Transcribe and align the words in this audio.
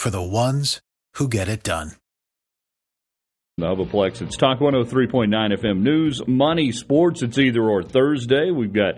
for 0.00 0.08
the 0.08 0.22
ones 0.22 0.80
who 1.16 1.28
get 1.28 1.46
it 1.46 1.62
done. 1.62 1.92
Novaplex, 3.60 4.22
it's 4.22 4.38
Talk 4.38 4.58
103.9 4.58 5.28
FM 5.28 5.80
News, 5.82 6.22
Money 6.26 6.72
Sports. 6.72 7.22
It's 7.22 7.36
either 7.36 7.60
or 7.60 7.82
Thursday. 7.82 8.50
We've 8.50 8.72
got 8.72 8.94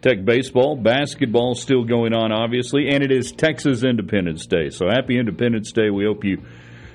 Tech 0.00 0.24
baseball, 0.24 0.74
basketball 0.76 1.54
still 1.54 1.84
going 1.84 2.14
on, 2.14 2.32
obviously, 2.32 2.88
and 2.88 3.04
it 3.04 3.12
is 3.12 3.30
Texas 3.30 3.84
Independence 3.84 4.46
Day. 4.46 4.70
So 4.70 4.88
happy 4.88 5.18
Independence 5.18 5.70
Day. 5.70 5.90
We 5.90 6.06
hope 6.06 6.24
you 6.24 6.42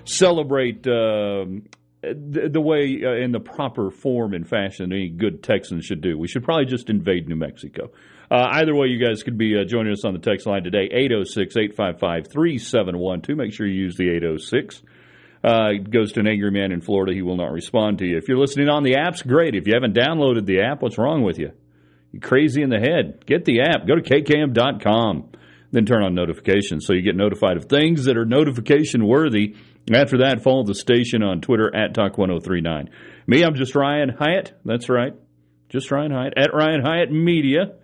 celebrate 0.05 0.87
uh, 0.87 1.45
the, 2.01 2.59
way, 2.59 3.03
uh, 3.05 3.23
in 3.23 3.33
the 3.33 3.39
proper 3.39 3.91
form 3.91 4.33
and 4.33 4.49
fashion, 4.49 4.91
any 4.91 5.09
good 5.09 5.43
Texan 5.43 5.79
should 5.81 6.01
do. 6.01 6.17
We 6.17 6.27
should 6.27 6.43
probably 6.43 6.65
just 6.65 6.89
invade 6.89 7.29
New 7.29 7.35
Mexico. 7.35 7.91
Uh, 8.33 8.49
either 8.53 8.73
way, 8.73 8.87
you 8.87 8.97
guys 8.97 9.21
could 9.21 9.37
be 9.37 9.55
uh, 9.55 9.63
joining 9.63 9.93
us 9.93 10.03
on 10.03 10.13
the 10.13 10.19
text 10.19 10.47
line 10.47 10.63
today, 10.63 10.89
806 10.91 11.55
855 11.55 12.31
3712. 12.31 13.37
Make 13.37 13.53
sure 13.53 13.67
you 13.67 13.79
use 13.79 13.95
the 13.95 14.09
806. 14.09 14.81
Uh, 15.43 15.69
it 15.73 15.91
goes 15.91 16.13
to 16.13 16.19
an 16.19 16.27
angry 16.27 16.49
man 16.49 16.71
in 16.71 16.81
Florida. 16.81 17.13
He 17.13 17.21
will 17.21 17.37
not 17.37 17.51
respond 17.51 17.99
to 17.99 18.07
you. 18.07 18.17
If 18.17 18.27
you're 18.27 18.39
listening 18.39 18.69
on 18.69 18.81
the 18.81 18.95
apps, 18.95 19.23
great. 19.23 19.53
If 19.53 19.67
you 19.67 19.73
haven't 19.75 19.95
downloaded 19.95 20.47
the 20.47 20.61
app, 20.61 20.81
what's 20.81 20.97
wrong 20.97 21.21
with 21.21 21.37
you? 21.37 21.51
You 22.11 22.21
crazy 22.21 22.63
in 22.63 22.71
the 22.71 22.79
head. 22.79 23.23
Get 23.27 23.45
the 23.45 23.61
app. 23.61 23.85
Go 23.85 23.97
to 23.97 24.01
kkam.com. 24.01 25.29
Then 25.71 25.85
turn 25.85 26.01
on 26.01 26.15
notifications 26.15 26.87
so 26.87 26.93
you 26.93 27.03
get 27.03 27.15
notified 27.15 27.57
of 27.57 27.65
things 27.65 28.05
that 28.05 28.17
are 28.17 28.25
notification 28.25 29.05
worthy. 29.05 29.55
After 29.93 30.19
that, 30.19 30.41
follow 30.41 30.63
the 30.63 30.73
station 30.73 31.21
on 31.21 31.41
Twitter 31.41 31.75
at 31.75 31.93
Talk1039. 31.93 32.89
Me, 33.27 33.43
I'm 33.43 33.53
just 33.53 33.75
Ryan 33.75 34.09
Hyatt. 34.09 34.59
That's 34.65 34.89
right. 34.89 35.13
Just 35.69 35.91
Ryan 35.91 36.11
Hyatt 36.11 36.33
at 36.35 36.51
Ryan 36.51 36.81
Hyatt 36.83 37.11
Media. 37.11 37.75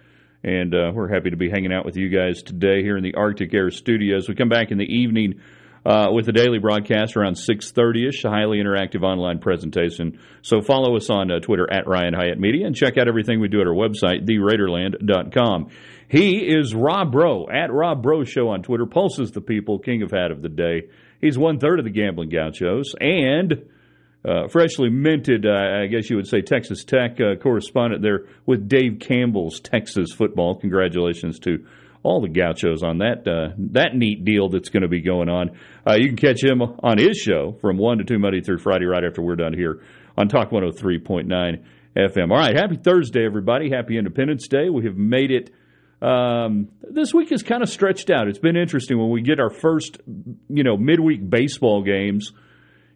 And 0.44 0.74
uh, 0.74 0.92
we're 0.94 1.14
happy 1.14 1.32
to 1.32 1.38
be 1.38 1.50
hanging 1.50 1.74
out 1.74 1.86
with 1.86 1.98
you 1.98 2.10
guys 2.10 2.42
today 2.42 2.82
here 2.82 2.96
in 2.96 3.04
the 3.04 3.16
Arctic 3.16 3.54
Air 3.54 3.72
Studios. 3.72 4.30
We 4.30 4.36
come 4.36 4.48
back 4.48 4.72
in 4.72 4.78
the 4.78 4.86
evening 4.86 5.42
uh, 5.86 6.08
with 6.12 6.30
a 6.30 6.32
daily 6.32 6.60
broadcast 6.60 7.18
around 7.18 7.36
6.30ish, 7.36 8.24
a 8.24 8.30
highly 8.30 8.58
interactive 8.58 9.04
online 9.04 9.40
presentation. 9.40 10.20
So 10.42 10.62
follow 10.62 10.96
us 10.96 11.10
on 11.10 11.32
uh, 11.32 11.40
Twitter 11.40 11.68
at 11.72 11.88
Ryan 11.88 12.14
Hyatt 12.14 12.40
Media 12.40 12.68
and 12.68 12.76
check 12.76 12.98
out 12.98 13.08
everything 13.08 13.40
we 13.40 13.48
do 13.50 13.60
at 13.60 13.68
our 13.68 13.74
website, 13.74 14.26
theraiderland.com. 14.26 15.70
He 16.08 16.38
is 16.38 16.74
Rob 16.74 17.12
Bro, 17.12 17.50
at 17.50 17.72
Rob 17.72 18.02
Bro 18.02 18.24
Show 18.24 18.50
on 18.50 18.64
Twitter, 18.64 18.86
pulses 18.86 19.32
the 19.32 19.42
people, 19.42 19.80
king 19.80 20.04
of 20.04 20.12
hat 20.12 20.32
of 20.32 20.42
the 20.42 20.50
day. 20.50 20.90
He's 21.22 21.38
one 21.38 21.60
third 21.60 21.80
of 21.80 21.86
the 21.86 21.92
Gambling 21.92 22.30
Gauchos 22.30 22.96
and 23.00 23.66
uh, 24.28 24.48
freshly 24.50 24.90
minted, 24.90 25.46
uh, 25.46 25.84
I 25.84 25.88
guess 25.88 26.10
you 26.10 26.18
would 26.18 26.28
say, 26.28 26.42
Texas 26.42 26.84
Tech 26.84 27.20
uh, 27.22 27.36
correspondent 27.42 28.02
there 28.02 28.26
with 28.46 28.68
Dave 28.68 29.00
Campbell's 29.00 29.60
Texas 29.60 30.12
football. 30.12 30.56
Congratulations 30.60 31.40
to 31.40 31.66
all 32.04 32.22
the 32.22 32.30
gauchos 32.30 32.82
on 32.84 33.00
that 33.00 33.28
uh, 33.28 33.54
that 33.58 33.96
neat 33.96 34.24
deal 34.24 34.50
that's 34.50 34.70
going 34.70 34.84
to 34.84 34.88
be 34.88 35.02
going 35.02 35.30
on. 35.30 35.52
Uh, 35.88 35.96
you 35.96 36.08
can 36.08 36.16
catch 36.16 36.44
him 36.44 36.62
on 36.62 36.98
his 36.98 37.18
show 37.18 37.58
from 37.62 37.78
1 37.78 38.00
to 38.00 38.04
2 38.04 38.20
Monday 38.20 38.42
through 38.42 38.60
Friday 38.60 38.86
right 38.86 39.04
after 39.04 39.22
we're 39.22 39.36
done 39.36 39.54
here 39.54 39.82
on 40.18 40.28
Talk 40.28 40.50
103.9 40.50 41.28
FM. 41.96 42.32
All 42.32 42.38
right, 42.38 42.56
happy 42.56 42.78
Thursday, 42.78 43.26
everybody. 43.26 43.70
Happy 43.70 43.98
Independence 43.98 44.48
Day. 44.48 44.70
We 44.70 44.86
have 44.86 44.98
made 44.98 45.32
it. 45.32 45.52
Um, 46.02 46.70
this 46.82 47.14
week 47.14 47.32
is 47.32 47.44
kind 47.44 47.62
of 47.62 47.70
stretched 47.70 48.10
out. 48.10 48.30
It's 48.30 48.40
been 48.40 48.56
interesting 48.56 48.98
when 48.98 49.10
we 49.10 49.22
get 49.22 49.40
our 49.40 49.50
first, 49.50 49.98
you 50.48 50.64
know, 50.64 50.78
midweek 50.78 51.30
baseball 51.30 51.84
games. 51.84 52.32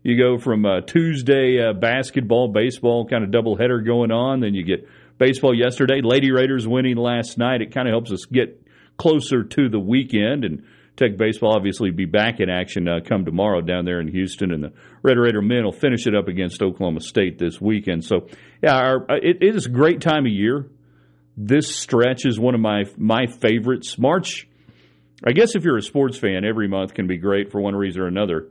You 0.03 0.17
go 0.17 0.37
from 0.37 0.65
uh, 0.65 0.81
Tuesday 0.81 1.59
uh, 1.61 1.73
basketball, 1.73 2.49
baseball 2.49 3.07
kind 3.07 3.23
of 3.23 3.31
doubleheader 3.31 3.85
going 3.85 4.11
on. 4.11 4.41
Then 4.41 4.53
you 4.53 4.63
get 4.63 4.87
baseball 5.17 5.57
yesterday. 5.57 6.01
Lady 6.03 6.31
Raiders 6.31 6.67
winning 6.67 6.97
last 6.97 7.37
night. 7.37 7.61
It 7.61 7.73
kind 7.73 7.87
of 7.87 7.93
helps 7.93 8.11
us 8.11 8.25
get 8.25 8.61
closer 8.97 9.43
to 9.43 9.69
the 9.69 9.79
weekend. 9.79 10.43
And 10.43 10.63
Tech 10.95 11.17
baseball 11.17 11.55
obviously 11.55 11.89
be 11.89 12.05
back 12.05 12.39
in 12.39 12.49
action 12.49 12.87
uh, 12.87 12.99
come 13.03 13.25
tomorrow 13.25 13.61
down 13.61 13.85
there 13.85 13.99
in 13.99 14.07
Houston, 14.09 14.51
and 14.51 14.63
the 14.63 14.73
Red 15.01 15.17
Raider 15.17 15.41
men 15.41 15.63
will 15.63 15.71
finish 15.71 16.05
it 16.05 16.13
up 16.13 16.27
against 16.27 16.61
Oklahoma 16.61 16.99
State 16.99 17.39
this 17.39 17.59
weekend. 17.59 18.05
So, 18.05 18.27
yeah, 18.61 18.75
our, 18.75 19.11
uh, 19.11 19.15
it, 19.15 19.37
it 19.41 19.55
is 19.55 19.65
a 19.65 19.69
great 19.69 20.01
time 20.01 20.27
of 20.27 20.31
year. 20.31 20.69
This 21.35 21.75
stretch 21.75 22.25
is 22.25 22.39
one 22.39 22.53
of 22.53 22.61
my 22.61 22.83
my 22.95 23.25
favorites. 23.25 23.97
March, 23.97 24.47
I 25.25 25.31
guess, 25.31 25.55
if 25.55 25.63
you're 25.63 25.77
a 25.77 25.81
sports 25.81 26.17
fan, 26.19 26.45
every 26.45 26.67
month 26.67 26.93
can 26.93 27.07
be 27.07 27.17
great 27.17 27.51
for 27.51 27.59
one 27.59 27.75
reason 27.75 28.03
or 28.03 28.07
another. 28.07 28.49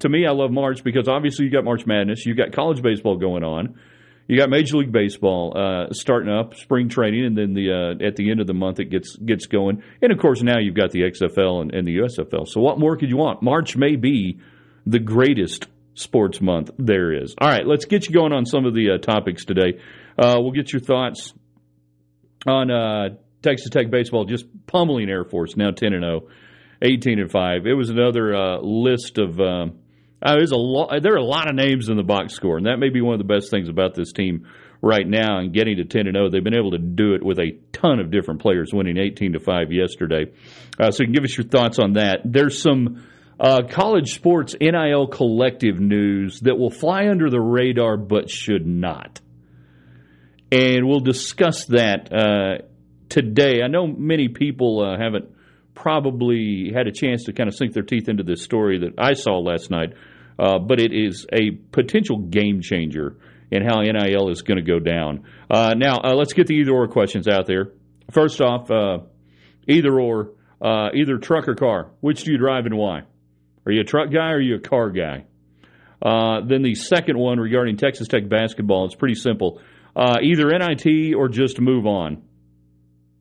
To 0.00 0.08
me, 0.08 0.26
I 0.26 0.32
love 0.32 0.50
March 0.50 0.82
because 0.82 1.08
obviously 1.08 1.44
you 1.44 1.50
got 1.50 1.64
March 1.64 1.86
Madness, 1.86 2.26
you 2.26 2.34
got 2.34 2.52
college 2.52 2.82
baseball 2.82 3.16
going 3.16 3.44
on. 3.44 3.78
You 4.26 4.38
got 4.38 4.48
Major 4.48 4.78
League 4.78 4.92
Baseball 4.92 5.52
uh, 5.54 5.92
starting 5.92 6.32
up, 6.32 6.54
spring 6.54 6.88
training, 6.88 7.26
and 7.26 7.36
then 7.36 7.52
the 7.52 7.70
uh, 8.00 8.06
at 8.06 8.16
the 8.16 8.30
end 8.30 8.40
of 8.40 8.46
the 8.46 8.54
month 8.54 8.80
it 8.80 8.86
gets 8.86 9.16
gets 9.16 9.46
going. 9.46 9.82
And 10.00 10.12
of 10.12 10.18
course, 10.18 10.42
now 10.42 10.58
you've 10.58 10.74
got 10.74 10.92
the 10.92 11.02
XFL 11.02 11.60
and, 11.60 11.74
and 11.74 11.86
the 11.86 11.98
USFL. 11.98 12.48
So 12.48 12.60
what 12.60 12.78
more 12.78 12.96
could 12.96 13.10
you 13.10 13.18
want? 13.18 13.42
March 13.42 13.76
may 13.76 13.96
be 13.96 14.40
the 14.86 14.98
greatest 14.98 15.66
sports 15.92 16.40
month 16.40 16.70
there 16.78 17.12
is. 17.12 17.34
All 17.38 17.48
right, 17.48 17.66
let's 17.66 17.84
get 17.84 18.08
you 18.08 18.14
going 18.14 18.32
on 18.32 18.46
some 18.46 18.64
of 18.64 18.74
the 18.74 18.92
uh, 18.92 18.98
topics 18.98 19.44
today. 19.44 19.78
Uh, 20.18 20.36
we'll 20.38 20.52
get 20.52 20.72
your 20.72 20.80
thoughts 20.80 21.34
on 22.46 22.70
uh, 22.70 23.08
Texas 23.42 23.68
Tech 23.68 23.90
baseball 23.90 24.24
just 24.24 24.46
pummeling 24.66 25.10
Air 25.10 25.24
Force 25.24 25.54
now 25.54 25.70
ten 25.70 25.92
and 25.92 26.02
0, 26.02 26.28
18 26.80 27.18
and 27.20 27.30
five. 27.30 27.66
It 27.66 27.74
was 27.74 27.90
another 27.90 28.34
uh, 28.34 28.58
list 28.62 29.18
of. 29.18 29.38
Um, 29.38 29.80
uh, 30.24 30.36
there's 30.36 30.52
a 30.52 30.56
lot. 30.56 31.02
There 31.02 31.12
are 31.12 31.18
a 31.18 31.24
lot 31.24 31.48
of 31.48 31.54
names 31.54 31.90
in 31.90 31.96
the 31.98 32.02
box 32.02 32.32
score, 32.32 32.56
and 32.56 32.66
that 32.66 32.78
may 32.78 32.88
be 32.88 33.02
one 33.02 33.12
of 33.12 33.18
the 33.18 33.32
best 33.32 33.50
things 33.50 33.68
about 33.68 33.94
this 33.94 34.12
team 34.12 34.48
right 34.80 35.06
now. 35.06 35.38
And 35.38 35.52
getting 35.52 35.76
to 35.76 35.84
ten 35.84 36.06
and 36.06 36.16
zero, 36.16 36.30
they've 36.30 36.42
been 36.42 36.56
able 36.56 36.70
to 36.70 36.78
do 36.78 37.14
it 37.14 37.22
with 37.22 37.38
a 37.38 37.58
ton 37.72 38.00
of 38.00 38.10
different 38.10 38.40
players, 38.40 38.72
winning 38.72 38.96
eighteen 38.96 39.34
to 39.34 39.40
five 39.40 39.70
yesterday. 39.70 40.32
Uh, 40.80 40.90
so, 40.90 41.02
you 41.02 41.08
can 41.08 41.12
give 41.12 41.24
us 41.24 41.36
your 41.36 41.46
thoughts 41.46 41.78
on 41.78 41.94
that. 41.94 42.20
There's 42.24 42.60
some 42.60 43.06
uh, 43.38 43.62
college 43.68 44.14
sports 44.14 44.56
NIL 44.58 45.08
collective 45.08 45.78
news 45.78 46.40
that 46.40 46.56
will 46.56 46.70
fly 46.70 47.08
under 47.08 47.28
the 47.28 47.40
radar, 47.40 47.98
but 47.98 48.30
should 48.30 48.66
not. 48.66 49.20
And 50.50 50.88
we'll 50.88 51.00
discuss 51.00 51.66
that 51.66 52.10
uh, 52.12 52.64
today. 53.10 53.60
I 53.62 53.66
know 53.66 53.86
many 53.86 54.28
people 54.28 54.80
uh, 54.80 54.98
haven't 54.98 55.34
probably 55.74 56.72
had 56.74 56.86
a 56.86 56.92
chance 56.92 57.24
to 57.24 57.32
kind 57.34 57.48
of 57.48 57.54
sink 57.54 57.74
their 57.74 57.82
teeth 57.82 58.08
into 58.08 58.22
this 58.22 58.42
story 58.42 58.78
that 58.78 58.94
I 58.96 59.14
saw 59.14 59.38
last 59.40 59.70
night 59.70 59.92
uh, 60.38 60.58
but 60.58 60.80
it 60.80 60.92
is 60.92 61.26
a 61.32 61.50
potential 61.50 62.18
game 62.18 62.60
changer 62.60 63.16
in 63.50 63.64
how 63.64 63.80
NIL 63.82 64.30
is 64.30 64.42
going 64.42 64.56
to 64.56 64.62
go 64.62 64.78
down. 64.78 65.24
Uh, 65.50 65.74
now, 65.76 66.00
uh, 66.02 66.14
let's 66.14 66.32
get 66.32 66.46
the 66.46 66.54
either 66.54 66.72
or 66.72 66.88
questions 66.88 67.28
out 67.28 67.46
there. 67.46 67.72
First 68.10 68.40
off, 68.40 68.70
uh, 68.70 68.98
either 69.68 69.98
or, 69.98 70.32
uh, 70.60 70.88
either 70.94 71.18
truck 71.18 71.48
or 71.48 71.54
car. 71.54 71.90
Which 72.00 72.24
do 72.24 72.32
you 72.32 72.38
drive 72.38 72.66
and 72.66 72.76
why? 72.76 73.02
Are 73.66 73.72
you 73.72 73.82
a 73.82 73.84
truck 73.84 74.10
guy 74.10 74.30
or 74.30 74.36
are 74.36 74.40
you 74.40 74.56
a 74.56 74.60
car 74.60 74.90
guy? 74.90 75.24
Uh, 76.02 76.40
then 76.46 76.62
the 76.62 76.74
second 76.74 77.16
one 77.16 77.38
regarding 77.38 77.76
Texas 77.76 78.08
Tech 78.08 78.28
basketball, 78.28 78.86
it's 78.86 78.94
pretty 78.94 79.14
simple. 79.14 79.60
either 79.96 80.48
NIT 80.48 81.14
or 81.14 81.28
just 81.28 81.60
move 81.60 81.86
on. 81.86 82.22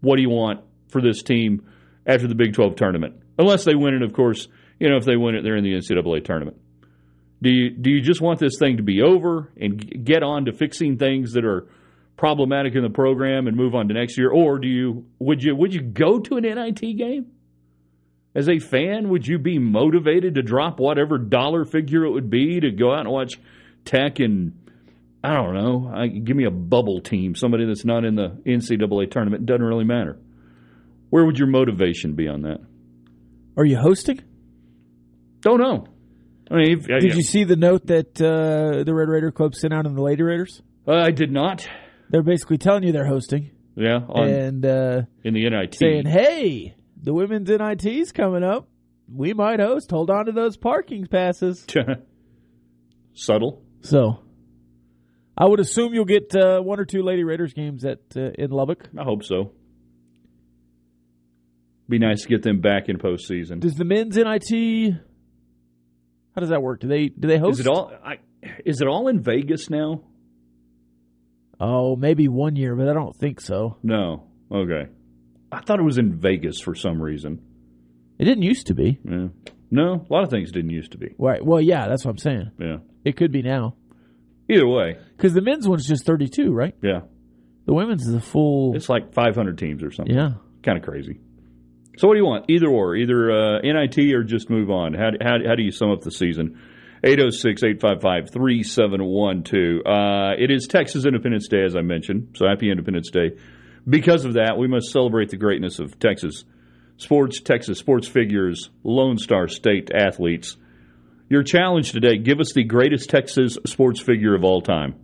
What 0.01 0.17
do 0.17 0.21
you 0.21 0.29
want 0.29 0.61
for 0.89 1.01
this 1.01 1.23
team 1.23 1.65
after 2.05 2.27
the 2.27 2.35
Big 2.35 2.53
12 2.53 2.75
tournament? 2.75 3.21
Unless 3.37 3.63
they 3.63 3.75
win 3.75 3.93
it, 3.93 4.01
of 4.01 4.13
course. 4.13 4.47
You 4.79 4.89
know, 4.89 4.97
if 4.97 5.05
they 5.05 5.15
win 5.15 5.35
it, 5.35 5.43
they're 5.43 5.55
in 5.55 5.63
the 5.63 5.73
NCAA 5.73 6.25
tournament. 6.25 6.57
Do 7.43 7.49
you, 7.49 7.69
do 7.71 7.89
you 7.89 8.01
just 8.01 8.21
want 8.21 8.39
this 8.39 8.57
thing 8.57 8.77
to 8.77 8.83
be 8.83 9.01
over 9.01 9.51
and 9.59 10.05
get 10.05 10.23
on 10.23 10.45
to 10.45 10.53
fixing 10.53 10.97
things 10.97 11.33
that 11.33 11.43
are 11.43 11.67
problematic 12.15 12.73
in 12.73 12.83
the 12.83 12.89
program 12.89 13.47
and 13.47 13.57
move 13.57 13.75
on 13.75 13.89
to 13.89 13.93
next 13.93 14.17
year, 14.17 14.31
or 14.31 14.59
do 14.59 14.67
you 14.67 15.05
would 15.19 15.43
you 15.43 15.53
would 15.53 15.73
you 15.73 15.81
go 15.81 16.19
to 16.19 16.37
an 16.37 16.43
NIT 16.43 16.79
game? 16.97 17.27
As 18.33 18.47
a 18.47 18.59
fan, 18.59 19.09
would 19.09 19.27
you 19.27 19.37
be 19.39 19.59
motivated 19.59 20.35
to 20.35 20.41
drop 20.41 20.79
whatever 20.79 21.17
dollar 21.17 21.65
figure 21.65 22.05
it 22.05 22.11
would 22.11 22.29
be 22.29 22.61
to 22.61 22.71
go 22.71 22.93
out 22.93 23.01
and 23.01 23.09
watch 23.09 23.33
Tech 23.83 24.19
and 24.19 24.57
I 25.21 25.33
don't 25.33 25.53
know, 25.53 25.91
I, 25.93 26.07
give 26.07 26.37
me 26.37 26.45
a 26.45 26.51
bubble 26.51 27.01
team, 27.01 27.35
somebody 27.35 27.65
that's 27.65 27.85
not 27.85 28.05
in 28.05 28.15
the 28.15 28.29
NCAA 28.45 29.11
tournament. 29.11 29.43
It 29.43 29.45
doesn't 29.45 29.63
really 29.63 29.85
matter. 29.85 30.17
Where 31.09 31.25
would 31.25 31.37
your 31.37 31.47
motivation 31.47 32.13
be 32.13 32.27
on 32.27 32.41
that? 32.41 32.59
Are 33.55 33.65
you 33.65 33.77
hosting? 33.77 34.21
Don't 35.41 35.59
know. 35.59 35.87
I 36.53 36.57
mean, 36.57 36.79
if, 36.79 36.85
did 36.85 37.15
you 37.15 37.23
see 37.23 37.45
the 37.45 37.55
note 37.55 37.87
that 37.87 38.21
uh, 38.21 38.83
the 38.83 38.93
Red 38.93 39.09
Raider 39.09 39.31
Club 39.31 39.55
sent 39.55 39.73
out 39.73 39.87
on 39.87 39.95
the 39.95 40.03
Lady 40.03 40.21
Raiders? 40.21 40.61
Uh, 40.87 40.93
I 40.93 41.09
did 41.09 41.31
not. 41.31 41.67
They're 42.09 42.21
basically 42.21 42.59
telling 42.59 42.83
you 42.83 42.91
they're 42.91 43.07
hosting. 43.07 43.49
Yeah, 43.75 44.01
on, 44.07 44.27
and 44.27 44.65
uh, 44.65 45.01
in 45.23 45.33
the 45.33 45.49
NIT 45.49 45.73
saying, 45.73 46.05
"Hey, 46.05 46.75
the 47.01 47.11
women's 47.11 47.49
NIT's 47.49 48.11
coming 48.11 48.43
up. 48.43 48.67
we 49.11 49.33
might 49.33 49.59
host. 49.59 49.89
Hold 49.89 50.11
on 50.11 50.27
to 50.27 50.31
those 50.31 50.55
parking 50.55 51.07
passes. 51.07 51.65
Subtle. 53.13 53.63
So, 53.81 54.19
I 55.35 55.45
would 55.45 55.59
assume 55.59 55.95
you'll 55.95 56.05
get 56.05 56.35
uh, 56.35 56.61
one 56.61 56.79
or 56.79 56.85
two 56.85 57.01
Lady 57.01 57.23
Raiders 57.23 57.53
games 57.53 57.83
at 57.83 57.99
uh, 58.15 58.29
in 58.37 58.51
Lubbock. 58.51 58.87
I 58.97 59.03
hope 59.03 59.23
so. 59.23 59.53
Be 61.89 61.97
nice 61.97 62.21
to 62.21 62.29
get 62.29 62.43
them 62.43 62.61
back 62.61 62.89
in 62.89 62.97
postseason. 62.97 63.59
Does 63.59 63.73
the 63.73 63.85
men's 63.85 64.15
NIT? 64.15 64.95
How 66.35 66.39
does 66.41 66.49
that 66.49 66.61
work? 66.61 66.79
Do 66.79 66.87
they 66.87 67.09
do 67.09 67.27
they 67.27 67.37
host? 67.37 67.59
Is 67.59 67.65
it 67.65 67.69
all? 67.69 67.91
I, 68.03 68.19
is 68.65 68.81
it 68.81 68.87
all 68.87 69.07
in 69.07 69.21
Vegas 69.21 69.69
now? 69.69 70.01
Oh, 71.59 71.95
maybe 71.95 72.27
one 72.27 72.55
year, 72.55 72.75
but 72.75 72.89
I 72.89 72.93
don't 72.93 73.15
think 73.15 73.39
so. 73.39 73.77
No. 73.83 74.23
Okay. 74.51 74.87
I 75.51 75.61
thought 75.61 75.79
it 75.79 75.83
was 75.83 75.97
in 75.97 76.15
Vegas 76.19 76.59
for 76.59 76.75
some 76.75 77.01
reason. 77.01 77.41
It 78.19 78.25
didn't 78.25 78.43
used 78.43 78.67
to 78.67 78.73
be. 78.73 78.99
Yeah. 79.03 79.27
No, 79.71 80.05
a 80.07 80.13
lot 80.13 80.23
of 80.23 80.29
things 80.29 80.51
didn't 80.51 80.71
used 80.71 80.91
to 80.91 80.97
be. 80.97 81.15
Right. 81.17 81.43
Well, 81.43 81.61
yeah, 81.61 81.87
that's 81.87 82.05
what 82.05 82.11
I'm 82.11 82.17
saying. 82.17 82.51
Yeah. 82.59 82.77
It 83.05 83.15
could 83.17 83.31
be 83.31 83.41
now 83.41 83.75
Either 84.49 84.67
way, 84.67 84.97
because 85.15 85.33
the 85.33 85.41
men's 85.41 85.67
one's 85.67 85.87
just 85.87 86.05
32, 86.05 86.51
right? 86.51 86.75
yeah. 86.81 87.01
The 87.65 87.73
women's 87.73 88.05
is 88.05 88.13
a 88.13 88.19
full. 88.19 88.75
It's 88.75 88.89
like 88.89 89.13
500 89.13 89.57
teams 89.57 89.83
or 89.83 89.91
something. 89.91 90.13
Yeah. 90.13 90.33
Kind 90.63 90.77
of 90.77 90.83
crazy. 90.83 91.21
So 91.97 92.07
what 92.07 92.13
do 92.15 92.19
you 92.19 92.25
want? 92.25 92.49
Either 92.49 92.67
or, 92.67 92.95
either 92.95 93.31
uh, 93.31 93.59
NIT 93.61 93.97
or 94.13 94.23
just 94.23 94.49
move 94.49 94.71
on. 94.71 94.93
How, 94.93 95.11
how, 95.21 95.37
how 95.47 95.55
do 95.55 95.61
you 95.61 95.71
sum 95.71 95.91
up 95.91 96.01
the 96.01 96.11
season? 96.11 96.59
806-855-3712. 97.03 99.81
Uh, 99.85 100.35
it 100.39 100.49
is 100.49 100.67
Texas 100.67 101.05
Independence 101.05 101.49
Day, 101.49 101.63
as 101.63 101.75
I 101.75 101.81
mentioned, 101.81 102.29
so 102.35 102.47
happy 102.47 102.71
Independence 102.71 103.11
Day. 103.11 103.33
Because 103.87 104.25
of 104.25 104.33
that, 104.33 104.57
we 104.57 104.67
must 104.67 104.91
celebrate 104.91 105.29
the 105.29 105.37
greatness 105.37 105.77
of 105.79 105.99
Texas 105.99 106.45
sports, 106.97 107.41
Texas 107.41 107.77
sports 107.77 108.07
figures, 108.07 108.69
Lone 108.83 109.17
Star 109.17 109.49
State 109.49 109.91
athletes. 109.93 110.55
Your 111.29 111.43
challenge 111.43 111.91
today, 111.91 112.17
give 112.17 112.39
us 112.39 112.53
the 112.53 112.63
greatest 112.63 113.09
Texas 113.09 113.57
sports 113.65 113.99
figure 113.99 114.33
of 114.33 114.45
all 114.45 114.61
time. 114.61 114.95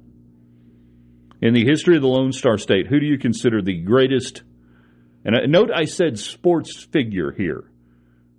In 1.42 1.54
the 1.54 1.66
history 1.66 1.98
of 1.98 2.02
the 2.02 2.08
Lone 2.08 2.32
Star 2.32 2.58
State, 2.58 2.88
who 2.88 3.00
do 3.00 3.06
you 3.06 3.18
consider 3.18 3.62
the 3.62 3.78
greatest 3.78 4.44
and 5.26 5.36
uh, 5.36 5.46
note 5.48 5.70
I 5.74 5.86
said 5.86 6.18
sports 6.20 6.84
figure 6.92 7.32
here 7.32 7.70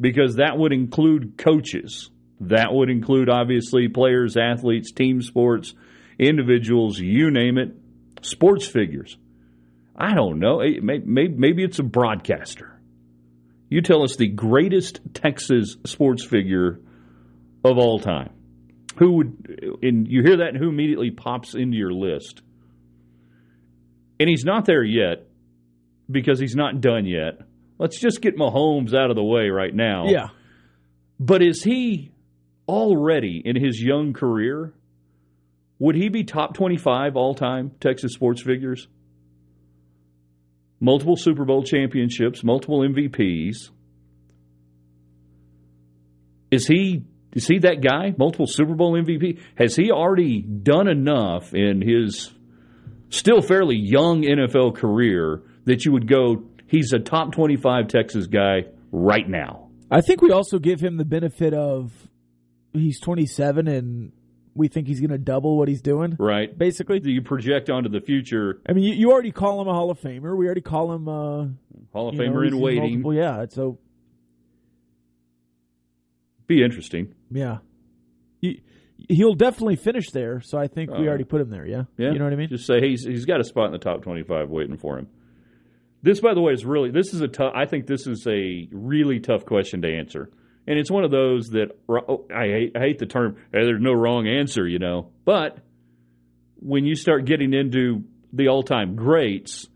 because 0.00 0.36
that 0.36 0.56
would 0.56 0.72
include 0.72 1.36
coaches. 1.36 2.10
That 2.40 2.72
would 2.72 2.88
include, 2.88 3.28
obviously, 3.28 3.88
players, 3.88 4.36
athletes, 4.36 4.92
team 4.92 5.20
sports, 5.20 5.74
individuals, 6.18 6.98
you 6.98 7.30
name 7.30 7.58
it, 7.58 7.74
sports 8.22 8.66
figures. 8.66 9.18
I 9.94 10.14
don't 10.14 10.38
know. 10.38 10.58
Maybe, 10.58 11.28
maybe 11.28 11.62
it's 11.62 11.78
a 11.78 11.82
broadcaster. 11.82 12.80
You 13.68 13.82
tell 13.82 14.02
us 14.02 14.16
the 14.16 14.28
greatest 14.28 15.00
Texas 15.12 15.76
sports 15.84 16.24
figure 16.24 16.80
of 17.62 17.76
all 17.76 18.00
time. 18.00 18.30
Who 18.96 19.12
would, 19.12 19.78
and 19.82 20.08
you 20.08 20.22
hear 20.22 20.38
that, 20.38 20.48
and 20.48 20.56
who 20.56 20.70
immediately 20.70 21.10
pops 21.10 21.54
into 21.54 21.76
your 21.76 21.92
list? 21.92 22.42
And 24.18 24.28
he's 24.28 24.44
not 24.44 24.64
there 24.64 24.82
yet 24.82 25.29
because 26.10 26.38
he's 26.38 26.56
not 26.56 26.80
done 26.80 27.06
yet. 27.06 27.40
Let's 27.78 27.98
just 27.98 28.20
get 28.20 28.36
Mahomes 28.36 28.94
out 28.94 29.10
of 29.10 29.16
the 29.16 29.24
way 29.24 29.48
right 29.48 29.74
now. 29.74 30.06
Yeah. 30.08 30.28
But 31.18 31.42
is 31.42 31.62
he 31.62 32.12
already 32.68 33.42
in 33.44 33.56
his 33.56 33.80
young 33.80 34.12
career? 34.12 34.74
Would 35.78 35.96
he 35.96 36.08
be 36.08 36.24
top 36.24 36.54
25 36.54 37.16
all 37.16 37.34
time 37.34 37.72
Texas 37.80 38.12
sports 38.12 38.42
figures? 38.42 38.86
Multiple 40.78 41.16
Super 41.16 41.44
Bowl 41.44 41.62
championships, 41.62 42.42
multiple 42.42 42.80
MVPs. 42.80 43.70
Is 46.50 46.66
he 46.66 47.04
is 47.32 47.46
he 47.46 47.58
that 47.60 47.80
guy? 47.80 48.14
Multiple 48.18 48.46
Super 48.46 48.74
Bowl 48.74 48.94
MVP? 48.94 49.38
Has 49.54 49.76
he 49.76 49.90
already 49.90 50.42
done 50.42 50.88
enough 50.88 51.54
in 51.54 51.80
his 51.80 52.32
still 53.10 53.40
fairly 53.40 53.76
young 53.76 54.22
NFL 54.22 54.74
career 54.76 55.42
that 55.64 55.84
you 55.84 55.92
would 55.92 56.08
go, 56.08 56.44
he's 56.66 56.92
a 56.92 56.98
top 56.98 57.32
25 57.32 57.88
Texas 57.88 58.26
guy 58.26 58.64
right 58.92 59.28
now. 59.28 59.70
I 59.90 60.00
think 60.00 60.22
we 60.22 60.30
also 60.30 60.58
give 60.58 60.80
him 60.80 60.96
the 60.96 61.04
benefit 61.04 61.52
of 61.52 61.92
he's 62.72 63.00
27 63.00 63.66
and 63.68 64.12
we 64.54 64.68
think 64.68 64.86
he's 64.86 65.00
going 65.00 65.10
to 65.10 65.18
double 65.18 65.56
what 65.56 65.68
he's 65.68 65.82
doing. 65.82 66.16
Right. 66.18 66.56
Basically. 66.56 67.00
Do 67.00 67.10
you 67.10 67.22
project 67.22 67.70
onto 67.70 67.88
the 67.88 68.00
future. 68.00 68.60
I 68.68 68.72
mean, 68.72 68.84
you, 68.84 68.94
you 68.94 69.12
already 69.12 69.32
call 69.32 69.60
him 69.60 69.68
a 69.68 69.72
Hall 69.72 69.90
of 69.90 70.00
Famer. 70.00 70.36
We 70.36 70.46
already 70.46 70.60
call 70.60 70.92
him 70.92 71.08
uh, 71.08 71.46
Hall 71.92 72.08
of 72.08 72.14
Famer 72.14 72.34
know, 72.34 72.42
in 72.42 72.60
waiting. 72.60 73.02
Multiple, 73.02 73.14
yeah. 73.14 73.46
So. 73.48 73.78
Be 76.46 76.62
interesting. 76.64 77.14
Yeah. 77.30 77.58
He, 78.40 78.62
he'll 79.08 79.34
definitely 79.34 79.76
finish 79.76 80.10
there. 80.10 80.40
So 80.40 80.58
I 80.58 80.66
think 80.66 80.90
uh, 80.90 80.96
we 80.98 81.08
already 81.08 81.24
put 81.24 81.40
him 81.40 81.50
there. 81.50 81.66
Yeah. 81.66 81.84
Yeah. 81.96 82.12
You 82.12 82.18
know 82.18 82.24
what 82.24 82.32
I 82.32 82.36
mean? 82.36 82.48
Just 82.48 82.66
say 82.66 82.80
he's 82.80 83.04
he's 83.04 83.24
got 83.24 83.40
a 83.40 83.44
spot 83.44 83.66
in 83.66 83.72
the 83.72 83.78
top 83.78 84.02
25 84.02 84.50
waiting 84.50 84.76
for 84.76 84.98
him. 84.98 85.08
This, 86.02 86.20
by 86.20 86.34
the 86.34 86.40
way, 86.40 86.52
is 86.52 86.64
really 86.64 86.90
this 86.90 87.12
is 87.12 87.20
a 87.20 87.28
tough. 87.28 87.52
I 87.54 87.66
think 87.66 87.86
this 87.86 88.06
is 88.06 88.26
a 88.26 88.68
really 88.72 89.20
tough 89.20 89.44
question 89.44 89.82
to 89.82 89.88
answer, 89.88 90.30
and 90.66 90.78
it's 90.78 90.90
one 90.90 91.04
of 91.04 91.10
those 91.10 91.50
that 91.50 91.78
oh, 91.88 92.26
I 92.34 92.46
hate. 92.46 92.76
I 92.76 92.80
hate 92.80 92.98
the 92.98 93.06
term. 93.06 93.36
Hey, 93.52 93.64
there's 93.64 93.82
no 93.82 93.92
wrong 93.92 94.26
answer, 94.26 94.66
you 94.66 94.78
know. 94.78 95.10
But 95.24 95.58
when 96.58 96.86
you 96.86 96.94
start 96.94 97.26
getting 97.26 97.52
into 97.52 98.04
the 98.32 98.48
all-time 98.48 98.96
greats, 98.96 99.68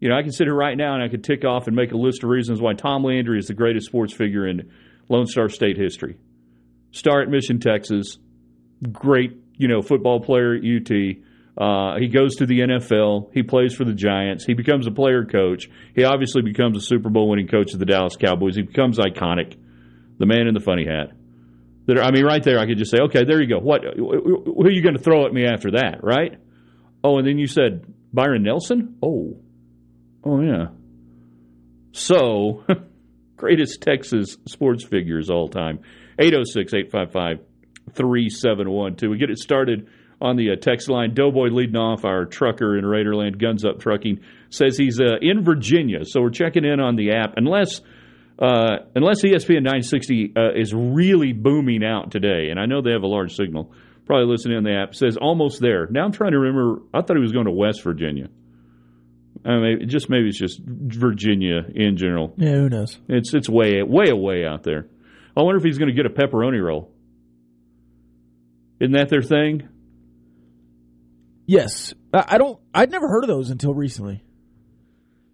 you 0.00 0.08
know, 0.08 0.16
I 0.16 0.22
can 0.22 0.32
sit 0.32 0.46
here 0.46 0.54
right 0.54 0.76
now 0.76 0.94
and 0.94 1.02
I 1.02 1.08
could 1.08 1.24
tick 1.24 1.44
off 1.44 1.66
and 1.66 1.74
make 1.74 1.92
a 1.92 1.96
list 1.96 2.22
of 2.22 2.30
reasons 2.30 2.60
why 2.60 2.74
Tom 2.74 3.02
Landry 3.02 3.38
is 3.38 3.46
the 3.46 3.54
greatest 3.54 3.86
sports 3.86 4.12
figure 4.12 4.46
in 4.46 4.70
Lone 5.08 5.26
Star 5.26 5.48
State 5.48 5.76
history. 5.76 6.18
Star 6.90 7.22
at 7.22 7.28
Mission, 7.28 7.58
Texas, 7.58 8.18
great, 8.92 9.32
you 9.56 9.66
know, 9.66 9.82
football 9.82 10.20
player 10.20 10.54
at 10.54 10.62
UT 10.62 10.90
uh, 11.56 11.96
he 11.98 12.08
goes 12.08 12.36
to 12.36 12.46
the 12.46 12.60
NFL. 12.60 13.30
He 13.32 13.42
plays 13.42 13.74
for 13.74 13.84
the 13.84 13.92
Giants. 13.92 14.44
He 14.44 14.54
becomes 14.54 14.86
a 14.86 14.90
player 14.90 15.24
coach. 15.24 15.68
He 15.94 16.04
obviously 16.04 16.42
becomes 16.42 16.76
a 16.76 16.80
Super 16.80 17.10
Bowl 17.10 17.28
winning 17.28 17.46
coach 17.46 17.72
of 17.72 17.78
the 17.78 17.86
Dallas 17.86 18.16
Cowboys. 18.16 18.56
He 18.56 18.62
becomes 18.62 18.98
iconic, 18.98 19.56
the 20.18 20.26
man 20.26 20.48
in 20.48 20.54
the 20.54 20.60
funny 20.60 20.84
hat. 20.84 21.12
That 21.86 21.98
I 21.98 22.10
mean, 22.10 22.24
right 22.24 22.42
there, 22.42 22.58
I 22.58 22.66
could 22.66 22.78
just 22.78 22.90
say, 22.90 22.98
okay, 23.02 23.24
there 23.24 23.40
you 23.40 23.48
go. 23.48 23.58
What? 23.58 23.82
Who 23.84 24.64
are 24.64 24.70
you 24.70 24.82
going 24.82 24.96
to 24.96 25.02
throw 25.02 25.26
at 25.26 25.32
me 25.32 25.44
after 25.46 25.72
that? 25.72 26.02
Right? 26.02 26.38
Oh, 27.04 27.18
and 27.18 27.26
then 27.26 27.38
you 27.38 27.46
said 27.46 27.84
Byron 28.12 28.42
Nelson. 28.42 28.96
Oh, 29.02 29.36
oh 30.24 30.40
yeah. 30.40 30.68
So, 31.92 32.64
greatest 33.36 33.82
Texas 33.82 34.38
sports 34.48 34.84
figures 34.84 35.30
all 35.30 35.48
time. 35.48 35.80
806 36.18 36.74
855 36.74 37.46
3712. 37.94 39.10
We 39.10 39.18
get 39.18 39.30
it 39.30 39.38
started 39.38 39.88
on 40.24 40.36
the 40.36 40.50
uh, 40.50 40.56
text 40.56 40.88
line. 40.88 41.14
Doughboy 41.14 41.48
leading 41.48 41.76
off 41.76 42.04
our 42.04 42.24
trucker 42.24 42.78
in 42.78 42.84
Raiderland, 42.84 43.38
Guns 43.38 43.64
Up 43.64 43.78
Trucking, 43.78 44.20
says 44.48 44.78
he's 44.78 44.98
uh, 44.98 45.16
in 45.20 45.44
Virginia. 45.44 46.04
So 46.04 46.22
we're 46.22 46.30
checking 46.30 46.64
in 46.64 46.80
on 46.80 46.96
the 46.96 47.12
app. 47.12 47.34
Unless 47.36 47.82
uh, 48.38 48.78
unless 48.94 49.22
ESPN 49.22 49.62
960 49.62 50.32
uh, 50.34 50.52
is 50.56 50.74
really 50.74 51.32
booming 51.32 51.84
out 51.84 52.10
today, 52.10 52.48
and 52.50 52.58
I 52.58 52.66
know 52.66 52.80
they 52.80 52.90
have 52.90 53.02
a 53.02 53.06
large 53.06 53.36
signal, 53.36 53.72
probably 54.06 54.26
listening 54.26 54.56
on 54.56 54.64
the 54.64 54.74
app, 54.74 54.94
says 54.94 55.16
almost 55.16 55.60
there. 55.60 55.86
Now 55.90 56.04
I'm 56.04 56.12
trying 56.12 56.32
to 56.32 56.38
remember. 56.38 56.82
I 56.92 57.02
thought 57.02 57.16
he 57.16 57.22
was 57.22 57.32
going 57.32 57.46
to 57.46 57.52
West 57.52 57.82
Virginia. 57.82 58.28
I 59.44 59.58
mean, 59.58 59.88
just 59.88 60.08
maybe 60.08 60.28
it's 60.28 60.38
just 60.38 60.58
Virginia 60.64 61.60
in 61.74 61.98
general. 61.98 62.32
Yeah, 62.38 62.52
who 62.52 62.70
knows? 62.70 62.98
It's 63.08 63.34
it's 63.34 63.48
way 63.48 63.82
way 63.82 64.08
away 64.10 64.46
out 64.46 64.62
there. 64.62 64.88
I 65.36 65.42
wonder 65.42 65.58
if 65.58 65.64
he's 65.64 65.78
going 65.78 65.94
to 65.94 65.94
get 65.94 66.06
a 66.06 66.10
pepperoni 66.10 66.64
roll. 66.64 66.90
Isn't 68.80 68.92
that 68.92 69.10
their 69.10 69.22
thing? 69.22 69.68
Yes, 71.46 71.94
I 72.12 72.38
don't. 72.38 72.58
I'd 72.72 72.90
never 72.90 73.08
heard 73.08 73.24
of 73.24 73.28
those 73.28 73.50
until 73.50 73.74
recently, 73.74 74.24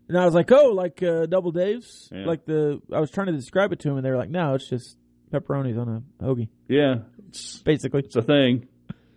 and 0.09 0.19
I 0.19 0.25
was 0.25 0.35
like, 0.35 0.51
"Oh, 0.51 0.71
like 0.71 1.03
uh, 1.03 1.27
Double 1.27 1.53
Dave's." 1.53 2.09
Yeah. 2.13 2.25
Like 2.27 2.45
the 2.45 2.81
I 2.93 3.01
was 3.01 3.11
trying 3.11 3.29
to 3.29 3.33
describe 3.33 3.73
it 3.73 3.81
to 3.81 3.91
him, 3.91 3.97
and 3.97 4.05
they 4.05 4.11
were 4.11 4.17
like, 4.17 4.31
"No, 4.31 4.55
it's 4.55 4.69
just 4.69 4.97
pepperonis 5.33 5.79
on 5.79 6.05
a 6.21 6.25
hoagie." 6.25 6.49
Yeah, 6.69 7.03
it's 7.29 7.59
basically 7.59 8.01
it's 8.01 8.17
a 8.17 8.23
thing. 8.23 8.67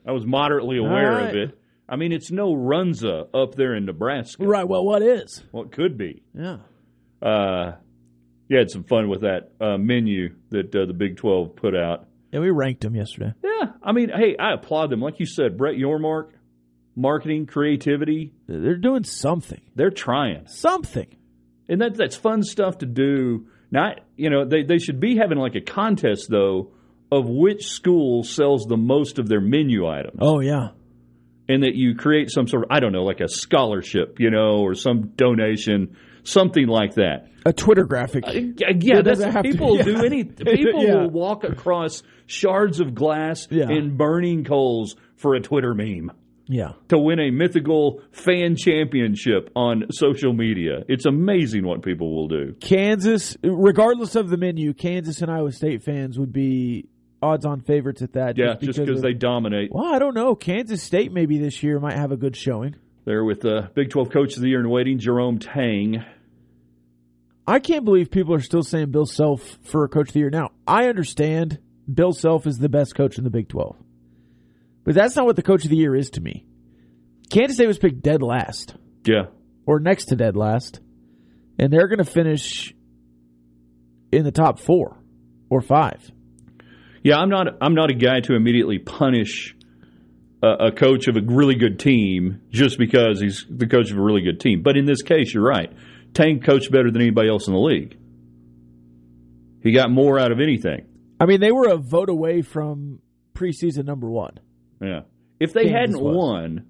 I 0.06 0.12
was 0.12 0.26
moderately 0.26 0.78
aware 0.78 1.14
right. 1.14 1.30
of 1.30 1.36
it. 1.36 1.60
I 1.90 1.96
mean, 1.96 2.12
it's 2.12 2.32
no 2.32 2.54
Runza 2.54 3.28
up 3.34 3.56
there 3.56 3.76
in 3.76 3.86
Nebraska, 3.86 4.46
right? 4.46 4.68
Well, 4.68 4.86
what 4.86 5.02
is? 5.02 5.44
Well, 5.52 5.64
it 5.64 5.72
could 5.72 5.98
be. 5.98 6.24
Yeah. 6.34 6.58
Uh, 7.22 7.74
you 8.50 8.58
had 8.58 8.70
some 8.70 8.84
fun 8.84 9.10
with 9.10 9.22
that 9.22 9.52
uh, 9.60 9.78
menu 9.78 10.36
that 10.50 10.76
uh, 10.76 10.86
the 10.86 10.94
Big 10.94 11.18
Twelve 11.18 11.56
put 11.56 11.76
out. 11.76 12.08
Yeah, 12.32 12.40
we 12.40 12.52
ranked 12.52 12.82
them 12.82 12.96
yesterday. 12.96 13.34
Yeah, 13.44 13.72
I 13.82 13.94
mean, 13.94 14.10
hey, 14.10 14.36
I 14.38 14.54
applaud 14.54 14.90
them. 14.90 15.02
Like 15.02 15.20
you 15.20 15.26
said, 15.26 15.58
Brett 15.58 15.76
Yormark 15.76 16.32
marketing, 16.96 17.46
creativity. 17.46 18.34
They're 18.48 18.78
doing 18.78 19.04
something. 19.04 19.62
They're 19.76 19.90
trying 19.92 20.48
something, 20.48 21.08
and 21.68 21.82
that 21.82 21.96
that's 21.96 22.16
fun 22.16 22.44
stuff 22.44 22.80
to 22.80 22.86
do. 22.86 23.48
Not 23.72 24.02
you 24.16 24.30
know 24.30 24.46
they 24.46 24.64
they 24.64 24.78
should 24.78 25.00
be 25.00 25.18
having 25.18 25.38
like 25.38 25.56
a 25.56 25.62
contest 25.62 26.28
though 26.30 26.74
of 27.12 27.28
which 27.28 27.66
school 27.68 28.24
sells 28.24 28.66
the 28.66 28.78
most 28.78 29.20
of 29.20 29.28
their 29.28 29.42
menu 29.42 29.88
items. 29.88 30.18
Oh 30.20 30.40
yeah, 30.40 30.70
and 31.50 31.64
that 31.64 31.76
you 31.76 31.96
create 31.96 32.30
some 32.32 32.48
sort 32.48 32.64
of 32.66 32.72
I 32.72 32.80
don't 32.80 32.92
know 32.94 33.04
like 33.04 33.20
a 33.22 33.28
scholarship 33.28 34.20
you 34.20 34.30
know 34.30 34.60
or 34.60 34.76
some 34.76 35.14
donation 35.16 35.98
something 36.24 36.68
like 36.68 36.94
that. 36.96 37.28
A 37.46 37.52
Twitter 37.52 37.84
graphic. 37.84 38.24
Uh, 38.26 38.32
yeah, 38.32 39.02
that's 39.02 39.20
doesn't 39.20 39.34
to- 39.34 39.42
people 39.44 39.76
yeah. 39.78 39.84
do 39.84 40.06
any. 40.06 40.24
People 40.24 40.84
Yeah. 40.86 40.96
will 41.02 41.10
walk 41.10 41.44
across 41.44 42.02
shards 42.26 42.80
of 42.80 42.96
glass 42.96 43.48
Yeah. 43.52 43.68
and 43.70 43.98
burning 43.98 44.46
coals 44.46 44.96
for 45.18 45.36
a 45.36 45.42
Twitter 45.42 45.74
meme 45.74 46.12
yeah. 46.54 46.74
to 46.90 47.00
win 47.00 47.20
a 47.20 47.32
mythical 47.32 48.02
fan 48.12 48.56
championship 48.56 49.50
on 49.56 49.86
social 49.92 50.34
media. 50.34 50.84
It's 50.88 51.06
amazing 51.06 51.66
what 51.66 51.82
people 51.82 52.16
will 52.16 52.28
do. 52.28 52.56
Kansas, 52.62 53.36
regardless 53.44 54.16
of 54.16 54.30
the 54.30 54.38
menu, 54.38 54.74
Kansas 54.74 55.22
and 55.22 55.32
Iowa 55.32 55.52
State 55.52 55.84
fans 55.84 56.20
would 56.20 56.32
be 56.32 56.88
odds 57.24 57.46
on 57.46 57.62
favorites 57.62 58.04
at 58.04 58.14
that. 58.14 58.38
Yeah, 58.38 58.56
just 58.62 58.78
because 58.78 59.02
they 59.02 59.14
dominate. 59.14 59.72
Well, 59.74 59.94
I 59.94 59.98
don't 59.98 60.14
know. 60.14 60.36
Kansas 60.36 60.84
State 60.84 61.12
maybe 61.12 61.40
this 61.40 61.64
year 61.64 61.80
might 61.80 61.98
have 61.98 62.12
a 62.12 62.18
good 62.18 62.36
showing. 62.36 62.76
They're 63.06 63.24
with 63.24 63.42
the 63.42 63.72
Big 63.74 63.90
12 63.90 64.12
Coach 64.12 64.36
of 64.36 64.44
the 64.44 64.50
Year 64.50 64.60
in 64.60 64.70
waiting, 64.70 65.00
Jerome 65.00 65.40
Tang. 65.40 66.06
I 67.48 67.60
can't 67.60 67.84
believe 67.84 68.12
people 68.12 68.34
are 68.36 68.42
still 68.42 68.64
saying 68.64 68.92
Bill 68.92 69.06
Self 69.06 69.58
for 69.64 69.88
Coach 69.88 70.10
of 70.10 70.14
the 70.14 70.20
Year. 70.20 70.30
Now, 70.30 70.52
I 70.68 70.88
understand 70.88 71.60
Bill 71.92 72.14
Self 72.14 72.46
is 72.46 72.60
the 72.60 72.70
best 72.70 72.96
coach 72.96 73.18
in 73.18 73.24
the 73.24 73.30
Big 73.30 73.50
12. 73.50 73.76
But 74.84 74.96
that's 74.96 75.16
not 75.16 75.26
what 75.26 75.36
the 75.36 75.42
Coach 75.44 75.64
of 75.64 75.70
the 75.70 75.78
Year 75.78 75.96
is 75.96 76.10
to 76.12 76.22
me. 76.22 76.46
Kansas 77.30 77.56
State 77.58 77.68
was 77.68 77.78
picked 77.80 78.02
dead 78.04 78.22
last, 78.22 78.76
Yeah. 79.06 79.28
or 79.66 79.80
next 79.80 80.06
to 80.06 80.16
dead 80.16 80.36
last, 80.36 80.80
and 81.58 81.72
they're 81.72 81.88
going 81.88 82.04
to 82.04 82.10
finish 82.12 82.74
in 84.12 84.24
the 84.24 84.32
top 84.32 84.60
four 84.60 84.98
or 85.50 85.62
five. 85.62 86.12
Yeah, 87.04 87.18
I'm 87.18 87.30
not. 87.30 87.48
I'm 87.62 87.76
not 87.76 87.90
a 87.92 87.94
guy 87.96 88.20
to 88.22 88.36
immediately 88.36 88.80
punish 88.80 89.56
a, 90.42 90.68
a 90.68 90.72
coach 90.72 91.08
of 91.08 91.18
a 91.18 91.22
really 91.22 91.56
good 91.56 91.80
team 91.80 92.42
just 92.50 92.78
because 92.78 93.20
he's 93.20 93.46
the 93.50 93.68
coach 93.68 93.92
of 93.92 93.98
a 93.98 94.02
really 94.02 94.22
good 94.22 94.40
team. 94.40 94.62
But 94.64 94.78
in 94.78 94.86
this 94.86 95.02
case, 95.02 95.34
you're 95.34 95.44
right. 95.44 95.72
Tang 96.14 96.40
coached 96.42 96.72
better 96.72 96.92
than 96.92 97.02
anybody 97.02 97.28
else 97.30 97.48
in 97.48 97.54
the 97.54 97.60
league. 97.60 97.98
He 99.64 99.72
got 99.72 99.90
more 99.90 100.20
out 100.20 100.32
of 100.32 100.40
anything. 100.40 100.86
I 101.20 101.26
mean, 101.26 101.40
they 101.40 101.52
were 101.52 101.68
a 101.70 101.78
vote 101.78 102.10
away 102.10 102.42
from 102.42 103.00
preseason 103.34 103.86
number 103.86 104.10
one. 104.10 104.40
Yeah. 104.84 105.02
If 105.40 105.54
they 105.54 105.64
Kansas 105.66 105.80
hadn't 105.80 106.02
was. 106.02 106.16
won, 106.16 106.66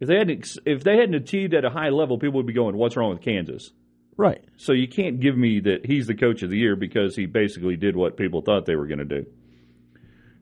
if 0.00 0.08
they 0.08 0.16
hadn't 0.16 0.46
if 0.66 0.82
they 0.82 0.96
hadn't 0.96 1.14
achieved 1.14 1.54
at 1.54 1.64
a 1.64 1.70
high 1.70 1.90
level, 1.90 2.18
people 2.18 2.36
would 2.38 2.46
be 2.46 2.52
going, 2.52 2.76
"What's 2.76 2.96
wrong 2.96 3.10
with 3.10 3.22
Kansas?" 3.22 3.70
Right. 4.16 4.44
So 4.56 4.72
you 4.72 4.88
can't 4.88 5.20
give 5.20 5.36
me 5.36 5.60
that 5.60 5.86
he's 5.86 6.06
the 6.06 6.14
coach 6.14 6.42
of 6.42 6.50
the 6.50 6.58
year 6.58 6.76
because 6.76 7.16
he 7.16 7.26
basically 7.26 7.76
did 7.76 7.96
what 7.96 8.16
people 8.16 8.42
thought 8.42 8.66
they 8.66 8.76
were 8.76 8.86
going 8.86 8.98
to 8.98 9.04
do. 9.04 9.26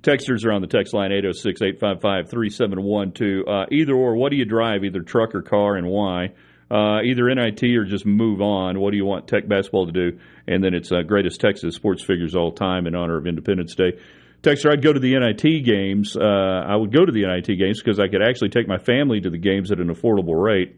Texters 0.02 0.44
are 0.44 0.52
on 0.52 0.60
the 0.62 0.68
text 0.68 0.94
line 0.94 1.12
806 1.12 1.60
855 1.62 2.30
3712. 2.30 3.46
Uh, 3.48 3.66
Either 3.70 3.94
or, 3.94 4.16
what 4.16 4.30
do 4.30 4.36
you 4.36 4.44
drive, 4.44 4.84
either 4.84 5.00
truck 5.00 5.34
or 5.34 5.42
car, 5.42 5.76
and 5.76 5.86
why? 5.88 6.32
Uh, 6.70 7.02
either 7.02 7.32
NIT 7.34 7.62
or 7.76 7.84
just 7.84 8.04
move 8.04 8.40
on. 8.40 8.78
What 8.78 8.90
do 8.90 8.96
you 8.96 9.04
want 9.04 9.26
Tech 9.26 9.48
basketball 9.48 9.86
to 9.86 9.92
do? 9.92 10.18
And 10.46 10.62
then 10.62 10.74
it's 10.74 10.92
uh, 10.92 11.02
greatest 11.02 11.40
Texas 11.40 11.74
sports 11.74 12.04
figures 12.04 12.34
all 12.36 12.52
time 12.52 12.86
in 12.86 12.94
honor 12.94 13.16
of 13.16 13.26
Independence 13.26 13.74
Day. 13.74 13.98
Texter, 14.42 14.70
I'd 14.70 14.82
go 14.82 14.92
to 14.92 15.00
the 15.00 15.18
NIT 15.18 15.64
games. 15.64 16.16
Uh, 16.16 16.22
I 16.22 16.76
would 16.76 16.92
go 16.92 17.04
to 17.04 17.10
the 17.10 17.26
NIT 17.26 17.58
games 17.58 17.82
because 17.82 17.98
I 17.98 18.06
could 18.08 18.22
actually 18.22 18.50
take 18.50 18.68
my 18.68 18.78
family 18.78 19.20
to 19.20 19.30
the 19.30 19.38
games 19.38 19.72
at 19.72 19.80
an 19.80 19.88
affordable 19.88 20.40
rate. 20.40 20.76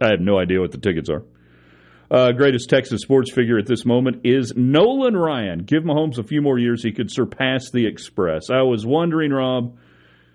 I 0.00 0.08
have 0.08 0.20
no 0.20 0.38
idea 0.38 0.60
what 0.60 0.72
the 0.72 0.78
tickets 0.78 1.08
are. 1.08 1.22
Uh, 2.10 2.32
greatest 2.32 2.70
Texas 2.70 3.02
sports 3.02 3.32
figure 3.32 3.58
at 3.58 3.66
this 3.66 3.84
moment 3.84 4.22
is 4.24 4.54
Nolan 4.56 5.16
Ryan. 5.16 5.64
Give 5.64 5.82
Mahomes 5.82 6.18
a 6.18 6.24
few 6.24 6.40
more 6.40 6.58
years, 6.58 6.82
he 6.82 6.92
could 6.92 7.12
surpass 7.12 7.70
the 7.70 7.86
Express. 7.86 8.50
I 8.50 8.62
was 8.62 8.86
wondering, 8.86 9.30
Rob, 9.30 9.76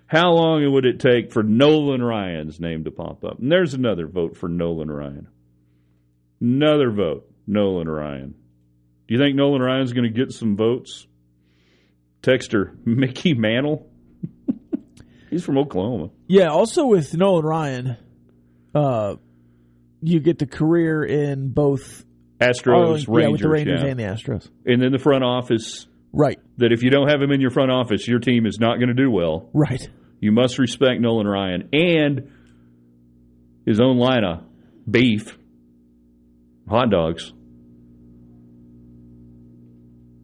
how 0.06 0.32
long 0.32 0.70
would 0.72 0.86
it 0.86 1.00
take 1.00 1.32
for 1.32 1.42
Nolan 1.42 2.02
Ryan's 2.02 2.60
name 2.60 2.84
to 2.84 2.90
pop 2.90 3.24
up? 3.24 3.40
And 3.40 3.50
there's 3.50 3.74
another 3.74 4.06
vote 4.06 4.36
for 4.36 4.48
Nolan 4.48 4.90
Ryan. 4.90 5.28
Another 6.40 6.90
vote, 6.90 7.28
Nolan 7.46 7.88
Ryan. 7.88 8.34
Do 9.08 9.14
you 9.14 9.18
think 9.18 9.34
Nolan 9.34 9.60
Ryan's 9.60 9.92
going 9.92 10.10
to 10.10 10.16
get 10.16 10.32
some 10.32 10.56
votes? 10.56 11.06
Texter 12.24 12.74
Mickey 12.86 13.34
Mantle. 13.34 13.88
He's 15.30 15.44
from 15.44 15.58
Oklahoma. 15.58 16.10
Yeah. 16.26 16.48
Also 16.48 16.86
with 16.86 17.14
Nolan 17.14 17.44
Ryan, 17.44 17.96
uh, 18.74 19.16
you 20.00 20.20
get 20.20 20.38
the 20.38 20.46
career 20.46 21.04
in 21.04 21.50
both 21.50 22.04
Astros, 22.40 23.06
Rangers, 23.08 23.08
yeah, 23.08 23.28
with 23.28 23.40
the 23.40 23.48
Rangers 23.48 23.80
yeah. 23.82 23.88
and 23.88 23.98
the 23.98 24.04
Astros. 24.04 24.48
and 24.66 24.82
then 24.82 24.92
the 24.92 24.98
front 24.98 25.24
office. 25.24 25.86
Right. 26.12 26.38
That 26.58 26.72
if 26.72 26.82
you 26.82 26.90
don't 26.90 27.08
have 27.08 27.20
him 27.20 27.32
in 27.32 27.40
your 27.40 27.50
front 27.50 27.72
office, 27.72 28.06
your 28.06 28.20
team 28.20 28.46
is 28.46 28.58
not 28.60 28.76
going 28.76 28.88
to 28.88 28.94
do 28.94 29.10
well. 29.10 29.50
Right. 29.52 29.88
You 30.20 30.30
must 30.30 30.58
respect 30.58 31.00
Nolan 31.00 31.26
Ryan 31.26 31.68
and 31.72 32.30
his 33.66 33.80
own 33.80 33.98
line 33.98 34.24
of 34.24 34.44
beef, 34.88 35.36
hot 36.68 36.90
dogs. 36.90 37.32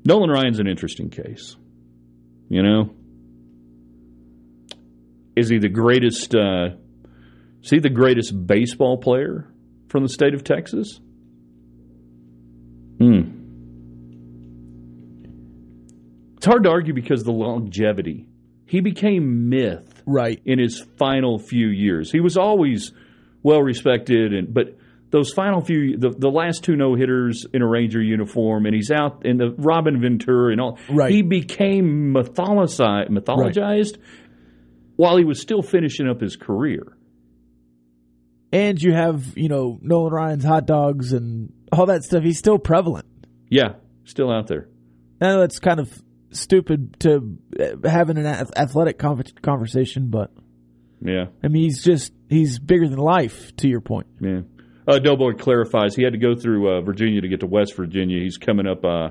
Nolan 0.04 0.30
Ryan's 0.30 0.60
an 0.60 0.66
interesting 0.68 1.10
case. 1.10 1.56
You 2.50 2.62
know, 2.64 2.90
is 5.36 5.48
he 5.48 5.58
the 5.58 5.68
greatest? 5.68 6.34
Uh, 6.34 6.70
is 7.62 7.70
he 7.70 7.78
the 7.78 7.88
greatest 7.90 8.46
baseball 8.46 8.98
player 8.98 9.46
from 9.88 10.02
the 10.02 10.08
state 10.08 10.34
of 10.34 10.42
Texas? 10.42 10.98
Hmm. 12.98 13.36
It's 16.36 16.46
hard 16.46 16.64
to 16.64 16.70
argue 16.70 16.92
because 16.92 17.20
of 17.20 17.26
the 17.26 17.32
longevity. 17.32 18.26
He 18.66 18.80
became 18.80 19.48
myth 19.48 20.02
Right. 20.06 20.40
in 20.44 20.58
his 20.58 20.80
final 20.98 21.38
few 21.38 21.68
years. 21.68 22.10
He 22.10 22.18
was 22.20 22.36
always 22.36 22.92
well 23.44 23.62
respected, 23.62 24.32
and 24.34 24.52
but 24.52 24.76
those 25.10 25.32
final 25.32 25.60
few, 25.60 25.96
the, 25.96 26.10
the 26.10 26.30
last 26.30 26.62
two 26.64 26.76
no 26.76 26.94
hitters 26.94 27.44
in 27.52 27.62
a 27.62 27.66
Ranger 27.66 28.00
uniform, 28.02 28.66
and 28.66 28.74
he's 28.74 28.90
out 28.90 29.26
in 29.26 29.38
the 29.38 29.54
Robin 29.58 30.00
Ventura 30.00 30.52
and 30.52 30.60
all. 30.60 30.78
Right. 30.88 31.10
He 31.10 31.22
became 31.22 32.14
mythologized, 32.14 33.08
mythologized 33.10 33.98
while 34.96 35.16
he 35.16 35.24
was 35.24 35.40
still 35.40 35.62
finishing 35.62 36.08
up 36.08 36.20
his 36.20 36.36
career. 36.36 36.96
And 38.52 38.80
you 38.82 38.92
have, 38.92 39.36
you 39.36 39.48
know, 39.48 39.78
Nolan 39.80 40.12
Ryan's 40.12 40.44
hot 40.44 40.66
dogs 40.66 41.12
and 41.12 41.52
all 41.72 41.86
that 41.86 42.02
stuff. 42.02 42.22
He's 42.22 42.38
still 42.38 42.58
prevalent. 42.58 43.06
Yeah, 43.48 43.74
still 44.04 44.30
out 44.30 44.48
there. 44.48 44.68
I 45.20 45.26
know 45.26 45.40
that's 45.40 45.58
kind 45.58 45.80
of 45.80 46.02
stupid 46.32 46.98
to 47.00 47.38
have 47.84 48.10
an 48.10 48.26
athletic 48.26 48.98
conversation, 48.98 50.10
but 50.10 50.32
Yeah, 51.00 51.26
I 51.42 51.48
mean, 51.48 51.62
he's 51.62 51.82
just 51.82 52.12
he's 52.28 52.58
bigger 52.58 52.88
than 52.88 52.98
life. 52.98 53.54
To 53.56 53.68
your 53.68 53.80
point, 53.80 54.06
yeah. 54.20 54.40
Uh, 54.90 54.98
Doughboy 54.98 55.32
clarifies 55.34 55.94
he 55.94 56.02
had 56.02 56.12
to 56.12 56.18
go 56.18 56.34
through 56.34 56.70
uh, 56.78 56.80
Virginia 56.82 57.20
to 57.20 57.28
get 57.28 57.40
to 57.40 57.46
West 57.46 57.74
Virginia. 57.76 58.20
He's 58.20 58.36
coming 58.36 58.66
up 58.66 58.84
uh, 58.84 59.10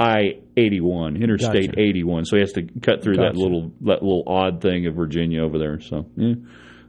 I 0.00 0.40
eighty 0.56 0.80
one, 0.80 1.16
Interstate 1.22 1.68
Gotcha. 1.70 1.80
eighty 1.80 2.02
one, 2.04 2.24
so 2.24 2.36
he 2.36 2.40
has 2.40 2.52
to 2.52 2.62
cut 2.80 3.02
through 3.02 3.16
that 3.16 3.36
little 3.36 3.72
that 3.82 4.02
little 4.02 4.24
odd 4.26 4.60
thing 4.60 4.86
of 4.86 4.94
Virginia 4.94 5.42
over 5.42 5.58
there. 5.58 5.80
So 5.80 6.06
yeah, 6.16 6.34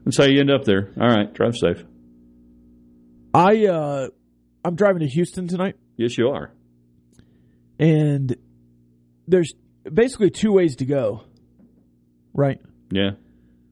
that's 0.06 0.18
how 0.18 0.26
you 0.26 0.40
end 0.40 0.50
up 0.52 0.64
there. 0.66 0.92
All 1.00 1.08
right, 1.08 1.32
drive 1.34 1.56
safe. 1.56 1.84
I 3.34 3.66
uh, 3.68 4.08
I'm 4.66 4.76
driving 4.76 5.02
to 5.02 5.08
Houston 5.08 5.48
tonight, 5.48 5.76
Yes, 5.98 6.18
you 6.18 6.30
are. 6.30 6.52
and 7.80 8.36
there's 9.28 9.54
basically 9.92 10.30
two 10.30 10.52
ways 10.52 10.76
to 10.78 10.86
go. 10.86 11.24
Right. 12.34 12.60
Yeah, 12.92 13.12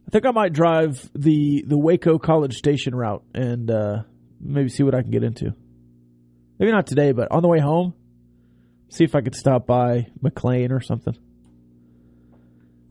I 0.08 0.12
think 0.12 0.26
I 0.26 0.32
might 0.32 0.54
drive 0.54 1.10
the 1.16 1.64
the 1.66 1.78
Waco 1.78 2.18
College 2.20 2.56
Station 2.56 2.94
route 2.96 3.24
and 3.34 3.70
uh, 3.70 4.04
maybe 4.42 4.70
see 4.70 4.84
what 4.84 4.96
I 4.96 5.02
can 5.02 5.12
get 5.12 5.24
into. 5.24 5.54
Maybe 6.60 6.72
not 6.72 6.88
today, 6.88 7.12
but 7.12 7.30
on 7.32 7.42
the 7.42 7.48
way 7.48 7.60
home, 7.60 7.94
see 8.90 9.04
if 9.04 9.16
I 9.16 9.22
could 9.22 9.36
stop 9.36 9.66
by 9.66 10.08
McLean 10.22 10.72
or 10.72 10.82
something. 10.82 11.18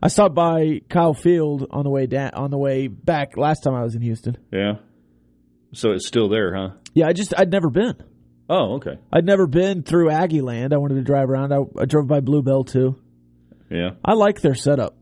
I 0.03 0.07
stopped 0.07 0.33
by 0.33 0.81
Kyle 0.89 1.13
Field 1.13 1.67
on 1.69 1.83
the 1.83 1.89
way 1.89 2.07
down, 2.07 2.31
on 2.33 2.49
the 2.49 2.57
way 2.57 2.87
back 2.87 3.37
last 3.37 3.61
time 3.63 3.75
I 3.75 3.83
was 3.83 3.95
in 3.95 4.01
Houston. 4.01 4.37
yeah. 4.51 4.75
So 5.73 5.91
it's 5.91 6.05
still 6.05 6.27
there, 6.27 6.53
huh? 6.53 6.69
Yeah, 6.93 7.07
I 7.07 7.13
just 7.13 7.33
I'd 7.37 7.49
never 7.49 7.69
been. 7.69 7.95
Oh, 8.49 8.73
okay. 8.75 8.97
I'd 9.13 9.23
never 9.25 9.47
been 9.47 9.83
through 9.83 10.09
Aggie 10.09 10.41
Land. 10.41 10.73
I 10.73 10.77
wanted 10.77 10.95
to 10.95 11.01
drive 11.01 11.29
around. 11.29 11.53
I, 11.53 11.59
I 11.79 11.85
drove 11.85 12.07
by 12.07 12.19
Bluebell 12.19 12.65
too. 12.65 12.99
Yeah, 13.69 13.91
I 14.03 14.15
like 14.15 14.41
their 14.41 14.53
setup. 14.55 14.97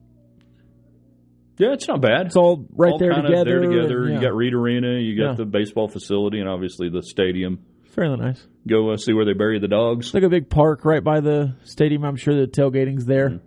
Yeah. 1.60 1.74
It's 1.74 1.88
not 1.88 2.02
bad. 2.02 2.26
It's 2.28 2.36
all 2.36 2.66
right 2.76 2.92
all 2.94 2.98
there 2.98 3.14
together. 3.14 3.36
Of 3.38 3.46
there 3.46 3.82
together. 3.82 4.04
and, 4.06 4.16
You 4.16 4.22
got 4.22 4.36
Reed 4.36 4.54
Arena. 4.56 4.98
You 5.00 5.16
got 5.16 5.32
Yeah. 5.32 5.36
the 5.36 5.46
baseball 5.46 5.88
facility, 5.88 6.40
and 6.40 6.50
obviously 6.50 6.90
the 6.90 7.04
stadium. 7.04 7.60
fairly 7.92 8.18
nice. 8.18 8.46
Go 8.68 8.90
uh, 8.92 8.98
see 8.98 9.14
where 9.14 9.26
they 9.26 9.34
bury 9.34 9.60
the 9.60 9.68
dogs. 9.68 10.08
It's 10.08 10.14
like 10.16 10.24
a 10.24 10.30
big 10.30 10.50
park 10.50 10.86
right 10.86 11.04
by 11.04 11.20
the 11.20 11.56
stadium. 11.64 12.04
I'm 12.06 12.16
sure 12.16 12.34
the 12.34 12.48
tailgating's 12.48 13.06
there. 13.06 13.30
Mm-hmm. 13.30 13.46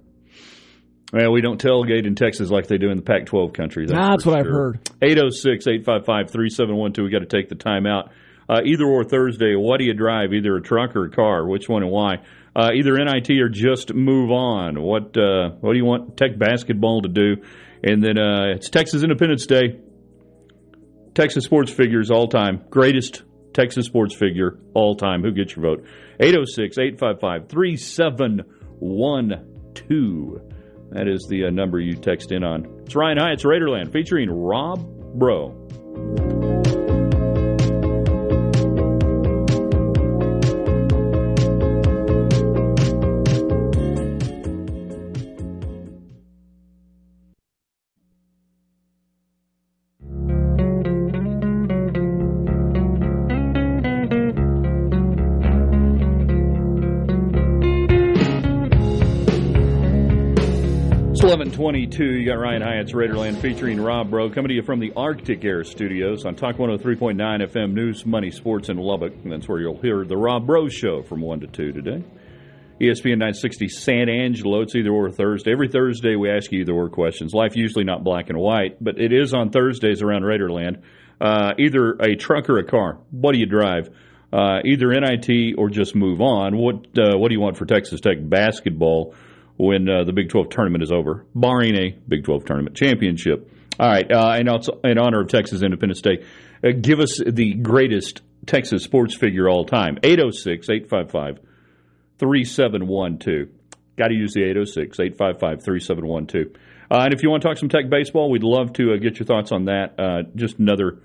Well, 1.12 1.30
we 1.32 1.42
don't 1.42 1.60
tailgate 1.62 2.06
in 2.06 2.14
Texas 2.14 2.50
like 2.50 2.68
they 2.68 2.78
do 2.78 2.90
in 2.90 2.96
the 2.96 3.02
Pac 3.02 3.26
12 3.26 3.52
country. 3.52 3.86
That's, 3.86 3.98
That's 3.98 4.26
what 4.26 4.34
I've 4.38 4.46
heard. 4.46 4.80
806 5.02 5.66
855 5.66 6.30
3712. 6.30 7.04
We 7.04 7.10
got 7.12 7.18
to 7.18 7.26
take 7.36 7.50
the 7.50 7.54
time 7.54 7.86
out. 7.86 8.10
Uh, 8.48 8.60
either 8.64 8.84
or 8.84 9.04
Thursday, 9.04 9.54
what 9.54 9.78
do 9.78 9.84
you 9.84 9.94
drive? 9.94 10.32
Either 10.32 10.56
a 10.56 10.62
truck 10.62 10.96
or 10.96 11.04
a 11.04 11.10
car? 11.10 11.46
Which 11.46 11.68
one 11.68 11.82
and 11.82 11.92
why? 11.92 12.16
Uh, 12.56 12.70
either 12.74 12.96
NIT 12.96 13.30
or 13.40 13.48
just 13.48 13.94
move 13.94 14.30
on. 14.30 14.80
What 14.82 15.16
uh, 15.16 15.50
what 15.60 15.72
do 15.72 15.78
you 15.78 15.84
want 15.84 16.16
Tech 16.16 16.38
basketball 16.38 17.02
to 17.02 17.08
do? 17.08 17.36
And 17.82 18.02
then 18.02 18.18
uh, 18.18 18.54
it's 18.54 18.70
Texas 18.70 19.02
Independence 19.02 19.44
Day. 19.46 19.80
Texas 21.14 21.44
sports 21.44 21.70
figures 21.70 22.10
all 22.10 22.28
time. 22.28 22.64
Greatest 22.70 23.22
Texas 23.52 23.84
sports 23.86 24.14
figure 24.14 24.58
all 24.74 24.96
time. 24.96 25.22
Who 25.22 25.32
gets 25.32 25.56
your 25.56 25.76
vote? 25.76 25.84
806 26.20 26.78
855 26.78 27.48
3712. 27.48 30.42
That 30.90 31.08
is 31.08 31.26
the 31.28 31.46
uh, 31.46 31.50
number 31.50 31.80
you 31.80 31.96
text 31.96 32.30
in 32.32 32.44
on. 32.44 32.82
It's 32.84 32.94
Ryan 32.94 33.18
Hyatt's 33.18 33.44
Raiderland 33.44 33.92
featuring 33.92 34.30
Rob 34.30 34.86
Bro. 35.18 36.61
It's 61.62 61.66
1122. 61.66 62.18
You 62.18 62.26
got 62.26 62.40
Ryan 62.40 62.60
Hyatt's 62.62 62.92
Raiderland 62.92 63.40
featuring 63.40 63.80
Rob 63.80 64.10
Bro 64.10 64.30
coming 64.30 64.48
to 64.48 64.54
you 64.54 64.64
from 64.64 64.80
the 64.80 64.92
Arctic 64.96 65.44
Air 65.44 65.62
Studios 65.62 66.26
on 66.26 66.34
Talk 66.34 66.56
103.9 66.56 67.14
FM 67.16 67.72
News, 67.72 68.04
Money, 68.04 68.32
Sports 68.32 68.68
in 68.68 68.78
Lubbock. 68.78 69.12
And 69.22 69.30
that's 69.30 69.48
where 69.48 69.60
you'll 69.60 69.80
hear 69.80 70.04
the 70.04 70.16
Rob 70.16 70.44
Bro 70.44 70.70
Show 70.70 71.04
from 71.04 71.20
1 71.20 71.38
to 71.38 71.46
2 71.46 71.70
today. 71.70 72.02
ESPN 72.80 73.18
960 73.18 73.68
San 73.68 74.08
Angelo. 74.08 74.62
It's 74.62 74.74
either 74.74 74.90
or 74.90 75.08
Thursday. 75.12 75.52
Every 75.52 75.68
Thursday 75.68 76.16
we 76.16 76.32
ask 76.32 76.50
you 76.50 76.62
either 76.62 76.72
or 76.72 76.90
questions. 76.90 77.32
Life 77.32 77.54
usually 77.54 77.84
not 77.84 78.02
black 78.02 78.28
and 78.28 78.38
white, 78.38 78.82
but 78.82 79.00
it 79.00 79.12
is 79.12 79.32
on 79.32 79.50
Thursdays 79.50 80.02
around 80.02 80.22
Raiderland. 80.22 80.82
Uh, 81.20 81.52
either 81.60 81.92
a 81.92 82.16
truck 82.16 82.50
or 82.50 82.58
a 82.58 82.64
car. 82.64 82.98
What 83.12 83.34
do 83.34 83.38
you 83.38 83.46
drive? 83.46 83.88
Uh, 84.32 84.58
either 84.64 84.88
NIT 84.88 85.54
or 85.56 85.70
just 85.70 85.94
move 85.94 86.20
on. 86.20 86.56
What 86.56 86.86
uh, 86.98 87.16
What 87.16 87.28
do 87.28 87.34
you 87.34 87.40
want 87.40 87.56
for 87.56 87.66
Texas 87.66 88.00
Tech 88.00 88.16
basketball 88.20 89.14
when 89.62 89.88
uh, 89.88 90.02
the 90.02 90.12
Big 90.12 90.28
12 90.28 90.48
tournament 90.48 90.82
is 90.82 90.90
over, 90.90 91.24
barring 91.34 91.76
a 91.76 91.90
Big 92.08 92.24
12 92.24 92.44
tournament 92.44 92.76
championship? 92.76 93.48
All 93.78 93.88
right, 93.88 94.10
uh, 94.10 94.34
and 94.36 94.48
also 94.48 94.80
in 94.82 94.98
honor 94.98 95.20
of 95.20 95.28
Texas 95.28 95.62
Independence 95.62 96.00
Day, 96.00 96.24
uh, 96.64 96.72
give 96.78 96.98
us 96.98 97.20
the 97.24 97.54
greatest 97.54 98.22
Texas 98.44 98.82
sports 98.82 99.16
figure 99.16 99.48
all 99.48 99.64
time. 99.64 99.98
806 100.02 100.68
855 100.68 101.38
3712. 102.18 103.48
Got 103.96 104.08
to 104.08 104.14
use 104.14 104.32
the 104.34 104.42
806 104.42 104.98
855 104.98 105.64
3712. 105.64 106.56
And 106.90 107.14
if 107.14 107.22
you 107.22 107.30
want 107.30 107.42
to 107.42 107.48
talk 107.48 107.56
some 107.56 107.68
Tech 107.68 107.88
baseball, 107.88 108.30
we'd 108.30 108.42
love 108.42 108.72
to 108.74 108.92
uh, 108.92 108.96
get 108.96 109.18
your 109.18 109.26
thoughts 109.26 109.52
on 109.52 109.66
that. 109.66 109.94
Uh, 109.98 110.22
just 110.34 110.58
another 110.58 110.98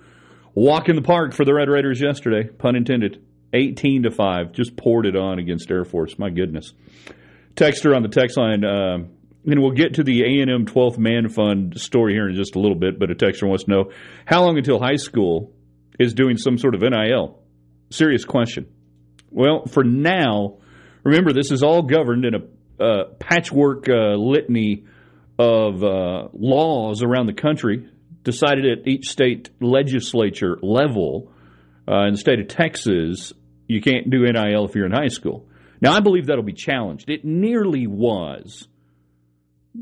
walk 0.53 0.89
in 0.89 0.95
the 0.95 1.01
park 1.01 1.33
for 1.33 1.45
the 1.45 1.53
Red 1.53 1.69
Raiders 1.69 2.01
yesterday, 2.01 2.49
pun 2.49 2.75
intended. 2.75 3.23
18 3.53 4.03
to 4.03 4.11
5, 4.11 4.51
just 4.51 4.75
poured 4.75 5.05
it 5.05 5.15
on 5.15 5.39
against 5.39 5.71
Air 5.71 5.85
Force. 5.85 6.19
My 6.19 6.29
goodness. 6.29 6.73
Texter 7.57 7.95
on 7.95 8.03
the 8.03 8.09
text 8.09 8.37
line, 8.37 8.63
uh, 8.63 8.99
and 9.45 9.61
we'll 9.61 9.71
get 9.71 9.95
to 9.95 10.03
the 10.03 10.21
A&M 10.21 10.67
12th 10.67 10.99
Man 10.99 11.27
Fund 11.27 11.79
story 11.79 12.13
here 12.13 12.29
in 12.29 12.35
just 12.35 12.55
a 12.55 12.59
little 12.59 12.77
bit, 12.77 12.99
but 12.99 13.09
a 13.09 13.15
texter 13.15 13.47
wants 13.47 13.63
to 13.63 13.71
know 13.71 13.91
how 14.25 14.43
long 14.43 14.57
until 14.57 14.79
high 14.79 14.97
school 14.97 15.51
is 15.99 16.13
doing 16.13 16.37
some 16.37 16.59
sort 16.59 16.75
of 16.75 16.81
NIL? 16.81 17.39
Serious 17.89 18.25
question. 18.25 18.67
Well, 19.31 19.65
for 19.65 19.83
now, 19.83 20.59
remember 21.03 21.33
this 21.33 21.51
is 21.51 21.63
all 21.63 21.81
governed 21.81 22.25
in 22.25 22.35
a 22.35 22.83
uh, 22.83 23.05
patchwork 23.19 23.89
uh, 23.89 24.13
litany 24.15 24.85
of 25.39 25.83
uh, 25.83 26.27
laws 26.33 27.01
around 27.01 27.25
the 27.25 27.33
country 27.33 27.89
decided 28.23 28.65
at 28.65 28.87
each 28.87 29.09
state 29.09 29.49
legislature 29.59 30.59
level. 30.61 31.31
Uh, 31.89 32.05
in 32.05 32.13
the 32.13 32.19
state 32.19 32.39
of 32.39 32.47
Texas, 32.49 33.33
you 33.67 33.81
can't 33.81 34.11
do 34.11 34.31
NIL 34.31 34.65
if 34.65 34.75
you're 34.75 34.85
in 34.85 34.91
high 34.91 35.07
school. 35.07 35.47
Now, 35.81 35.93
I 35.93 35.99
believe 35.99 36.27
that'll 36.27 36.43
be 36.43 36.53
challenged. 36.53 37.09
It 37.09 37.23
nearly 37.23 37.87
was. 37.87 38.67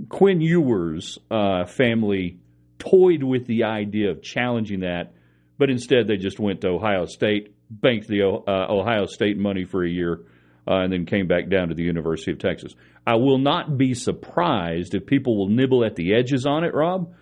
Quinn 0.10 0.42
Ewers' 0.42 1.18
uh, 1.32 1.66
family 1.66 2.40
toyed 2.80 3.24
with 3.24 3.48
the 3.48 3.64
idea 3.64 4.12
of 4.12 4.22
challenging 4.22 4.82
that, 4.82 5.14
but 5.58 5.70
instead 5.70 6.08
they 6.08 6.18
just 6.18 6.40
went 6.40 6.62
to 6.62 6.70
Ohio 6.70 7.06
State, 7.06 7.56
banked 7.70 8.08
the 8.08 8.24
uh, 8.24 8.66
Ohio 8.70 9.06
State 9.06 9.38
money 9.38 9.64
for 9.64 9.84
a 9.84 9.90
year, 9.90 10.20
uh, 10.68 10.82
and 10.82 10.92
then 10.92 11.06
came 11.06 11.28
back 11.28 11.50
down 11.50 11.70
to 11.70 11.76
the 11.76 11.84
University 11.84 12.32
of 12.32 12.40
Texas. 12.40 12.74
I 13.08 13.16
will 13.16 13.38
not 13.38 13.78
be 13.78 13.94
surprised 13.94 14.96
if 14.96 15.06
people 15.06 15.38
will 15.38 15.50
nibble 15.50 15.86
at 15.86 15.96
the 15.96 16.14
edges 16.16 16.46
on 16.46 16.64
it, 16.64 16.74
Rob, 16.74 17.14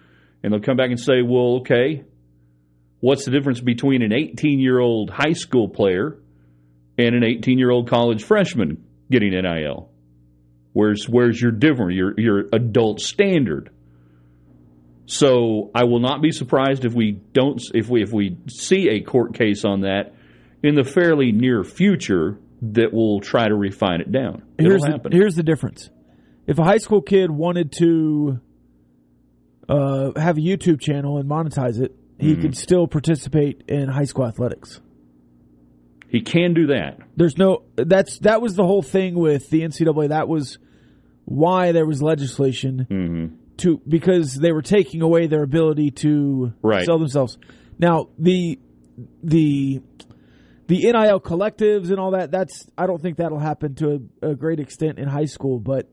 and 0.42 0.52
they'll 0.52 0.62
come 0.62 0.78
back 0.78 0.90
and 0.90 1.00
say, 1.00 1.22
well, 1.22 1.58
okay, 1.58 2.04
what's 3.02 3.26
the 3.26 3.32
difference 3.32 3.60
between 3.60 4.02
an 4.02 4.14
18 4.14 4.60
year 4.60 4.80
old 4.80 5.10
high 5.10 5.34
school 5.34 5.70
player 5.70 6.18
and 6.98 7.16
an 7.16 7.24
18 7.24 7.58
year 7.58 7.72
old 7.72 7.90
college 7.90 8.24
freshman 8.24 8.84
getting 9.10 9.32
NIL? 9.32 9.90
Where's 10.74 11.08
where's 11.08 11.40
your 11.42 11.52
different 11.52 11.94
your 11.94 12.20
your 12.20 12.46
adult 12.52 13.00
standard? 13.00 13.70
So 15.06 15.70
I 15.76 15.84
will 15.84 16.00
not 16.00 16.22
be 16.22 16.32
surprised 16.32 16.86
if 16.86 16.94
we 16.94 17.12
don't 17.12 17.62
if 17.74 17.90
we 17.90 18.02
if 18.02 18.12
we 18.12 18.38
see 18.48 18.90
a 18.90 19.02
court 19.02 19.34
case 19.36 19.66
on 19.66 19.82
that 19.82 20.14
in 20.64 20.76
the 20.76 20.84
fairly 20.84 21.32
near 21.32 21.64
future 21.64 22.40
that 22.62 22.94
will 22.94 23.20
try 23.20 23.48
to 23.48 23.56
refine 23.56 24.00
it 24.02 24.12
down. 24.12 24.42
It'll 24.58 24.72
Here's 24.72 24.82
the, 24.82 24.92
happen. 24.92 25.12
here's 25.12 25.36
the 25.36 25.44
difference. 25.44 25.90
If 26.48 26.58
a 26.58 26.64
high 26.64 26.78
school 26.78 27.02
kid 27.02 27.30
wanted 27.30 27.74
to 27.80 28.40
uh, 29.68 30.12
have 30.20 30.38
a 30.38 30.42
YouTube 30.42 30.80
channel 30.80 31.18
and 31.18 31.30
monetize 31.30 31.80
it, 31.82 31.96
Mm-hmm. 32.20 32.28
he 32.28 32.36
could 32.36 32.56
still 32.56 32.88
participate 32.88 33.64
in 33.68 33.90
high 33.90 34.04
school 34.04 34.28
athletics. 34.28 34.80
He 36.14 36.22
can 36.22 36.54
do 36.54 36.68
that. 36.68 37.00
There's 37.18 37.38
no 37.38 37.64
that's 37.76 38.20
that 38.20 38.42
was 38.42 38.56
the 38.56 38.64
whole 38.66 38.82
thing 38.82 39.16
with 39.16 39.50
the 39.50 39.62
NCAA. 39.64 40.10
That 40.10 40.30
was 40.30 40.58
why 41.26 41.74
there 41.74 41.86
was 41.86 42.02
legislation 42.02 42.88
Mm-hmm. 42.90 43.36
to 43.58 43.82
because 43.88 44.36
they 44.36 44.52
were 44.54 44.62
taking 44.62 45.02
away 45.02 45.28
their 45.28 45.44
ability 45.44 45.92
to 45.92 46.54
Right. 46.62 46.86
sell 46.86 47.00
themselves. 47.00 47.38
Now 47.80 48.08
the 48.18 48.60
the 49.24 49.82
the 50.68 50.78
NIL 50.92 51.20
collectives 51.20 51.90
and 51.90 52.00
all 52.00 52.12
that 52.12 52.32
that's 52.32 52.68
I 52.78 52.88
don't 52.88 53.02
think 53.02 53.18
that'll 53.18 53.40
happen 53.40 53.76
to 53.76 54.08
a, 54.22 54.30
a 54.32 54.36
great 54.36 54.60
extent 54.60 55.00
in 55.00 55.08
high 55.10 55.26
school, 55.26 55.60
but 55.60 55.90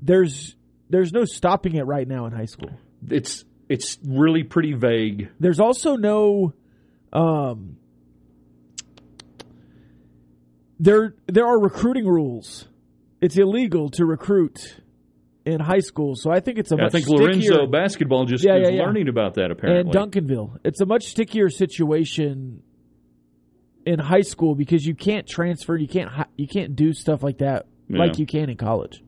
there's 0.00 0.56
there's 0.90 1.12
no 1.12 1.24
stopping 1.24 1.76
it 1.76 1.82
right 1.86 2.08
now 2.08 2.26
in 2.26 2.32
high 2.32 2.46
school. 2.46 2.70
It's 3.08 3.44
it's 3.68 3.98
really 4.04 4.42
pretty 4.44 4.72
vague. 4.72 5.28
There's 5.40 5.60
also 5.60 5.96
no 5.96 6.52
um 7.12 7.76
there 10.82 11.14
there 11.26 11.46
are 11.46 11.58
recruiting 11.60 12.06
rules. 12.06 12.66
It's 13.20 13.38
illegal 13.38 13.88
to 13.90 14.04
recruit 14.04 14.80
in 15.46 15.60
high 15.60 15.78
school, 15.78 16.14
so 16.16 16.30
I 16.30 16.40
think 16.40 16.58
it's 16.58 16.72
a 16.72 16.74
I 16.76 16.82
much 16.82 16.94
I 16.94 16.98
think 17.00 17.08
Lorenzo 17.08 17.66
basketball 17.66 18.24
just 18.26 18.44
Yeah, 18.44 18.56
is 18.56 18.68
yeah, 18.68 18.74
yeah. 18.76 18.82
learning 18.82 19.08
about 19.08 19.34
that 19.34 19.50
apparently. 19.52 19.80
and 19.98 20.12
Duncanville. 20.12 20.58
It's 20.64 20.80
a 20.80 20.86
much 20.86 21.04
stickier 21.04 21.48
situation 21.48 22.62
in 23.86 23.98
high 23.98 24.20
school 24.22 24.54
because 24.54 24.84
you 24.84 24.94
can't 24.94 25.26
transfer, 25.26 25.76
you 25.76 25.88
can't 25.88 26.10
you 26.36 26.48
can't 26.48 26.74
do 26.76 26.92
stuff 26.92 27.22
like 27.22 27.38
that 27.38 27.66
like 27.88 28.18
you 28.18 28.26
can 28.26 28.48
in 28.50 28.56
college. 28.56 29.02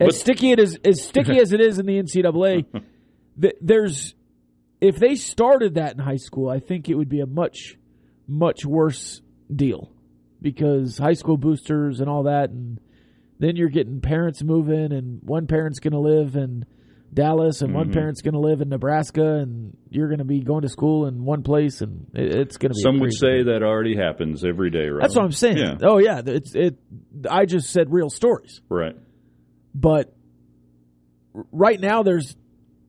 As 0.00 0.08
But- 0.08 0.14
sticky 0.14 0.50
it 0.52 0.58
is, 0.58 0.78
as 0.84 1.02
sticky 1.02 1.38
as 1.40 1.52
it 1.52 1.60
is 1.60 1.78
in 1.78 1.86
the 1.86 1.98
NCAA, 2.02 2.64
th- 3.40 3.54
there's 3.60 4.14
if 4.80 4.96
they 4.96 5.14
started 5.14 5.74
that 5.74 5.92
in 5.94 5.98
high 6.00 6.16
school, 6.16 6.48
I 6.50 6.58
think 6.60 6.88
it 6.88 6.94
would 6.96 7.08
be 7.08 7.20
a 7.20 7.26
much 7.26 7.78
much 8.28 8.64
worse 8.66 9.22
deal 9.54 9.90
because 10.42 10.98
high 10.98 11.14
school 11.14 11.36
boosters 11.36 12.00
and 12.00 12.08
all 12.08 12.24
that, 12.24 12.50
and 12.50 12.78
then 13.38 13.56
you're 13.56 13.68
getting 13.68 14.00
parents 14.00 14.42
moving, 14.42 14.92
and 14.92 15.20
one 15.22 15.46
parent's 15.46 15.78
going 15.78 15.92
to 15.92 15.98
live 16.00 16.36
in 16.36 16.64
Dallas, 17.12 17.62
and 17.62 17.70
Mm-hmm. 17.70 17.78
one 17.78 17.92
parent's 17.92 18.20
going 18.22 18.34
to 18.34 18.40
live 18.40 18.60
in 18.60 18.68
Nebraska, 18.68 19.24
and 19.24 19.76
you're 19.90 20.08
going 20.08 20.18
to 20.18 20.24
be 20.24 20.40
going 20.40 20.62
to 20.62 20.68
school 20.68 21.06
in 21.06 21.24
one 21.24 21.42
place, 21.42 21.80
and 21.80 22.06
it, 22.14 22.34
it's 22.34 22.56
going 22.58 22.70
to 22.72 22.76
be. 22.76 22.82
Some 22.82 22.98
would 23.00 23.14
say 23.14 23.44
that 23.44 23.62
already 23.62 23.96
happens 23.96 24.44
every 24.44 24.70
day, 24.70 24.88
right? 24.88 25.00
that's 25.02 25.14
what 25.16 25.24
I'm 25.24 25.32
saying. 25.32 25.58
Yeah, 25.58 25.76
Oh 25.82 25.98
yeah, 25.98 26.20
it's 26.24 26.54
it. 26.54 26.76
I 27.30 27.44
just 27.46 27.70
said 27.70 27.92
real 27.92 28.10
stories, 28.10 28.60
right. 28.68 28.96
but 29.74 30.12
right 31.52 31.80
now 31.80 32.02
there's 32.02 32.36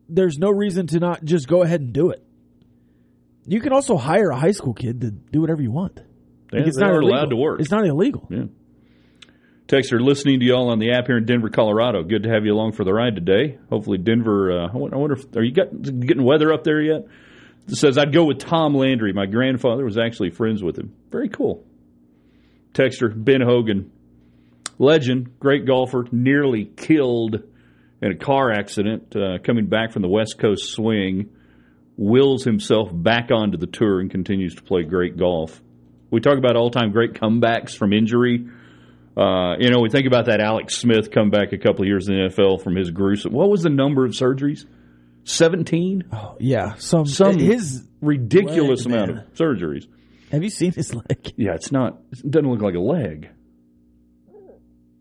there's 0.10 0.38
no 0.38 0.50
reason 0.50 0.88
to 0.88 1.00
not 1.00 1.24
just 1.24 1.48
go 1.48 1.64
ahead 1.64 1.82
and 1.82 1.94
do 1.94 2.10
it. 2.12 2.24
You 3.46 3.62
can 3.62 3.72
also 3.74 3.98
hire 3.98 4.30
a 4.30 4.38
high 4.38 4.52
school 4.52 4.74
kid 4.74 5.02
to 5.02 5.12
do 5.12 5.40
whatever 5.42 5.62
you 5.62 5.72
want. 5.72 6.02
They, 6.52 6.60
Like, 6.60 6.68
it's 6.68 6.78
not 6.78 6.92
illegal. 6.92 7.10
allowed 7.10 7.30
to 7.30 7.36
work. 7.36 7.60
It's 7.60 7.72
not 7.72 7.86
illegal. 7.86 8.28
Yeah. 8.30 8.46
Texter, 9.68 10.00
listening 10.00 10.40
to 10.40 10.46
y'all 10.46 10.70
on 10.70 10.80
the 10.80 10.92
app 10.94 11.08
here 11.08 11.18
in 11.18 11.26
Denver, 11.26 11.50
Colorado. 11.50 12.02
Good 12.04 12.24
to 12.24 12.30
have 12.30 12.46
you 12.46 12.54
along 12.54 12.72
for 12.72 12.86
the 12.86 12.94
ride 12.94 13.16
today. 13.16 13.58
Hopefully, 13.70 13.98
Denver. 13.98 14.52
Uh, 14.52 14.68
I 14.74 14.78
wonder, 14.78 14.96
I 14.96 15.00
wonder 15.00 15.16
if 15.18 15.36
are 15.36 15.44
you 15.44 15.52
got, 15.52 15.82
getting 15.82 16.24
weather 16.24 16.54
up 16.54 16.64
there 16.64 16.82
yet? 16.82 17.06
It 17.68 17.76
says 17.76 17.98
I'd 17.98 18.14
go 18.14 18.24
with 18.24 18.40
Tom 18.40 18.74
Landry. 18.76 19.12
My 19.12 19.26
grandfather 19.26 19.84
was 19.84 19.98
actually 19.98 20.30
friends 20.30 20.64
with 20.64 20.78
him. 20.78 20.94
Very 21.12 21.28
cool. 21.28 21.66
Texter 22.74 23.12
Ben 23.14 23.42
Hogan, 23.42 23.92
legend, 24.80 25.38
great 25.40 25.66
golfer, 25.66 26.06
nearly 26.14 26.64
killed 26.64 27.44
in 28.02 28.12
a 28.12 28.16
car 28.16 28.52
accident 28.52 29.14
uh, 29.18 29.40
coming 29.44 29.66
back 29.68 29.92
from 29.92 30.02
the 30.02 30.08
West 30.08 30.38
Coast 30.38 30.72
swing 30.72 31.30
wills 31.98 32.44
himself 32.44 32.90
back 32.94 33.32
onto 33.32 33.58
the 33.58 33.66
tour 33.68 34.00
and 34.00 34.12
continues 34.12 34.56
to 34.56 34.62
play 34.62 34.84
great 34.84 35.18
golf. 35.18 35.62
We 36.12 36.20
talk 36.22 36.38
about 36.38 36.56
all 36.56 36.70
time 36.72 36.92
great 36.92 37.14
comebacks 37.14 37.76
from 37.76 37.94
injury. 37.94 38.48
Uh, 39.16 39.56
you 39.60 39.70
know, 39.72 39.80
we 39.80 39.90
think 39.90 40.06
about 40.06 40.26
that 40.28 40.40
Alex 40.40 40.76
Smith 40.78 41.12
comeback 41.12 41.52
a 41.52 41.58
couple 41.58 41.82
of 41.82 41.88
years 41.88 42.08
in 42.08 42.16
the 42.16 42.30
NFL 42.30 42.62
from 42.64 42.76
his 42.76 42.92
gruesome. 42.92 43.34
What 43.34 43.50
was 43.50 43.64
the 43.64 43.70
number 43.70 44.06
of 44.06 44.12
surgeries? 44.12 44.66
Seventeen. 45.24 46.04
Oh, 46.14 46.38
yeah, 46.40 46.76
some 46.76 47.06
Some 47.06 47.38
his. 47.38 47.84
ridiculous 48.02 48.86
leg, 48.86 48.94
amount 48.96 49.12
of 49.12 49.34
surgeries. 49.34 49.88
Have 50.32 50.44
you 50.44 50.50
seen 50.50 50.72
his 50.72 50.94
leg? 50.94 51.34
Yeah, 51.36 51.54
it's 51.56 51.72
not. 51.72 51.98
It 52.12 52.30
doesn't 52.30 52.50
look 52.50 52.62
like 52.62 52.76
a 52.76 52.80
leg. 52.80 53.30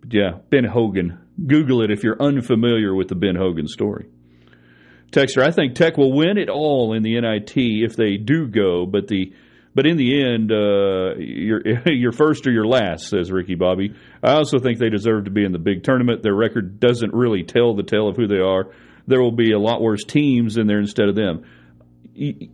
But 0.01 0.13
yeah, 0.13 0.39
Ben 0.51 0.65
Hogan. 0.65 1.19
Google 1.47 1.83
it 1.83 1.91
if 1.91 2.03
you're 2.03 2.21
unfamiliar 2.21 2.95
with 2.95 3.09
the 3.09 3.15
Ben 3.15 3.37
Hogan 3.37 3.69
story. 3.69 4.07
Texter, 5.13 5.43
I 5.43 5.51
think 5.51 5.75
Tech 5.75 5.99
will 5.99 6.13
win 6.13 6.39
it 6.39 6.49
all 6.49 6.95
in 6.95 7.03
the 7.03 7.21
NIT 7.21 7.53
if 7.57 7.95
they 7.95 8.17
do 8.17 8.49
go, 8.49 8.87
but 8.87 9.07
the 9.09 9.35
but 9.77 9.87
in 9.87 9.97
the 9.99 10.25
end, 10.25 10.51
uh, 10.51 11.15
you're 11.19 11.63
you're 11.87 12.13
first 12.13 12.47
or 12.47 12.51
you're 12.51 12.67
last, 12.67 13.11
says 13.11 13.31
Ricky 13.31 13.55
Bobby. 13.55 13.95
I 14.23 14.33
also 14.33 14.59
think 14.59 14.79
they 14.79 14.89
deserve 14.89 15.27
to 15.27 15.31
be 15.31 15.45
in 15.45 15.53
the 15.53 15.59
big 15.59 15.85
tournament. 15.85 16.23
Their 16.23 16.35
record 16.35 16.81
doesn't 16.81 17.13
really 17.13 17.45
tell 17.45 17.75
the 17.77 17.83
tale 17.83 18.09
of 18.09 18.17
who 18.17 18.27
they 18.27 18.39
are. 18.41 18.73
There 19.07 19.21
will 19.23 19.31
be 19.37 19.53
a 19.53 19.59
lot 19.59 19.81
worse 19.83 20.03
teams 20.03 20.57
in 20.57 20.67
there 20.67 20.81
instead 20.81 21.09
of 21.09 21.15
them. 21.15 21.45
You, 22.15 22.49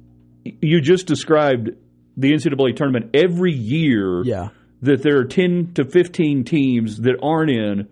you 0.45 0.81
just 0.81 1.07
described 1.07 1.71
the 2.17 2.33
NCAA 2.33 2.75
tournament 2.77 3.11
every 3.15 3.53
year 3.53 4.23
Yeah. 4.25 4.49
that 4.83 5.03
there 5.03 5.19
are 5.19 5.25
10 5.25 5.75
to 5.75 5.85
15 5.85 6.45
teams 6.45 6.99
that 7.03 7.17
aren't 7.23 7.51
in, 7.51 7.89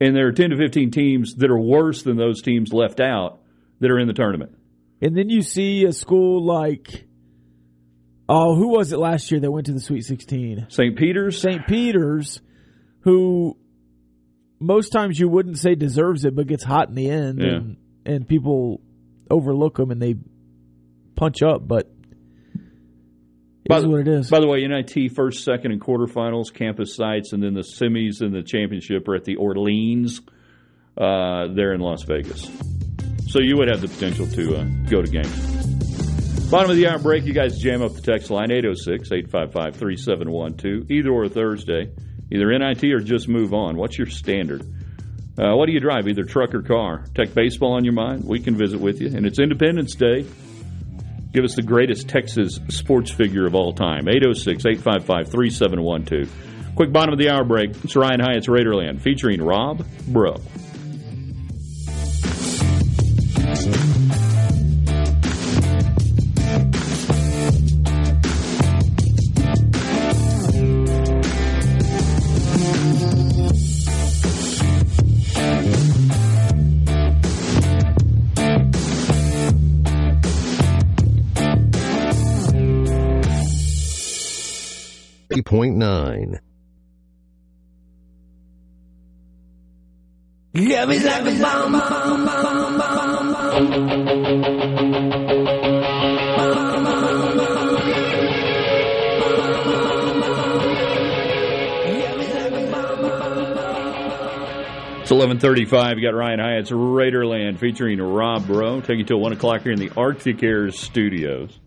and 0.00 0.16
there 0.16 0.28
are 0.28 0.32
10 0.32 0.50
to 0.50 0.56
15 0.56 0.90
teams 0.92 1.34
that 1.34 1.50
are 1.50 1.58
worse 1.58 2.02
than 2.04 2.16
those 2.16 2.40
teams 2.40 2.72
left 2.72 3.00
out 3.00 3.40
that 3.80 3.90
are 3.90 3.98
in 3.98 4.06
the 4.06 4.14
tournament. 4.14 4.52
And 5.02 5.16
then 5.16 5.28
you 5.28 5.42
see 5.42 5.84
a 5.84 5.92
school 5.92 6.44
like, 6.46 7.04
oh, 8.28 8.54
who 8.56 8.68
was 8.68 8.92
it 8.92 8.98
last 8.98 9.30
year 9.30 9.40
that 9.40 9.50
went 9.50 9.66
to 9.66 9.72
the 9.72 9.80
Sweet 9.80 10.04
16? 10.04 10.66
St. 10.68 10.96
Peter's, 10.96 11.40
St. 11.40 11.66
Peter's, 11.66 12.40
who 13.00 13.56
most 14.60 14.90
times 14.90 15.18
you 15.18 15.28
wouldn't 15.28 15.58
say 15.58 15.74
deserves 15.74 16.24
it, 16.24 16.34
but 16.34 16.46
gets 16.46 16.64
hot 16.64 16.88
in 16.88 16.94
the 16.94 17.08
end, 17.10 17.40
Yeah. 17.40 17.48
and 17.56 17.76
and 18.06 18.26
people 18.28 18.80
overlook 19.30 19.76
them 19.76 19.90
and 19.90 20.00
they 20.00 20.14
punch 21.14 21.42
up. 21.42 21.66
But 21.68 21.90
it 22.54 23.68
By 23.68 23.76
is 23.78 23.82
the- 23.82 23.88
what 23.90 24.00
it 24.00 24.08
is. 24.08 24.30
By 24.30 24.40
the 24.40 24.48
way, 24.48 24.66
NIT 24.66 25.08
first, 25.14 25.44
second, 25.44 25.72
and 25.72 25.80
quarterfinals, 25.80 26.52
campus 26.52 26.96
sites, 26.96 27.32
and 27.32 27.42
then 27.42 27.52
the 27.54 27.60
semis 27.60 28.20
and 28.22 28.34
the 28.34 28.42
championship 28.42 29.06
are 29.08 29.14
at 29.14 29.24
the 29.24 29.36
Orleans 29.36 30.22
uh, 30.96 31.48
there 31.54 31.72
in 31.74 31.80
Las 31.80 32.02
Vegas. 32.04 32.50
So 33.28 33.40
you 33.40 33.56
would 33.58 33.68
have 33.68 33.82
the 33.82 33.88
potential 33.88 34.26
to 34.26 34.56
uh, 34.56 34.64
go 34.88 35.02
to 35.02 35.10
games. 35.10 35.57
Bottom 36.50 36.70
of 36.70 36.78
the 36.78 36.88
hour 36.88 36.98
break, 36.98 37.26
you 37.26 37.34
guys 37.34 37.58
jam 37.58 37.82
up 37.82 37.92
the 37.92 38.00
text 38.00 38.30
line 38.30 38.50
806 38.50 39.12
855 39.12 39.76
3712, 39.76 40.90
either 40.90 41.10
or 41.10 41.28
Thursday. 41.28 41.92
Either 42.32 42.58
NIT 42.58 42.84
or 42.84 43.00
just 43.00 43.28
move 43.28 43.52
on. 43.52 43.76
What's 43.76 43.98
your 43.98 44.06
standard? 44.06 44.62
Uh, 45.38 45.54
what 45.54 45.66
do 45.66 45.72
you 45.72 45.80
drive, 45.80 46.08
either 46.08 46.24
truck 46.24 46.54
or 46.54 46.62
car? 46.62 47.04
Tech 47.14 47.34
baseball 47.34 47.74
on 47.74 47.84
your 47.84 47.92
mind? 47.92 48.24
We 48.24 48.40
can 48.40 48.56
visit 48.56 48.80
with 48.80 48.98
you. 49.02 49.08
And 49.08 49.26
it's 49.26 49.38
Independence 49.38 49.94
Day. 49.94 50.24
Give 51.32 51.44
us 51.44 51.54
the 51.54 51.62
greatest 51.62 52.08
Texas 52.08 52.58
sports 52.68 53.10
figure 53.10 53.46
of 53.46 53.54
all 53.54 53.74
time. 53.74 54.08
806 54.08 54.64
855 54.64 55.30
3712. 55.30 56.74
Quick 56.76 56.92
bottom 56.92 57.12
of 57.12 57.18
the 57.18 57.28
hour 57.28 57.44
break. 57.44 57.72
It's 57.84 57.94
Ryan 57.94 58.20
Hyatt's 58.20 58.46
Raiderland 58.46 59.02
featuring 59.02 59.42
Rob 59.42 59.84
Bro. 60.06 60.36
Point 85.48 85.76
nine. 85.76 86.40
It's 105.00 105.10
1135. 105.10 105.96
You 105.96 106.02
got 106.02 106.14
Ryan 106.14 106.40
Hyatt's 106.40 106.70
Raiderland 106.70 107.58
featuring 107.58 107.98
Rob 107.98 108.46
Bro. 108.46 108.82
Take 108.82 108.98
you 108.98 109.04
till 109.04 109.18
1 109.18 109.32
o'clock 109.32 109.62
here 109.62 109.72
in 109.72 109.78
the 109.78 109.90
Arctic 109.96 110.42
Air 110.42 110.70
studios. 110.72 111.58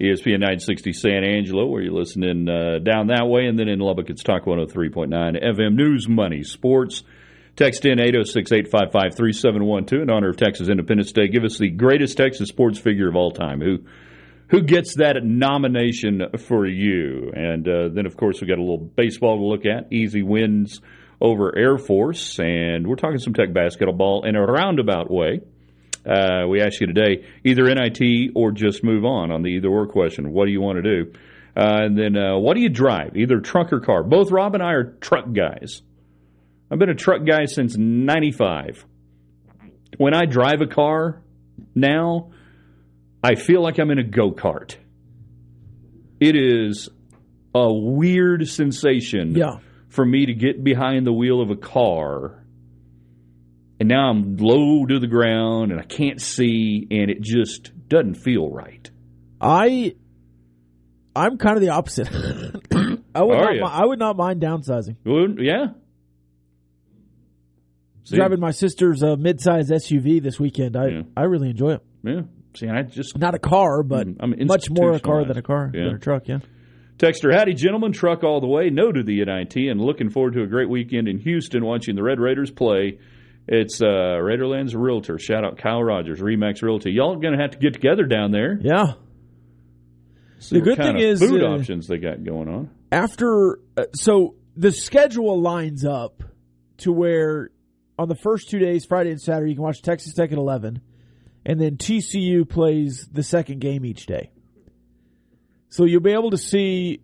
ESPN 0.00 0.40
960 0.40 0.92
San 0.92 1.24
Angelo, 1.24 1.66
where 1.66 1.82
you're 1.82 1.92
listening 1.92 2.48
uh, 2.48 2.78
down 2.78 3.06
that 3.06 3.26
way. 3.26 3.46
And 3.46 3.58
then 3.58 3.68
in 3.68 3.78
Lubbock, 3.78 4.10
it's 4.10 4.22
Talk 4.22 4.44
103.9 4.44 5.08
FM 5.10 5.74
News, 5.74 6.08
Money, 6.08 6.42
Sports. 6.42 7.02
Text 7.56 7.86
in 7.86 7.98
806 7.98 8.52
855 8.52 9.16
3712 9.16 10.02
in 10.02 10.10
honor 10.10 10.28
of 10.28 10.36
Texas 10.36 10.68
Independence 10.68 11.12
Day. 11.12 11.28
Give 11.28 11.44
us 11.44 11.56
the 11.56 11.70
greatest 11.70 12.18
Texas 12.18 12.50
sports 12.50 12.78
figure 12.78 13.08
of 13.08 13.16
all 13.16 13.30
time. 13.30 13.62
Who 13.62 13.78
who 14.48 14.62
gets 14.62 14.96
that 14.96 15.16
nomination 15.24 16.22
for 16.46 16.66
you? 16.66 17.32
And 17.34 17.66
uh, 17.66 17.88
then, 17.88 18.04
of 18.04 18.16
course, 18.16 18.40
we 18.40 18.46
got 18.46 18.58
a 18.58 18.60
little 18.60 18.78
baseball 18.78 19.38
to 19.38 19.44
look 19.44 19.64
at. 19.64 19.92
Easy 19.92 20.22
wins 20.22 20.82
over 21.20 21.56
Air 21.56 21.78
Force, 21.78 22.38
and 22.38 22.86
we're 22.86 22.96
talking 22.96 23.18
some 23.18 23.32
Tech 23.32 23.52
basketball 23.54 24.24
in 24.24 24.36
a 24.36 24.42
roundabout 24.42 25.10
way. 25.10 25.40
Uh, 26.06 26.46
we 26.48 26.60
ask 26.60 26.80
you 26.80 26.86
today 26.86 27.24
either 27.44 27.64
NIT 27.64 28.32
or 28.34 28.52
just 28.52 28.84
move 28.84 29.04
on 29.04 29.30
on 29.30 29.42
the 29.42 29.48
either 29.50 29.68
or 29.68 29.86
question. 29.86 30.32
What 30.32 30.46
do 30.46 30.52
you 30.52 30.60
want 30.60 30.76
to 30.76 30.82
do? 30.82 31.12
Uh, 31.56 31.84
and 31.84 31.98
then, 31.98 32.16
uh, 32.16 32.38
what 32.38 32.54
do 32.54 32.60
you 32.60 32.68
drive? 32.68 33.16
Either 33.16 33.40
truck 33.40 33.72
or 33.72 33.80
car. 33.80 34.02
Both 34.02 34.30
Rob 34.30 34.54
and 34.54 34.62
I 34.62 34.72
are 34.72 34.92
truck 35.00 35.32
guys. 35.32 35.82
I've 36.70 36.78
been 36.78 36.90
a 36.90 36.94
truck 36.94 37.24
guy 37.24 37.46
since 37.46 37.76
'95. 37.76 38.84
When 39.96 40.14
I 40.14 40.26
drive 40.26 40.60
a 40.60 40.66
car 40.66 41.22
now, 41.74 42.32
I 43.22 43.34
feel 43.34 43.62
like 43.62 43.78
I'm 43.78 43.90
in 43.90 43.98
a 43.98 44.04
go 44.04 44.32
kart. 44.32 44.76
It 46.20 46.36
is 46.36 46.88
a 47.54 47.72
weird 47.72 48.46
sensation 48.48 49.34
yeah. 49.34 49.58
for 49.88 50.04
me 50.04 50.26
to 50.26 50.34
get 50.34 50.62
behind 50.62 51.06
the 51.06 51.12
wheel 51.12 51.40
of 51.40 51.50
a 51.50 51.56
car 51.56 52.44
and 53.78 53.88
now 53.88 54.10
I'm 54.10 54.36
low 54.36 54.86
to 54.86 54.98
the 54.98 55.06
ground 55.06 55.70
and 55.72 55.80
I 55.80 55.84
can't 55.84 56.20
see 56.20 56.86
and 56.90 57.10
it 57.10 57.20
just 57.20 57.72
doesn't 57.88 58.14
feel 58.16 58.50
right. 58.50 58.90
I 59.40 59.94
I'm 61.14 61.38
kind 61.38 61.56
of 61.56 61.62
the 61.62 61.70
opposite. 61.70 62.08
I 63.14 63.22
would 63.22 63.36
Are 63.36 63.44
not 63.44 63.54
you? 63.54 63.64
I 63.64 63.84
would 63.86 63.98
not 63.98 64.16
mind 64.16 64.40
downsizing. 64.42 64.96
Well, 65.04 65.28
yeah. 65.38 65.68
See, 68.04 68.16
Driving 68.16 68.38
my 68.40 68.52
sister's 68.52 69.02
uh, 69.02 69.16
mid-size 69.16 69.68
SUV 69.70 70.22
this 70.22 70.38
weekend. 70.38 70.76
I 70.76 70.86
Yeah. 70.88 71.02
I 71.16 71.22
really 71.22 71.50
enjoy 71.50 71.72
it. 71.74 71.82
yeah. 72.04 72.20
See, 72.54 72.68
I 72.68 72.82
just 72.82 73.18
Not 73.18 73.34
a 73.34 73.38
car, 73.38 73.82
but 73.82 74.06
Mm, 74.06 74.16
I'm 74.20 74.46
much 74.46 74.70
more 74.70 74.92
a 74.92 75.00
car 75.00 75.24
than 75.24 75.36
a 75.36 75.42
car 75.42 75.70
Yeah. 75.74 75.84
than 75.86 75.94
a 75.96 75.98
truck. 75.98 76.28
Yeah. 76.28 76.38
Texter, 76.98 77.34
howdy, 77.36 77.52
gentlemen. 77.52 77.92
Truck 77.92 78.24
all 78.24 78.40
the 78.40 78.46
way. 78.46 78.70
No 78.70 78.90
to 78.90 79.02
the 79.02 79.22
NIT 79.24 79.56
and 79.68 79.80
looking 79.80 80.08
forward 80.08 80.32
to 80.34 80.42
a 80.42 80.46
great 80.46 80.70
weekend 80.70 81.08
in 81.08 81.18
Houston 81.18 81.64
watching 81.64 81.94
the 81.96 82.02
Red 82.02 82.18
Raiders 82.20 82.50
play. 82.50 82.98
It's 83.48 83.80
uh, 83.80 83.84
Raiderland's 83.86 84.74
Realtor. 84.74 85.18
Shout 85.18 85.44
out 85.44 85.58
Kyle 85.58 85.82
Rogers, 85.82 86.20
Remax 86.20 86.62
Realty. 86.62 86.90
Y'all 86.90 87.16
going 87.16 87.36
to 87.36 87.40
have 87.40 87.52
to 87.52 87.58
get 87.58 87.74
together 87.74 88.04
down 88.04 88.32
there. 88.32 88.58
Yeah. 88.60 88.94
See 90.38 90.56
The 90.58 90.62
good 90.64 90.78
thing 90.78 90.98
is, 90.98 91.20
food 91.20 91.42
uh, 91.42 91.46
options 91.46 91.86
they 91.86 91.98
got 91.98 92.22
going 92.24 92.48
on. 92.48 92.70
after 92.92 93.60
uh, 93.76 93.84
so 93.94 94.34
the 94.56 94.72
schedule 94.72 95.40
lines 95.40 95.84
up 95.84 96.22
to 96.78 96.92
where 96.92 97.50
on 97.98 98.08
the 98.08 98.14
first 98.14 98.50
two 98.50 98.58
days 98.58 98.84
friday 98.84 99.10
and 99.10 99.20
saturday 99.20 99.50
you 99.50 99.56
can 99.56 99.64
watch 99.64 99.80
texas 99.80 100.12
tech 100.12 100.30
at 100.32 100.38
11 100.38 100.80
and 101.46 101.58
then 101.60 101.76
tcu 101.76 102.46
plays 102.48 103.08
the 103.10 103.22
second 103.22 103.60
game 103.60 103.84
each 103.86 104.04
day 104.04 104.30
so 105.70 105.84
you'll 105.84 106.02
be 106.02 106.12
able 106.12 106.30
to 106.30 106.38
see 106.38 107.00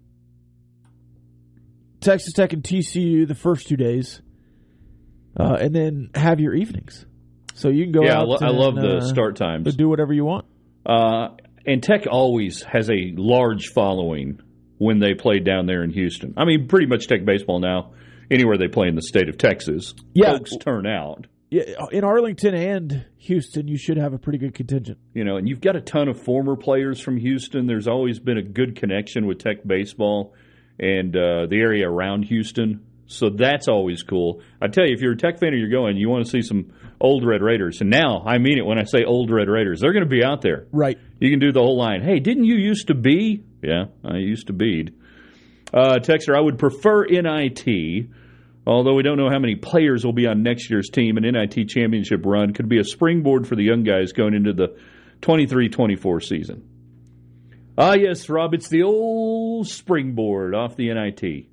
texas 2.00 2.34
tech 2.34 2.52
and 2.52 2.62
tcu 2.62 3.26
the 3.26 3.34
first 3.34 3.66
two 3.66 3.76
days 3.76 4.20
uh, 5.38 5.56
and 5.60 5.74
then 5.74 6.10
have 6.14 6.40
your 6.40 6.54
evenings 6.54 7.04
so 7.54 7.68
you 7.68 7.84
can 7.84 7.92
go 7.92 8.02
Yeah, 8.04 8.20
I, 8.20 8.22
lo- 8.22 8.38
I 8.40 8.48
and, 8.48 8.58
love 8.58 8.74
the 8.76 8.96
uh, 8.98 9.00
start 9.00 9.36
times. 9.36 9.74
do 9.76 9.88
whatever 9.88 10.12
you 10.12 10.24
want 10.24 10.46
Uh, 10.86 11.28
and 11.66 11.82
Tech 11.82 12.06
always 12.10 12.62
has 12.64 12.90
a 12.90 13.12
large 13.16 13.68
following 13.74 14.40
when 14.78 14.98
they 14.98 15.14
play 15.14 15.38
down 15.38 15.66
there 15.66 15.84
in 15.84 15.90
Houston. 15.90 16.34
I 16.36 16.44
mean, 16.44 16.66
pretty 16.66 16.86
much 16.86 17.06
Tech 17.06 17.24
baseball 17.24 17.60
now, 17.60 17.92
anywhere 18.32 18.58
they 18.58 18.66
play 18.68 18.88
in 18.88 18.96
the 18.96 19.02
state 19.02 19.28
of 19.28 19.38
Texas, 19.38 19.94
Yeah. 20.12 20.32
folks 20.38 20.56
turn 20.56 20.86
out. 20.86 21.26
Yeah, 21.50 21.64
in 21.92 22.02
Arlington 22.02 22.54
and 22.54 23.04
Houston, 23.18 23.68
you 23.68 23.76
should 23.76 23.98
have 23.98 24.12
a 24.14 24.18
pretty 24.18 24.38
good 24.38 24.54
contingent. 24.54 24.98
You 25.14 25.22
know, 25.22 25.36
and 25.36 25.46
you've 25.48 25.60
got 25.60 25.76
a 25.76 25.80
ton 25.82 26.08
of 26.08 26.18
former 26.20 26.56
players 26.56 26.98
from 26.98 27.18
Houston. 27.18 27.66
There's 27.66 27.86
always 27.86 28.18
been 28.18 28.38
a 28.38 28.42
good 28.42 28.74
connection 28.74 29.26
with 29.26 29.38
Tech 29.38 29.58
baseball 29.64 30.32
and 30.80 31.14
uh, 31.14 31.46
the 31.48 31.58
area 31.60 31.88
around 31.88 32.24
Houston. 32.24 32.80
So 33.06 33.30
that's 33.30 33.68
always 33.68 34.02
cool. 34.02 34.40
I 34.60 34.68
tell 34.68 34.86
you, 34.86 34.94
if 34.94 35.00
you're 35.00 35.12
a 35.12 35.16
Tech 35.16 35.38
fan 35.38 35.50
and 35.50 35.60
you're 35.60 35.70
going, 35.70 35.96
you 35.96 36.08
want 36.08 36.24
to 36.24 36.30
see 36.30 36.42
some 36.42 36.72
old 37.00 37.26
Red 37.26 37.42
Raiders. 37.42 37.80
And 37.80 37.90
now, 37.90 38.22
I 38.24 38.38
mean 38.38 38.58
it 38.58 38.64
when 38.64 38.78
I 38.78 38.84
say 38.84 39.04
old 39.04 39.30
Red 39.30 39.48
Raiders. 39.48 39.80
They're 39.80 39.92
going 39.92 40.04
to 40.04 40.08
be 40.08 40.24
out 40.24 40.40
there. 40.40 40.66
Right. 40.72 40.98
You 41.20 41.30
can 41.30 41.40
do 41.40 41.52
the 41.52 41.60
whole 41.60 41.76
line. 41.76 42.02
Hey, 42.02 42.20
didn't 42.20 42.44
you 42.44 42.56
used 42.56 42.86
to 42.88 42.94
be? 42.94 43.44
Yeah, 43.62 43.86
I 44.04 44.16
used 44.16 44.46
to 44.46 44.52
be. 44.52 44.88
Uh, 45.72 45.98
Texter, 45.98 46.36
I 46.36 46.40
would 46.40 46.58
prefer 46.58 47.04
NIT, 47.06 48.08
although 48.66 48.94
we 48.94 49.02
don't 49.02 49.16
know 49.16 49.30
how 49.30 49.38
many 49.38 49.56
players 49.56 50.04
will 50.04 50.12
be 50.12 50.26
on 50.26 50.42
next 50.42 50.70
year's 50.70 50.90
team. 50.90 51.16
An 51.16 51.24
NIT 51.24 51.68
championship 51.68 52.24
run 52.24 52.52
could 52.52 52.68
be 52.68 52.78
a 52.78 52.84
springboard 52.84 53.46
for 53.46 53.56
the 53.56 53.64
young 53.64 53.82
guys 53.82 54.12
going 54.12 54.34
into 54.34 54.52
the 54.52 54.76
23 55.22 55.68
24 55.68 56.20
season. 56.20 56.68
Ah, 57.78 57.94
yes, 57.94 58.28
Rob, 58.28 58.52
it's 58.52 58.68
the 58.68 58.82
old 58.82 59.66
springboard 59.66 60.54
off 60.54 60.76
the 60.76 60.92
NIT. 60.92 61.46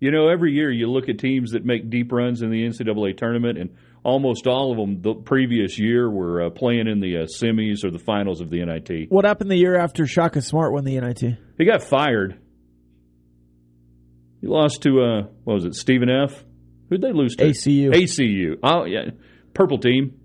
You 0.00 0.10
know, 0.10 0.28
every 0.28 0.52
year 0.54 0.70
you 0.70 0.90
look 0.90 1.08
at 1.10 1.18
teams 1.18 1.50
that 1.52 1.64
make 1.64 1.90
deep 1.90 2.10
runs 2.10 2.40
in 2.40 2.50
the 2.50 2.64
NCAA 2.66 3.16
tournament, 3.18 3.58
and 3.58 3.70
almost 4.02 4.46
all 4.46 4.72
of 4.72 4.78
them 4.78 5.02
the 5.02 5.12
previous 5.14 5.78
year 5.78 6.10
were 6.10 6.46
uh, 6.46 6.50
playing 6.50 6.88
in 6.88 7.00
the 7.00 7.18
uh, 7.18 7.26
semis 7.26 7.84
or 7.84 7.90
the 7.90 7.98
finals 7.98 8.40
of 8.40 8.48
the 8.48 8.64
NIT. 8.64 9.10
What 9.10 9.26
happened 9.26 9.50
the 9.50 9.56
year 9.58 9.76
after 9.76 10.06
Shaka 10.06 10.40
Smart 10.40 10.72
won 10.72 10.84
the 10.84 10.98
NIT? 10.98 11.22
He 11.58 11.64
got 11.66 11.82
fired. 11.82 12.40
He 14.40 14.46
lost 14.46 14.82
to 14.82 15.02
uh, 15.02 15.22
what 15.44 15.54
was 15.54 15.64
it, 15.66 15.74
Stephen 15.74 16.08
F. 16.08 16.44
Who'd 16.88 17.02
they 17.02 17.12
lose 17.12 17.36
to? 17.36 17.44
ACU. 17.44 17.90
ACU. 17.92 18.56
Oh 18.62 18.84
yeah, 18.86 19.10
purple 19.52 19.78
team. 19.78 20.18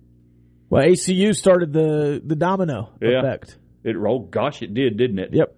Well, 0.70 0.84
ACU 0.84 1.36
started 1.36 1.74
the 1.74 2.22
the 2.26 2.36
domino 2.38 2.92
Yeah. 3.02 3.20
effect. 3.20 3.58
It 3.84 3.98
rolled. 3.98 4.32
gosh, 4.32 4.62
it 4.64 4.74
did, 4.74 4.98
didn't 4.98 5.20
it? 5.20 5.30
Yep. 5.34 5.56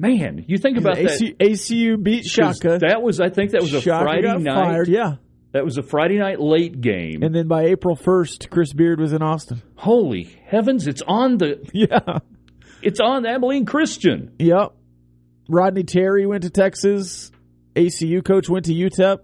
Man, 0.00 0.44
you 0.46 0.58
think 0.58 0.78
about 0.78 0.94
that. 0.96 1.34
ACU, 1.40 2.00
beat 2.00 2.24
Shaka. 2.24 2.78
That 2.80 3.02
was, 3.02 3.20
I 3.20 3.30
think, 3.30 3.50
that 3.50 3.60
was 3.62 3.74
a 3.74 3.80
Shaka 3.80 4.04
Friday 4.04 4.38
night. 4.38 4.54
fired. 4.54 4.86
Yeah. 4.88 5.16
That 5.52 5.64
was 5.64 5.76
a 5.76 5.82
Friday 5.82 6.18
night 6.18 6.40
late 6.40 6.80
game. 6.80 7.22
And 7.24 7.34
then 7.34 7.48
by 7.48 7.64
April 7.64 7.96
first, 7.96 8.48
Chris 8.48 8.72
Beard 8.72 9.00
was 9.00 9.12
in 9.12 9.22
Austin. 9.22 9.60
Holy 9.76 10.24
heavens! 10.46 10.86
It's 10.86 11.02
on 11.02 11.38
the. 11.38 11.66
Yeah. 11.72 12.18
It's 12.80 13.00
on 13.00 13.26
Abilene 13.26 13.64
Christian. 13.66 14.34
Yep. 14.38 14.72
Rodney 15.48 15.82
Terry 15.82 16.26
went 16.26 16.44
to 16.44 16.50
Texas. 16.50 17.32
ACU 17.74 18.24
coach 18.24 18.48
went 18.48 18.66
to 18.66 18.72
UTEP. 18.72 19.18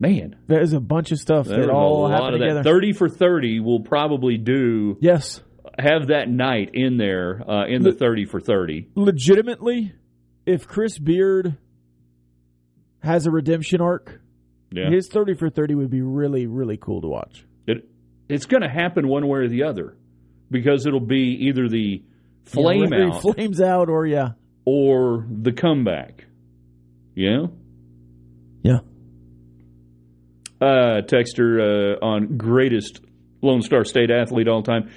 Man, 0.00 0.36
There's 0.46 0.72
a 0.72 0.80
bunch 0.80 1.12
of 1.12 1.18
stuff 1.18 1.46
that 1.46 1.70
all 1.70 2.08
happened 2.08 2.34
of 2.34 2.40
that. 2.40 2.46
together. 2.46 2.62
Thirty 2.62 2.92
for 2.92 3.08
thirty 3.08 3.60
will 3.60 3.80
probably 3.80 4.36
do. 4.38 4.96
yes. 5.00 5.40
Have 5.78 6.08
that 6.08 6.28
night 6.28 6.70
in 6.74 6.96
there 6.98 7.42
uh, 7.50 7.66
in 7.66 7.82
the 7.82 7.92
thirty 7.92 8.24
for 8.26 8.40
thirty. 8.40 8.88
Legitimately, 8.94 9.92
if 10.46 10.68
Chris 10.68 10.98
Beard 10.98 11.56
has 13.02 13.26
a 13.26 13.30
redemption 13.30 13.80
arc, 13.80 14.20
Yeah. 14.72 14.88
his 14.90 15.08
30 15.08 15.34
for 15.34 15.50
30 15.50 15.74
would 15.74 15.90
be 15.90 16.00
really, 16.00 16.46
really 16.46 16.76
cool 16.78 17.00
to 17.02 17.08
watch. 17.08 17.44
It 17.66 17.88
it's 18.28 18.46
going 18.46 18.62
to 18.62 18.68
happen 18.68 19.08
one 19.08 19.26
way 19.28 19.40
or 19.40 19.48
the 19.48 19.64
other 19.64 19.96
because 20.50 20.86
it'll 20.86 21.00
be 21.00 21.36
either 21.48 21.68
the 21.68 22.02
flame 22.44 22.92
Yeah, 22.92 23.06
out 23.08 23.20
Flames 23.22 23.60
out, 23.60 23.88
or 23.90 24.06
yeah. 24.06 24.30
or 24.64 25.26
the 25.30 25.52
comeback. 25.52 26.24
Yeah. 27.14 27.46
Yeah. 28.62 28.78
Uh, 30.60 31.02
Texter 31.02 31.96
uh, 32.00 32.04
on 32.04 32.36
greatest 32.38 33.00
Lone 33.42 33.60
Star 33.60 33.84
State 33.84 34.10
athlete 34.10 34.48
all 34.48 34.62
time, 34.62 34.88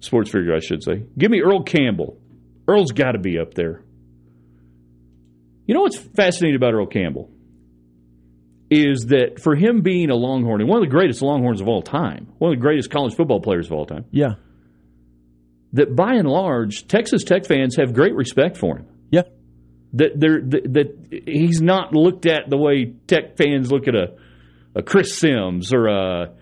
sports 0.00 0.30
figure, 0.30 0.54
I 0.54 0.60
should 0.60 0.82
say. 0.82 1.02
Give 1.16 1.30
me 1.30 1.40
Earl 1.40 1.62
Campbell. 1.62 2.18
Earl's 2.66 2.92
got 2.92 3.12
to 3.12 3.18
be 3.18 3.38
up 3.38 3.54
there. 3.54 3.82
You 5.66 5.74
know 5.74 5.82
what's 5.82 5.98
fascinating 5.98 6.56
about 6.56 6.74
Earl 6.74 6.86
Campbell 6.86 7.30
is 8.70 9.06
that 9.08 9.40
for 9.42 9.54
him 9.56 9.80
being 9.82 10.10
a 10.10 10.14
Longhorn 10.14 10.60
and 10.60 10.68
one 10.68 10.78
of 10.82 10.84
the 10.84 10.90
greatest 10.94 11.22
Longhorns 11.22 11.60
of 11.60 11.68
all 11.68 11.82
time, 11.82 12.28
one 12.38 12.52
of 12.52 12.58
the 12.58 12.62
greatest 12.62 12.90
college 12.90 13.14
football 13.14 13.40
players 13.40 13.66
of 13.66 13.72
all 13.72 13.86
time, 13.86 14.04
Yeah. 14.10 14.34
that 15.72 15.94
by 15.96 16.14
and 16.14 16.28
large 16.28 16.86
Texas 16.86 17.24
Tech 17.24 17.46
fans 17.46 17.76
have 17.76 17.94
great 17.94 18.14
respect 18.14 18.58
for 18.58 18.76
him. 18.78 18.86
Yeah. 19.10 19.22
That 19.94 20.12
they're, 20.20 20.40
that, 20.42 20.72
that 20.74 21.22
he's 21.26 21.62
not 21.62 21.94
looked 21.94 22.26
at 22.26 22.50
the 22.50 22.58
way 22.58 22.92
Tech 23.06 23.38
fans 23.38 23.72
look 23.72 23.88
at 23.88 23.94
a, 23.94 24.16
a 24.74 24.82
Chris 24.82 25.18
Simms 25.18 25.72
or 25.72 25.86
a 25.86 26.34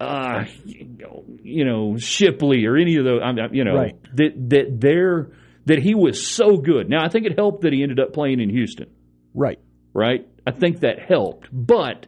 uh, 0.00 0.44
you 0.64 1.64
know 1.64 1.96
Shipley 1.98 2.64
or 2.66 2.76
any 2.76 2.96
of 2.96 3.04
those. 3.04 3.20
You 3.52 3.64
know 3.64 3.74
Right. 3.74 3.96
that 4.16 4.32
that 4.50 4.80
they're 4.80 5.30
that 5.66 5.78
he 5.78 5.94
was 5.94 6.26
so 6.26 6.56
good. 6.56 6.88
Now 6.88 7.04
I 7.04 7.08
think 7.08 7.26
it 7.26 7.36
helped 7.36 7.62
that 7.62 7.72
he 7.72 7.82
ended 7.82 8.00
up 8.00 8.12
playing 8.12 8.40
in 8.40 8.48
Houston 8.50 8.88
Right. 9.34 9.58
right? 9.92 10.26
I 10.46 10.52
think 10.52 10.80
that 10.80 10.98
helped. 11.00 11.48
But 11.52 12.06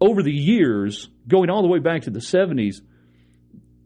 over 0.00 0.22
the 0.22 0.32
years, 0.32 1.08
going 1.28 1.50
all 1.50 1.62
the 1.62 1.68
way 1.68 1.78
back 1.78 2.02
to 2.02 2.10
the 2.10 2.20
70s, 2.20 2.80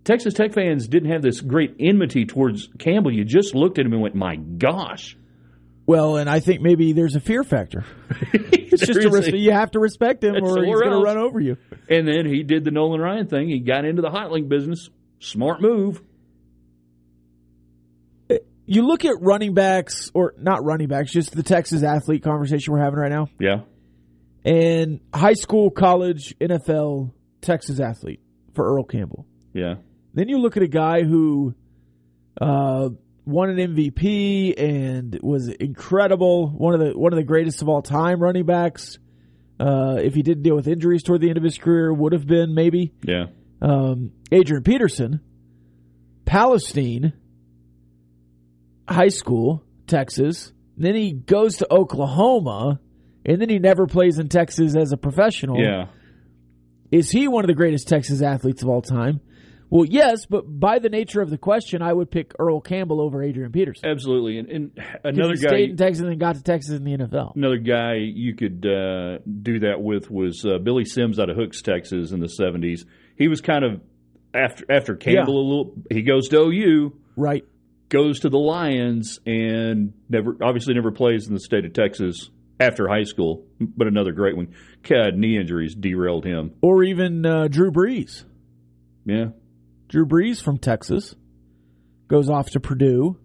Texas 0.05 0.35
Tech 0.35 0.53
fans 0.53 0.87
didn't 0.89 1.11
have 1.11 1.23
this 1.23 1.41
great 1.41 1.75
enmity 1.81 2.25
towards 2.25 2.69
Campbell. 2.79 3.13
You 3.13 3.25
just 3.25 3.55
looked 3.55 3.79
at 3.79 3.87
him 3.87 3.93
and 3.93 4.03
went, 4.03 4.15
my 4.15 4.37
gosh. 4.37 5.17
Well, 5.87 6.17
and 6.17 6.31
I 6.31 6.41
think 6.41 6.61
maybe 6.63 6.93
there's 6.93 7.15
a 7.17 7.21
fear 7.21 7.45
factor. 7.45 7.85
It's 8.75 8.87
just 8.89 9.05
a 9.05 9.09
res- 9.09 9.29
a- 9.29 9.37
you 9.39 9.53
have 9.53 9.71
to 9.73 9.79
respect 9.79 10.25
him, 10.25 10.35
or 10.35 10.65
he's 10.65 10.75
going 10.81 10.91
to 10.91 10.99
run 10.99 11.17
over 11.17 11.39
you. 11.39 11.57
And 11.89 12.09
then 12.09 12.27
he 12.27 12.43
did 12.43 12.65
the 12.65 12.73
Nolan 12.73 13.01
Ryan 13.01 13.29
thing. 13.29 13.49
He 13.49 13.61
got 13.61 13.85
into 13.85 14.03
the 14.03 14.11
hot 14.11 14.33
link 14.33 14.49
business. 14.49 14.91
Smart 15.21 15.63
move. 15.63 16.03
You 18.67 18.83
look 18.87 19.05
at 19.05 19.15
running 19.21 19.53
backs, 19.55 20.11
or 20.15 20.35
not 20.39 20.65
running 20.65 20.89
backs, 20.89 21.13
just 21.13 21.37
the 21.37 21.43
Texas 21.43 21.83
athlete 21.85 22.23
conversation 22.25 22.73
we're 22.73 22.81
having 22.83 22.99
right 22.99 23.13
now, 23.13 23.29
Yeah. 23.39 23.61
and 24.45 25.01
high 25.15 25.35
school, 25.35 25.71
college, 25.71 26.35
NFL, 26.41 27.13
Texas 27.43 27.79
athlete 27.79 28.21
for 28.55 28.65
Earl 28.75 28.85
Campbell. 28.85 29.27
Yeah. 29.53 29.75
Then 30.15 30.29
you 30.29 30.39
look 30.39 30.57
at 30.57 30.63
a 30.63 30.69
guy 30.69 31.03
who 31.03 31.55
uh, 32.41 32.89
won 33.27 33.51
an 33.51 33.57
MVP 33.75 34.55
and 34.59 35.19
was 35.23 35.49
incredible, 35.49 36.49
one 36.49 36.75
of 36.75 36.81
the 36.81 36.99
one 36.99 37.13
of 37.13 37.17
the 37.17 37.25
greatest 37.25 37.63
of 37.63 37.69
all 37.69 37.83
time 37.83 38.21
running 38.21 38.45
backs. 38.47 38.99
Uh, 39.59 39.99
if 40.03 40.15
he 40.15 40.23
didn't 40.23 40.43
deal 40.43 40.57
with 40.57 40.67
injuries 40.67 41.03
toward 41.03 41.21
the 41.21 41.29
end 41.29 41.39
of 41.39 41.45
his 41.45 41.57
career, 41.59 41.93
would 41.93 42.13
have 42.13 42.27
been 42.27 42.55
maybe 42.55 42.93
Yeah. 43.07 43.27
um, 43.63 44.11
Adrian 44.33 44.63
Peterson, 44.65 45.21
Palestine, 46.25 47.13
high 48.89 49.09
school, 49.09 49.63
Texas. 49.87 50.53
Then 50.77 50.95
he 50.97 51.13
goes 51.13 51.59
to 51.59 51.73
Oklahoma, 51.73 52.81
and 53.25 53.41
then 53.41 53.49
he 53.49 53.59
never 53.61 53.87
plays 53.87 54.19
in 54.19 54.29
Texas 54.29 54.75
as 54.77 54.93
a 54.93 54.97
professional. 54.97 55.61
Yeah. 55.61 55.87
Is 56.91 57.11
he 57.11 57.29
one 57.29 57.45
of 57.45 57.49
the 57.49 57.55
greatest 57.55 57.89
Texas 57.89 58.23
athletes 58.23 58.63
of 58.63 58.69
all 58.69 58.83
time? 58.83 59.21
Well, 59.75 59.85
yes, 59.87 60.25
but 60.31 60.45
by 60.47 60.79
the 60.79 60.89
nature 60.89 61.21
of 61.21 61.31
the 61.31 61.37
question, 61.37 61.83
I 61.83 61.93
would 61.93 62.09
pick 62.09 62.33
Earl 62.39 62.61
Campbell 62.61 63.01
over 63.01 63.25
Adrian 63.25 63.51
Peterson. 63.51 63.89
Absolutely. 63.89 64.39
And, 64.39 64.49
and 64.49 64.81
another 65.03 65.35
he 65.35 65.41
guy. 65.43 65.49
stayed 65.49 65.71
in 65.71 65.77
Texas 65.77 66.01
and 66.03 66.11
then 66.11 66.19
got 66.19 66.37
to 66.37 66.43
Texas 66.45 66.77
in 66.77 66.85
the 66.85 66.97
NFL. 66.97 67.35
Another 67.35 67.57
guy 67.59 67.95
you 67.97 68.37
could 68.37 68.65
uh, 68.65 69.19
do 69.43 69.59
that 69.61 69.81
with 69.83 70.09
was 70.13 70.45
uh, 70.47 70.59
Billy 70.59 70.85
Sims 70.85 71.19
out 71.19 71.29
of 71.29 71.37
Hooks, 71.37 71.61
Texas, 71.61 72.13
in 72.13 72.21
the 72.21 72.29
seventies. 72.29 72.87
He 73.19 73.27
was 73.27 73.41
kind 73.41 73.65
of 73.65 73.81
after 74.33 74.65
after 74.71 74.95
Campbell 74.95 75.35
Yeah. 75.35 75.41
a 75.41 75.49
little. 75.49 75.75
He 75.91 76.03
goes 76.03 76.29
to 76.29 76.37
OU, 76.39 76.93
Right. 77.17 77.45
goes 77.89 78.21
to 78.21 78.29
the 78.29 78.39
Lions, 78.39 79.19
and 79.27 79.93
never 80.09 80.37
obviously 80.41 80.75
never 80.75 80.93
plays 80.93 81.27
in 81.27 81.35
the 81.35 81.41
state 81.41 81.65
of 81.65 81.73
Texas 81.73 82.31
after 82.61 82.87
high 82.87 83.03
school. 83.03 83.45
But 83.61 83.89
another 83.89 84.13
great 84.13 84.37
one. 84.37 84.55
God, 84.89 85.17
knee 85.17 85.37
injuries 85.37 85.75
derailed 85.75 86.25
him. 86.25 86.53
Or 86.63 86.85
even 86.85 87.27
uh, 87.27 87.49
Drew 87.49 87.73
Brees. 87.73 88.23
Yeah, 89.05 89.31
Drew 89.89 90.07
Brees 90.07 90.43
from 90.43 90.59
Texas 90.59 91.15
goes 92.09 92.29
off 92.29 92.51
to 92.51 92.61
Purdue, 92.61 93.19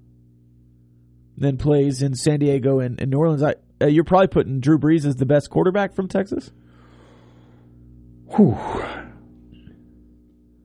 then 1.38 1.58
plays 1.58 2.02
in 2.02 2.16
San 2.16 2.40
Diego 2.40 2.80
and, 2.80 3.00
and 3.00 3.12
New 3.12 3.18
Orleans. 3.18 3.44
I, 3.44 3.56
uh, 3.82 3.88
you're 3.88 4.04
probably 4.04 4.28
putting 4.28 4.60
Drew 4.60 4.78
Brees 4.78 5.06
as 5.06 5.16
the 5.16 5.26
best 5.26 5.50
quarterback 5.50 5.94
from 5.96 6.08
Texas. 6.08 6.52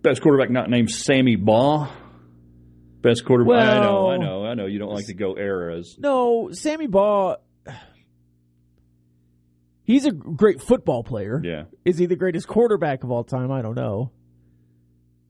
best 0.02 0.20
quarterback 0.20 0.50
not 0.50 0.68
named 0.68 0.90
Sammy 0.90 1.37
Baugh. 1.37 1.88
Best 3.00 3.24
quarterback. 3.24 3.76
I 3.76 3.80
know, 3.80 4.11
I 4.11 4.16
know, 4.16 4.44
I 4.44 4.54
know. 4.54 4.66
You 4.66 4.78
don't 4.78 4.92
like 4.92 5.07
to 5.07 5.14
go 5.14 5.37
eras. 5.37 5.96
No, 5.98 6.50
Sammy 6.52 6.87
Baugh. 6.87 7.37
He's 9.83 10.07
a 10.07 10.11
great 10.11 10.62
football 10.62 11.04
player. 11.04 11.40
Yeah, 11.44 11.64
Is 11.85 11.98
he 11.98 12.07
the 12.07 12.16
greatest 12.16 12.48
quarterback 12.48 13.04
of 13.04 13.11
all 13.11 13.22
time? 13.22 13.52
I 13.52 13.61
don't 13.61 13.74
know. 13.74 14.11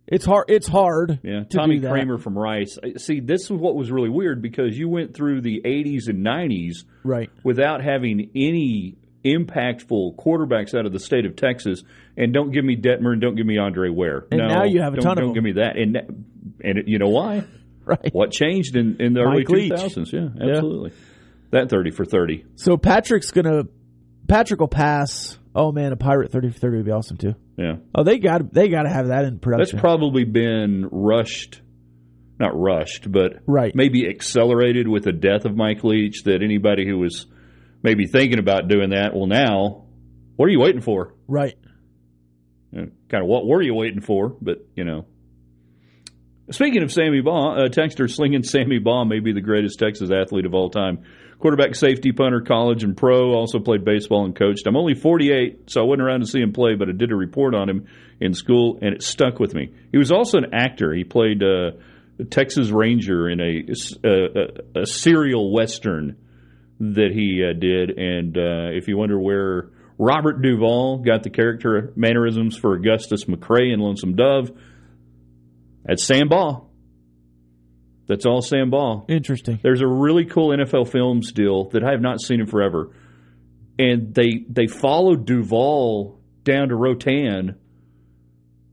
It's 0.06 0.24
hard. 0.26 0.44
It's 0.48 0.68
hard. 0.68 1.20
Yeah, 1.22 1.44
to 1.44 1.56
Tommy. 1.56 1.80
Kramer 1.80 2.18
from 2.18 2.36
Rice. 2.36 2.78
See, 2.98 3.20
this 3.20 3.44
is 3.44 3.50
what 3.52 3.74
was 3.74 3.90
really 3.90 4.10
weird 4.10 4.42
because 4.42 4.76
you 4.76 4.88
went 4.88 5.14
through 5.14 5.40
the 5.40 5.62
80s 5.64 6.08
and 6.08 6.24
90s 6.24 6.84
Right. 7.02 7.30
without 7.42 7.82
having 7.82 8.30
any 8.34 8.96
impactful 9.24 10.16
quarterbacks 10.16 10.78
out 10.78 10.84
of 10.84 10.92
the 10.92 10.98
state 10.98 11.24
of 11.24 11.34
Texas, 11.36 11.82
and 12.16 12.34
don't 12.34 12.50
give 12.50 12.64
me 12.64 12.76
Detmer 12.76 13.12
and 13.12 13.20
don't 13.22 13.34
give 13.34 13.46
me 13.46 13.56
Andre 13.56 13.88
Ware. 13.88 14.26
And 14.30 14.40
no, 14.40 14.48
now 14.48 14.64
you 14.64 14.82
have 14.82 14.92
a 14.92 14.96
don't, 14.96 15.04
ton 15.04 15.18
of 15.18 15.24
Don't 15.24 15.34
give 15.34 15.44
me 15.44 15.52
that. 15.52 15.76
And 15.78 15.96
and 16.62 16.78
it, 16.78 16.88
you 16.88 16.98
know 16.98 17.08
why? 17.08 17.44
Right. 17.86 18.14
What 18.14 18.30
changed 18.30 18.76
in, 18.76 18.96
in 18.98 19.12
the 19.12 19.20
early 19.20 19.40
Mike 19.40 19.48
Leach. 19.50 19.72
2000s? 19.72 20.10
Yeah, 20.10 20.28
absolutely. 20.48 20.92
That 21.50 21.68
30 21.68 21.90
for 21.90 22.06
30. 22.06 22.46
So 22.56 22.78
Patrick's 22.78 23.30
gonna 23.30 23.64
Patrick 24.26 24.58
will 24.60 24.68
pass. 24.68 25.38
Oh 25.54 25.70
man, 25.72 25.92
a 25.92 25.96
pirate 25.96 26.32
thirty 26.32 26.50
for 26.50 26.58
thirty 26.58 26.78
would 26.78 26.86
be 26.86 26.92
awesome 26.92 27.16
too. 27.16 27.34
Yeah. 27.56 27.76
Oh, 27.94 28.02
they 28.02 28.18
got 28.18 28.52
they 28.52 28.68
got 28.68 28.82
to 28.82 28.88
have 28.88 29.08
that 29.08 29.24
in 29.24 29.38
production. 29.38 29.76
That's 29.76 29.80
probably 29.80 30.24
been 30.24 30.88
rushed, 30.90 31.60
not 32.40 32.58
rushed, 32.58 33.10
but 33.10 33.34
Right. 33.46 33.74
maybe 33.74 34.08
accelerated 34.08 34.88
with 34.88 35.04
the 35.04 35.12
death 35.12 35.44
of 35.44 35.56
Mike 35.56 35.84
Leach. 35.84 36.24
That 36.24 36.42
anybody 36.42 36.86
who 36.86 36.98
was 36.98 37.26
maybe 37.82 38.06
thinking 38.06 38.38
about 38.40 38.66
doing 38.68 38.90
that, 38.90 39.14
well, 39.14 39.26
now, 39.26 39.84
what 40.36 40.46
are 40.46 40.50
you 40.52 40.60
waiting 40.60 40.80
for? 40.80 41.14
right. 41.28 41.54
Kind 42.74 43.22
of 43.22 43.28
what 43.28 43.46
were 43.46 43.62
you 43.62 43.74
waiting 43.74 44.00
for? 44.00 44.36
But 44.42 44.66
you 44.74 44.84
know. 44.84 45.06
Speaking 46.50 46.82
of 46.82 46.92
Sammy 46.92 47.22
Baugh, 47.22 47.54
uh, 47.56 47.68
Texter 47.68 48.10
slinging 48.10 48.42
Sammy 48.42 48.78
Baugh 48.78 49.04
may 49.04 49.20
be 49.20 49.32
the 49.32 49.40
greatest 49.40 49.78
Texas 49.78 50.10
athlete 50.10 50.44
of 50.44 50.52
all 50.52 50.68
time. 50.68 51.02
Quarterback, 51.38 51.74
safety, 51.74 52.12
punter, 52.12 52.42
college, 52.42 52.84
and 52.84 52.96
pro. 52.96 53.32
Also 53.32 53.58
played 53.58 53.84
baseball 53.84 54.26
and 54.26 54.36
coached. 54.36 54.66
I'm 54.66 54.76
only 54.76 54.94
48, 54.94 55.70
so 55.70 55.80
I 55.80 55.84
wasn't 55.84 56.02
around 56.02 56.20
to 56.20 56.26
see 56.26 56.40
him 56.40 56.52
play, 56.52 56.74
but 56.74 56.88
I 56.88 56.92
did 56.92 57.12
a 57.12 57.16
report 57.16 57.54
on 57.54 57.68
him 57.68 57.86
in 58.20 58.34
school, 58.34 58.78
and 58.82 58.94
it 58.94 59.02
stuck 59.02 59.40
with 59.40 59.54
me. 59.54 59.72
He 59.90 59.98
was 59.98 60.12
also 60.12 60.38
an 60.38 60.52
actor. 60.52 60.92
He 60.92 61.04
played 61.04 61.42
uh, 61.42 61.72
a 62.18 62.24
Texas 62.24 62.70
Ranger 62.70 63.28
in 63.28 63.40
a, 63.40 64.08
a, 64.08 64.82
a 64.82 64.86
serial 64.86 65.52
western 65.52 66.16
that 66.78 67.10
he 67.12 67.42
uh, 67.42 67.58
did. 67.58 67.90
And 67.90 68.36
uh, 68.36 68.76
if 68.76 68.88
you 68.88 68.98
wonder 68.98 69.18
where 69.18 69.70
Robert 69.98 70.42
Duvall 70.42 70.98
got 70.98 71.22
the 71.22 71.30
character 71.30 71.92
mannerisms 71.96 72.56
for 72.56 72.74
Augustus 72.74 73.24
McCrae 73.24 73.72
in 73.72 73.80
Lonesome 73.80 74.14
Dove, 74.14 74.50
that's 75.84 76.04
Sam 76.04 76.28
Baugh. 76.28 76.66
That's 78.06 78.26
all 78.26 78.42
Sam 78.42 78.70
Baugh. 78.70 79.04
Interesting. 79.08 79.60
There's 79.62 79.80
a 79.80 79.86
really 79.86 80.24
cool 80.24 80.50
NFL 80.50 80.90
Films 80.90 81.32
deal 81.32 81.70
that 81.70 81.82
I 81.82 81.92
have 81.92 82.00
not 82.00 82.20
seen 82.20 82.40
in 82.40 82.46
forever, 82.46 82.90
and 83.78 84.14
they 84.14 84.44
they 84.48 84.66
follow 84.66 85.16
Duvall 85.16 86.20
down 86.42 86.68
to 86.68 86.76
Rotan, 86.76 87.56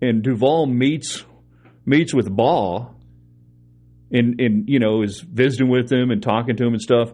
and 0.02 0.22
Duvall 0.22 0.66
meets 0.68 1.24
meets 1.86 2.14
with 2.14 2.34
Baugh, 2.34 2.94
and 4.12 4.40
and 4.40 4.70
you 4.70 4.80
know 4.80 5.02
is 5.02 5.22
visiting 5.22 5.70
with 5.70 5.92
him 5.92 6.12
and 6.12 6.22
talking 6.22 6.58
to 6.58 6.66
him 6.66 6.74
and 6.74 6.82
stuff, 6.82 7.12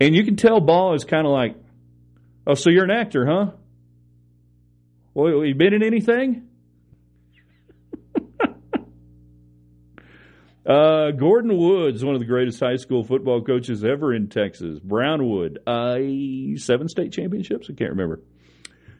and 0.00 0.14
you 0.14 0.24
can 0.24 0.36
tell 0.36 0.60
Baugh 0.60 0.94
is 0.94 1.04
kind 1.04 1.26
of 1.26 1.32
like, 1.32 1.56
oh, 2.46 2.54
so 2.54 2.70
you're 2.70 2.84
an 2.84 2.90
actor, 2.90 3.26
huh? 3.26 3.52
Well, 5.12 5.44
you 5.44 5.54
been 5.54 5.74
in 5.74 5.82
anything? 5.82 6.48
Uh, 10.70 11.10
Gordon 11.10 11.56
Woods, 11.58 12.04
one 12.04 12.14
of 12.14 12.20
the 12.20 12.26
greatest 12.28 12.60
high 12.60 12.76
school 12.76 13.02
football 13.02 13.42
coaches 13.42 13.82
ever 13.82 14.14
in 14.14 14.28
Texas. 14.28 14.78
Brownwood, 14.78 15.58
uh, 15.66 15.96
seven 16.58 16.88
state 16.88 17.12
championships? 17.12 17.68
I 17.68 17.74
can't 17.74 17.90
remember. 17.90 18.20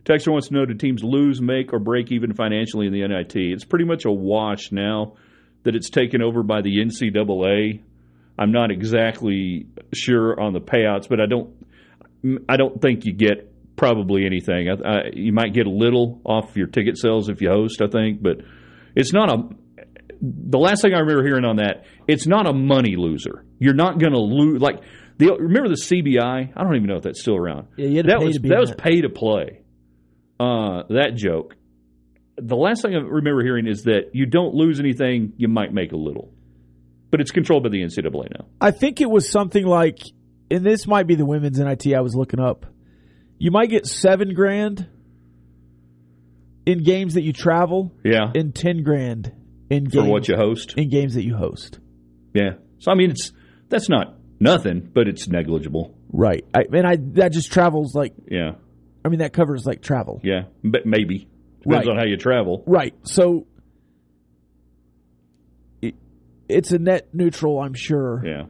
Texter 0.05 0.33
wants 0.33 0.49
to 0.49 0.55
know 0.55 0.67
do 0.67 0.75
teams 0.75 1.05
lose, 1.05 1.41
make, 1.41 1.73
or 1.73 1.79
break 1.79 2.11
even 2.11 2.35
financially 2.35 2.89
in 2.89 2.93
the 2.93 3.07
NIT? 3.07 3.37
It's 3.37 3.65
pretty 3.65 3.85
much 3.85 4.05
a 4.05 4.11
wash 4.11 4.73
now 4.73 5.15
that 5.63 5.77
it's 5.77 5.91
taken 5.91 6.23
over 6.23 6.43
by 6.43 6.61
the 6.61 6.79
NCAA. 6.79 7.83
I'm 8.37 8.51
not 8.51 8.73
exactly 8.73 9.67
sure 9.95 10.41
on 10.41 10.53
the 10.53 10.61
payouts, 10.61 11.09
but 11.09 11.21
I 11.21 11.27
don't, 11.27 11.55
I 12.49 12.57
don't 12.57 12.83
think 12.83 13.05
you 13.05 13.13
get 13.13 13.77
probably 13.77 14.27
anything. 14.27 14.71
I, 14.71 14.73
I, 14.73 14.97
you 15.13 15.33
might 15.33 15.55
get 15.55 15.69
a 15.69 15.71
little 15.71 16.21
off 16.25 16.57
your 16.57 16.67
ticket 16.67 16.99
sales 16.99 17.29
if 17.29 17.41
you 17.41 17.49
host, 17.49 17.81
I 17.81 17.87
think, 17.87 18.21
but 18.21 18.39
it's 18.97 19.13
not 19.13 19.31
a 19.31 19.49
the 20.21 20.59
last 20.59 20.83
thing 20.83 20.95
I 20.95 20.99
remember 21.01 21.25
hearing 21.25 21.45
on 21.45 21.57
that, 21.57 21.85
it's 22.07 22.27
not 22.27 22.47
a 22.47 22.53
money 22.53 22.97
loser. 22.97 23.45
You're 23.59 23.75
not 23.75 23.99
going 23.99 24.13
to 24.13 24.21
lose. 24.21 24.61
Like, 24.61 24.83
the, 25.17 25.35
remember 25.35 25.69
the 25.69 25.75
CBI? 25.75 26.53
I 26.57 26.63
don't 26.63 26.75
even 26.77 26.89
know 26.89 26.97
if 26.97 27.03
that's 27.03 27.21
still 27.21 27.37
around. 27.37 27.69
Yeah, 27.77 27.87
you 27.87 27.97
had 27.97 28.07
to 28.07 28.11
that 28.13 28.21
was 28.21 28.39
be 28.39 28.49
that 28.51 28.61
was 28.61 28.73
pay 28.73 29.01
to 29.03 29.09
play. 29.09 29.61
Uh, 30.39 30.85
that 30.91 31.15
joke. 31.17 31.57
The 32.37 32.57
last 32.57 32.83
thing 32.83 32.95
I 32.95 32.99
remember 32.99 33.43
hearing 33.43 33.67
is 33.67 33.83
that 33.85 34.11
you 34.15 34.25
don't 34.25 34.55
lose 34.55 34.81
anything. 34.81 35.35
You 35.37 35.49
might 35.49 35.75
make 35.75 35.93
a 35.93 35.97
little, 35.97 36.33
but 37.11 37.21
it's 37.21 37.31
controlled 37.31 37.65
by 37.65 37.69
the 37.69 37.83
NCAA 37.83 38.31
now. 38.39 38.47
I 38.61 38.71
think 38.71 39.03
it 39.03 39.11
was 39.11 39.31
something 39.31 39.67
like, 39.67 39.99
and 40.51 40.65
this 40.65 40.87
might 40.87 41.07
be 41.07 41.17
the 41.17 41.27
women's 41.27 41.59
NIT 41.59 41.95
I 41.95 42.01
was 42.01 42.15
looking 42.15 42.41
up. 42.41 42.65
You 43.39 43.51
might 43.51 43.69
get 43.69 43.87
seven 43.87 44.33
grand 44.33 44.89
in 46.65 46.83
games 46.83 47.15
that 47.15 47.23
you 47.23 47.33
travel, 47.35 47.93
Yeah, 48.05 48.31
and 48.35 48.55
ten 48.55 48.83
grand 48.83 49.33
in 49.71 49.87
for 49.87 49.99
games 50.03 50.09
what 50.09 50.29
you 50.29 50.37
host. 50.37 50.75
in 50.77 50.89
games 50.91 51.15
that 51.15 51.25
you 51.25 51.35
host. 51.37 51.79
Yeah. 52.35 52.55
So 52.79 52.91
I 52.91 52.95
mean, 52.95 53.11
it's 53.11 53.33
that's 53.69 53.89
not 53.89 54.15
nothing, 54.41 54.91
but 54.93 55.09
it's 55.09 55.29
negligible. 55.29 55.97
Right. 56.13 56.45
I 56.53 56.65
and 56.73 56.87
I 56.87 56.97
that 57.15 57.33
just 57.33 57.51
travels 57.53 57.95
like 57.95 58.13
Yeah. 58.31 58.53
I 59.05 59.09
mean 59.09 59.21
that 59.21 59.33
covers 59.33 59.65
like 59.65 59.81
travel. 59.83 60.21
Yeah. 60.23 60.45
But 60.65 60.85
maybe 60.87 61.29
depends 61.63 61.87
Right. 61.87 61.89
on 61.89 61.97
how 61.97 62.05
you 62.05 62.17
travel. 62.17 62.63
Right. 62.67 62.95
So 63.05 63.47
it, 65.83 65.95
it's 66.49 66.73
a 66.73 66.79
net 66.79 67.09
neutral, 67.15 67.61
I'm 67.61 67.75
sure. 67.75 68.23
Yeah. 68.27 68.45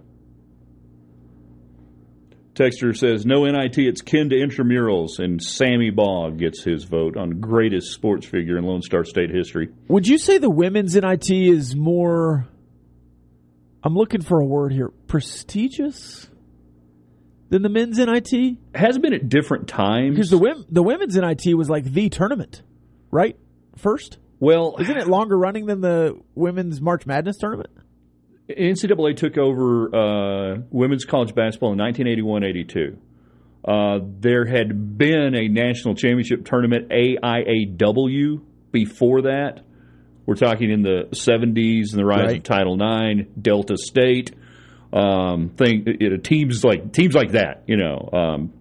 Texter 2.61 2.95
says 2.95 3.25
no 3.25 3.47
NIT. 3.47 3.79
It's 3.79 4.03
kin 4.03 4.29
to 4.29 4.37
intramurals, 4.37 5.19
and 5.19 5.43
Sammy 5.43 5.89
Baugh 5.89 6.31
gets 6.31 6.63
his 6.63 6.85
vote 6.85 7.17
on 7.17 7.41
greatest 7.41 7.93
sports 7.93 8.27
figure 8.27 8.59
in 8.59 8.65
Lone 8.65 8.83
Star 8.83 9.05
State 9.05 9.31
history. 9.31 9.71
Would 9.89 10.07
you 10.07 10.19
say 10.19 10.37
the 10.37 10.51
women's 10.51 10.95
NIT 10.95 11.31
is 11.31 11.75
more 11.75 12.47
I'm 13.83 13.95
looking 13.95 14.21
for 14.21 14.41
a 14.41 14.45
word 14.45 14.73
here. 14.73 14.91
Prestigious 15.07 16.29
than 17.49 17.63
the 17.63 17.71
men's 17.71 17.99
NIT? 17.99 18.59
Has 18.75 18.99
been 18.99 19.15
at 19.15 19.29
different 19.29 19.69
times. 19.69 20.17
Because 20.17 20.31
the 20.31 20.65
the 20.71 20.83
women's 20.83 21.17
NIT 21.17 21.57
was 21.57 21.71
like 21.71 21.85
the 21.85 22.11
tournament, 22.11 22.63
right? 23.11 23.39
First, 23.77 24.19
well, 24.39 24.77
isn't 24.79 24.97
it 24.97 25.07
longer 25.07 25.39
running 25.39 25.67
than 25.67 25.81
the 25.81 26.21
women's 26.35 26.81
March 26.81 27.07
Madness 27.07 27.39
tournament? 27.39 27.71
NCAA 28.59 29.17
took 29.17 29.39
over 29.39 29.95
uh, 29.95 30.59
women's 30.71 31.05
college 31.05 31.35
basketball 31.35 31.73
in 31.73 31.79
1981-82. 31.79 32.97
Uh, 33.63 33.99
there 34.21 34.47
had 34.47 34.97
been 34.99 35.35
a 35.35 35.49
national 35.49 35.95
championship 35.95 36.45
tournament, 36.45 36.89
AIAW, 36.91 38.41
before 38.73 39.23
that. 39.23 39.61
We're 40.27 40.35
talking 40.37 40.71
in 40.71 40.83
the 40.83 41.09
70s 41.13 41.91
and 41.93 41.99
the 41.99 42.05
rise 42.05 42.27
Right. 42.27 42.37
of 42.39 42.43
Title 42.43 42.75
IX, 42.81 43.29
Delta 43.41 43.77
State, 43.77 44.33
um, 44.93 45.51
thing, 45.51 45.97
you 46.01 46.11
know, 46.11 46.17
teams 46.17 46.65
like 46.65 46.93
teams 46.93 47.15
like 47.15 47.33
that. 47.33 47.65
You 47.67 47.77
know, 47.77 48.09
um, 48.13 48.53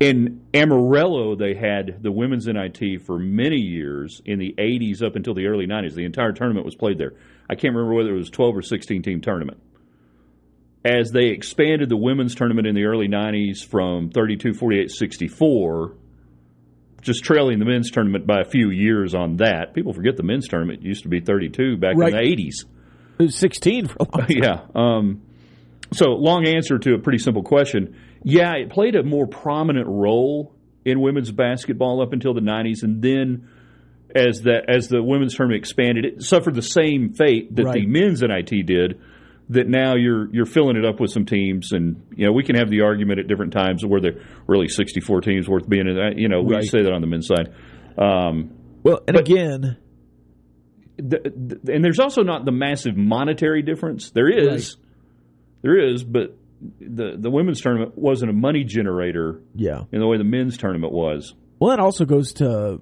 in 0.00 0.42
Amarillo, 0.54 1.34
they 1.34 1.54
had 1.54 2.02
the 2.02 2.12
women's 2.12 2.46
NIT 2.46 3.02
for 3.04 3.18
many 3.18 3.56
years 3.60 4.22
in 4.24 4.38
the 4.38 4.54
80s 4.56 5.02
up 5.02 5.16
until 5.16 5.34
the 5.34 5.46
early 5.46 5.66
90s. 5.66 5.94
The 5.94 6.04
entire 6.04 6.32
tournament 6.32 6.64
was 6.64 6.76
played 6.76 6.98
there. 6.98 7.14
I 7.50 7.54
can't 7.54 7.74
remember 7.74 7.94
whether 7.94 8.10
it 8.10 8.18
was 8.18 8.30
12 8.30 8.56
or 8.56 8.62
16 8.62 9.02
team 9.02 9.20
tournament. 9.20 9.58
As 10.84 11.10
they 11.10 11.26
expanded 11.28 11.88
the 11.88 11.96
women's 11.96 12.34
tournament 12.34 12.66
in 12.66 12.74
the 12.74 12.84
early 12.84 13.08
90s 13.08 13.64
from 13.64 14.10
32, 14.10 14.54
48, 14.54 14.90
64, 14.90 15.94
just 17.02 17.24
trailing 17.24 17.58
the 17.58 17.64
men's 17.64 17.90
tournament 17.90 18.26
by 18.26 18.40
a 18.40 18.44
few 18.44 18.70
years 18.70 19.14
on 19.14 19.36
that. 19.36 19.74
People 19.74 19.92
forget 19.92 20.16
the 20.16 20.22
men's 20.22 20.46
tournament 20.48 20.82
used 20.82 21.02
to 21.02 21.08
be 21.08 21.20
32 21.20 21.76
back 21.76 21.96
Right. 21.96 22.12
in 22.12 22.18
the 22.18 22.36
80s. 22.36 22.64
It 23.18 23.22
was 23.24 23.36
16 23.36 23.88
for 23.88 23.96
a 24.00 24.02
long 24.04 24.26
time. 24.26 24.36
Yeah. 24.42 24.60
Um, 24.74 25.22
so, 25.92 26.10
long 26.10 26.46
answer 26.46 26.78
to 26.78 26.94
a 26.94 26.98
pretty 26.98 27.18
simple 27.18 27.42
question. 27.42 27.96
Yeah, 28.22 28.52
it 28.56 28.70
played 28.70 28.94
a 28.94 29.02
more 29.02 29.26
prominent 29.26 29.86
role 29.88 30.54
in 30.84 31.00
women's 31.00 31.32
basketball 31.32 32.02
up 32.02 32.12
until 32.12 32.34
the 32.34 32.40
90s, 32.40 32.82
and 32.82 33.00
then 33.02 33.48
as 34.14 34.40
the 34.40 34.62
as 34.68 34.88
the 34.88 35.02
women's 35.02 35.34
tournament 35.34 35.58
expanded, 35.60 36.04
it 36.04 36.22
suffered 36.22 36.54
the 36.54 36.62
same 36.62 37.12
fate 37.12 37.54
that 37.56 37.62
the 37.62 37.68
Right. 37.68 37.88
men's 37.88 38.22
NIT 38.22 38.64
did. 38.66 38.98
That 39.50 39.66
now 39.66 39.94
you're 39.96 40.28
you're 40.34 40.44
filling 40.46 40.76
it 40.76 40.84
up 40.84 41.00
with 41.00 41.10
some 41.10 41.24
teams, 41.24 41.72
and 41.72 42.02
you 42.14 42.26
know 42.26 42.32
we 42.32 42.42
can 42.44 42.54
have 42.56 42.68
the 42.68 42.82
argument 42.82 43.18
at 43.20 43.28
different 43.28 43.52
times 43.54 43.84
where 43.84 44.00
there 44.00 44.20
really 44.46 44.68
64 44.68 45.22
teams 45.22 45.48
worth 45.48 45.66
being 45.68 45.86
in. 45.88 46.18
You 46.18 46.28
know, 46.28 46.42
we 46.42 46.54
Right. 46.54 46.64
say 46.64 46.82
that 46.82 46.92
on 46.92 47.00
the 47.00 47.06
men's 47.06 47.26
side. 47.26 47.50
Um, 47.96 48.50
Well, 48.82 49.00
and 49.08 49.16
again, 49.16 49.78
the, 50.96 51.58
the- 51.64 51.72
and 51.72 51.82
there's 51.84 51.98
also 51.98 52.22
not 52.22 52.44
the 52.44 52.52
massive 52.52 52.96
monetary 52.96 53.62
difference. 53.62 54.10
There 54.10 54.28
is, 54.28 54.76
there 55.62 55.78
is, 55.78 56.04
but 56.04 56.36
the 56.80 57.16
the 57.16 57.30
women's 57.30 57.60
tournament 57.60 57.96
wasn't 57.96 58.30
a 58.30 58.34
money 58.34 58.64
generator 58.64 59.40
yeah. 59.54 59.84
in 59.92 60.00
the 60.00 60.06
way 60.06 60.18
the 60.18 60.24
men's 60.24 60.58
tournament 60.58 60.92
was. 60.92 61.34
Well, 61.60 61.70
that 61.70 61.80
also 61.80 62.04
goes 62.04 62.32
to 62.34 62.80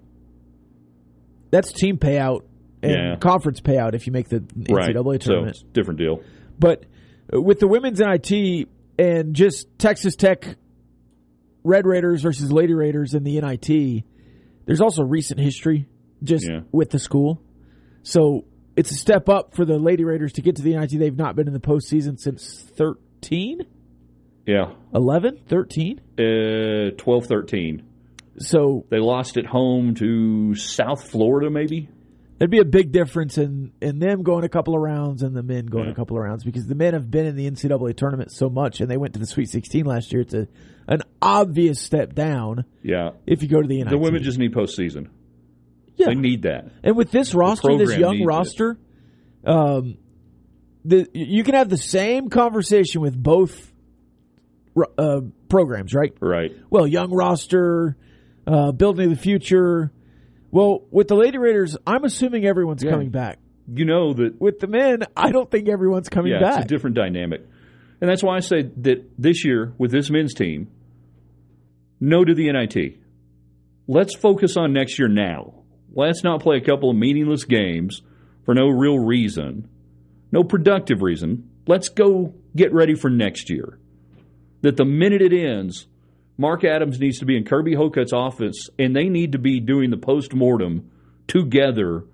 that's 1.57 1.73
team 1.73 1.97
payout 1.97 2.43
and 2.83 2.93
Yeah. 2.93 3.17
conference 3.17 3.61
payout 3.61 3.95
if 3.95 4.07
you 4.07 4.13
make 4.13 4.29
the 4.29 4.41
NCAA 4.41 4.75
right. 5.13 5.23
So 5.23 5.31
tournament. 5.31 5.57
it's 5.57 5.63
a 5.63 5.73
different 5.73 5.99
deal. 5.99 6.21
But 6.59 6.85
with 7.33 7.59
the 7.61 7.67
women's 7.69 8.01
NIT 8.01 8.69
and 8.99 9.35
just 9.35 9.67
Texas 9.79 10.15
Tech 10.17 10.57
Red 11.65 11.87
Raiders 11.87 12.23
versus 12.23 12.53
Lady 12.53 12.75
Raiders 12.75 13.15
in 13.15 13.25
the 13.25 13.39
NIT, 13.41 14.05
there's 14.67 14.81
also 14.81 15.03
recent 15.03 15.41
history 15.41 15.87
just 16.23 16.47
Yeah. 16.49 16.61
with 16.73 16.91
the 16.91 16.99
school. 16.99 17.41
So 18.03 18.45
it's 18.77 18.91
a 18.91 18.95
step 18.95 19.29
up 19.29 19.55
for 19.55 19.65
the 19.65 19.79
Lady 19.79 20.05
Raiders 20.05 20.33
to 20.35 20.43
get 20.43 20.57
to 20.57 20.63
the 20.63 20.75
NIT. 20.75 20.99
They've 20.99 21.17
not 21.17 21.35
been 21.37 21.47
in 21.49 21.55
the 21.55 21.61
postseason 21.61 22.19
since 22.21 22.63
13, 22.77 23.63
Yeah. 24.47 24.73
11, 24.95 25.39
13. 25.49 26.01
Uh, 26.19 26.91
12 26.97 27.27
13. 27.27 27.83
So 28.39 28.85
They 28.91 28.99
lost 28.99 29.37
at 29.37 29.47
home 29.47 29.95
to 29.97 30.55
South 30.55 31.09
Florida, 31.11 31.51
maybe? 31.51 31.89
there'd 32.39 32.51
be 32.51 32.59
a 32.59 32.67
big 32.67 32.93
difference 32.93 33.39
in, 33.39 33.73
in 33.81 33.99
them 33.99 34.23
going 34.23 34.45
a 34.45 34.49
couple 34.51 34.75
of 34.75 34.83
rounds 34.83 35.23
and 35.23 35.35
the 35.35 35.43
men 35.43 35.65
going 35.65 35.87
Yeah. 35.87 35.93
a 35.93 35.95
couple 35.95 36.19
of 36.19 36.23
rounds 36.23 36.45
because 36.45 36.67
the 36.67 36.75
men 36.75 36.93
have 36.93 37.11
been 37.11 37.25
in 37.25 37.35
the 37.35 37.51
NCAA 37.51 37.97
tournament 37.97 38.31
so 38.31 38.51
much 38.51 38.81
and 38.83 38.91
they 38.91 38.99
went 38.99 39.15
to 39.15 39.19
the 39.19 39.25
Sweet 39.27 39.49
16 39.49 39.87
last 39.87 40.13
year. 40.13 40.21
It's 40.21 40.35
a, 40.35 40.47
an 40.87 41.01
obvious 41.23 41.81
step 41.81 42.15
down 42.15 42.67
Yeah. 42.83 43.13
if 43.27 43.43
you 43.43 43.49
go 43.49 43.63
to 43.63 43.67
the 43.67 43.79
NIT. 43.79 43.89
The 43.89 43.97
women 43.97 44.23
just 44.23 44.39
need 44.39 44.53
postseason. 44.53 45.09
yeah. 45.97 46.09
They 46.09 46.15
need 46.15 46.43
that. 46.43 46.67
And 46.85 46.95
with 46.95 47.11
this 47.11 47.33
roster, 47.35 47.75
this 47.79 47.97
young 47.97 48.23
roster, 48.23 48.77
um, 49.45 49.97
the 50.85 51.09
you 51.15 51.43
can 51.43 51.55
have 51.55 51.71
the 51.71 51.79
same 51.79 52.29
conversation 52.29 53.01
with 53.01 53.17
both 53.21 53.73
uh, 54.99 55.21
programs, 55.49 55.95
right? 55.95 56.13
Right. 56.21 56.53
Well, 56.69 56.87
young 56.87 57.13
roster, 57.15 57.97
uh, 58.47 58.73
building 58.73 59.11
the 59.11 59.17
future. 59.17 59.93
Well, 60.51 60.85
with 60.91 61.09
the 61.09 61.17
Lady 61.17 61.39
Raiders, 61.39 61.77
I'm 61.87 62.05
assuming 62.05 62.47
everyone's 62.47 62.83
Yeah. 62.85 62.91
coming 62.93 63.11
back. 63.11 63.39
You 63.73 63.85
know 63.85 64.13
that 64.15 64.41
With 64.41 64.61
the 64.61 64.69
men, 64.69 65.03
I 65.17 65.33
don't 65.33 65.51
think 65.51 65.69
everyone's 65.69 66.09
coming 66.09 66.33
yeah, 66.33 66.41
back. 66.41 66.57
it's 66.63 66.65
a 66.67 66.69
different 66.69 66.95
dynamic. 66.97 67.43
And 68.01 68.09
that's 68.09 68.23
why 68.23 68.37
I 68.37 68.41
say 68.41 68.63
that 68.83 69.05
this 69.19 69.45
year 69.45 69.73
with 69.79 69.91
this 69.91 70.09
men's 70.11 70.35
team, 70.35 70.69
no 72.01 72.25
to 72.25 72.35
the 72.35 72.51
NIT. 72.53 72.99
Let's 73.89 74.15
focus 74.15 74.57
on 74.57 74.73
next 74.73 74.99
year 74.99 75.09
now. 75.09 75.55
Let's 75.93 76.23
not 76.23 76.43
play 76.43 76.57
a 76.59 76.61
couple 76.61 76.91
of 76.91 76.97
meaningless 76.97 77.45
games 77.45 78.03
for 78.45 78.55
no 78.55 78.69
real 78.69 78.99
reason, 78.99 79.69
no 80.31 80.45
productive 80.45 81.03
reason. 81.03 81.51
Let's 81.67 81.89
go 81.89 82.35
get 82.55 82.73
ready 82.73 82.95
for 82.95 83.11
next 83.11 83.49
year. 83.51 83.79
That 84.63 84.77
the 84.77 84.85
minute 84.85 85.23
it 85.23 85.33
ends, 85.33 85.87
Mark 86.39 86.65
Adams 86.65 87.01
needs 87.01 87.19
to 87.21 87.25
be 87.25 87.37
in 87.37 87.45
Kirby 87.45 87.75
Hocutt's 87.75 88.13
office 88.13 88.69
and 88.79 88.95
they 88.95 89.09
need 89.09 89.33
to 89.33 89.39
be 89.39 89.61
doing 89.61 89.91
the 89.91 89.97
post 89.97 90.35
mortem 90.35 90.91
together 91.27 92.05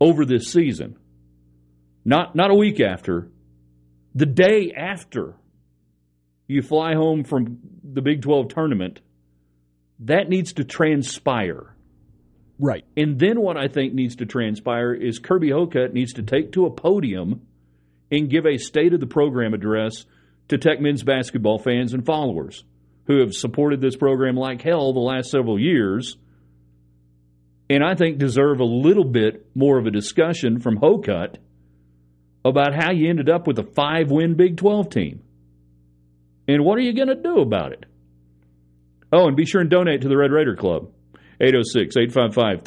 over 0.00 0.24
this 0.24 0.50
season. 0.50 0.98
Not 2.04 2.34
not 2.34 2.50
a 2.50 2.54
week 2.54 2.80
after, 2.80 3.28
the 4.14 4.26
day 4.26 4.72
after 4.74 5.34
you 6.46 6.62
fly 6.62 6.94
home 6.94 7.24
from 7.24 7.58
the 7.82 8.02
Big 8.02 8.22
12 8.22 8.48
tournament, 8.48 9.00
that 10.00 10.28
needs 10.28 10.54
to 10.54 10.64
transpire. 10.64 11.74
right. 12.58 12.84
And 12.96 13.18
then 13.18 13.40
what 13.40 13.56
I 13.56 13.68
think 13.68 13.92
needs 13.92 14.16
to 14.16 14.26
transpire 14.26 14.94
is 14.94 15.18
Kirby 15.18 15.50
Hocutt 15.50 15.92
needs 15.92 16.14
to 16.14 16.22
take 16.22 16.52
to 16.52 16.66
a 16.66 16.70
podium 16.70 17.42
and 18.10 18.30
give 18.30 18.46
a 18.46 18.56
state 18.56 18.94
of 18.94 19.00
the 19.00 19.06
program 19.06 19.52
address 19.52 20.06
to 20.48 20.58
Tech 20.58 20.80
men's 20.80 21.02
basketball 21.02 21.58
fans 21.58 21.92
and 21.92 22.06
followers 22.06 22.64
who 23.06 23.20
have 23.20 23.34
supported 23.34 23.80
this 23.80 23.96
program 23.96 24.36
like 24.36 24.62
hell 24.62 24.92
the 24.92 25.00
last 25.00 25.30
several 25.30 25.58
years. 25.58 26.16
And 27.68 27.84
I 27.84 27.94
think 27.94 28.18
deserve 28.18 28.60
a 28.60 28.64
little 28.64 29.04
bit 29.04 29.46
more 29.54 29.78
of 29.78 29.86
a 29.86 29.90
discussion 29.90 30.60
from 30.60 30.76
Hocutt 30.76 31.38
about 32.44 32.74
how 32.74 32.92
you 32.92 33.08
ended 33.08 33.28
up 33.28 33.46
with 33.46 33.58
a 33.58 33.64
five 33.64 34.10
win 34.10 34.34
Big 34.34 34.56
12 34.56 34.88
team. 34.90 35.22
And 36.46 36.64
what 36.64 36.78
are 36.78 36.82
you 36.82 36.92
going 36.92 37.08
to 37.08 37.16
do 37.16 37.40
about 37.40 37.72
it? 37.72 37.86
Oh, 39.12 39.26
and 39.26 39.36
be 39.36 39.46
sure 39.46 39.60
and 39.60 39.70
donate 39.70 40.02
to 40.02 40.08
the 40.08 40.16
Red 40.16 40.30
Raider 40.30 40.54
Club. 40.54 40.90
806 41.40 41.96
855 41.96 42.64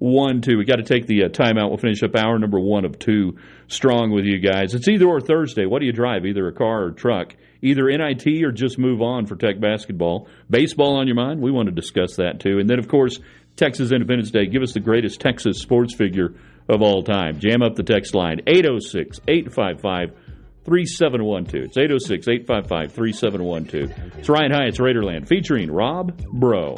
3712. 0.00 0.58
We 0.58 0.64
got 0.64 0.76
to 0.76 0.82
take 0.82 1.06
the 1.06 1.24
uh, 1.24 1.28
timeout. 1.28 1.68
We'll 1.68 1.78
finish 1.78 2.02
up 2.02 2.16
hour 2.16 2.38
number 2.38 2.60
one 2.60 2.84
of 2.84 2.98
two 2.98 3.38
strong 3.68 4.10
with 4.10 4.24
you 4.24 4.38
guys. 4.38 4.74
It's 4.74 4.88
either 4.88 5.06
or 5.06 5.20
Thursday. 5.20 5.66
What 5.66 5.80
do 5.80 5.86
you 5.86 5.92
drive? 5.92 6.26
Either 6.26 6.46
a 6.46 6.52
car 6.52 6.84
or 6.84 6.90
truck. 6.92 7.34
Either 7.62 7.86
NIT 7.86 8.26
or 8.44 8.52
just 8.52 8.78
move 8.78 9.00
on 9.00 9.26
for 9.26 9.36
Tech 9.36 9.60
basketball. 9.60 10.28
Baseball 10.50 10.96
on 10.96 11.06
your 11.06 11.16
mind? 11.16 11.40
We 11.40 11.50
want 11.50 11.66
to 11.66 11.74
discuss 11.74 12.16
that 12.16 12.40
too. 12.40 12.58
And 12.58 12.68
then, 12.68 12.78
of 12.78 12.88
course, 12.88 13.18
Texas 13.56 13.92
Independence 13.92 14.30
Day. 14.30 14.46
Give 14.46 14.62
us 14.62 14.72
the 14.72 14.80
greatest 14.80 15.20
Texas 15.20 15.60
sports 15.60 15.94
figure 15.94 16.34
of 16.68 16.82
all 16.82 17.02
time. 17.02 17.38
Jam 17.38 17.62
up 17.62 17.74
the 17.74 17.82
text 17.82 18.14
line 18.14 18.40
806 18.46 19.20
855 19.28 20.14
3712. 20.64 21.64
It's 21.66 21.76
806 21.76 22.28
855 22.28 22.92
3712. 22.92 24.18
It's 24.18 24.28
Ryan 24.28 24.52
Hyatt's 24.52 24.78
Raiderland 24.78 25.28
featuring 25.28 25.70
Rob 25.70 26.16
Bro. 26.32 26.76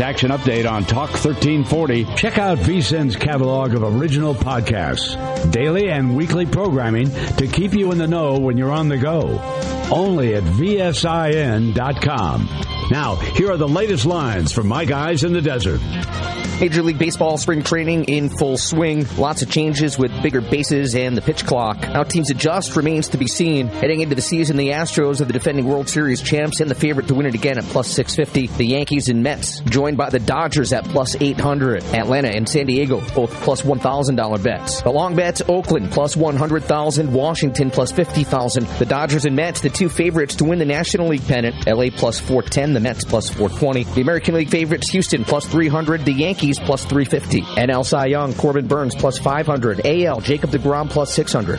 Action 0.00 0.30
update 0.30 0.70
on 0.70 0.84
Talk 0.84 1.10
1340. 1.10 2.04
Check 2.16 2.38
out 2.38 2.58
VSIN's 2.58 3.16
catalog 3.16 3.74
of 3.74 3.82
original 3.82 4.34
podcasts, 4.34 5.50
daily 5.52 5.90
and 5.90 6.16
weekly 6.16 6.46
programming 6.46 7.10
to 7.36 7.46
keep 7.46 7.74
you 7.74 7.92
in 7.92 7.98
the 7.98 8.06
know 8.06 8.38
when 8.38 8.56
you're 8.56 8.70
on 8.70 8.88
the 8.88 8.98
go. 8.98 9.38
Only 9.90 10.34
at 10.34 10.44
VSIN.com. 10.44 12.48
Now, 12.90 13.16
here 13.16 13.50
are 13.50 13.56
the 13.56 13.68
latest 13.68 14.06
lines 14.06 14.52
from 14.52 14.68
my 14.68 14.84
guys 14.84 15.24
in 15.24 15.32
the 15.32 15.42
desert. 15.42 15.80
Major 16.60 16.82
League 16.82 16.98
Baseball 16.98 17.38
spring 17.38 17.62
training 17.62 18.04
in 18.04 18.28
full 18.28 18.56
swing. 18.56 19.04
Lots 19.16 19.42
of 19.42 19.50
changes 19.50 19.98
with 19.98 20.12
bigger 20.22 20.40
bases 20.40 20.94
and 20.94 21.16
the 21.16 21.22
pitch 21.22 21.44
clock. 21.44 21.84
How 21.84 22.04
teams 22.04 22.30
adjust 22.30 22.76
remains 22.76 23.08
to 23.08 23.18
be 23.18 23.26
seen. 23.26 23.66
Heading 23.66 24.00
into 24.00 24.14
the 24.14 24.22
season, 24.22 24.56
the 24.56 24.68
Astros 24.68 25.20
are 25.20 25.24
the 25.24 25.32
defending 25.32 25.66
World 25.66 25.88
Series 25.88 26.22
champs 26.22 26.60
and 26.60 26.70
the 26.70 26.74
favorite 26.76 27.08
to 27.08 27.14
win 27.14 27.26
it 27.26 27.34
again 27.34 27.58
at 27.58 27.64
plus 27.64 27.88
650. 27.88 28.56
The 28.58 28.64
Yankees 28.64 29.08
and 29.08 29.24
Mets 29.24 29.58
joined 29.60 29.96
by 29.96 30.10
the 30.10 30.20
Dodgers 30.20 30.72
at 30.72 30.84
plus 30.84 31.16
800. 31.20 31.82
Atlanta 31.94 32.28
and 32.28 32.48
San 32.48 32.66
Diego 32.66 33.00
both 33.14 33.32
plus 33.42 33.62
$1,000 33.62 34.42
bets. 34.42 34.82
The 34.82 34.90
long 34.90 35.16
bets, 35.16 35.42
Oakland 35.48 35.90
plus 35.90 36.16
100,000, 36.16 37.12
Washington 37.12 37.70
plus 37.72 37.90
50,000. 37.90 38.66
The 38.78 38.86
Dodgers 38.86 39.24
and 39.24 39.34
Mets, 39.34 39.62
the 39.62 39.68
two 39.68 39.88
favorites 39.88 40.36
to 40.36 40.44
win 40.44 40.60
the 40.60 40.64
National 40.64 41.08
League 41.08 41.26
pennant. 41.26 41.66
LA 41.66 41.86
plus 41.90 42.20
410, 42.20 42.72
the 42.74 42.80
Mets 42.80 43.04
plus 43.04 43.28
420. 43.30 43.82
The 43.94 44.00
American 44.00 44.34
League 44.36 44.50
favorites, 44.50 44.90
Houston 44.90 45.24
plus 45.24 45.44
300, 45.46 46.04
the 46.04 46.12
Yankees 46.12 46.41
plus 46.64 46.84
350. 46.84 47.42
NL 47.42 47.84
Cy 47.84 48.06
Young, 48.06 48.34
Corbin 48.34 48.66
Burnes 48.66 48.94
plus 48.94 49.18
500. 49.18 49.86
AL, 49.86 50.20
Jacob 50.20 50.50
DeGrom 50.50 50.90
plus 50.90 51.12
600. 51.14 51.58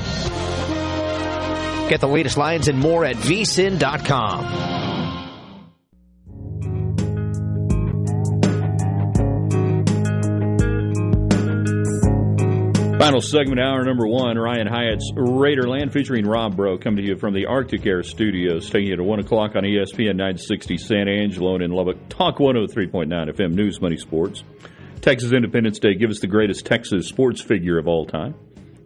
Get 1.89 2.01
the 2.01 2.07
latest 2.07 2.37
lines 2.37 2.67
and 2.67 2.79
more 2.79 3.05
at 3.05 3.15
vsin.com. 3.15 4.82
Final 13.03 13.19
segment, 13.19 13.59
hour 13.59 13.83
number 13.83 14.07
one, 14.07 14.37
Ryan 14.37 14.65
Hyatt's 14.65 15.11
Raiderland 15.13 15.91
featuring 15.91 16.25
Rob 16.25 16.55
Bro 16.55 16.77
coming 16.77 17.03
to 17.03 17.09
you 17.09 17.17
from 17.17 17.33
the 17.33 17.47
Arctic 17.47 17.85
Air 17.85 18.01
Studios, 18.01 18.69
taking 18.69 18.87
you 18.87 18.95
to 18.95 19.03
1 19.03 19.19
o'clock 19.19 19.57
on 19.57 19.63
ESPN 19.63 20.15
960 20.15 20.77
San 20.77 21.09
Angelo 21.09 21.55
and 21.55 21.63
in 21.65 21.71
Lubbock. 21.71 21.97
Talk 22.07 22.37
103.9 22.37 23.09
FM, 23.09 23.55
News, 23.55 23.81
Money, 23.81 23.97
Sports. 23.97 24.45
Texas 25.01 25.33
Independence 25.33 25.79
Day, 25.79 25.95
give 25.95 26.11
us 26.11 26.21
the 26.21 26.27
greatest 26.27 26.65
Texas 26.65 27.09
sports 27.09 27.41
figure 27.41 27.77
of 27.77 27.89
all 27.89 28.05
time. 28.05 28.35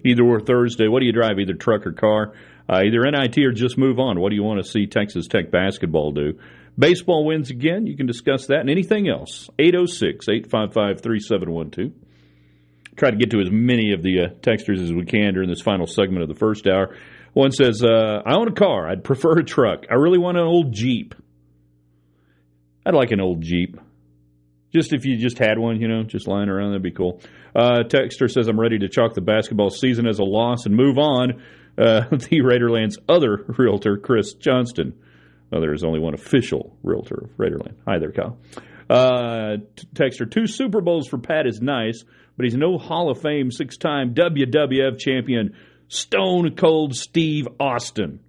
Either 0.03 0.23
or 0.23 0.39
Thursday, 0.39 0.87
what 0.87 1.01
do 1.01 1.05
you 1.05 1.13
drive, 1.13 1.37
either 1.37 1.53
truck 1.53 1.85
or 1.85 1.91
car? 1.91 2.33
Uh, 2.67 2.81
either 2.85 3.03
NIT 3.03 3.37
or 3.37 3.51
just 3.51 3.77
move 3.77 3.99
on. 3.99 4.19
What 4.19 4.31
do 4.31 4.35
you 4.35 4.43
want 4.43 4.65
to 4.65 4.67
see 4.67 4.87
Texas 4.87 5.27
Tech 5.27 5.51
basketball 5.51 6.11
do? 6.11 6.39
Baseball 6.75 7.23
wins 7.23 7.51
again. 7.51 7.85
You 7.85 7.95
can 7.95 8.07
discuss 8.07 8.47
that 8.47 8.61
and 8.61 8.69
anything 8.71 9.07
else. 9.07 9.47
806 9.59 10.27
855 10.27 11.01
3712 11.01 12.06
try 12.97 13.11
to 13.11 13.17
get 13.17 13.31
to 13.31 13.39
as 13.39 13.49
many 13.51 13.93
of 13.93 14.01
the 14.01 14.21
uh, 14.21 14.27
texters 14.41 14.81
as 14.81 14.91
we 14.91 15.05
can 15.05 15.33
during 15.33 15.49
this 15.49 15.61
final 15.61 15.87
segment 15.87 16.23
of 16.23 16.29
the 16.29 16.35
first 16.35 16.67
hour. 16.67 16.95
One 17.33 17.51
says, 17.51 17.83
uh, 17.83 18.21
I 18.25 18.35
own 18.35 18.47
a 18.47 18.53
car. 18.53 18.89
I'd 18.89 19.03
prefer 19.03 19.37
a 19.37 19.43
truck. 19.43 19.85
I 19.89 19.95
really 19.95 20.17
want 20.17 20.37
an 20.37 20.43
old 20.43 20.73
Jeep. 20.73 21.13
I'd 22.85 22.95
like 22.95 23.11
an 23.11 23.21
old 23.21 23.41
Jeep. 23.41 23.79
Just 24.73 24.93
if 24.93 25.05
you 25.05 25.17
just 25.17 25.37
had 25.37 25.59
one, 25.59 25.79
you 25.79 25.87
know, 25.87 26.03
just 26.03 26.27
lying 26.27 26.49
around, 26.49 26.71
that'd 26.71 26.83
be 26.83 26.91
cool. 26.91 27.21
Uh, 27.55 27.83
Texter 27.83 28.29
says, 28.29 28.47
I'm 28.47 28.59
ready 28.59 28.79
to 28.79 28.89
chalk 28.89 29.13
the 29.13 29.21
basketball 29.21 29.69
season 29.69 30.07
as 30.07 30.19
a 30.19 30.23
loss 30.23 30.65
and 30.65 30.75
move 30.75 30.97
on. 30.97 31.41
Uh, 31.77 32.01
the 32.09 32.41
Raiderland's 32.41 32.97
other 33.07 33.45
realtor, 33.57 33.97
Chris 33.97 34.33
Johnston. 34.33 34.93
Oh, 35.51 35.61
there 35.61 35.73
is 35.73 35.83
only 35.83 35.99
one 35.99 36.13
official 36.13 36.75
realtor 36.83 37.25
of 37.25 37.37
Raiderland. 37.37 37.75
Hi 37.87 37.99
there, 37.99 38.11
Kyle. 38.11 38.37
Uh, 38.89 39.57
Texter, 39.93 40.29
two 40.29 40.47
Super 40.47 40.81
Bowls 40.81 41.07
for 41.07 41.17
Pat 41.17 41.45
is 41.45 41.61
nice, 41.61 42.03
but 42.37 42.45
he's 42.45 42.55
no 42.55 42.77
Hall 42.77 43.09
of 43.09 43.19
Fame 43.19 43.51
six 43.51 43.77
time 43.77 44.13
WWF 44.13 44.99
champion, 44.99 45.55
Stone 45.89 46.55
Cold 46.55 46.95
Steve 46.95 47.47
Austin. 47.59 48.19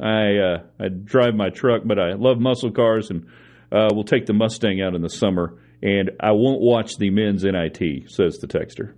I 0.00 0.36
uh, 0.36 0.62
I 0.78 0.88
drive 0.88 1.34
my 1.34 1.48
truck, 1.48 1.82
but 1.84 1.98
I 1.98 2.12
love 2.12 2.38
muscle 2.38 2.70
cars, 2.70 3.10
and 3.10 3.26
uh, 3.72 3.88
we'll 3.92 4.04
take 4.04 4.26
the 4.26 4.34
Mustang 4.34 4.82
out 4.82 4.94
in 4.94 5.02
the 5.02 5.08
summer. 5.08 5.58
And 5.82 6.12
I 6.20 6.32
won't 6.32 6.60
watch 6.60 6.96
the 6.96 7.10
men's 7.10 7.44
NIT, 7.44 8.10
says 8.10 8.38
the 8.38 8.46
texter. 8.46 8.94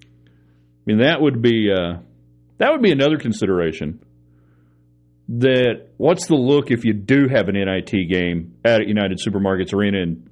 I 0.00 0.82
mean, 0.84 0.98
that 0.98 1.20
would 1.20 1.40
be 1.40 1.70
uh, 1.70 1.98
that 2.58 2.72
would 2.72 2.82
be 2.82 2.92
another 2.92 3.18
consideration. 3.18 4.04
That 5.28 5.88
what's 5.96 6.26
the 6.26 6.34
look 6.34 6.70
if 6.70 6.84
you 6.84 6.92
do 6.92 7.28
have 7.28 7.48
an 7.48 7.54
NIT 7.54 7.90
game 8.08 8.56
at 8.64 8.86
United 8.86 9.18
Supermarkets 9.18 9.72
Arena 9.72 10.02
and 10.02 10.28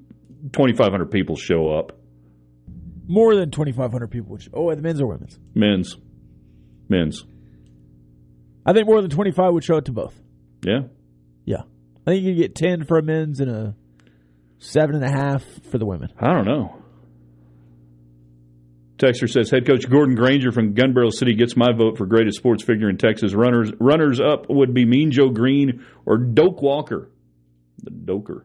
2,500 0.52 1.10
people 1.10 1.36
show 1.36 1.70
up? 1.70 1.98
More 3.08 3.34
than 3.34 3.50
2,500 3.50 4.10
people. 4.10 4.32
Which, 4.32 4.48
oh, 4.52 4.72
the 4.74 4.82
men's 4.82 5.00
or 5.00 5.06
women's? 5.06 5.38
Men's, 5.54 5.96
men's. 6.88 7.24
I 8.66 8.74
think 8.74 8.86
more 8.86 9.00
than 9.00 9.10
25 9.10 9.54
would 9.54 9.64
show 9.64 9.78
up 9.78 9.86
to 9.86 9.92
both. 9.92 10.14
Yeah, 10.62 10.80
Yeah. 11.44 11.62
I 12.06 12.12
think 12.12 12.24
you 12.24 12.32
could 12.34 12.40
get 12.40 12.54
10 12.54 12.84
for 12.84 12.98
a 12.98 13.02
men's 13.02 13.40
and 13.40 13.50
a 13.50 13.74
seven 14.58 14.94
and 14.96 15.04
a 15.04 15.10
half 15.10 15.42
for 15.70 15.78
the 15.78 15.86
women. 15.86 16.10
I 16.18 16.32
don't 16.32 16.46
know. 16.46 16.82
Texter 18.98 19.30
says 19.30 19.50
head 19.50 19.66
coach 19.66 19.88
Gordon 19.88 20.16
Granger 20.16 20.50
from 20.50 20.74
Gun 20.74 20.92
Barrel 20.92 21.12
City 21.12 21.34
gets 21.34 21.56
my 21.56 21.72
vote 21.72 21.96
for 21.96 22.06
greatest 22.06 22.38
sports 22.38 22.64
figure 22.64 22.90
in 22.90 22.96
Texas. 22.98 23.32
Runners 23.32 23.70
runners 23.78 24.20
up 24.20 24.46
would 24.48 24.74
be 24.74 24.84
Mean 24.84 25.12
Joe 25.12 25.28
Greene 25.28 25.84
or 26.04 26.18
Doak 26.18 26.60
Walker. 26.60 27.10
The 27.82 27.90
Doker. 27.90 28.44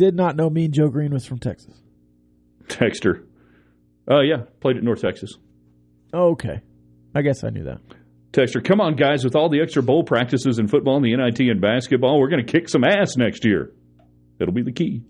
Did 0.00 0.14
not 0.14 0.34
know 0.34 0.48
Mean 0.48 0.72
Joe 0.72 0.88
Greene 0.88 1.12
was 1.12 1.26
from 1.26 1.38
Texas. 1.38 1.74
Texter. 2.68 3.22
Oh 4.08 4.20
yeah, 4.20 4.44
played 4.60 4.78
at 4.78 4.82
North 4.82 5.02
Texas. 5.02 5.34
Okay. 6.14 6.62
I 7.14 7.20
guess 7.20 7.44
I 7.44 7.50
knew 7.50 7.64
that. 7.64 7.80
Texter, 8.32 8.64
come 8.64 8.80
on 8.80 8.96
guys, 8.96 9.24
with 9.24 9.36
all 9.36 9.50
the 9.50 9.60
extra 9.60 9.82
bowl 9.82 10.02
practices 10.02 10.58
in 10.58 10.68
football 10.68 10.96
and 10.96 11.04
the 11.04 11.14
NIT 11.14 11.40
and 11.40 11.60
basketball, 11.60 12.18
we're 12.18 12.30
going 12.30 12.42
to 12.42 12.50
kick 12.50 12.70
some 12.70 12.82
ass 12.82 13.18
next 13.18 13.44
year. 13.44 13.74
That'll 14.38 14.54
be 14.54 14.62
the 14.62 14.72
key. 14.72 15.02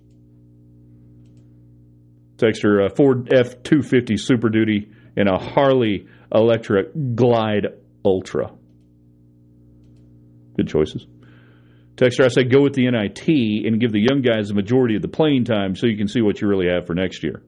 Texter, 2.38 2.84
uh, 2.84 2.93
Ford 2.93 3.32
F 3.32 3.62
two 3.62 3.82
fifty 3.82 4.16
Super 4.16 4.49
Duty 4.49 4.91
and 5.16 5.28
a 5.28 5.38
Harley 5.38 6.09
Electra 6.34 6.86
Glide 7.14 7.68
Ultra. 8.05 8.51
Good 10.57 10.66
choices. 10.66 11.07
Texter, 12.01 12.24
I 12.24 12.28
said 12.28 12.51
go 12.51 12.62
with 12.62 12.72
the 12.72 12.90
NIT 12.90 13.28
and 13.66 13.78
give 13.78 13.92
the 13.92 14.01
young 14.01 14.22
guys 14.22 14.48
the 14.48 14.55
majority 14.55 14.96
of 14.96 15.03
the 15.03 15.09
playing 15.09 15.44
time 15.44 15.76
so 15.76 15.86
you 15.86 15.98
can 15.98 16.09
see 16.09 16.22
what 16.22 16.40
you 16.40 16.48
really 16.48 16.66
have 16.66 16.86
for 16.86 16.94
next 16.94 17.22
year. 17.22 17.42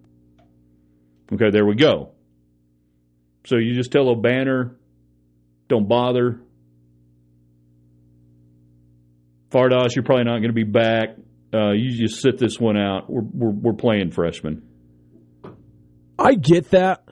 Okay, 1.33 1.49
there 1.51 1.65
we 1.65 1.75
go. 1.75 2.11
So 3.47 3.57
you 3.57 3.75
just 3.75 3.91
tell 3.91 4.15
Obanor, 4.15 4.75
don't 5.69 5.89
bother. 5.89 6.43
Fardaws, 9.51 9.95
you're 9.95 10.05
probably 10.05 10.25
not 10.25 10.39
going 10.39 10.49
to 10.49 10.53
be 10.53 10.65
back. 10.65 11.17
Uh, 11.55 11.71
you 11.71 12.07
just 12.07 12.21
sit 12.21 12.37
this 12.37 12.61
one 12.61 12.77
out. 12.77 13.09
We're, 13.09 13.23
we're, 13.23 13.51
we're 13.51 13.73
playing 13.73 14.11
freshmen. 14.11 14.63
I 16.19 16.35
get 16.35 16.71
that. 16.71 17.03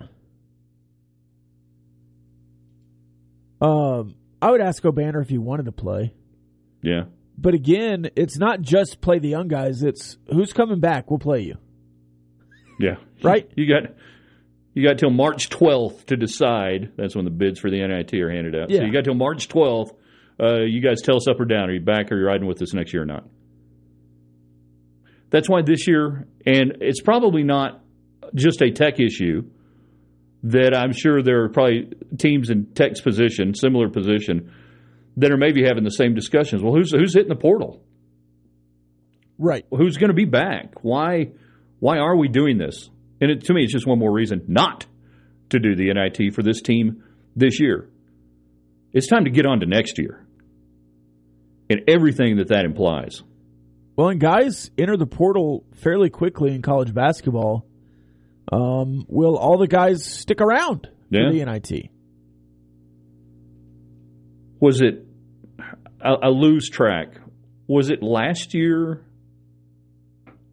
Um, 3.63 4.15
I 4.43 4.51
would 4.51 4.61
ask 4.61 4.83
Obanor 4.83 5.23
if 5.23 5.31
he 5.31 5.39
wanted 5.39 5.65
to 5.65 5.73
play. 5.73 6.13
Yeah. 6.83 7.05
But 7.41 7.55
again, 7.55 8.11
it's 8.17 8.37
not 8.37 8.61
just 8.61 9.01
play 9.01 9.19
the 9.19 9.29
young 9.29 9.49
guys. 9.49 9.83
It's 9.83 10.19
who's 10.31 10.53
coming 10.53 10.79
back. 10.79 11.11
We'll 11.11 11.19
play 11.19 11.41
you. 11.41 11.57
Yeah. 12.79 12.97
Right? 13.23 13.51
You 13.55 13.69
got 13.69 13.93
you 14.73 14.89
got 14.89 14.97
till 14.97 15.11
March 15.11 15.51
12th 15.51 16.07
to 16.07 16.17
decide. 16.17 16.93
That's 16.97 17.15
when 17.15 17.27
the 17.27 17.31
bids 17.31 17.61
for 17.61 17.69
the 17.69 17.87
NIT 17.87 18.15
are 18.15 18.31
handed 18.31 18.57
out. 18.57 18.71
Yeah. 18.71 18.79
So 18.79 18.85
you 18.87 18.93
got 18.95 19.05
till 19.05 19.15
March 19.15 19.49
12th. 19.49 19.91
Uh, 20.43 20.61
you 20.61 20.81
guys 20.81 21.03
tell 21.03 21.17
us 21.17 21.29
up 21.29 21.39
or 21.39 21.45
down. 21.45 21.69
Are 21.69 21.73
you 21.75 21.83
back 21.83 22.11
or 22.11 22.15
are 22.15 22.19
you 22.19 22.27
riding 22.27 22.47
with 22.47 22.63
us 22.63 22.73
next 22.73 22.95
year 22.95 23.03
or 23.03 23.07
not? 23.07 23.25
That's 25.29 25.51
why 25.51 25.61
this 25.61 25.87
year, 25.87 26.27
and 26.47 26.79
it's 26.81 27.03
probably 27.03 27.43
not 27.43 27.83
just 28.35 28.63
a 28.63 28.71
tech 28.71 29.01
issue, 29.01 29.43
that 30.45 30.75
I'm 30.75 30.93
sure 30.93 31.23
there 31.23 31.45
are 31.45 31.51
probably 31.51 31.93
teams 32.17 32.49
in 32.49 32.67
tech's 32.73 33.03
position, 33.03 33.55
similar 33.55 33.91
position, 33.91 34.51
that 35.21 35.31
are 35.31 35.37
maybe 35.37 35.65
having 35.65 35.85
the 35.85 35.91
same 35.91 36.15
discussions. 36.15 36.63
Well, 36.63 36.75
who's 36.75 36.93
who's 36.93 37.15
hitting 37.15 37.29
the 37.29 37.35
portal? 37.37 37.83
Right. 39.39 39.65
Who's 39.71 39.97
going 39.97 40.09
to 40.09 40.15
be 40.15 40.25
back? 40.27 40.83
Why 40.83 41.31
why 41.79 41.99
are 41.99 42.17
we 42.17 42.29
doing 42.29 42.59
this? 42.59 42.91
And 43.21 43.31
it, 43.31 43.45
to 43.45 43.55
me, 43.55 43.63
it's 43.65 43.73
just 43.73 43.87
one 43.87 43.99
more 43.99 44.13
reason 44.13 44.43
not 44.49 44.87
to 45.51 45.59
do 45.59 45.75
the 45.77 45.93
NIT 45.93 46.35
for 46.35 46.43
this 46.43 46.61
team 46.63 47.03
this 47.37 47.61
year. 47.61 47.89
It's 48.93 49.07
time 49.07 49.25
to 49.25 49.31
get 49.31 49.47
on 49.47 49.61
to 49.61 49.67
next 49.67 49.99
year 49.99 50.27
and 51.69 51.83
everything 51.89 52.37
that 52.39 52.49
that 52.49 52.65
implies. 52.65 53.23
Well, 53.97 54.09
and 54.09 54.21
guys 54.21 54.71
enter 54.79 54.97
the 54.97 55.07
portal 55.07 55.65
fairly 55.83 56.11
quickly 56.11 56.55
in 56.55 56.63
college 56.63 56.93
basketball. 56.95 57.67
Um, 58.53 59.05
will 59.09 59.37
all 59.37 59.59
the 59.59 59.69
guys 59.69 60.05
stick 60.05 60.41
around 60.41 60.89
Yeah. 61.11 61.29
for 61.29 61.33
the 61.37 61.45
NIT? 61.45 61.91
Was 64.61 64.81
it 64.81 65.07
a, 66.03 66.29
a 66.29 66.31
lose 66.31 66.69
track? 66.69 67.09
Was 67.67 67.91
it 67.91 68.03
last 68.03 68.55
year? 68.55 69.05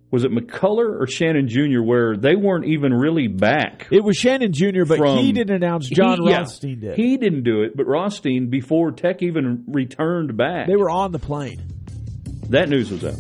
Was 0.10 0.24
it 0.24 0.32
McCullough 0.32 1.02
or 1.02 1.08
Shannon 1.08 1.50
Jr. 1.50 1.82
where 1.82 2.16
they 2.16 2.36
weren't 2.36 2.66
even 2.66 2.94
really 2.94 3.28
back? 3.28 3.88
It 3.92 4.04
was 4.04 4.16
Shannon 4.16 4.54
Jr., 4.54 4.86
but 4.88 4.98
from- 5.00 5.18
he 5.18 5.34
didn't 5.34 5.56
announce. 5.56 5.90
John 5.90 6.22
He- 6.22 6.30
yeah, 6.30 6.46
did. 6.62 6.96
He 6.96 7.18
didn't 7.18 7.44
do 7.44 7.64
it, 7.64 7.76
but 7.76 7.88
Rothstein 7.88 8.50
before 8.50 8.92
Tech 8.92 9.22
even 9.22 9.66
returned 9.68 10.38
back. 10.38 10.68
they 10.68 10.78
were 10.78 10.90
on 10.90 11.12
the 11.12 11.20
plane. 11.20 11.62
That 12.50 12.70
news 12.70 12.90
was 12.90 13.04
out. 13.04 13.18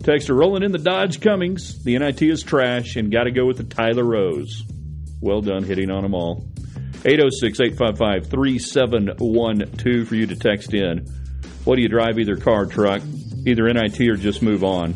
Texter 0.00 0.36
rolling 0.36 0.62
in 0.64 0.72
the 0.72 0.78
Dodge 0.78 1.20
Cummins. 1.20 1.84
The 1.84 1.96
NIT 1.98 2.22
is 2.22 2.42
trash 2.42 2.96
and 2.96 3.12
got 3.12 3.24
to 3.24 3.30
go 3.30 3.46
with 3.46 3.58
the 3.58 3.64
Tyler 3.64 4.04
Rose. 4.04 4.64
Well 5.20 5.40
done 5.42 5.62
hitting 5.64 5.90
on 5.90 6.02
them 6.02 6.14
all. 6.14 6.47
806 7.04 7.60
855 7.60 8.26
3712 8.30 10.08
for 10.08 10.14
you 10.14 10.26
to 10.26 10.36
text 10.36 10.74
in. 10.74 11.06
What 11.64 11.76
do 11.76 11.82
you 11.82 11.88
drive, 11.88 12.18
either 12.18 12.36
car, 12.36 12.66
truck, 12.66 13.02
either 13.46 13.72
NIT 13.72 14.00
or 14.00 14.16
just 14.16 14.42
move 14.42 14.64
on? 14.64 14.94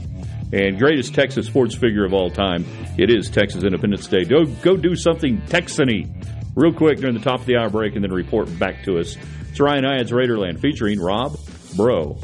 And 0.52 0.78
greatest 0.78 1.14
Texas 1.14 1.46
sports 1.46 1.74
figure 1.74 2.04
of 2.04 2.12
all 2.12 2.30
time, 2.30 2.66
it 2.98 3.10
is 3.10 3.30
Texas 3.30 3.64
Independence 3.64 4.06
Day. 4.06 4.24
Go, 4.24 4.44
go 4.44 4.76
do 4.76 4.94
something 4.94 5.40
Texany 5.42 6.10
real 6.54 6.72
quick 6.72 6.98
during 6.98 7.14
the 7.14 7.22
top 7.22 7.40
of 7.40 7.46
the 7.46 7.56
hour 7.56 7.70
break 7.70 7.94
and 7.94 8.04
then 8.04 8.12
report 8.12 8.58
back 8.58 8.82
to 8.84 8.98
us. 8.98 9.16
It's 9.48 9.60
Ryan 9.60 9.84
Hyatt's 9.84 10.10
Raiderland 10.10 10.60
featuring 10.60 11.00
Rob 11.00 11.38
Bro. 11.76 12.18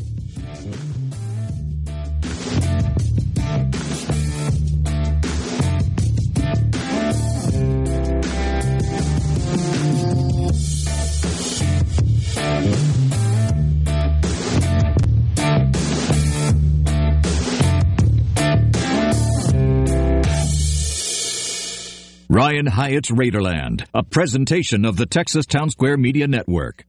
Ryan 22.38 22.66
Hyatt's 22.66 23.10
Raiderland, 23.10 23.84
a 23.92 24.04
presentation 24.04 24.84
of 24.84 24.96
the 24.96 25.06
Texas 25.06 25.44
Town 25.44 25.70
Square 25.70 25.96
Media 25.96 26.28
Network. 26.28 26.84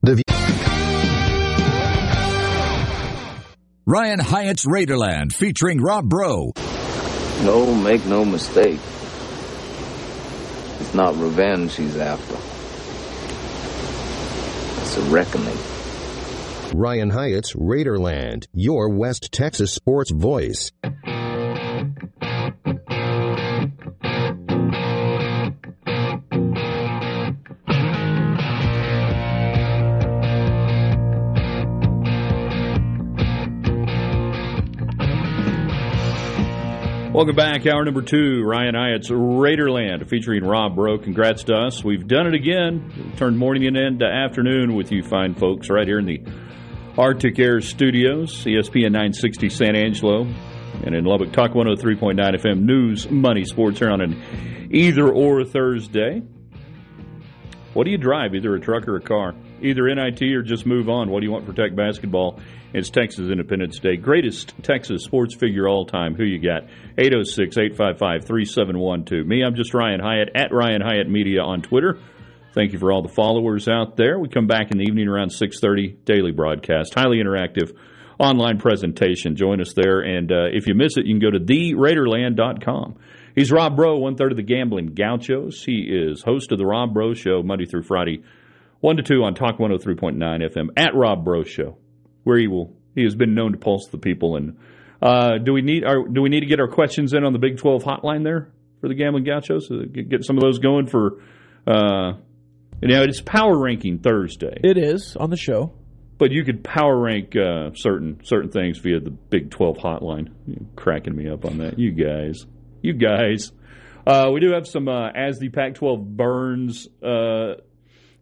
The 0.00 0.16
view- 0.16 0.22
Ryan 3.86 4.18
Hyatt's 4.18 4.66
Raiderland 4.66 5.32
featuring 5.32 5.80
Rob 5.80 6.08
Bro. 6.08 6.54
No, 7.44 7.72
make 7.72 8.04
no 8.06 8.24
mistake. 8.24 8.80
It's 10.80 10.92
not 10.92 11.16
revenge 11.18 11.76
he's 11.76 11.96
after. 11.96 12.34
It's 14.82 14.96
a 14.96 15.02
reckoning. 15.02 15.56
Ryan 16.74 17.10
Hyatt's 17.10 17.52
Raiderland, 17.54 18.46
your 18.52 18.88
West 18.88 19.28
Texas 19.30 19.72
sports 19.72 20.10
voice. 20.10 20.72
Welcome 37.22 37.36
back. 37.36 37.68
Hour 37.68 37.84
number 37.84 38.02
two, 38.02 38.42
Ryan 38.42 38.74
Hyatt's 38.74 39.08
Raiderland 39.08 40.08
featuring 40.08 40.42
Rob 40.42 40.74
Bro. 40.74 40.98
Congrats 40.98 41.44
to 41.44 41.54
us. 41.54 41.84
We've 41.84 42.04
done 42.04 42.26
it 42.26 42.34
again. 42.34 43.12
Turned 43.16 43.38
morning 43.38 43.64
and 43.64 43.76
into 43.76 44.04
afternoon 44.04 44.74
with 44.74 44.90
you 44.90 45.04
fine 45.04 45.36
folks 45.36 45.70
right 45.70 45.86
here 45.86 46.00
in 46.00 46.06
the 46.06 46.20
Arctic 46.98 47.38
Air 47.38 47.60
Studios, 47.60 48.44
ESPN 48.44 48.90
960 48.90 49.50
San 49.50 49.76
Angelo, 49.76 50.26
and 50.84 50.96
in 50.96 51.04
Lubbock, 51.04 51.30
Talk 51.30 51.52
103.9 51.52 52.18
FM 52.18 52.62
News, 52.62 53.08
Money, 53.08 53.44
Sports 53.44 53.78
here 53.78 53.90
on 53.90 54.00
an 54.00 54.68
either 54.72 55.08
or 55.08 55.44
Thursday. 55.44 56.22
What 57.72 57.84
do 57.84 57.92
you 57.92 57.98
drive, 57.98 58.34
either 58.34 58.52
a 58.56 58.60
truck 58.60 58.88
or 58.88 58.96
a 58.96 59.00
car? 59.00 59.36
either 59.62 59.94
NIT 59.94 60.22
or 60.22 60.42
just 60.42 60.66
move 60.66 60.88
on. 60.88 61.10
What 61.10 61.20
do 61.20 61.26
you 61.26 61.32
want 61.32 61.46
for 61.46 61.52
Tech 61.52 61.74
basketball? 61.74 62.40
It's 62.74 62.88
Texas 62.88 63.28
Independence 63.30 63.78
Day. 63.78 63.96
Greatest 63.96 64.54
Texas 64.62 65.04
sports 65.04 65.34
figure 65.34 65.68
all 65.68 65.84
time. 65.84 66.14
Who 66.14 66.24
you 66.24 66.40
got? 66.40 66.62
806 66.96 67.58
855 67.58 68.24
3712. 68.24 69.26
Me, 69.26 69.42
I'm 69.44 69.54
just 69.54 69.74
Ryan 69.74 70.00
Hyatt 70.00 70.30
at 70.34 70.54
Ryan 70.54 70.80
Hyatt 70.80 71.06
Media 71.06 71.42
on 71.42 71.60
Twitter. 71.60 71.98
Thank 72.54 72.72
you 72.72 72.78
for 72.78 72.90
all 72.90 73.02
the 73.02 73.12
followers 73.12 73.68
out 73.68 73.96
there. 73.98 74.18
We 74.18 74.30
come 74.30 74.46
back 74.46 74.70
in 74.70 74.78
the 74.78 74.84
evening 74.84 75.08
around 75.08 75.32
6:30 75.32 76.04
daily 76.06 76.32
broadcast. 76.32 76.94
Highly 76.94 77.18
interactive 77.18 77.76
online 78.18 78.56
presentation. 78.56 79.36
Join 79.36 79.60
us 79.60 79.74
there 79.74 80.00
and 80.00 80.32
uh, 80.32 80.46
if 80.52 80.66
you 80.66 80.74
miss 80.74 80.96
it, 80.96 81.04
you 81.04 81.12
can 81.12 81.20
go 81.20 81.30
to 81.30 81.44
theraiderland.com. 81.44 82.96
He's 83.34 83.52
Rob 83.52 83.76
Bro, 83.76 83.98
one 83.98 84.16
third 84.16 84.32
of 84.32 84.36
the 84.36 84.42
Gambling 84.42 84.94
Gauchos. 84.94 85.62
He 85.62 85.88
is 85.90 86.22
host 86.22 86.52
of 86.52 86.58
the 86.58 86.66
Rob 86.66 86.94
Bro 86.94 87.14
Show 87.14 87.42
Monday 87.42 87.66
through 87.66 87.82
Friday, 87.82 88.22
1 88.80 88.96
to 88.96 89.02
2 89.02 89.22
on 89.22 89.34
Talk 89.34 89.58
103.9 89.58 90.16
FM 90.18 90.68
at 90.76 90.94
Rob 90.94 91.24
Bro 91.24 91.44
Show, 91.44 91.78
where 92.24 92.38
he 92.38 92.46
will 92.46 92.74
he 92.94 93.04
has 93.04 93.14
been 93.14 93.34
known 93.34 93.52
to 93.52 93.58
pulse 93.58 93.88
the 93.90 93.98
people. 93.98 94.36
And 94.36 94.56
uh, 95.00 95.38
do 95.38 95.52
we 95.52 95.62
need 95.62 95.84
our 95.84 96.06
do 96.06 96.22
we 96.22 96.28
need 96.28 96.40
to 96.40 96.46
get 96.46 96.60
our 96.60 96.68
questions 96.68 97.12
in 97.12 97.24
on 97.24 97.32
the 97.32 97.38
Big 97.38 97.58
12 97.58 97.82
hotline 97.82 98.24
there 98.24 98.52
for 98.80 98.88
the 98.88 98.94
Gambling 98.94 99.24
Gauchos? 99.24 99.68
Get, 99.68 100.24
some 100.24 100.36
of 100.36 100.42
those 100.42 100.58
going 100.58 100.86
for. 100.86 101.22
Uh, 101.66 102.14
you 102.80 102.88
know, 102.88 103.02
it's 103.02 103.20
power 103.20 103.56
ranking 103.56 104.00
Thursday. 104.00 104.58
It 104.64 104.76
is 104.76 105.16
on 105.16 105.30
the 105.30 105.36
show. 105.36 105.72
But 106.18 106.32
you 106.32 106.44
could 106.44 106.64
power 106.64 106.98
rank 106.98 107.34
uh, 107.36 107.70
certain 107.74 108.20
certain 108.24 108.50
things 108.50 108.78
via 108.78 109.00
the 109.00 109.10
Big 109.10 109.50
12 109.50 109.78
hotline. 109.78 110.28
You're 110.46 110.66
cracking 110.76 111.14
me 111.16 111.28
up 111.28 111.44
on 111.44 111.58
that. 111.58 111.78
You 111.78 111.92
guys. 111.92 112.44
You 112.82 112.94
guys. 112.94 113.52
Uh, 114.04 114.30
we 114.32 114.40
do 114.40 114.52
have 114.52 114.66
some 114.66 114.88
uh, 114.88 115.10
as 115.10 115.38
the 115.38 115.48
Pac 115.48 115.74
12 115.74 116.16
burns 116.16 116.88
uh, 117.04 117.54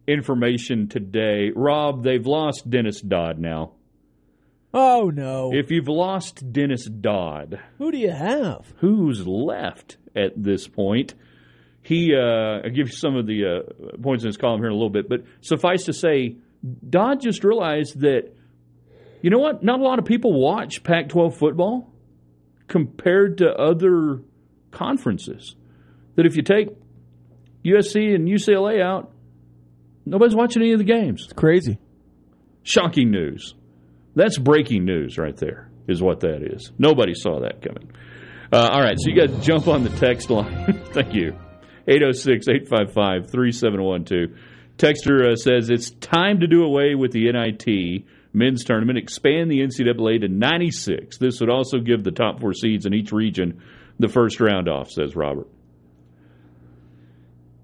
information 0.07 0.88
today. 0.88 1.51
Rob, 1.55 2.03
they've 2.03 2.26
lost 2.26 2.68
Dennis 2.68 3.01
Dodd 3.01 3.38
now. 3.38 3.72
Oh, 4.73 5.11
no. 5.12 5.51
If 5.53 5.71
you've 5.71 5.89
lost 5.89 6.53
Dennis 6.53 6.87
Dodd, 6.87 7.61
Who 7.79 7.91
do 7.91 7.99
you 7.99 8.11
have? 8.11 8.73
who's 8.79 9.27
left 9.27 9.97
at 10.14 10.33
this 10.41 10.68
point? 10.68 11.14
He, 11.83 12.14
uh, 12.14 12.61
I'll 12.64 12.71
give 12.71 12.89
you 12.89 12.93
some 12.95 13.16
of 13.16 13.27
the 13.27 13.45
uh, 13.64 13.97
points 14.03 14.23
in 14.23 14.29
his 14.29 14.37
column 14.37 14.61
here 14.61 14.68
in 14.68 14.73
a 14.73 14.77
little 14.77 14.91
bit, 14.91 15.09
but 15.09 15.25
suffice 15.41 15.85
to 15.87 15.93
say, 15.93 16.37
Dodd 16.89 17.21
just 17.21 17.43
realized 17.43 18.01
that, 18.01 18.33
you 19.23 19.31
know 19.31 19.39
what? 19.39 19.62
Not 19.64 19.81
a 19.81 19.83
lot 19.83 19.99
of 19.99 20.05
people 20.05 20.33
watch 20.39 20.85
Pac 20.85 21.09
12 21.09 21.37
football 21.37 21.93
compared 22.68 23.39
to 23.39 23.51
other 23.53 24.21
conferences. 24.71 25.57
That 26.16 26.27
if 26.27 26.37
you 26.37 26.43
take 26.43 26.68
USC 27.64 28.14
and 28.14 28.29
UCLA 28.29 28.81
out, 28.83 29.11
nobody's 30.07 30.35
watching 30.37 30.62
any 30.62 30.73
of 30.73 30.79
the 30.79 30.85
games. 30.85 31.23
It's 31.25 31.33
crazy. 31.33 31.79
Shocking 32.62 33.11
news. 33.11 33.55
That's 34.15 34.39
breaking 34.39 34.85
news 34.85 35.19
right 35.19 35.37
there, 35.37 35.71
is 35.87 36.03
what 36.03 36.21
that 36.21 36.43
is. 36.43 36.73
Nobody 36.79 37.15
saw 37.15 37.41
that 37.41 37.63
coming. 37.63 37.91
Uh, 38.53 38.69
all 38.73 38.81
right, 38.81 38.97
so 38.99 39.11
you 39.11 39.15
to 39.15 39.41
jump 39.41 39.69
on 39.69 39.85
the 39.85 39.91
text 39.91 40.31
line. 40.31 40.83
Thank 40.93 41.15
you. 41.15 41.37
806 41.87 42.49
855 42.49 43.31
3712. 43.31 44.39
Texter 44.77 45.33
uh, 45.33 45.37
says 45.37 45.71
it's 45.71 45.91
time 45.91 46.41
to 46.41 46.47
do 46.47 46.65
away 46.65 46.95
with 46.95 47.13
the 47.13 47.31
NIT 47.31 48.05
men's 48.33 48.65
tournament, 48.65 48.99
expand 48.99 49.51
the 49.51 49.61
NCAA 49.61 50.21
to 50.21 50.29
96. 50.29 51.19
This 51.19 51.41
would 51.41 51.51
also 51.51 51.79
give 51.79 52.03
the 52.03 52.11
top 52.11 52.41
four 52.41 52.55
seeds 52.55 52.87
in 52.87 52.95
each 52.95 53.13
region 53.13 53.63
the 53.99 54.09
first 54.09 54.41
round 54.41 54.69
off, 54.69 54.91
says 54.91 55.15
Robert. 55.15 55.49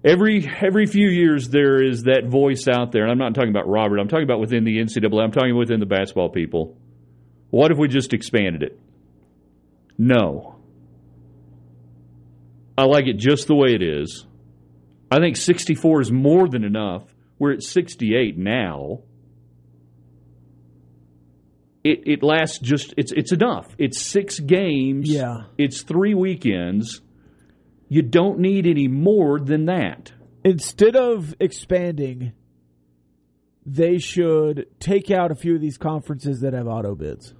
Every 0.03 0.47
every 0.61 0.85
few 0.85 1.09
years 1.09 1.49
there 1.49 1.81
is 1.81 2.03
that 2.03 2.25
voice 2.27 2.67
out 2.67 2.91
there, 2.91 3.03
and 3.03 3.11
I'm 3.11 3.17
not 3.17 3.33
talking 3.33 3.49
about 3.49 3.67
Robert. 3.67 3.99
I'm 3.99 4.07
talking 4.07 4.23
about 4.25 4.39
within 4.39 4.63
the 4.63 4.77
NCAA. 4.77 5.23
I'm 5.23 5.31
talking 5.31 5.55
within 5.57 5.79
the 5.79 5.85
basketball 5.85 6.29
people. 6.29 6.77
What 7.49 7.71
if 7.71 7.77
we 7.77 7.87
just 7.87 8.13
expanded 8.13 8.63
it? 8.63 8.79
No. 9.97 10.55
I 12.77 12.83
like 12.83 13.07
it 13.07 13.17
just 13.17 13.47
the 13.47 13.55
way 13.55 13.73
it 13.73 13.81
is. 13.81 14.25
I 15.09 15.17
think 15.19 15.35
64 15.35 16.01
is 16.01 16.11
more 16.11 16.47
than 16.47 16.63
enough. 16.63 17.03
We're 17.39 17.53
at 17.53 17.63
68 17.63 18.37
now. 18.37 18.99
It 21.83 22.03
it 22.05 22.23
lasts 22.23 22.59
just 22.59 22.93
it's 22.97 23.11
it's 23.11 23.31
enough. 23.31 23.67
It's 23.77 24.01
six 24.01 24.39
games. 24.39 25.09
Yeah. 25.09 25.43
It's 25.57 25.81
three 25.81 26.13
weekends. 26.13 27.01
You 27.89 28.01
don't 28.01 28.39
need 28.39 28.67
any 28.67 28.87
more 28.87 29.39
than 29.39 29.65
that. 29.65 30.11
Instead 30.43 30.95
of 30.95 31.35
expanding, 31.39 32.33
they 33.65 33.97
should 33.97 34.67
take 34.79 35.09
out 35.11 35.31
a 35.31 35.35
few 35.35 35.55
of 35.55 35.61
these 35.61 35.77
conferences 35.77 36.41
that 36.41 36.53
have 36.53 36.67
auto 36.67 36.95
bids. 36.95 37.33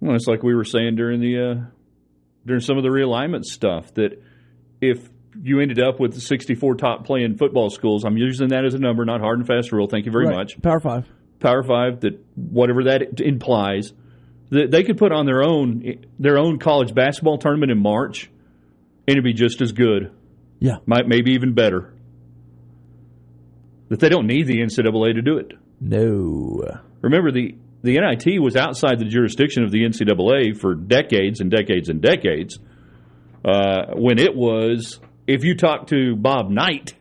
Well, 0.00 0.14
it's 0.16 0.26
like 0.26 0.42
we 0.42 0.54
were 0.54 0.64
saying 0.64 0.96
during 0.96 1.20
the 1.20 1.38
uh, 1.50 1.64
during 2.46 2.60
some 2.60 2.76
of 2.78 2.82
the 2.82 2.88
realignment 2.88 3.44
stuff 3.44 3.92
that 3.94 4.22
if 4.80 5.08
you 5.42 5.60
ended 5.60 5.78
up 5.80 6.00
with 6.00 6.14
the 6.14 6.20
64 6.20 6.74
top 6.76 7.04
playing 7.04 7.36
football 7.36 7.70
schools, 7.70 8.04
I'm 8.04 8.16
using 8.16 8.48
that 8.48 8.64
as 8.64 8.74
a 8.74 8.78
number, 8.78 9.04
not 9.04 9.20
hard 9.20 9.38
and 9.38 9.46
fast 9.46 9.72
rule. 9.72 9.86
Thank 9.88 10.06
you 10.06 10.12
very 10.12 10.26
Right. 10.26 10.36
much. 10.36 10.60
Power 10.62 10.80
five. 10.80 11.06
Power 11.38 11.62
Five, 11.62 12.00
that 12.00 12.22
whatever 12.36 12.84
that 12.84 13.18
implies, 13.20 13.94
that 14.50 14.70
they 14.70 14.82
could 14.82 14.98
put 14.98 15.10
on 15.10 15.24
their 15.24 15.42
own 15.42 15.82
their 16.18 16.36
own 16.38 16.58
college 16.58 16.94
basketball 16.94 17.38
tournament 17.38 17.72
in 17.72 17.78
March, 17.78 18.30
it'd 19.06 19.24
be 19.24 19.32
just 19.32 19.60
as 19.60 19.72
good. 19.72 20.12
Yeah. 20.58 20.76
Might 20.86 21.06
maybe 21.08 21.32
even 21.32 21.54
better. 21.54 21.92
That 23.88 24.00
they 24.00 24.08
don't 24.08 24.26
need 24.26 24.46
the 24.46 24.58
NCAA 24.58 25.14
to 25.14 25.22
do 25.22 25.38
it. 25.38 25.52
No. 25.80 26.62
Remember 27.00 27.32
the 27.32 27.54
the 27.82 27.98
NIT 27.98 28.40
was 28.42 28.56
outside 28.56 28.98
the 28.98 29.06
jurisdiction 29.06 29.64
of 29.64 29.70
the 29.70 29.78
NCAA 29.84 30.54
for 30.60 30.74
decades 30.74 31.40
and 31.40 31.50
decades 31.50 31.88
and 31.88 32.02
decades. 32.02 32.58
Uh, 33.42 33.94
when 33.96 34.18
it 34.18 34.36
was, 34.36 35.00
if 35.26 35.44
you 35.44 35.56
talk 35.56 35.86
to 35.86 36.14
Bob 36.14 36.50
Knight, 36.50 36.92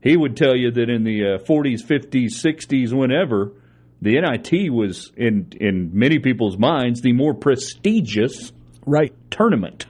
he 0.00 0.16
would 0.16 0.36
tell 0.36 0.54
you 0.56 0.70
that 0.70 0.88
in 0.88 1.02
the 1.02 1.34
uh, 1.34 1.38
40s, 1.44 1.84
50s, 1.84 2.26
60s, 2.40 2.92
whenever, 2.96 3.50
the 4.00 4.20
NIT 4.20 4.72
was 4.72 5.10
in 5.16 5.48
in 5.60 5.90
many 5.92 6.20
people's 6.20 6.56
minds 6.56 7.00
the 7.00 7.12
more 7.12 7.34
prestigious 7.34 8.52
Right. 8.86 9.12
tournament. 9.32 9.86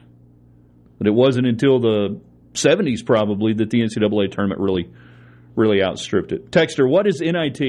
But 0.98 1.06
it 1.06 1.14
wasn't 1.14 1.46
until 1.46 1.78
the 1.80 2.20
70s 2.54 3.06
probably 3.06 3.54
that 3.54 3.70
the 3.70 3.80
NCAA 3.80 4.30
tournament 4.32 4.60
really 4.60 4.90
really 5.54 5.82
outstripped 5.82 6.30
it. 6.32 6.50
Texter, 6.52 6.88
what 6.88 7.06
is 7.08 7.20
NIT? 7.20 7.60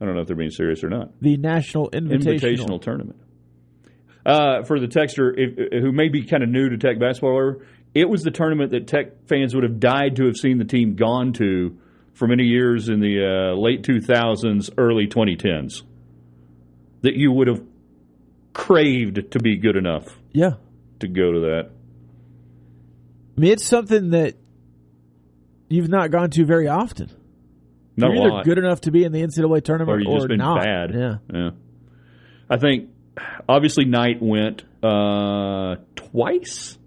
I 0.00 0.04
don't 0.04 0.14
know 0.14 0.20
if 0.20 0.26
they're 0.28 0.36
being 0.36 0.50
serious 0.50 0.84
or 0.84 0.88
not. 0.88 1.10
The 1.20 1.36
National 1.36 1.90
Invitational. 1.90 2.40
Invitational 2.40 2.82
tournament. 2.82 3.18
Uh, 4.24 4.62
for 4.62 4.78
the 4.78 4.86
Texter 4.86 5.32
if, 5.36 5.82
who 5.82 5.90
may 5.90 6.08
be 6.08 6.24
kind 6.24 6.42
of 6.44 6.48
new 6.48 6.68
to 6.68 6.78
Tech 6.78 7.00
basketball, 7.00 7.30
or 7.30 7.46
whatever, 7.52 7.66
it 7.94 8.08
was 8.08 8.22
the 8.22 8.30
tournament 8.30 8.70
that 8.70 8.86
Tech 8.86 9.26
fans 9.28 9.54
would 9.54 9.64
have 9.64 9.80
died 9.80 10.16
to 10.16 10.26
have 10.26 10.36
seen 10.36 10.58
the 10.58 10.64
team 10.64 10.94
gone 10.94 11.32
to 11.34 11.76
for 12.14 12.28
many 12.28 12.44
years 12.44 12.88
in 12.88 13.00
the 13.00 13.52
uh, 13.52 13.56
late 13.58 13.82
2000s, 13.82 14.70
early 14.78 15.06
2010s. 15.08 15.82
That 17.02 17.14
you 17.14 17.32
would 17.32 17.48
have 17.48 17.62
craved 18.52 19.32
to 19.32 19.38
be 19.40 19.56
good 19.56 19.76
enough 19.76 20.06
Yeah. 20.32 20.52
to 21.00 21.08
go 21.08 21.32
to 21.32 21.40
that. 21.40 21.70
I 23.36 23.40
mean, 23.40 23.52
it's 23.52 23.64
something 23.64 24.10
that 24.10 24.34
you've 25.68 25.88
not 25.88 26.10
gone 26.10 26.30
to 26.30 26.44
very 26.44 26.68
often. 26.68 27.10
Not 27.96 28.12
You're 28.12 28.22
either 28.22 28.30
lot. 28.30 28.44
good 28.44 28.58
enough 28.58 28.82
to 28.82 28.90
be 28.90 29.04
in 29.04 29.12
the 29.12 29.22
NCAA 29.22 29.64
tournament 29.64 29.96
or 29.96 30.00
you've 30.00 30.14
just 30.16 30.28
been 30.28 30.38
not. 30.38 30.62
bad. 30.62 30.94
Yeah. 30.94 31.16
yeah. 31.32 31.50
I 32.48 32.56
think 32.56 32.90
obviously 33.48 33.84
Knight 33.84 34.22
went 34.22 34.64
uh, 34.82 35.76
twice. 35.94 36.78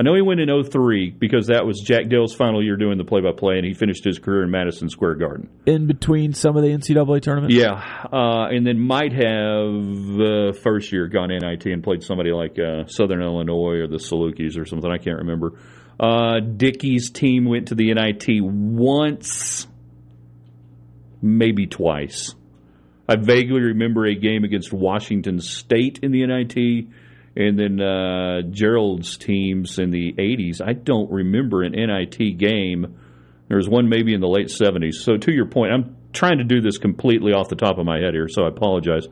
I 0.00 0.02
know 0.02 0.14
he 0.14 0.22
went 0.22 0.40
in 0.40 0.48
03 0.64 1.10
because 1.10 1.48
that 1.48 1.66
was 1.66 1.78
Jack 1.78 2.08
Dale's 2.08 2.32
final 2.32 2.64
year 2.64 2.78
doing 2.78 2.96
the 2.96 3.04
play-by-play, 3.04 3.58
and 3.58 3.66
he 3.66 3.74
finished 3.74 4.02
his 4.02 4.18
career 4.18 4.42
in 4.42 4.50
Madison 4.50 4.88
Square 4.88 5.16
Garden. 5.16 5.50
In 5.66 5.86
between 5.86 6.32
some 6.32 6.56
of 6.56 6.62
the 6.62 6.70
NCAA 6.70 7.20
tournaments. 7.20 7.54
Yeah, 7.54 8.06
uh, 8.10 8.46
and 8.48 8.66
then 8.66 8.80
might 8.80 9.12
have 9.12 10.18
uh, 10.18 10.52
first 10.52 10.90
year 10.90 11.06
gone 11.06 11.28
NIT 11.28 11.66
and 11.66 11.84
played 11.84 12.02
somebody 12.02 12.32
like 12.32 12.58
uh, 12.58 12.86
Southern 12.86 13.20
Illinois 13.20 13.80
or 13.80 13.88
the 13.88 13.98
Salukis 13.98 14.58
or 14.58 14.64
something. 14.64 14.90
I 14.90 14.96
can't 14.96 15.18
remember. 15.18 15.58
Uh, 16.00 16.40
Dickey's 16.40 17.10
team 17.10 17.44
went 17.44 17.68
to 17.68 17.74
the 17.74 17.92
NIT 17.92 18.42
once, 18.42 19.66
maybe 21.20 21.66
twice. 21.66 22.34
I 23.06 23.16
vaguely 23.16 23.60
remember 23.60 24.06
a 24.06 24.14
game 24.14 24.44
against 24.44 24.72
Washington 24.72 25.42
State 25.42 25.98
in 26.02 26.10
the 26.10 26.26
NIT, 26.26 26.88
and 27.36 27.58
then 27.58 27.80
uh, 27.80 28.42
Gerald's 28.50 29.16
teams 29.16 29.78
in 29.78 29.90
the 29.90 30.12
80s. 30.12 30.60
I 30.60 30.72
don't 30.72 31.10
remember 31.10 31.62
an 31.62 31.72
NIT 31.72 32.38
game. 32.38 32.98
There 33.48 33.56
was 33.56 33.68
one 33.68 33.88
maybe 33.88 34.14
in 34.14 34.20
the 34.20 34.28
late 34.28 34.48
70s. 34.48 34.94
So, 34.94 35.16
to 35.16 35.32
your 35.32 35.46
point, 35.46 35.72
I'm 35.72 35.96
trying 36.12 36.38
to 36.38 36.44
do 36.44 36.60
this 36.60 36.78
completely 36.78 37.32
off 37.32 37.48
the 37.48 37.56
top 37.56 37.78
of 37.78 37.86
my 37.86 37.98
head 37.98 38.14
here, 38.14 38.28
so 38.28 38.44
I 38.44 38.48
apologize. 38.48 39.06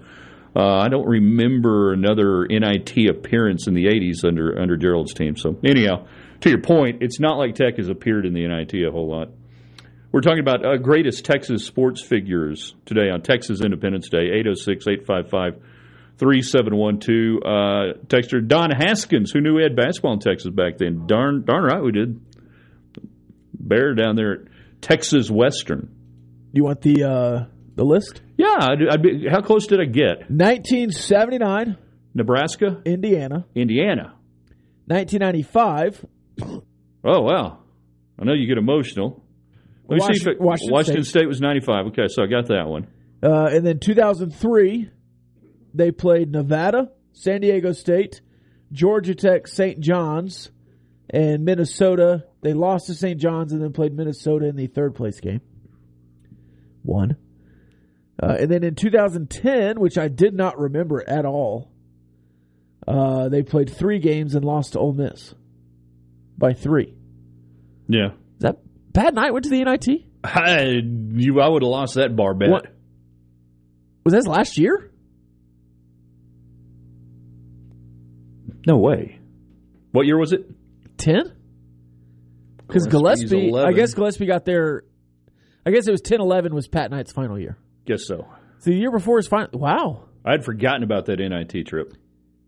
Uh, 0.57 0.79
I 0.79 0.89
don't 0.89 1.07
remember 1.07 1.93
another 1.93 2.47
NIT 2.47 3.09
appearance 3.09 3.67
in 3.67 3.75
the 3.75 3.87
80s 3.87 4.25
under 4.25 4.61
under 4.61 4.77
Gerald's 4.77 5.15
team. 5.15 5.37
So, 5.37 5.57
anyhow, 5.65 6.07
to 6.41 6.51
your 6.51 6.61
point, 6.61 7.03
it's 7.03 7.21
not 7.21 7.39
like 7.39 7.55
Tech 7.55 7.77
has 7.77 7.89
appeared 7.89 8.27
in 8.27 8.33
the 8.33 8.47
NIT 8.47 8.75
a 8.75 8.91
whole 8.91 9.09
lot. 9.09 9.29
We're 10.11 10.23
talking 10.23 10.41
about 10.41 10.65
uh, 10.65 10.79
greatest 10.79 11.25
Texas 11.25 11.65
sports 11.65 12.03
figures 12.03 12.75
today 12.87 13.11
on 13.11 13.21
Texas 13.23 13.61
Independence 13.61 14.09
Day, 14.09 14.31
806 14.39 14.87
855 14.89 15.63
3712. 16.19 17.43
Uh, 17.45 17.99
Texter 18.07 18.47
Don 18.47 18.71
Haskins, 18.71 19.31
who 19.31 19.41
knew 19.41 19.55
we 19.55 19.63
had 19.63 19.77
basketball 19.77 20.15
in 20.15 20.19
Texas 20.21 20.51
back 20.51 20.79
then. 20.79 21.07
Darn, 21.07 21.45
darn 21.45 21.65
right 21.65 21.83
we 21.83 21.93
did. 21.93 22.21
Bear 23.55 23.95
down 23.95 24.17
there 24.17 24.33
at 24.33 24.39
Texas 24.81 25.31
Western. 25.31 25.95
You 26.53 26.65
want 26.65 26.81
the 26.81 27.05
uh, 27.05 27.45
the 27.75 27.85
list? 27.85 28.23
Yeah, 28.37 28.57
I'd, 28.59 28.79
I'd 28.91 29.03
be, 29.03 29.27
how 29.31 29.41
close 29.43 29.67
did 29.67 29.81
I 29.81 29.85
get? 29.85 30.31
1979, 30.31 31.77
Nebraska, 32.15 32.81
Indiana. 32.85 33.45
Indiana. 33.55 34.15
1995, 34.87 36.05
Oh 37.05 37.21
wow, 37.23 37.59
I 38.19 38.25
know 38.25 38.33
you 38.33 38.47
get 38.49 38.59
emotional. 38.59 39.23
Let 39.89 39.97
me 39.97 40.01
see 40.01 40.05
if 40.05 40.27
Washington- 40.27 40.33
it, 40.33 40.41
Washington 40.41 40.73
Washington 40.73 41.05
State. 41.05 41.19
State 41.21 41.29
was 41.29 41.41
95. 41.41 41.87
Okay, 41.89 42.07
so 42.09 42.23
I 42.23 42.27
got 42.27 42.47
that 42.49 42.67
one. 42.67 42.87
uh, 43.23 43.47
and 43.53 43.67
then 43.67 43.79
2003, 43.81 44.91
they 45.75 45.91
played 45.91 46.31
Nevada, 46.31 46.91
San 47.13 47.41
Diego 47.41 47.73
State, 47.73 48.21
Georgia 48.73 49.15
Tech, 49.15 49.47
St. 49.49 49.81
John's, 49.81 50.51
and 51.11 51.45
Minnesota. 51.45 52.25
They 52.43 52.53
lost 52.53 52.87
to 52.87 52.95
St. 52.95 53.21
John's 53.21 53.53
and 53.53 53.63
then 53.63 53.73
played 53.73 53.95
Minnesota 53.95 54.47
in 54.47 54.57
the 54.57 54.67
third 54.67 54.95
place 54.95 55.21
game. 55.21 55.41
One. 56.83 57.17
Uh, 58.21 58.37
and 58.41 58.51
then 58.51 58.65
in 58.65 58.75
2010, 58.75 59.79
which 59.79 59.97
I 59.97 60.09
did 60.09 60.35
not 60.35 60.59
remember 60.59 61.09
at 61.09 61.25
all, 61.25 61.71
uh, 62.87 63.29
they 63.29 63.43
played 63.43 63.71
three 63.71 63.99
games 63.99 64.35
and 64.35 64.45
lost 64.45 64.73
to 64.73 64.79
Ole 64.79 64.93
Miss 64.95 65.35
by 66.37 66.53
three. 66.53 66.95
Yeah. 67.89 68.09
Is 68.09 68.41
that 68.41 68.59
bad 68.93 69.15
night? 69.15 69.33
Went 69.33 69.45
to 69.45 69.51
the 69.51 69.65
NIT? 69.65 70.05
I, 70.25 70.81
you, 71.13 71.41
I 71.41 71.49
would 71.49 71.63
have 71.63 71.71
lost 71.71 71.95
that 71.95 72.17
bar 72.17 72.35
bet. 72.35 72.51
What? 72.51 72.67
Was 74.05 74.15
that 74.15 74.27
last 74.27 74.59
year? 74.59 74.91
No 78.69 78.77
way. 78.77 79.19
What 79.93 80.05
year 80.05 80.19
was 80.19 80.35
it? 80.35 80.45
10? 80.99 81.33
Because 82.67 82.87
Gillespie's 82.87 83.31
Gillespie, 83.31 83.67
I 83.67 83.73
guess 83.73 83.95
Gillespie 83.95 84.27
got 84.27 84.45
there. 84.45 84.85
I 85.65 85.71
guess 85.71 85.89
it 85.89 85.91
was 85.91 86.03
10 86.03 86.21
11 86.21 86.55
was 86.55 86.69
Pat 86.69 86.91
Knight's 86.91 87.11
final 87.11 87.39
year. 87.39 87.57
Guess 87.87 88.07
so. 88.07 88.29
So 88.59 88.71
the 88.71 88.77
year 88.77 88.91
before 88.91 89.17
his 89.17 89.27
final. 89.27 89.59
Wow. 89.59 90.05
I'd 90.23 90.45
forgotten 90.45 90.83
about 90.83 91.07
that 91.07 91.19
NIT 91.19 91.67
trip. 91.67 91.95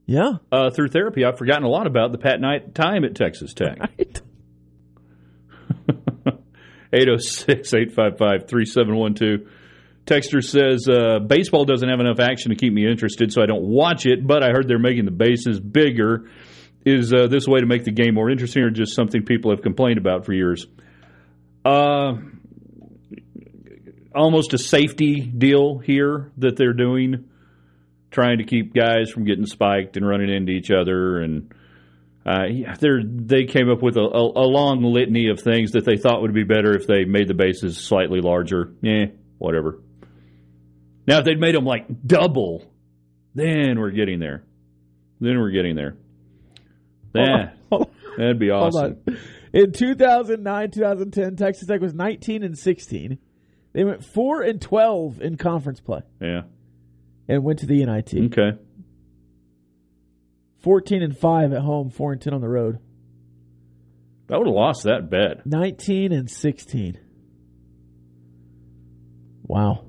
Yeah. 0.05 0.33
Uh, 0.53 0.69
through 0.69 0.89
therapy, 0.89 1.25
I've 1.25 1.39
forgotten 1.39 1.65
a 1.65 1.69
lot 1.71 1.87
about 1.87 2.13
the 2.13 2.19
Pat 2.19 2.39
Knight 2.39 2.75
time 2.75 3.05
at 3.05 3.15
Texas 3.15 3.55
Tech. 3.55 3.79
Right. 3.99 4.21
806 6.93 7.73
855 7.73 8.47
3712. 8.49 9.49
Texter 10.07 10.43
says, 10.43 10.89
uh, 10.89 11.21
baseball 11.21 11.65
doesn't 11.65 11.89
have 11.89 12.01
enough 12.01 12.19
action 12.19 12.51
to 12.51 12.57
keep 12.57 12.73
me 12.73 12.89
interested, 12.91 13.33
so 13.33 13.43
I 13.43 13.47
don't 13.47 13.63
watch 13.63 14.07
it, 14.07 14.27
but 14.27 14.43
I 14.43 14.51
heard 14.51 14.67
they're 14.67 14.79
making 14.79 15.05
the 15.05 15.11
bases 15.11 15.61
bigger. 15.61 16.29
Is 16.85 17.13
uh, 17.13 17.27
this 17.27 17.47
way 17.47 17.61
to 17.61 17.67
make 17.67 17.85
the 17.85 17.93
game 17.93 18.15
more 18.15 18.31
interesting 18.31 18.63
or 18.63 18.71
just 18.71 18.95
something 18.95 19.25
people 19.25 19.51
have 19.51 19.63
complained 19.63 19.99
about 19.99 20.25
for 20.25 20.33
years? 20.33 20.67
Uh, 21.65 22.15
almost 24.15 24.55
a 24.55 24.59
safety 24.59 25.21
deal 25.21 25.79
here 25.79 26.33
that 26.39 26.57
they're 26.57 26.73
doing, 26.73 27.29
trying 28.11 28.39
to 28.39 28.45
keep 28.45 28.75
guys 28.75 29.11
from 29.11 29.25
getting 29.25 29.47
spiked 29.47 29.97
and 29.97 30.09
running 30.09 30.31
into 30.31 30.53
each 30.53 30.71
other 30.71 31.19
and 31.19 31.55
uh, 32.25 32.43
they 32.83 33.45
came 33.45 33.71
up 33.71 33.83
with 33.83 33.97
a, 33.97 34.01
a, 34.01 34.45
a 34.45 34.47
long 34.47 34.83
litany 34.83 35.29
of 35.29 35.41
things 35.41 35.73
that 35.73 35.85
they 35.85 35.97
thought 35.97 36.21
would 36.21 36.35
be 36.35 36.45
better 36.45 36.77
if 36.77 36.87
they 36.87 37.05
made 37.05 37.29
the 37.29 37.35
bases 37.35 37.79
slightly 37.79 38.21
larger. 38.21 38.73
Yeah, 38.83 39.07
whatever. 39.39 39.81
Now, 41.07 41.19
if 41.19 41.25
they'd 41.25 41.41
made 41.41 41.55
them 41.55 41.65
like 41.65 41.87
double, 42.07 42.65
then 43.35 43.79
we're 43.79 43.91
getting 43.91 44.19
there. 44.21 44.45
Then 45.21 45.39
we're 45.39 45.51
getting 45.51 45.75
there. 45.77 45.97
Yeah, 47.15 47.51
that'd 48.17 48.39
be 48.39 48.51
awesome. 48.51 48.99
In 49.53 49.73
2009 49.73 50.71
2010, 50.71 51.37
Texas 51.37 51.67
Tech 51.67 51.81
was 51.81 51.93
19 51.95 52.45
and 52.45 52.57
16. 52.57 53.19
They 53.73 53.85
went 53.85 54.05
4 54.05 54.43
and 54.43 54.61
12 54.61 55.21
in 55.21 55.37
conference 55.37 55.81
play 55.81 56.01
Yeah. 56.21 56.43
and 57.29 57.43
went 57.43 57.59
to 57.61 57.67
the 57.67 57.85
NIT. 57.85 58.15
Okay. 58.33 58.57
14 60.59 61.03
and 61.03 61.17
5 61.17 61.53
at 61.53 61.63
home, 61.63 61.91
4 61.91 62.13
and 62.13 62.21
10 62.21 62.35
on 62.35 62.41
the 62.41 62.49
road. 62.49 62.79
I 64.31 64.37
would 64.39 64.47
have 64.47 64.55
lost 64.55 64.85
that 64.85 65.11
bet. 65.11 65.45
19 65.47 66.13
and 66.13 66.31
16. 66.31 66.99
Wow. 69.43 69.85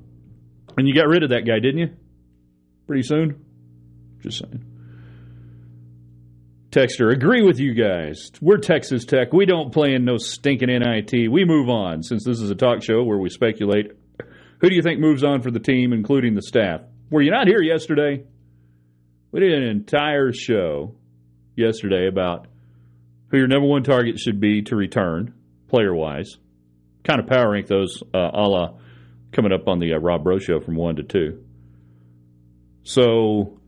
And 0.78 0.88
you 0.88 0.96
got 0.96 1.08
rid 1.08 1.24
of 1.24 1.30
that 1.30 1.46
guy, 1.46 1.60
didn't 1.60 1.80
you? 1.80 1.90
Pretty 2.88 3.04
soon? 3.04 3.46
Just 4.22 4.40
saying. 4.40 4.66
Texter, 6.72 7.14
agree 7.14 7.42
with 7.42 7.60
you 7.60 7.74
guys. 7.74 8.32
We're 8.40 8.58
Texas 8.58 9.04
Tech. 9.04 9.34
We 9.34 9.46
don't 9.46 9.74
play 9.74 9.94
in 9.94 10.06
no 10.06 10.18
stinking 10.18 10.70
NIT. 10.70 11.30
We 11.30 11.44
move 11.44 11.70
on 11.70 12.02
since 12.02 12.24
this 12.24 12.40
is 12.40 12.50
a 12.50 12.56
talk 12.56 12.82
show 12.82 13.04
where 13.04 13.18
we 13.18 13.30
speculate. 13.30 13.92
Who 14.62 14.70
do 14.70 14.76
you 14.76 14.82
think 14.82 15.00
moves 15.00 15.24
on 15.24 15.42
for 15.42 15.52
the 15.52 15.60
team, 15.60 15.92
including 15.92 16.34
the 16.34 16.42
staff? 16.42 16.82
Were 17.10 17.22
you 17.22 17.32
not 17.32 17.48
here 17.48 17.62
yesterday? 17.62 18.24
We 19.32 19.40
did 19.42 19.52
an 19.52 19.68
entire 19.68 20.32
show 20.32 20.96
yesterday 21.58 22.08
about 22.08 22.48
who 23.30 23.38
your 23.38 23.48
number 23.48 23.68
one 23.68 23.84
target 23.84 24.20
should 24.20 24.40
be 24.40 24.62
to 24.64 24.76
return, 24.76 25.34
player 25.68 25.94
wise. 25.94 26.38
Kind 27.04 27.20
of 27.20 27.28
power 27.28 27.52
rank 27.52 27.68
those 27.68 28.02
uh, 28.14 28.30
a 28.34 28.48
la 28.48 28.74
coming 29.32 29.52
up 29.52 29.68
on 29.68 29.80
the 29.80 29.94
uh, 29.94 29.98
Rob 29.98 30.24
Bro 30.24 30.40
show 30.40 30.60
from 30.60 30.76
1 30.76 30.98
to 30.98 31.04
2. 31.04 31.44
So 32.84 33.60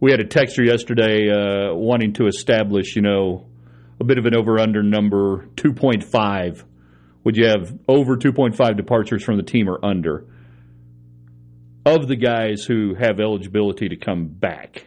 we 0.00 0.10
had 0.10 0.20
a 0.20 0.26
texture 0.26 0.64
yesterday 0.64 1.28
uh, 1.30 1.74
wanting 1.74 2.14
to 2.14 2.26
establish, 2.26 2.96
you 2.96 3.02
know, 3.02 3.46
a 4.00 4.04
bit 4.04 4.18
of 4.18 4.26
an 4.26 4.34
over 4.36 4.58
under 4.58 4.82
number 4.82 5.46
2.5. 5.56 6.64
Would 7.24 7.36
you 7.36 7.46
have 7.46 7.78
over 7.88 8.16
2.5 8.16 8.76
departures 8.76 9.22
from 9.22 9.36
the 9.36 9.42
team 9.42 9.68
or 9.68 9.82
under? 9.84 10.26
Of 11.86 12.08
the 12.08 12.16
guys 12.16 12.64
who 12.64 12.94
have 12.94 13.20
eligibility 13.20 13.90
to 13.90 13.96
come 13.96 14.26
back, 14.26 14.86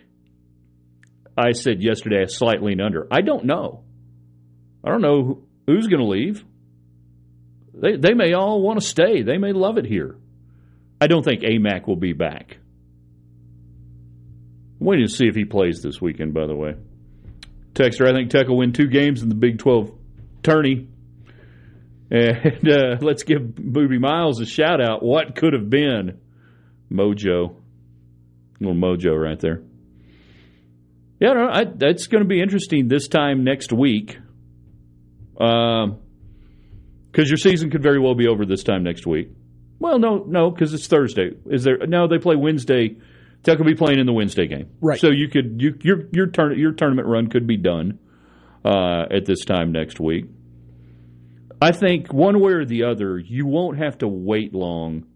I 1.38 1.52
said 1.52 1.82
yesterday 1.84 2.24
a 2.24 2.30
slight 2.30 2.64
lean 2.64 2.82
under. 2.82 3.08
I 3.12 3.22
don't 3.22 3.46
know. 3.46 3.84
I 4.84 4.90
don't 4.90 5.02
know 5.02 5.44
who's 5.68 5.88
going 5.88 6.02
to 6.02 6.08
leave. 6.08 6.44
They, 7.82 7.96
they 7.96 8.14
may 8.14 8.34
all 8.34 8.62
want 8.62 8.80
to 8.80 8.86
stay. 8.86 9.22
They 9.22 9.38
may 9.38 9.54
love 9.54 9.78
it 9.78 9.86
here. 9.86 10.16
I 11.00 11.08
don't 11.08 11.24
think 11.24 11.42
Aimaq 11.42 11.88
will 11.88 11.96
be 11.96 12.14
back. 12.14 12.58
Waiting 14.80 15.08
to 15.08 15.12
see 15.12 15.28
if 15.28 15.36
he 15.36 15.46
plays 15.46 15.82
this 15.82 16.02
weekend, 16.02 16.34
by 16.34 16.48
the 16.48 16.56
way. 16.56 16.76
Texter, 17.74 18.08
I 18.08 18.14
think 18.14 18.32
Tech 18.32 18.48
will 18.48 18.58
win 18.58 18.74
two 18.74 18.88
games 18.88 19.22
in 19.22 19.30
the 19.30 19.36
Big 19.36 19.60
12 19.60 19.92
tourney. 20.44 20.88
And 22.10 22.70
uh, 22.70 22.98
let's 23.02 23.24
give 23.24 23.56
Booby 23.56 24.00
Miles 24.00 24.40
a 24.40 24.46
shout 24.46 24.82
out. 24.82 25.04
What 25.04 25.36
could 25.36 25.54
have 25.54 25.70
been? 25.70 26.20
Mojo. 26.92 27.56
little 28.60 28.76
mojo 28.76 29.22
right 29.22 29.40
there. 29.40 29.62
Yeah, 31.20 31.50
I, 31.52 31.66
that's 31.66 32.08
going 32.08 32.24
to 32.24 32.28
be 32.28 32.42
interesting 32.42 32.88
this 32.88 33.08
time 33.08 33.44
next 33.44 33.74
week. 33.74 34.18
Um, 35.40 36.00
because 37.18 37.32
your 37.32 37.38
season 37.38 37.72
could 37.72 37.82
very 37.82 37.98
well 37.98 38.14
be 38.14 38.28
over 38.28 38.46
this 38.46 38.62
time 38.62 38.84
next 38.84 39.08
week. 39.08 39.32
Well, 39.80 39.98
no, 39.98 40.24
no, 40.28 40.52
because 40.52 40.72
it's 40.76 40.86
Thursday. 40.86 41.32
Is 41.48 41.64
there? 41.64 41.80
No, 41.88 42.08
they 42.08 42.20
play 42.20 42.36
Wednesday. 42.36 42.98
Tech 43.42 43.58
will 43.58 43.66
be 43.66 43.74
playing 43.74 44.00
in 44.00 44.06
the 44.06 44.14
Wednesday 44.14 44.46
game, 44.46 44.70
Right. 44.82 45.00
So 45.00 45.10
you 45.10 45.28
could 45.28 45.60
you 45.60 45.76
your 45.82 46.04
your 46.12 46.28
turn 46.28 46.58
your 46.60 46.74
tournament 46.74 47.08
run 47.08 47.28
could 47.28 47.48
be 47.48 47.58
done 47.58 47.98
uh, 48.64 49.06
at 49.10 49.26
this 49.26 49.46
time 49.46 49.72
next 49.72 50.00
week. 50.00 50.26
I 51.60 51.72
think 51.72 52.14
one 52.14 52.40
way 52.40 52.52
or 52.52 52.66
the 52.66 52.84
other, 52.84 53.18
you 53.18 53.48
won't 53.48 53.80
have 53.80 53.98
to 54.00 54.08
wait 54.08 54.54
long. 54.54 55.08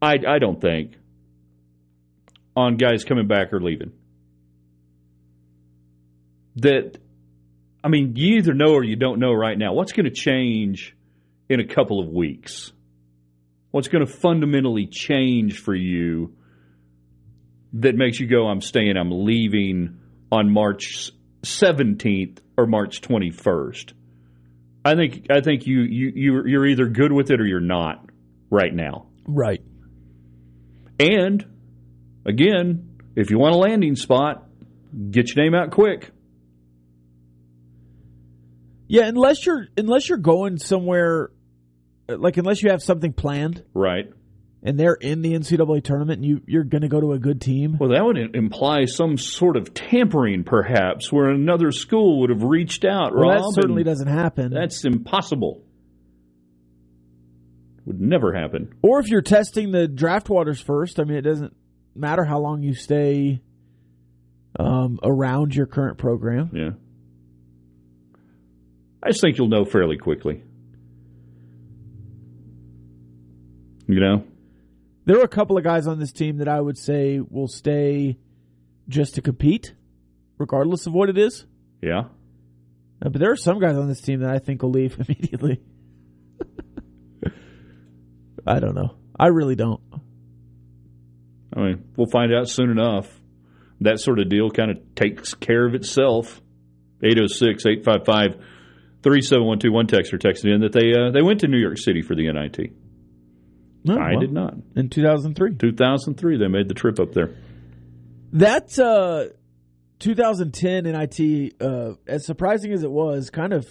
I 0.00 0.14
I 0.26 0.38
don't 0.38 0.60
think 0.60 0.92
on 2.56 2.76
guys 2.76 3.04
coming 3.04 3.26
back 3.26 3.52
or 3.52 3.60
leaving. 3.60 3.92
That 6.56 6.98
I 7.82 7.88
mean, 7.88 8.14
you 8.16 8.38
either 8.38 8.54
know 8.54 8.72
or 8.72 8.84
you 8.84 8.96
don't 8.96 9.20
know 9.20 9.32
right 9.32 9.56
now. 9.56 9.72
What's 9.72 9.92
going 9.92 10.04
to 10.04 10.10
change 10.10 10.94
in 11.48 11.60
a 11.60 11.66
couple 11.66 12.00
of 12.00 12.08
weeks? 12.08 12.72
What's 13.70 13.88
going 13.88 14.04
to 14.04 14.12
fundamentally 14.12 14.86
change 14.86 15.60
for 15.60 15.74
you 15.74 16.34
that 17.74 17.94
makes 17.94 18.18
you 18.18 18.26
go, 18.26 18.48
I'm 18.48 18.60
staying, 18.60 18.96
I'm 18.96 19.24
leaving 19.24 19.98
on 20.30 20.52
March 20.52 21.12
17th 21.42 22.38
or 22.56 22.66
March 22.66 23.00
21st? 23.00 23.92
I 24.84 24.94
think 24.94 25.26
I 25.30 25.42
think 25.42 25.66
you 25.66 25.82
you 25.82 26.12
you're, 26.14 26.48
you're 26.48 26.66
either 26.66 26.86
good 26.86 27.12
with 27.12 27.30
it 27.30 27.38
or 27.38 27.44
you're 27.44 27.60
not 27.60 28.08
right 28.50 28.72
now. 28.72 29.08
Right. 29.26 29.62
And 30.98 31.44
again, 32.24 32.98
if 33.14 33.30
you 33.30 33.38
want 33.38 33.54
a 33.54 33.58
landing 33.58 33.94
spot, 33.94 34.46
get 35.10 35.34
your 35.34 35.44
name 35.44 35.54
out 35.54 35.70
quick. 35.70 36.10
Yeah, 38.92 39.06
unless 39.06 39.46
you're 39.46 39.66
unless 39.76 40.08
you're 40.08 40.18
going 40.18 40.58
somewhere 40.58 41.30
like 42.08 42.36
unless 42.38 42.60
you 42.60 42.70
have 42.70 42.82
something 42.82 43.12
planned 43.12 43.62
Right. 43.72 44.06
and 44.64 44.78
they're 44.78 44.94
in 45.00 45.22
the 45.22 45.32
NCAA 45.34 45.84
tournament 45.84 46.18
and 46.18 46.24
you 46.24 46.40
you're 46.46 46.64
going 46.64 46.82
to 46.82 46.88
go 46.88 47.00
to 47.00 47.12
a 47.12 47.18
good 47.20 47.40
team. 47.40 47.76
Well, 47.78 47.90
that 47.90 48.04
would 48.04 48.18
imply 48.34 48.86
some 48.86 49.16
sort 49.16 49.56
of 49.56 49.72
tampering, 49.74 50.42
perhaps, 50.42 51.12
where 51.12 51.30
another 51.30 51.70
school 51.70 52.18
would 52.20 52.30
have 52.30 52.42
reached 52.42 52.84
out. 52.84 53.14
Well, 53.14 53.28
Rob, 53.28 53.38
that 53.38 53.52
certainly 53.54 53.84
doesn't 53.84 54.08
happen. 54.08 54.52
That's 54.52 54.84
impossible. 54.84 55.62
Would 57.86 58.00
never 58.00 58.32
happen. 58.32 58.74
Or 58.82 58.98
if 59.00 59.08
you're 59.08 59.22
testing 59.22 59.70
the 59.70 59.86
draft 59.88 60.28
waters 60.28 60.60
first, 60.60 60.98
I 61.00 61.04
mean, 61.04 61.16
it 61.16 61.22
doesn't 61.22 61.54
matter 61.94 62.24
how 62.24 62.40
long 62.40 62.62
you 62.62 62.74
stay 62.74 63.40
um, 64.58 64.98
around 65.02 65.54
your 65.54 65.66
current 65.66 65.96
program. 65.96 66.50
Yeah. 66.52 66.70
I 69.02 69.08
just 69.08 69.20
think 69.20 69.38
you'll 69.38 69.48
know 69.48 69.64
fairly 69.64 69.96
quickly. 69.96 70.42
You 73.86 74.00
know? 74.00 74.24
There 75.06 75.18
are 75.18 75.24
a 75.24 75.28
couple 75.28 75.56
of 75.56 75.64
guys 75.64 75.86
on 75.86 75.98
this 75.98 76.12
team 76.12 76.38
that 76.38 76.48
I 76.48 76.60
would 76.60 76.78
say 76.78 77.18
will 77.20 77.48
stay 77.48 78.18
just 78.88 79.14
to 79.14 79.22
compete, 79.22 79.74
regardless 80.38 80.86
of 80.86 80.92
what 80.92 81.08
it 81.08 81.18
is. 81.18 81.46
Yeah. 81.82 82.04
Uh, 83.02 83.08
but 83.08 83.18
there 83.18 83.32
are 83.32 83.36
some 83.36 83.58
guys 83.58 83.76
on 83.76 83.88
this 83.88 84.00
team 84.00 84.20
that 84.20 84.30
I 84.30 84.38
think 84.38 84.62
will 84.62 84.70
leave 84.70 84.96
immediately. 85.08 85.60
I 88.46 88.60
don't 88.60 88.74
know. 88.74 88.94
I 89.18 89.28
really 89.28 89.56
don't. 89.56 89.80
I 91.54 91.60
mean, 91.60 91.84
we'll 91.96 92.06
find 92.06 92.32
out 92.32 92.48
soon 92.48 92.70
enough. 92.70 93.08
That 93.80 93.98
sort 93.98 94.18
of 94.18 94.28
deal 94.28 94.50
kind 94.50 94.70
of 94.70 94.94
takes 94.94 95.34
care 95.34 95.66
of 95.66 95.74
itself. 95.74 96.40
806 97.02 97.64
855 97.66 98.44
3712. 99.02 99.72
One 99.72 99.86
texter 99.86 100.18
texted 100.18 100.54
in 100.54 100.60
that 100.60 100.72
they 100.72 100.92
uh, 100.92 101.10
they 101.12 101.22
went 101.22 101.40
to 101.40 101.48
New 101.48 101.58
York 101.58 101.78
City 101.78 102.02
for 102.02 102.14
the 102.14 102.30
NIT. 102.30 102.72
No, 103.84 103.94
I 103.94 104.10
well, 104.10 104.20
did 104.20 104.32
not. 104.32 104.54
In 104.76 104.90
2003. 104.90 105.54
2003, 105.56 106.36
they 106.38 106.48
made 106.48 106.68
the 106.68 106.74
trip 106.74 107.00
up 107.00 107.12
there. 107.14 107.34
That 108.32 108.78
uh, 108.78 109.32
2010 110.00 110.84
NIT, 110.84 111.54
uh, 111.62 111.92
as 112.06 112.26
surprising 112.26 112.72
as 112.72 112.82
it 112.82 112.90
was, 112.90 113.30
kind 113.30 113.52
of 113.54 113.66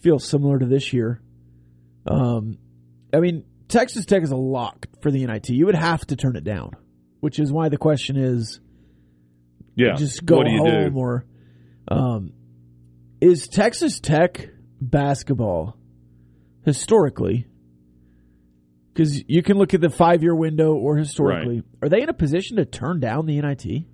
feels 0.00 0.28
similar 0.28 0.58
to 0.58 0.66
this 0.66 0.92
year. 0.92 1.20
Um, 2.06 2.58
I 3.12 3.20
mean, 3.20 3.44
Texas 3.68 4.04
Tech 4.04 4.22
is 4.22 4.30
a 4.32 4.36
lock 4.36 4.86
for 5.00 5.10
the 5.10 5.24
NIT. 5.26 5.48
You 5.50 5.66
would 5.66 5.74
have 5.74 6.06
to 6.06 6.16
turn 6.16 6.36
it 6.36 6.44
down, 6.44 6.72
which 7.20 7.38
is 7.38 7.50
why 7.52 7.68
the 7.70 7.78
question 7.78 8.16
is 8.16 8.60
Yeah. 9.76 9.94
just 9.96 10.24
go 10.26 10.36
what 10.38 10.46
do 10.46 10.52
you 10.52 10.58
home 10.58 10.92
do? 10.92 10.98
or 10.98 11.24
um, 11.88 12.32
is 13.20 13.48
Texas 13.48 14.00
Tech 14.00 14.48
basketball 14.80 15.76
historically 16.64 17.46
because 18.92 19.22
you 19.28 19.42
can 19.42 19.56
look 19.58 19.74
at 19.74 19.80
the 19.80 19.90
five 19.90 20.22
year 20.22 20.34
window 20.34 20.74
or 20.74 20.96
historically 20.96 21.62
are 21.82 21.88
they 21.88 22.02
in 22.02 22.08
a 22.08 22.14
position 22.14 22.56
to 22.56 22.64
turn 22.64 23.00
down 23.00 23.26
the 23.26 23.40
NIT? 23.40 23.84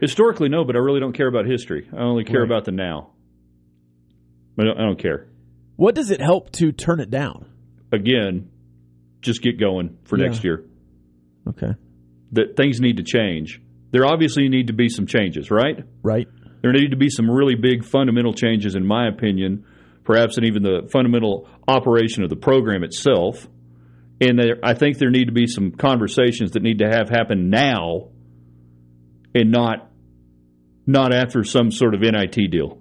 Historically, 0.00 0.48
no, 0.48 0.64
but 0.64 0.76
I 0.76 0.78
really 0.78 1.00
don't 1.00 1.12
care 1.12 1.28
about 1.28 1.44
history. 1.46 1.88
I 1.92 1.98
only 2.00 2.24
care 2.24 2.40
Right. 2.40 2.46
about 2.50 2.64
the 2.64 2.72
now. 2.72 3.10
I 4.58 4.64
don't, 4.64 4.78
I 4.78 4.82
don't 4.82 4.98
care. 4.98 5.28
What 5.76 5.94
does 5.94 6.10
it 6.10 6.20
help 6.20 6.50
to 6.52 6.72
turn 6.72 7.00
it 7.00 7.10
down? 7.10 7.46
Again, 7.92 8.48
just 9.20 9.42
get 9.42 9.58
going 9.58 9.96
for 10.04 10.18
Yeah. 10.18 10.26
next 10.26 10.44
year. 10.44 10.64
Okay, 11.48 11.72
That 12.32 12.56
things 12.56 12.80
need 12.80 12.98
to 12.98 13.02
change. 13.02 13.60
There 13.90 14.04
obviously 14.06 14.48
need 14.48 14.68
to 14.68 14.72
be 14.72 14.88
some 14.88 15.06
changes, 15.06 15.50
right? 15.50 15.84
right. 16.02 16.28
There 16.62 16.72
need 16.72 16.90
to 16.90 16.96
be 16.96 17.08
some 17.08 17.30
really 17.30 17.54
big 17.54 17.84
fundamental 17.84 18.34
changes, 18.34 18.74
in 18.74 18.84
my 18.84 19.08
opinion, 19.08 19.64
perhaps 20.04 20.36
in 20.36 20.44
even 20.44 20.62
the 20.62 20.88
fundamental 20.92 21.48
operation 21.66 22.22
of 22.22 22.30
the 22.30 22.36
program 22.36 22.82
itself. 22.82 23.48
And 24.20 24.38
there, 24.38 24.58
I 24.62 24.74
think 24.74 24.98
there 24.98 25.10
need 25.10 25.26
to 25.26 25.32
be 25.32 25.46
some 25.46 25.72
conversations 25.72 26.52
that 26.52 26.62
need 26.62 26.78
to 26.78 26.88
have 26.88 27.08
happen 27.08 27.48
now, 27.48 28.08
and 29.34 29.50
not 29.50 29.90
not 30.86 31.14
after 31.14 31.44
some 31.44 31.70
sort 31.70 31.94
of 31.94 32.00
NIT 32.00 32.50
deal. 32.50 32.78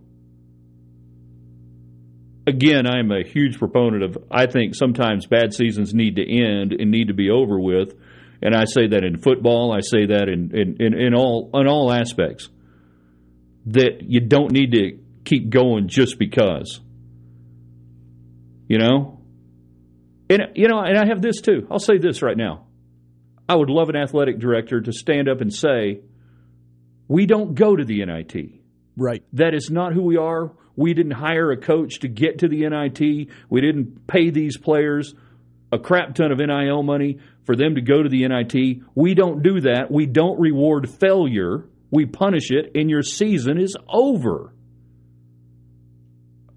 Again, 2.47 2.87
I 2.87 2.99
am 2.99 3.11
a 3.11 3.23
huge 3.23 3.59
proponent 3.59 4.03
of. 4.03 4.17
I 4.29 4.47
think 4.47 4.75
sometimes 4.75 5.27
bad 5.27 5.53
seasons 5.53 5.93
need 5.93 6.17
to 6.17 6.23
end 6.23 6.73
and 6.73 6.91
need 6.91 7.07
to 7.07 7.13
be 7.13 7.29
over 7.29 7.57
with, 7.57 7.93
and 8.41 8.53
I 8.53 8.65
say 8.65 8.87
that 8.87 9.05
in 9.05 9.17
football. 9.17 9.71
I 9.71 9.79
say 9.79 10.07
that 10.07 10.27
in 10.27 10.51
in, 10.53 10.75
in, 10.81 10.99
in 10.99 11.13
all 11.13 11.51
in 11.53 11.67
all 11.67 11.93
aspects 11.93 12.49
that 13.69 14.01
you 14.01 14.19
don't 14.19 14.51
need 14.51 14.71
to 14.71 14.99
keep 15.25 15.49
going 15.49 15.87
just 15.87 16.17
because. 16.19 16.79
You 18.67 18.77
know? 18.77 19.21
And 20.29 20.49
you 20.55 20.67
know, 20.67 20.79
and 20.79 20.97
I 20.97 21.07
have 21.07 21.21
this 21.21 21.41
too. 21.41 21.67
I'll 21.71 21.79
say 21.79 21.97
this 21.97 22.21
right 22.21 22.37
now. 22.37 22.67
I 23.47 23.55
would 23.55 23.69
love 23.69 23.89
an 23.89 23.95
athletic 23.95 24.37
director 24.37 24.79
to 24.79 24.93
stand 24.93 25.27
up 25.27 25.41
and 25.41 25.51
say, 25.51 26.01
"We 27.07 27.25
don't 27.25 27.55
go 27.55 27.75
to 27.75 27.83
the 27.83 28.05
NIT. 28.05 28.61
Right. 28.95 29.23
That 29.33 29.55
is 29.55 29.71
not 29.71 29.93
who 29.93 30.03
we 30.03 30.17
are. 30.17 30.51
We 30.75 30.93
didn't 30.93 31.13
hire 31.13 31.51
a 31.51 31.57
coach 31.57 31.99
to 31.99 32.07
get 32.07 32.39
to 32.39 32.47
the 32.47 32.63
NIT. 32.63 33.29
We 33.49 33.61
didn't 33.61 34.07
pay 34.07 34.29
these 34.29 34.57
players 34.57 35.15
a 35.71 35.79
crap 35.79 36.15
ton 36.15 36.31
of 36.31 36.39
NIL 36.39 36.83
money 36.83 37.19
for 37.43 37.55
them 37.55 37.75
to 37.75 37.81
go 37.81 38.01
to 38.01 38.09
the 38.09 38.27
NIT. 38.27 38.81
We 38.95 39.13
don't 39.13 39.43
do 39.43 39.61
that. 39.61 39.91
We 39.91 40.05
don't 40.05 40.39
reward 40.39 40.89
failure. 40.89 41.65
We 41.91 42.05
punish 42.05 42.51
it, 42.51 42.71
and 42.75 42.89
your 42.89 43.01
season 43.01 43.59
is 43.59 43.75
over. 43.87 44.53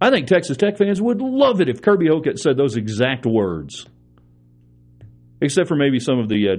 I 0.01 0.11
think 0.11 0.27
Texas 0.27 0.57
Tech 0.57 0.77
fans 0.79 1.01
would 1.01 1.21
love 1.21 1.61
it 1.61 1.69
if 1.69 1.81
Kirby 1.81 2.09
Hocutt 2.09 2.39
said 2.39 2.57
those 2.57 2.77
exact 2.77 3.25
words. 3.25 3.87
Except 5.41 5.69
for 5.69 5.77
maybe 5.77 5.99
some 6.01 6.19
of 6.19 6.29
the 6.29 6.49
uh, 6.49 6.57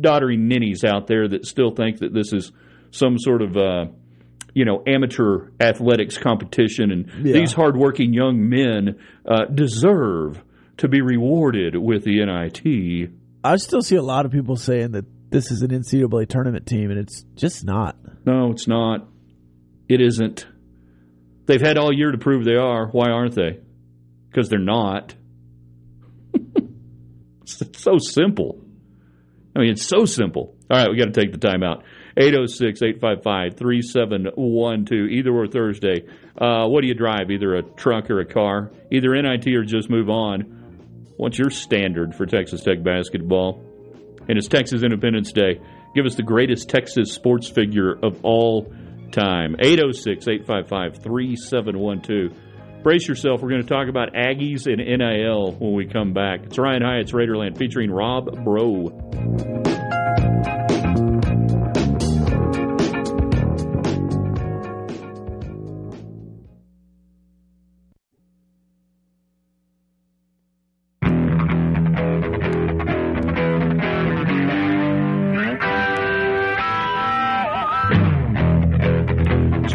doddering 0.00 0.48
ninnies 0.48 0.84
out 0.84 1.06
there 1.06 1.28
that 1.28 1.46
still 1.46 1.70
think 1.70 1.98
that 1.98 2.12
this 2.12 2.32
is 2.32 2.50
some 2.90 3.18
sort 3.18 3.40
of, 3.42 3.56
uh, 3.56 3.86
you 4.54 4.64
know, 4.64 4.82
amateur 4.86 5.50
athletics 5.60 6.18
competition, 6.18 6.90
and 6.90 7.06
Yeah. 7.26 7.32
these 7.34 7.52
hardworking 7.52 8.12
young 8.12 8.48
men 8.48 8.98
uh, 9.26 9.44
deserve 9.46 10.42
to 10.78 10.88
be 10.88 11.00
rewarded 11.02 11.76
with 11.76 12.04
the 12.04 12.20
NIT. 12.24 13.10
I 13.44 13.56
still 13.56 13.82
see 13.82 13.96
a 13.96 14.02
lot 14.02 14.24
of 14.26 14.32
people 14.32 14.56
saying 14.56 14.92
that 14.92 15.04
this 15.32 15.50
is 15.50 15.62
an 15.62 15.70
NCAA 15.70 16.28
tournament 16.28 16.66
team, 16.66 16.90
and 16.90 17.00
it's 17.00 17.24
just 17.34 17.64
not. 17.64 17.96
No, 18.24 18.50
it's 18.50 18.68
not. 18.68 19.08
It 19.88 20.00
isn't. 20.00 20.46
They've 21.46 21.60
had 21.60 21.78
all 21.78 21.92
year 21.92 22.12
to 22.12 22.18
prove 22.18 22.44
they 22.44 22.54
are. 22.54 22.86
Why 22.88 23.10
aren't 23.10 23.34
they? 23.34 23.58
Because 24.28 24.48
they're 24.48 24.58
not. 24.58 25.14
it's 26.34 27.82
so 27.82 27.98
simple. 27.98 28.62
I 29.56 29.60
mean, 29.60 29.70
it's 29.70 29.86
so 29.86 30.04
simple. 30.04 30.54
All 30.70 30.78
right, 30.78 30.90
we 30.90 30.96
got 30.96 31.12
to 31.12 31.20
take 31.20 31.32
the 31.32 31.38
time 31.38 31.62
out. 31.62 31.82
806 32.16 32.82
855 32.82 33.56
3712, 33.56 35.10
either 35.10 35.30
or 35.30 35.46
Thursday. 35.46 36.06
Uh, 36.38 36.66
what 36.68 36.82
do 36.82 36.88
you 36.88 36.94
drive? 36.94 37.30
Either 37.30 37.56
a 37.56 37.62
truck 37.62 38.10
or 38.10 38.20
a 38.20 38.26
car? 38.26 38.70
Either 38.90 39.14
NIT 39.14 39.46
or 39.48 39.64
just 39.64 39.90
move 39.90 40.10
on. 40.10 41.08
What's 41.16 41.38
your 41.38 41.50
standard 41.50 42.14
for 42.14 42.26
Texas 42.26 42.62
Tech 42.62 42.82
basketball? 42.82 43.64
And 44.28 44.38
it's 44.38 44.48
Texas 44.48 44.82
Independence 44.82 45.32
Day. 45.32 45.60
Give 45.94 46.06
us 46.06 46.14
the 46.14 46.22
greatest 46.22 46.68
Texas 46.68 47.12
sports 47.12 47.48
figure 47.48 47.92
of 48.02 48.24
all 48.24 48.72
time. 49.10 49.56
806 49.58 50.26
855 50.28 51.02
3712. 51.02 52.82
Brace 52.82 53.06
yourself. 53.06 53.42
We're 53.42 53.50
going 53.50 53.62
to 53.62 53.68
talk 53.68 53.88
about 53.88 54.12
Aggies 54.14 54.66
and 54.66 54.78
NIL 54.78 55.52
when 55.52 55.74
we 55.74 55.86
come 55.86 56.12
back. 56.12 56.40
It's 56.44 56.58
Ryan 56.58 56.82
Hyatt's 56.82 57.12
Raiderland 57.12 57.56
featuring 57.56 57.90
Rob 57.90 58.44
Bro. 58.44 59.61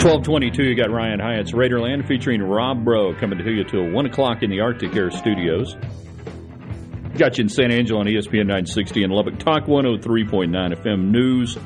1222. 0.07 0.63
You 0.63 0.73
got 0.73 0.89
Ryan 0.89 1.19
Hyatt's 1.19 1.51
Raiderland 1.51 2.07
featuring 2.07 2.41
Rob 2.41 2.85
Bro 2.85 3.15
coming 3.15 3.39
to 3.39 3.51
you 3.51 3.65
till 3.65 3.91
1 3.91 4.05
o'clock 4.05 4.41
in 4.41 4.49
the 4.49 4.61
Arctic 4.61 4.95
Air 4.95 5.11
Studios. 5.11 5.75
Got 7.17 7.37
you 7.37 7.41
in 7.41 7.49
San 7.49 7.71
Angelo 7.71 7.99
on 7.99 8.05
ESPN 8.05 8.47
960 8.47 9.03
and 9.03 9.11
Lubbock 9.11 9.37
Talk 9.37 9.65
103.9 9.65 10.81
FM 10.81 11.11
News. 11.11 11.57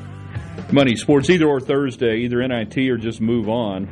Money 0.72 0.96
Sports, 0.96 1.30
either 1.30 1.46
or 1.46 1.60
Thursday, 1.60 2.22
either 2.22 2.44
NIT 2.44 2.76
or 2.90 2.96
just 2.96 3.20
move 3.20 3.48
on. 3.48 3.84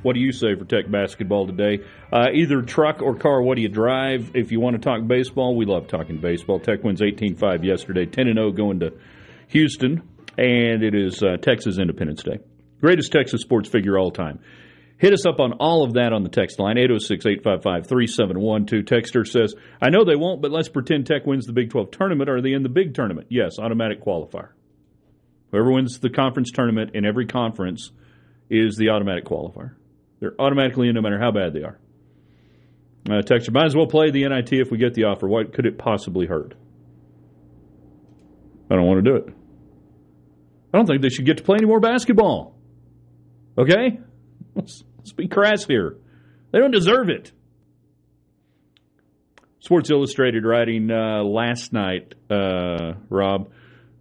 What 0.00 0.14
do 0.14 0.20
you 0.20 0.32
say 0.32 0.54
for 0.54 0.64
Tech 0.64 0.90
basketball 0.90 1.46
today? 1.46 1.84
Uh, 2.10 2.28
either 2.32 2.62
truck 2.62 3.02
or 3.02 3.14
car, 3.14 3.42
what 3.42 3.56
do 3.56 3.60
you 3.60 3.68
drive? 3.68 4.30
If 4.34 4.52
you 4.52 4.60
want 4.60 4.76
to 4.76 4.82
talk 4.82 5.06
baseball, 5.06 5.54
we 5.54 5.66
love 5.66 5.86
talking 5.86 6.16
baseball. 6.16 6.60
Tech 6.60 6.82
wins 6.82 7.02
18 7.02 7.36
5 7.36 7.62
yesterday, 7.62 8.06
10 8.06 8.24
0 8.32 8.52
going 8.52 8.80
to 8.80 8.94
Houston, 9.48 10.00
and 10.38 10.82
it 10.82 10.94
is 10.94 11.22
uh, 11.22 11.36
Texas 11.36 11.78
Independence 11.78 12.22
Day. 12.22 12.38
Greatest 12.80 13.12
Texas 13.12 13.42
sports 13.42 13.68
figure 13.68 13.98
all 13.98 14.10
time. 14.10 14.40
Hit 15.00 15.14
us 15.14 15.24
up 15.24 15.40
on 15.40 15.54
all 15.54 15.82
of 15.82 15.94
that 15.94 16.12
on 16.12 16.24
the 16.24 16.28
text 16.28 16.58
line, 16.58 16.76
806 16.76 17.24
855 17.24 17.86
3712. 17.86 18.84
Texter 18.84 19.26
says, 19.26 19.54
I 19.80 19.88
know 19.88 20.04
they 20.04 20.16
won't, 20.16 20.42
but 20.42 20.50
let's 20.50 20.68
pretend 20.68 21.06
Tech 21.06 21.26
wins 21.26 21.46
the 21.46 21.54
Big 21.54 21.70
12 21.70 21.90
tournament. 21.90 22.28
Are 22.28 22.42
they 22.42 22.52
in 22.52 22.62
the 22.62 22.68
big 22.68 22.94
tournament? 22.94 23.28
Yes, 23.30 23.58
automatic 23.58 24.04
qualifier. 24.04 24.50
Whoever 25.50 25.72
wins 25.72 25.98
the 26.00 26.10
conference 26.10 26.50
tournament 26.50 26.90
in 26.94 27.06
every 27.06 27.26
conference 27.26 27.90
is 28.50 28.76
the 28.76 28.90
automatic 28.90 29.24
qualifier. 29.24 29.74
They're 30.20 30.38
automatically 30.38 30.88
in 30.88 30.94
no 30.94 31.00
matter 31.00 31.18
how 31.18 31.32
bad 31.32 31.54
they 31.54 31.62
are. 31.62 31.78
Uh, 33.08 33.22
Texter, 33.22 33.52
might 33.52 33.64
as 33.64 33.74
well 33.74 33.86
play 33.86 34.10
the 34.10 34.28
NIT 34.28 34.52
if 34.52 34.70
we 34.70 34.76
get 34.76 34.92
the 34.92 35.04
offer. 35.04 35.26
What 35.26 35.54
could 35.54 35.64
it 35.64 35.78
possibly 35.78 36.26
hurt? 36.26 36.54
I 38.70 38.76
don't 38.76 38.86
want 38.86 39.02
to 39.02 39.10
do 39.10 39.16
it. 39.16 39.34
I 40.72 40.76
don't 40.76 40.86
think 40.86 41.00
they 41.00 41.08
should 41.08 41.24
get 41.24 41.38
to 41.38 41.42
play 41.42 41.56
any 41.56 41.66
more 41.66 41.80
basketball. 41.80 42.59
Okay? 43.60 44.00
Let's, 44.54 44.82
let's 44.96 45.12
be 45.12 45.28
crass 45.28 45.66
here. 45.66 45.96
They 46.50 46.58
don't 46.58 46.70
deserve 46.70 47.10
it. 47.10 47.30
Sports 49.60 49.90
Illustrated 49.90 50.46
writing 50.46 50.90
uh, 50.90 51.22
last 51.22 51.70
night, 51.74 52.14
uh, 52.30 52.94
Rob, 53.10 53.50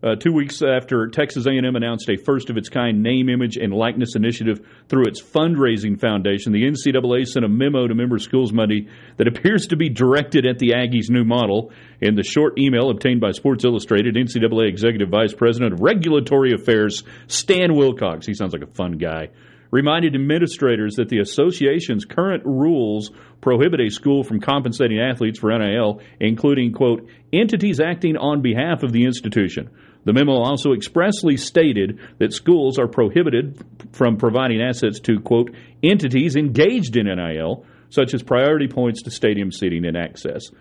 uh, 0.02 0.16
two 0.16 0.32
weeks 0.32 0.62
after 0.62 1.08
Texas 1.08 1.46
A&M 1.46 1.76
announced 1.76 2.10
a 2.10 2.16
first-of-its-kind 2.16 3.04
name, 3.04 3.28
image, 3.28 3.58
and 3.58 3.74
likeness 3.74 4.16
initiative 4.16 4.66
through 4.88 5.06
its 5.08 5.22
fundraising 5.22 6.00
foundation, 6.00 6.54
the 6.54 6.64
NCAA 6.64 7.28
sent 7.28 7.44
a 7.44 7.50
memo 7.50 7.86
to 7.86 7.94
member 7.94 8.18
schools 8.18 8.54
Monday 8.54 8.88
that 9.18 9.28
appears 9.28 9.68
to 9.68 9.76
be 9.76 9.90
directed 9.90 10.46
at 10.46 10.58
the 10.58 10.70
Aggies' 10.70 11.10
new 11.10 11.26
model. 11.26 11.72
In 12.00 12.16
the 12.16 12.24
short 12.24 12.58
email 12.58 12.90
obtained 12.90 13.20
by 13.20 13.32
Sports 13.32 13.66
Illustrated, 13.66 14.16
NCAA 14.16 14.70
Executive 14.70 15.10
Vice 15.10 15.34
President 15.34 15.74
of 15.74 15.82
Regulatory 15.82 16.54
Affairs 16.54 17.04
Stan 17.28 17.76
Wilcox, 17.76 18.26
he 18.26 18.34
sounds 18.34 18.54
like 18.54 18.64
a 18.64 18.74
fun 18.74 18.94
guy, 18.94 19.30
reminded 19.70 20.16
administrators 20.16 20.96
that 20.96 21.10
the 21.10 21.20
association's 21.20 22.06
current 22.06 22.44
rules 22.46 23.12
prohibit 23.42 23.82
a 23.82 23.90
school 23.90 24.24
from 24.24 24.40
compensating 24.40 25.00
athletes 25.00 25.40
for 25.40 25.56
NIL, 25.58 26.02
including, 26.22 26.72
quote, 26.72 27.08
entities 27.34 27.80
acting 27.80 28.16
on 28.16 28.42
behalf 28.42 28.84
of 28.84 28.94
the 28.94 29.04
institution. 29.04 29.70
The 30.06 30.14
memo 30.14 30.34
also 30.34 30.74
expressly 30.74 31.38
stated 31.38 32.00
that 32.20 32.34
schools 32.34 32.80
are 32.80 32.88
prohibited 32.88 33.58
from 33.92 34.18
providing 34.18 34.62
assets 34.62 35.00
to, 35.02 35.20
quote, 35.20 35.52
entities 35.84 36.36
engaged 36.36 36.96
in 36.96 37.08
NIL, 37.08 37.66
such 37.90 38.14
as 38.14 38.24
priority 38.24 38.68
points 38.68 39.04
to 39.04 39.12
stadium 39.12 39.52
seating 39.52 39.86
and 39.86 39.98
access. 39.98 40.52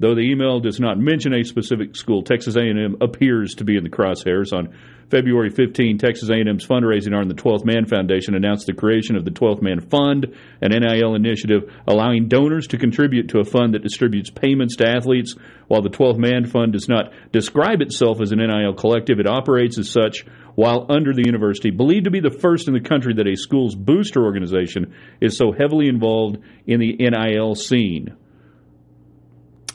Though 0.00 0.14
the 0.14 0.22
email 0.22 0.58
does 0.58 0.80
not 0.80 0.98
mention 0.98 1.32
a 1.32 1.44
specific 1.44 1.94
school, 1.94 2.22
Texas 2.22 2.56
A&M 2.56 2.96
appears 3.00 3.54
to 3.54 3.64
be 3.64 3.76
in 3.76 3.84
the 3.84 3.90
crosshairs. 3.90 4.52
On 4.52 4.74
February 5.08 5.50
15, 5.50 5.98
Texas 5.98 6.28
A&M's 6.30 6.66
fundraising 6.66 7.14
arm, 7.14 7.28
the 7.28 7.34
12th 7.34 7.64
Man 7.64 7.86
Foundation, 7.86 8.34
announced 8.34 8.66
the 8.66 8.72
creation 8.72 9.14
of 9.14 9.24
the 9.24 9.30
12th 9.30 9.62
Man 9.62 9.80
Fund, 9.80 10.34
an 10.60 10.72
NIL 10.72 11.14
initiative 11.14 11.72
allowing 11.86 12.26
donors 12.26 12.66
to 12.68 12.78
contribute 12.78 13.28
to 13.28 13.38
a 13.38 13.44
fund 13.44 13.74
that 13.74 13.82
distributes 13.82 14.30
payments 14.30 14.74
to 14.76 14.88
athletes. 14.88 15.36
While 15.68 15.82
the 15.82 15.90
12th 15.90 16.18
Man 16.18 16.46
Fund 16.46 16.72
does 16.72 16.88
not 16.88 17.12
describe 17.30 17.80
itself 17.80 18.20
as 18.20 18.32
an 18.32 18.38
NIL 18.38 18.74
collective, 18.74 19.20
it 19.20 19.28
operates 19.28 19.78
as 19.78 19.90
such 19.90 20.24
while 20.56 20.86
under 20.88 21.12
the 21.12 21.24
university, 21.24 21.70
believed 21.70 22.04
to 22.04 22.10
be 22.10 22.20
the 22.20 22.30
first 22.30 22.66
in 22.66 22.74
the 22.74 22.80
country 22.80 23.14
that 23.14 23.28
a 23.28 23.36
school's 23.36 23.74
booster 23.74 24.24
organization 24.24 24.94
is 25.20 25.36
so 25.36 25.52
heavily 25.52 25.88
involved 25.88 26.38
in 26.66 26.80
the 26.80 26.96
NIL 26.98 27.54
scene. 27.54 28.16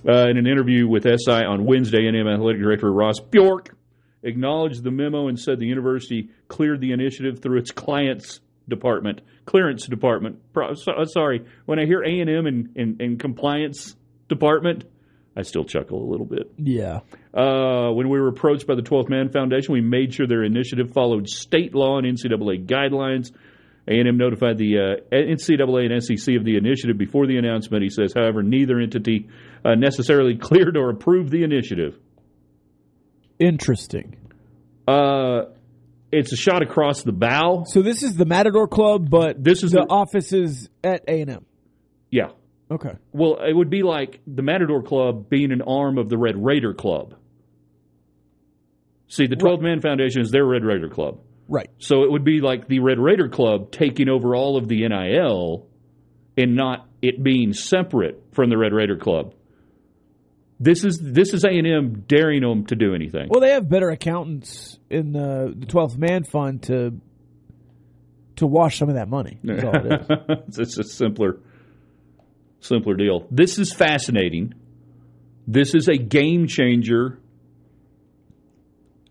Uh, 0.07 0.29
in 0.29 0.37
an 0.37 0.47
interview 0.47 0.87
with 0.87 1.03
SI 1.03 1.43
on 1.43 1.65
Wednesday, 1.65 2.05
A&M 2.05 2.27
Athletic 2.27 2.61
Director 2.61 2.91
Ross 2.91 3.19
Bjork 3.19 3.75
acknowledged 4.23 4.83
the 4.83 4.91
memo 4.91 5.27
and 5.27 5.39
said 5.39 5.59
the 5.59 5.65
university 5.65 6.29
cleared 6.47 6.81
the 6.81 6.91
initiative 6.91 7.41
through 7.41 7.59
its 7.59 7.71
clients 7.71 8.39
department, 8.67 9.21
clearance 9.45 9.87
department. 9.87 10.39
Pro, 10.53 10.73
so, 10.73 10.93
uh, 10.93 11.05
sorry, 11.05 11.45
when 11.65 11.79
I 11.79 11.85
hear 11.85 12.01
A&M 12.01 12.45
and, 12.45 12.69
and, 12.75 13.01
and 13.01 13.19
compliance 13.19 13.95
department, 14.27 14.85
I 15.35 15.41
still 15.41 15.63
chuckle 15.65 16.03
a 16.03 16.09
little 16.09 16.25
bit. 16.25 16.51
Yeah. 16.57 16.99
Uh, 17.33 17.91
when 17.91 18.09
we 18.09 18.19
were 18.19 18.27
approached 18.27 18.67
by 18.67 18.75
the 18.75 18.81
12th 18.81 19.09
Man 19.09 19.29
Foundation, 19.29 19.73
we 19.73 19.81
made 19.81 20.13
sure 20.13 20.27
their 20.27 20.43
initiative 20.43 20.91
followed 20.93 21.27
state 21.29 21.73
law 21.73 21.97
and 21.97 22.05
NCAA 22.05 22.65
guidelines. 22.65 23.31
A&M 23.87 24.17
notified 24.17 24.57
the 24.57 24.77
uh, 24.77 25.15
NCAA 25.15 25.91
and 25.91 26.03
SEC 26.03 26.35
of 26.35 26.45
the 26.45 26.57
initiative 26.57 26.97
before 26.97 27.25
the 27.25 27.37
announcement. 27.37 27.83
He 27.83 27.89
says, 27.89 28.13
however, 28.15 28.43
neither 28.43 28.79
entity 28.79 29.29
uh, 29.65 29.75
necessarily 29.75 30.37
cleared 30.37 30.77
or 30.77 30.89
approved 30.89 31.31
the 31.31 31.43
initiative. 31.43 31.97
Interesting. 33.39 34.15
Uh, 34.87 35.45
it's 36.11 36.33
a 36.33 36.35
shot 36.35 36.61
across 36.63 37.03
the 37.03 37.11
bow. 37.11 37.63
So 37.67 37.81
this 37.81 38.03
is 38.03 38.15
the 38.15 38.25
Matador 38.25 38.67
Club, 38.67 39.09
but 39.09 39.43
This 39.43 39.63
is 39.63 39.71
the 39.71 39.81
the- 39.81 39.87
office 39.89 40.33
is 40.33 40.69
at 40.83 41.03
A 41.07 41.21
and 41.21 41.29
M. 41.29 41.45
Yeah. 42.09 42.29
Okay. 42.71 42.93
Well, 43.13 43.39
it 43.43 43.53
would 43.55 43.69
be 43.69 43.83
like 43.83 44.19
the 44.27 44.41
Matador 44.43 44.83
Club 44.83 45.29
being 45.29 45.51
an 45.51 45.61
arm 45.61 45.97
of 45.97 46.09
the 46.09 46.17
Red 46.17 46.35
Raider 46.43 46.73
Club. 46.73 47.15
See, 49.07 49.25
the 49.25 49.35
12th 49.35 49.61
Man 49.61 49.81
Foundation 49.81 50.21
is 50.21 50.29
their 50.29 50.45
Red 50.45 50.63
Raider 50.63 50.89
Club. 50.89 51.19
Right. 51.47 51.69
So 51.79 52.03
it 52.03 52.11
would 52.11 52.23
be 52.23 52.41
like 52.41 52.67
the 52.67 52.79
Red 52.79 52.99
Raider 52.99 53.27
Club 53.27 53.71
taking 53.71 54.07
over 54.07 54.35
all 54.35 54.55
of 54.57 54.67
the 54.67 54.87
NIL 54.87 55.67
and 56.37 56.55
not 56.55 56.87
it 57.01 57.23
being 57.23 57.53
separate 57.53 58.23
from 58.33 58.51
the 58.51 58.57
Red 58.57 58.71
Raider 58.71 58.97
Club. 58.97 59.33
This 60.59 60.83
is 60.83 60.99
this 61.01 61.33
is 61.33 61.45
A 61.45 61.49
and 61.49 61.65
M 61.65 62.03
daring 62.07 62.41
them 62.41 62.65
to 62.65 62.75
do 62.75 62.93
anything. 62.93 63.29
Well, 63.29 63.39
they 63.39 63.51
have 63.51 63.69
better 63.69 63.89
accountants 63.89 64.77
in 64.89 65.13
the 65.13 65.53
the 65.57 65.65
Twelfth 65.65 65.97
Man 65.97 66.25
Fund 66.25 66.63
to 66.63 66.99
to 68.37 68.47
wash 68.47 68.77
some 68.77 68.89
of 68.89 68.95
that 68.95 69.07
money. 69.07 69.39
That's 69.43 69.63
all 69.63 69.75
it 69.75 70.01
is. 70.49 70.59
it's 70.59 70.77
a 70.77 70.83
simpler 70.83 71.37
simpler 72.59 72.95
deal. 72.95 73.25
This 73.31 73.57
is 73.57 73.71
fascinating. 73.73 74.53
This 75.47 75.73
is 75.75 75.87
a 75.87 75.95
game 75.95 76.47
changer. 76.47 77.19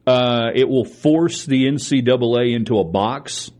Uh, 0.07 0.51
it 0.55 0.68
will 0.68 0.84
force 0.84 1.44
the 1.46 1.66
NCAA 1.66 2.55
into 2.55 2.78
a 2.78 2.84
box, 2.84 3.51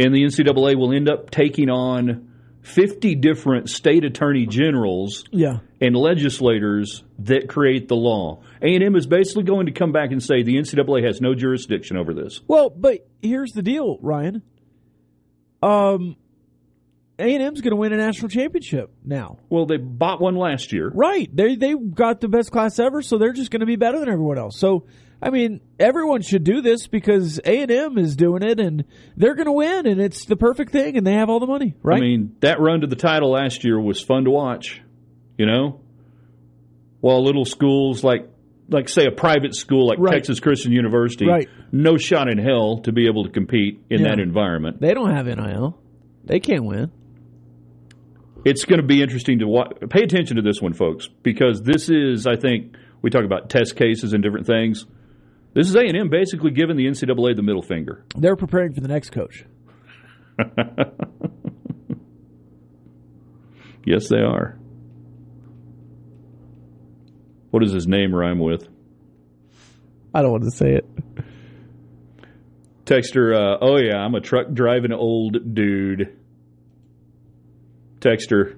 and 0.00 0.14
the 0.14 0.24
NCAA 0.24 0.76
will 0.76 0.92
end 0.92 1.08
up 1.08 1.30
taking 1.30 1.70
on 1.70 2.33
50 2.64 3.14
different 3.16 3.68
state 3.68 4.04
attorney 4.04 4.46
generals 4.46 5.24
Yeah. 5.30 5.58
and 5.80 5.94
legislators 5.94 7.04
that 7.20 7.48
create 7.48 7.88
the 7.88 7.94
law. 7.96 8.42
A&M 8.62 8.96
is 8.96 9.06
basically 9.06 9.44
going 9.44 9.66
to 9.66 9.72
come 9.72 9.92
back 9.92 10.10
and 10.12 10.22
say 10.22 10.42
the 10.42 10.56
NCAA 10.56 11.04
has 11.06 11.20
no 11.20 11.34
jurisdiction 11.34 11.96
over 11.98 12.14
this. 12.14 12.40
Well, 12.48 12.70
but 12.70 13.06
here's 13.22 13.52
the 13.52 13.62
deal, 13.62 13.98
Ryan. 14.00 14.42
Um, 15.62 16.16
A 17.18 17.34
and 17.34 17.42
M's 17.42 17.60
going 17.60 17.70
to 17.72 17.76
win 17.76 17.92
a 17.92 17.96
national 17.96 18.28
championship 18.30 18.90
now. 19.04 19.38
Well, 19.48 19.66
they 19.66 19.76
bought 19.76 20.20
one 20.20 20.34
last 20.36 20.72
year. 20.72 20.90
Right. 20.92 21.28
They 21.34 21.56
they 21.56 21.74
got 21.74 22.20
the 22.20 22.28
best 22.28 22.50
class 22.50 22.78
ever, 22.78 23.02
so 23.02 23.18
they're 23.18 23.32
just 23.32 23.50
going 23.50 23.60
to 23.60 23.66
be 23.66 23.76
better 23.76 23.98
than 24.00 24.08
everyone 24.08 24.38
else. 24.38 24.58
So, 24.58 24.86
I 25.24 25.30
mean, 25.30 25.60
everyone 25.80 26.20
should 26.20 26.44
do 26.44 26.60
this 26.60 26.86
because 26.86 27.40
A 27.46 27.62
and 27.62 27.70
M 27.70 27.96
is 27.96 28.14
doing 28.14 28.42
it, 28.42 28.60
and 28.60 28.84
they're 29.16 29.34
going 29.34 29.46
to 29.46 29.52
win, 29.52 29.86
and 29.86 29.98
it's 29.98 30.26
the 30.26 30.36
perfect 30.36 30.70
thing, 30.70 30.98
and 30.98 31.06
they 31.06 31.14
have 31.14 31.30
all 31.30 31.40
the 31.40 31.46
money, 31.46 31.74
right? 31.82 31.96
I 31.96 32.00
mean, 32.00 32.36
that 32.40 32.60
run 32.60 32.82
to 32.82 32.86
the 32.86 32.94
title 32.94 33.30
last 33.30 33.64
year 33.64 33.80
was 33.80 34.02
fun 34.02 34.24
to 34.24 34.30
watch, 34.30 34.82
you 35.38 35.46
know? 35.46 35.80
While 37.00 37.24
little 37.24 37.46
schools 37.46 38.04
like 38.04 38.28
like 38.68 38.88
say 38.88 39.06
a 39.06 39.10
private 39.10 39.54
school 39.54 39.86
like 39.86 39.98
Right. 39.98 40.12
Texas 40.14 40.40
Christian 40.40 40.72
University, 40.72 41.26
Right. 41.26 41.48
no 41.72 41.96
shot 41.98 42.28
in 42.30 42.38
hell 42.38 42.78
to 42.84 42.92
be 42.92 43.06
able 43.06 43.24
to 43.24 43.30
compete 43.30 43.80
in 43.90 44.00
Yeah. 44.00 44.08
that 44.08 44.20
environment. 44.20 44.80
they 44.80 44.92
don't 44.94 45.10
have 45.10 45.26
NIL. 45.26 45.78
They 46.24 46.40
can't 46.40 46.64
win. 46.64 46.90
It's 48.44 48.64
going 48.66 48.80
to 48.80 48.86
be 48.86 49.00
interesting 49.02 49.38
to 49.40 49.46
watch. 49.48 49.72
Pay 49.90 50.02
attention 50.02 50.36
to 50.36 50.42
this 50.42 50.60
one, 50.60 50.72
folks, 50.74 51.08
because 51.22 51.62
this 51.62 51.88
is, 51.90 52.26
I 52.26 52.36
think, 52.36 52.74
we 53.02 53.10
talk 53.10 53.24
about 53.24 53.48
test 53.50 53.76
cases 53.76 54.12
and 54.14 54.22
different 54.22 54.46
things. 54.46 54.86
This 55.54 55.68
is 55.68 55.76
A 55.76 55.80
and 55.80 55.96
M 55.96 56.08
basically 56.10 56.50
giving 56.50 56.76
the 56.76 56.86
NCAA 56.86 57.36
the 57.36 57.42
middle 57.42 57.62
finger. 57.62 58.04
They're 58.16 58.36
preparing 58.36 58.74
for 58.74 58.80
the 58.80 58.88
next 58.88 59.10
coach. 59.10 59.44
Yes, 63.86 64.08
they 64.08 64.20
are. 64.20 64.58
What 67.50 67.62
does 67.62 67.72
his 67.72 67.86
name 67.86 68.14
rhyme 68.14 68.38
with? 68.38 68.66
I 70.14 70.22
don't 70.22 70.30
want 70.30 70.44
to 70.44 70.50
say 70.50 70.72
it. 70.72 70.86
Texter, 72.84 73.34
uh, 73.34 73.58
oh 73.60 73.76
yeah, 73.78 73.96
I'm 73.96 74.14
a 74.14 74.20
truck 74.20 74.52
driving 74.52 74.92
old 74.92 75.54
dude. 75.54 76.16
Texter, 78.00 78.56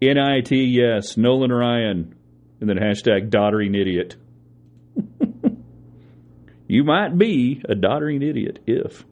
NIT, 0.00 0.50
yes, 0.50 1.16
Nolan 1.16 1.52
Ryan, 1.52 2.14
and 2.60 2.68
then 2.68 2.76
hashtag 2.76 3.30
doddering 3.30 3.74
idiot. 3.74 4.16
you 6.68 6.84
might 6.84 7.18
be 7.18 7.62
a 7.68 7.74
doddering 7.74 8.22
idiot 8.22 8.60
if. 8.66 9.04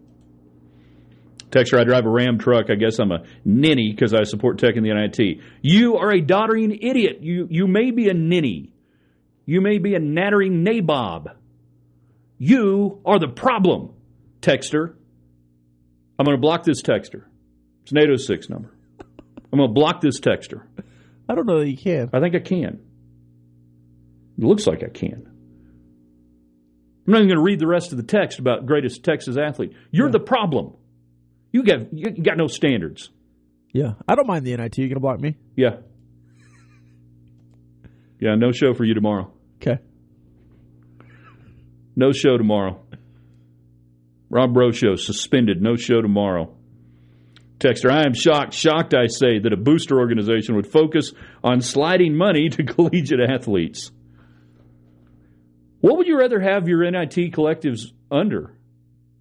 Texter, 1.51 1.81
I 1.81 1.85
drive 1.85 2.05
a 2.05 2.11
Ram 2.11 2.39
truck. 2.39 2.67
I 2.71 2.75
guess 2.75 2.99
I'm 2.99 3.13
a 3.13 3.25
ninny 3.45 3.93
because 3.93 4.13
I 4.13 4.25
support 4.25 4.59
tech 4.59 4.77
in 4.77 4.83
the 4.83 4.93
NIT. 4.93 5.41
You 5.63 5.97
are 5.97 6.13
a 6.13 6.21
doddering 6.21 6.73
idiot. 6.73 7.19
You 7.23 7.47
you 7.51 7.67
may 7.67 7.91
be 7.93 8.09
a 8.09 8.15
ninny. 8.15 8.73
You 9.47 9.61
may 9.61 9.79
be 9.79 9.95
a 9.95 10.01
nattering 10.01 10.65
nabob. 10.65 11.35
You 12.37 13.01
are 13.07 13.19
the 13.19 13.29
problem, 13.29 13.95
Texter. 14.43 14.95
I'm 16.19 16.25
going 16.25 16.37
to 16.37 16.41
block 16.41 16.65
this 16.65 16.83
texter. 16.83 17.25
It's 17.83 17.93
an 17.93 17.99
806 17.99 18.49
number. 18.49 18.73
I'm 19.53 19.59
going 19.59 19.71
to 19.71 19.75
block 19.75 20.01
this 20.01 20.21
texter. 20.21 20.63
I 21.29 21.35
don't 21.35 21.47
know 21.47 21.61
that 21.61 21.69
you 21.69 21.77
can. 21.77 22.11
I 22.13 22.21
think 22.21 22.35
I 22.35 22.41
can. 22.41 22.81
It 24.39 24.45
looks 24.45 24.67
like 24.67 24.83
I 24.83 24.89
can. 24.89 25.26
I'm 27.07 27.13
not 27.13 27.19
even 27.19 27.29
going 27.29 27.39
to 27.39 27.45
read 27.45 27.61
the 27.61 27.67
rest 27.69 27.93
of 27.93 27.99
the 27.99 28.05
text 28.05 28.39
about 28.39 28.67
greatest 28.67 29.05
Texas 29.05 29.37
athlete. 29.37 29.73
You're 29.91 30.11
the 30.11 30.19
problem. 30.21 30.75
You 31.53 31.63
got 31.63 31.93
you 31.93 32.11
got 32.23 32.37
no 32.37 32.49
standards. 32.49 33.11
Yeah, 33.73 33.93
I 34.09 34.15
don't 34.15 34.27
mind 34.27 34.45
the 34.47 34.57
NIT. 34.57 34.79
You 34.79 34.89
gonna 34.89 35.01
block 35.01 35.21
me? 35.21 35.37
Yeah. 35.55 35.77
Yeah, 38.19 38.35
no 38.35 38.51
show 38.51 38.75
for 38.75 38.85
you 38.85 38.95
tomorrow. 38.95 39.31
Okay. 39.57 39.79
No 41.95 42.13
show 42.13 42.37
tomorrow. 42.37 42.83
Rob 44.29 44.53
Bro 44.53 44.73
show 44.73 44.97
suspended. 44.97 45.63
No 45.63 45.77
show 45.77 46.01
tomorrow. 46.01 46.55
Texter, 47.59 47.91
I 47.91 48.05
am 48.05 48.13
shocked, 48.13 48.53
shocked 48.53 48.93
I 48.93 49.07
say, 49.07 49.39
that 49.39 49.53
a 49.53 49.57
booster 49.57 49.99
organization 49.99 50.57
would 50.57 50.67
focus 50.67 51.13
on 51.43 51.63
sliding 51.63 52.15
money 52.15 52.49
to 52.51 52.65
collegiate 52.65 53.21
athletes. 53.21 53.91
What 55.81 55.99
would 55.99 56.07
you 56.07 56.19
rather 56.19 56.41
have 56.41 56.69
your 56.69 56.89
NIT 56.91 57.33
collectives 57.33 57.81
under? 58.11 58.57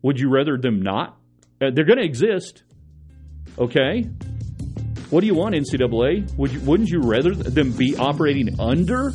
Would 0.02 0.20
you 0.20 0.30
rather 0.30 0.58
them 0.58 0.82
not? 0.82 1.18
Uh, 1.62 1.72
they're 1.74 1.86
going 1.86 2.00
to 2.00 2.06
exist. 2.06 2.64
Okay? 3.58 4.04
What 5.10 5.22
do 5.22 5.28
you 5.28 5.36
want, 5.36 5.56
NCAA? 5.56 6.36
Would 6.38 6.52
you, 6.52 6.60
wouldn't 6.62 6.90
you 6.90 7.02
rather 7.02 7.34
them 7.34 7.72
be 7.72 7.96
operating 7.96 8.60
under 8.60 9.14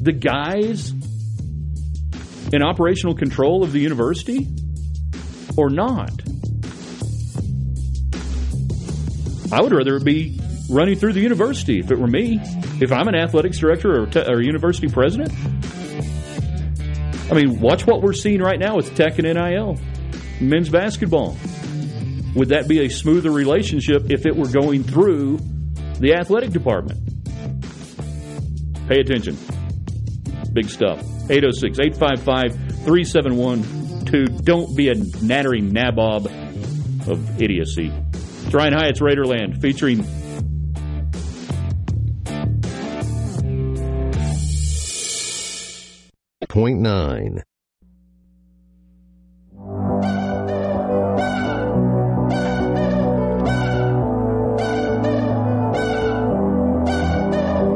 the 0.00 0.12
guys 0.12 0.90
in 2.52 2.62
operational 2.62 3.14
control 3.14 3.62
of 3.62 3.72
the 3.72 3.80
university 3.80 4.48
or 5.56 5.70
not? 5.70 6.10
I 9.52 9.60
would 9.60 9.72
rather 9.72 9.96
it 9.96 10.04
be 10.04 10.40
running 10.70 10.96
through 10.96 11.12
the 11.12 11.20
university 11.20 11.78
if 11.78 11.90
it 11.90 11.98
were 11.98 12.06
me. 12.06 12.40
If 12.80 12.90
I'm 12.90 13.06
an 13.08 13.14
athletics 13.14 13.58
director 13.58 14.02
or, 14.02 14.08
or 14.26 14.40
university 14.40 14.88
president, 14.88 15.30
I 17.32 17.34
mean, 17.34 17.60
watch 17.60 17.86
what 17.86 18.02
we're 18.02 18.12
seeing 18.12 18.42
right 18.42 18.58
now 18.58 18.76
with 18.76 18.94
Tech 18.94 19.18
and 19.18 19.26
NIL, 19.26 19.78
men's 20.38 20.68
basketball. 20.68 21.38
Would 22.34 22.50
that 22.50 22.68
be 22.68 22.84
a 22.84 22.90
smoother 22.90 23.30
relationship 23.30 24.10
if 24.10 24.26
it 24.26 24.36
were 24.36 24.48
going 24.48 24.84
through 24.84 25.38
the 25.98 26.12
athletic 26.12 26.50
department? 26.50 27.00
Pay 28.86 29.00
attention. 29.00 29.38
Big 30.52 30.68
stuff. 30.68 31.00
806 31.30 31.78
855 31.80 32.84
3712. 32.84 34.44
Don't 34.44 34.76
be 34.76 34.90
a 34.90 34.94
nattering 34.94 35.72
nabob 35.72 36.26
of 37.08 37.40
idiocy. 37.40 37.90
It's 38.44 38.52
Ryan 38.52 38.74
Hyatt's 38.74 39.00
Raiderland 39.00 39.58
featuring 39.62 40.04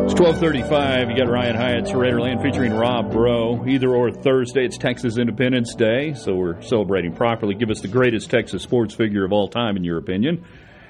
It's 0.04 0.20
1235. 0.20 1.08
You 1.08 1.16
got 1.16 1.30
Ryan 1.32 1.56
Hyatt's 1.56 1.92
Raiderland 1.92 2.42
featuring 2.42 2.74
Rob 2.74 3.10
Bro. 3.10 3.64
Either 3.66 3.94
or 3.94 4.10
Thursday, 4.10 4.66
it's 4.66 4.76
Texas 4.76 5.16
Independence 5.16 5.74
Day, 5.74 6.12
so 6.12 6.34
we're 6.34 6.60
celebrating 6.60 7.14
properly. 7.14 7.54
Give 7.54 7.70
us 7.70 7.80
the 7.80 7.88
greatest 7.88 8.30
Texas 8.30 8.62
sports 8.62 8.94
figure 8.94 9.24
of 9.24 9.32
all 9.32 9.48
time, 9.48 9.78
in 9.78 9.84
your 9.84 9.96
opinion. 9.96 10.44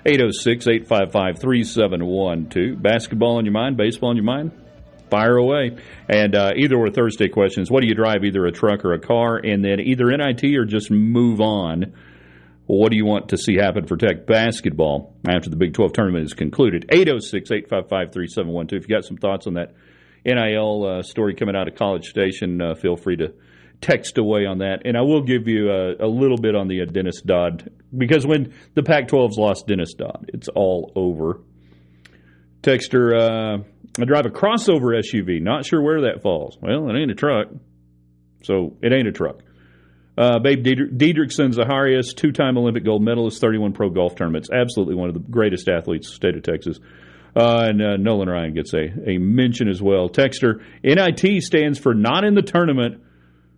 806 0.04 0.66
855 0.66 1.38
3712. 1.38 2.82
Basketball 2.82 3.36
on 3.36 3.44
your 3.44 3.52
mind, 3.52 3.76
baseball 3.76 4.10
on 4.10 4.16
your 4.16 4.24
mind? 4.24 4.65
Fire 5.10 5.36
away. 5.36 5.76
And 6.08 6.34
uh, 6.34 6.52
either 6.56 6.76
or 6.76 6.90
Thursday 6.90 7.28
questions. 7.28 7.70
What 7.70 7.82
do 7.82 7.88
you 7.88 7.94
drive, 7.94 8.24
either 8.24 8.44
a 8.46 8.52
truck 8.52 8.84
or 8.84 8.92
a 8.92 8.98
car? 8.98 9.36
And 9.36 9.64
then 9.64 9.80
either 9.80 10.06
NIT 10.06 10.44
or 10.56 10.64
just 10.64 10.90
move 10.90 11.40
on. 11.40 11.94
What 12.66 12.90
do 12.90 12.96
you 12.96 13.04
want 13.04 13.28
to 13.28 13.36
see 13.36 13.56
happen 13.56 13.86
for 13.86 13.96
Tech 13.96 14.26
basketball 14.26 15.14
after 15.28 15.48
the 15.48 15.56
Big 15.56 15.74
12 15.74 15.92
tournament 15.92 16.24
is 16.24 16.34
concluded? 16.34 16.86
806 16.90 17.50
855 17.50 18.12
3712. 18.12 18.82
If 18.82 18.88
you 18.88 18.94
got 18.94 19.04
some 19.04 19.16
thoughts 19.16 19.46
on 19.46 19.54
that 19.54 19.74
NIL 20.24 20.84
uh, 20.84 21.02
story 21.02 21.36
coming 21.36 21.54
out 21.54 21.68
of 21.68 21.76
College 21.76 22.06
Station, 22.06 22.60
uh, 22.60 22.74
feel 22.74 22.96
free 22.96 23.16
to 23.16 23.34
text 23.80 24.18
away 24.18 24.46
on 24.46 24.58
that. 24.58 24.82
And 24.84 24.96
I 24.96 25.02
will 25.02 25.22
give 25.22 25.46
you 25.46 25.70
a, 25.70 26.06
a 26.06 26.08
little 26.08 26.38
bit 26.38 26.56
on 26.56 26.66
the 26.66 26.82
uh, 26.82 26.86
Dennis 26.86 27.20
Dodd, 27.20 27.70
because 27.96 28.26
when 28.26 28.52
the 28.74 28.82
Pac 28.82 29.08
12's 29.08 29.38
lost 29.38 29.68
Dennis 29.68 29.94
Dodd, 29.94 30.30
it's 30.34 30.48
all 30.48 30.92
over. 30.96 31.40
Texter, 32.62 33.14
uh, 33.14 33.62
I 33.98 34.04
drive 34.04 34.26
a 34.26 34.30
crossover 34.30 34.98
SUV. 34.98 35.40
Not 35.40 35.64
sure 35.64 35.82
where 35.82 36.02
that 36.02 36.22
falls. 36.22 36.58
Well, 36.60 36.90
it 36.90 36.98
ain't 36.98 37.10
a 37.10 37.14
truck, 37.14 37.48
so 38.42 38.76
it 38.82 38.92
ain't 38.92 39.08
a 39.08 39.12
truck. 39.12 39.40
Uh, 40.18 40.38
Babe 40.38 40.62
Diedrich, 40.62 40.92
Didrikson 40.92 41.52
Zaharias, 41.52 42.14
two 42.14 42.32
time 42.32 42.56
Olympic 42.56 42.84
gold 42.84 43.02
medalist, 43.02 43.40
31 43.40 43.72
pro 43.72 43.90
golf 43.90 44.14
tournaments. 44.16 44.48
Absolutely 44.50 44.94
one 44.94 45.08
of 45.08 45.14
the 45.14 45.20
greatest 45.20 45.68
athletes 45.68 46.12
state 46.12 46.36
of 46.36 46.42
Texas. 46.42 46.78
Uh, 47.34 47.66
and 47.68 47.82
uh, 47.82 47.96
Nolan 47.98 48.30
Ryan 48.30 48.54
gets 48.54 48.72
a, 48.72 49.10
a 49.10 49.18
mention 49.18 49.68
as 49.68 49.82
well. 49.82 50.08
Texter, 50.08 50.62
NIT 50.82 51.42
stands 51.42 51.78
for 51.78 51.92
not 51.92 52.24
in 52.24 52.34
the 52.34 52.40
tournament, 52.40 53.02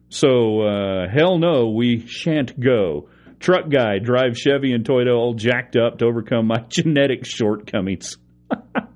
so 0.08 0.62
uh, 0.62 1.08
hell 1.08 1.38
no, 1.38 1.68
we 1.70 2.04
shan't 2.06 2.58
go. 2.58 3.08
Truck 3.38 3.68
guy, 3.70 4.00
drive 4.00 4.36
Chevy 4.36 4.72
and 4.72 4.84
Toyota 4.84 5.16
all 5.16 5.34
jacked 5.34 5.76
up 5.76 5.98
to 5.98 6.06
overcome 6.06 6.48
my 6.48 6.58
genetic 6.68 7.24
shortcomings. 7.24 8.16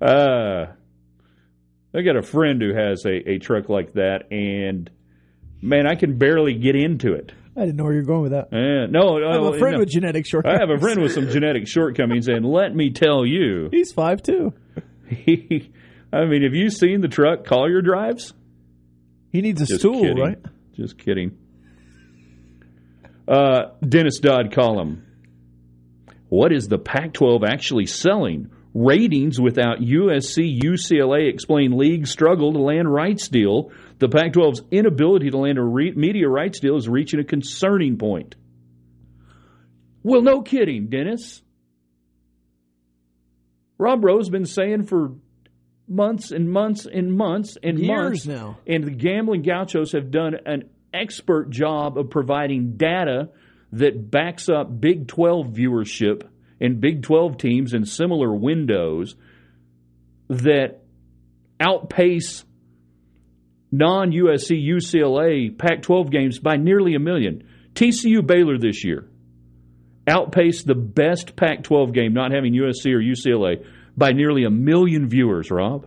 uh, 0.00 0.66
I 1.94 2.02
got 2.02 2.16
a 2.16 2.22
friend 2.22 2.60
who 2.60 2.74
has 2.74 3.04
a, 3.04 3.30
a 3.30 3.38
truck 3.38 3.68
like 3.68 3.94
that, 3.94 4.30
and 4.30 4.90
man, 5.62 5.86
I 5.86 5.94
can 5.94 6.18
barely 6.18 6.54
get 6.54 6.76
into 6.76 7.14
it. 7.14 7.32
I 7.56 7.62
didn't 7.62 7.76
know 7.76 7.84
where 7.84 7.94
you 7.94 8.00
were 8.00 8.06
going 8.06 8.22
with 8.22 8.32
that. 8.32 8.52
Uh, 8.52 8.86
no, 8.86 9.18
I 9.18 9.32
have 9.32 9.42
uh, 9.42 9.52
a 9.54 9.58
friend 9.58 9.74
no. 9.74 9.80
with 9.80 9.88
genetic 9.88 10.26
I 10.44 10.58
have 10.58 10.70
a 10.70 10.78
friend 10.78 11.02
with 11.02 11.12
some 11.12 11.28
genetic 11.30 11.66
shortcomings, 11.66 12.28
and 12.28 12.46
let 12.46 12.74
me 12.74 12.90
tell 12.90 13.26
you, 13.26 13.68
He's 13.72 13.92
five 13.92 14.22
two. 14.22 14.52
he, 15.08 15.72
I 16.12 16.24
mean, 16.26 16.42
have 16.44 16.54
you 16.54 16.70
seen 16.70 17.00
the 17.00 17.08
truck 17.08 17.44
Collier 17.44 17.82
drives? 17.82 18.32
He 19.32 19.40
needs 19.42 19.60
a 19.60 19.66
Just 19.66 19.80
stool, 19.80 20.00
kidding. 20.00 20.18
right? 20.22 20.38
Just 20.74 20.98
kidding. 20.98 21.36
Uh, 23.26 23.72
Dennis 23.86 24.20
Dodd 24.20 24.52
column. 24.52 25.04
What 26.28 26.52
is 26.52 26.68
the 26.68 26.78
Pac 26.78 27.12
12 27.14 27.42
actually 27.44 27.86
selling? 27.86 28.50
Ratings 28.80 29.40
without 29.40 29.80
USC, 29.80 30.60
UCLA 30.62 31.28
explain 31.28 31.76
league 31.76 32.06
struggle 32.06 32.52
to 32.52 32.60
land 32.60 32.88
rights 32.92 33.26
deal. 33.26 33.72
The 33.98 34.08
Pac 34.08 34.34
12's 34.34 34.62
inability 34.70 35.30
to 35.30 35.36
land 35.36 35.58
a 35.58 35.64
re- 35.64 35.90
media 35.96 36.28
rights 36.28 36.60
deal 36.60 36.76
is 36.76 36.88
reaching 36.88 37.18
a 37.18 37.24
concerning 37.24 37.98
point. 37.98 38.36
Well, 40.04 40.22
no 40.22 40.42
kidding, 40.42 40.86
Dennis. 40.90 41.42
Rob 43.78 44.00
Bro's 44.00 44.28
been 44.28 44.46
saying 44.46 44.84
for 44.84 45.12
months 45.88 46.30
and 46.30 46.48
months 46.48 46.86
and 46.86 47.12
months 47.12 47.56
and 47.60 47.80
Years 47.80 47.88
months 47.88 48.26
now. 48.26 48.58
and 48.64 48.84
the 48.84 48.92
gambling 48.92 49.42
gauchos 49.42 49.90
have 49.90 50.12
done 50.12 50.36
an 50.46 50.70
expert 50.94 51.50
job 51.50 51.98
of 51.98 52.10
providing 52.10 52.76
data 52.76 53.30
that 53.72 54.08
backs 54.08 54.48
up 54.48 54.80
Big 54.80 55.08
12 55.08 55.48
viewership 55.48 56.28
and 56.60 56.80
Big 56.80 57.02
12 57.02 57.36
teams 57.38 57.74
in 57.74 57.84
similar 57.84 58.34
windows 58.34 59.14
that 60.28 60.80
outpace 61.60 62.44
non 63.70 64.12
USC 64.12 64.66
UCLA 64.66 65.56
Pac 65.56 65.82
12 65.82 66.10
games 66.10 66.38
by 66.38 66.56
nearly 66.56 66.94
a 66.94 66.98
million. 66.98 67.44
TCU 67.74 68.26
Baylor 68.26 68.58
this 68.58 68.84
year 68.84 69.08
outpaced 70.08 70.66
the 70.66 70.74
best 70.74 71.36
Pac 71.36 71.62
12 71.64 71.92
game, 71.92 72.14
not 72.14 72.32
having 72.32 72.54
USC 72.54 72.92
or 72.92 73.00
UCLA, 73.00 73.64
by 73.96 74.12
nearly 74.12 74.44
a 74.44 74.50
million 74.50 75.08
viewers, 75.08 75.50
Rob. 75.50 75.86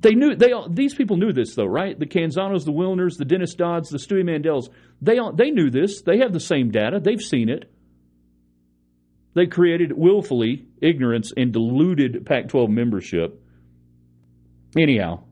They 0.00 0.14
knew 0.14 0.34
they 0.34 0.52
these 0.70 0.94
people 0.94 1.18
knew 1.18 1.32
this 1.32 1.54
though, 1.54 1.66
right? 1.66 1.98
The 1.98 2.06
Canzanos, 2.06 2.64
the 2.64 2.72
Wilners, 2.72 3.18
the 3.18 3.26
Dennis 3.26 3.54
Dodds, 3.54 3.90
the 3.90 3.98
Stewie 3.98 4.24
Mandels. 4.24 4.70
They 5.02 5.18
they 5.34 5.50
knew 5.50 5.70
this. 5.70 6.00
They 6.00 6.18
have 6.18 6.32
the 6.32 6.40
same 6.40 6.70
data. 6.70 7.00
They've 7.00 7.20
seen 7.20 7.50
it. 7.50 7.70
They 9.34 9.46
created 9.46 9.92
willfully 9.92 10.66
ignorance 10.80 11.32
and 11.36 11.52
diluted 11.52 12.26
Pac-12 12.26 12.68
membership. 12.68 13.40
Anyhow, 14.76 15.24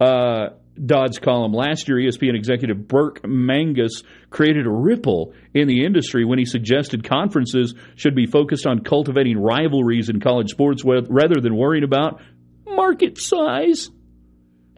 uh, 0.00 0.50
Dodd's 0.84 1.18
column 1.18 1.52
last 1.52 1.88
year, 1.88 1.98
ESPN 1.98 2.34
executive 2.34 2.86
Burke 2.86 3.26
Magnus 3.26 4.02
created 4.30 4.66
a 4.66 4.70
ripple 4.70 5.32
in 5.54 5.68
the 5.68 5.84
industry 5.84 6.24
when 6.24 6.38
he 6.38 6.44
suggested 6.44 7.08
conferences 7.08 7.74
should 7.94 8.14
be 8.14 8.26
focused 8.26 8.66
on 8.66 8.80
cultivating 8.80 9.38
rivalries 9.38 10.08
in 10.08 10.20
college 10.20 10.50
sports 10.50 10.82
rather 10.84 11.40
than 11.40 11.56
worrying 11.56 11.84
about 11.84 12.20
market 12.66 13.18
size. 13.18 13.90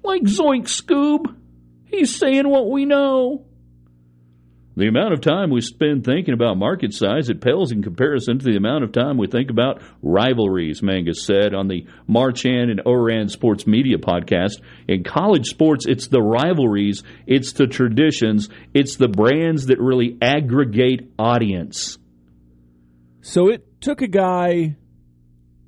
Like 0.04 0.22
Zoink 0.22 0.66
Scoob, 0.66 1.34
he's 1.86 2.14
saying 2.14 2.48
what 2.48 2.70
we 2.70 2.84
know. 2.84 3.47
The 4.78 4.86
amount 4.86 5.12
of 5.12 5.20
time 5.20 5.50
we 5.50 5.60
spend 5.60 6.04
thinking 6.04 6.34
about 6.34 6.56
market 6.56 6.94
size, 6.94 7.28
it 7.28 7.40
pales 7.40 7.72
in 7.72 7.82
comparison 7.82 8.38
to 8.38 8.44
the 8.44 8.56
amount 8.56 8.84
of 8.84 8.92
time 8.92 9.18
we 9.18 9.26
think 9.26 9.50
about 9.50 9.82
rivalries, 10.02 10.84
Magnus 10.84 11.24
said 11.24 11.52
on 11.52 11.66
the 11.66 11.88
Marchand 12.06 12.70
and 12.70 12.82
Ourand 12.86 13.32
Sports 13.32 13.66
Media 13.66 13.98
podcast. 13.98 14.60
In 14.86 15.02
college 15.02 15.46
sports, 15.46 15.84
it's 15.88 16.06
the 16.06 16.22
rivalries, 16.22 17.02
it's 17.26 17.54
the 17.54 17.66
traditions, 17.66 18.50
it's 18.72 18.94
the 18.94 19.08
brands 19.08 19.66
that 19.66 19.80
really 19.80 20.16
aggregate 20.22 21.10
audience. 21.18 21.98
So 23.20 23.48
it 23.48 23.80
took 23.80 24.00
a 24.00 24.06
guy 24.06 24.76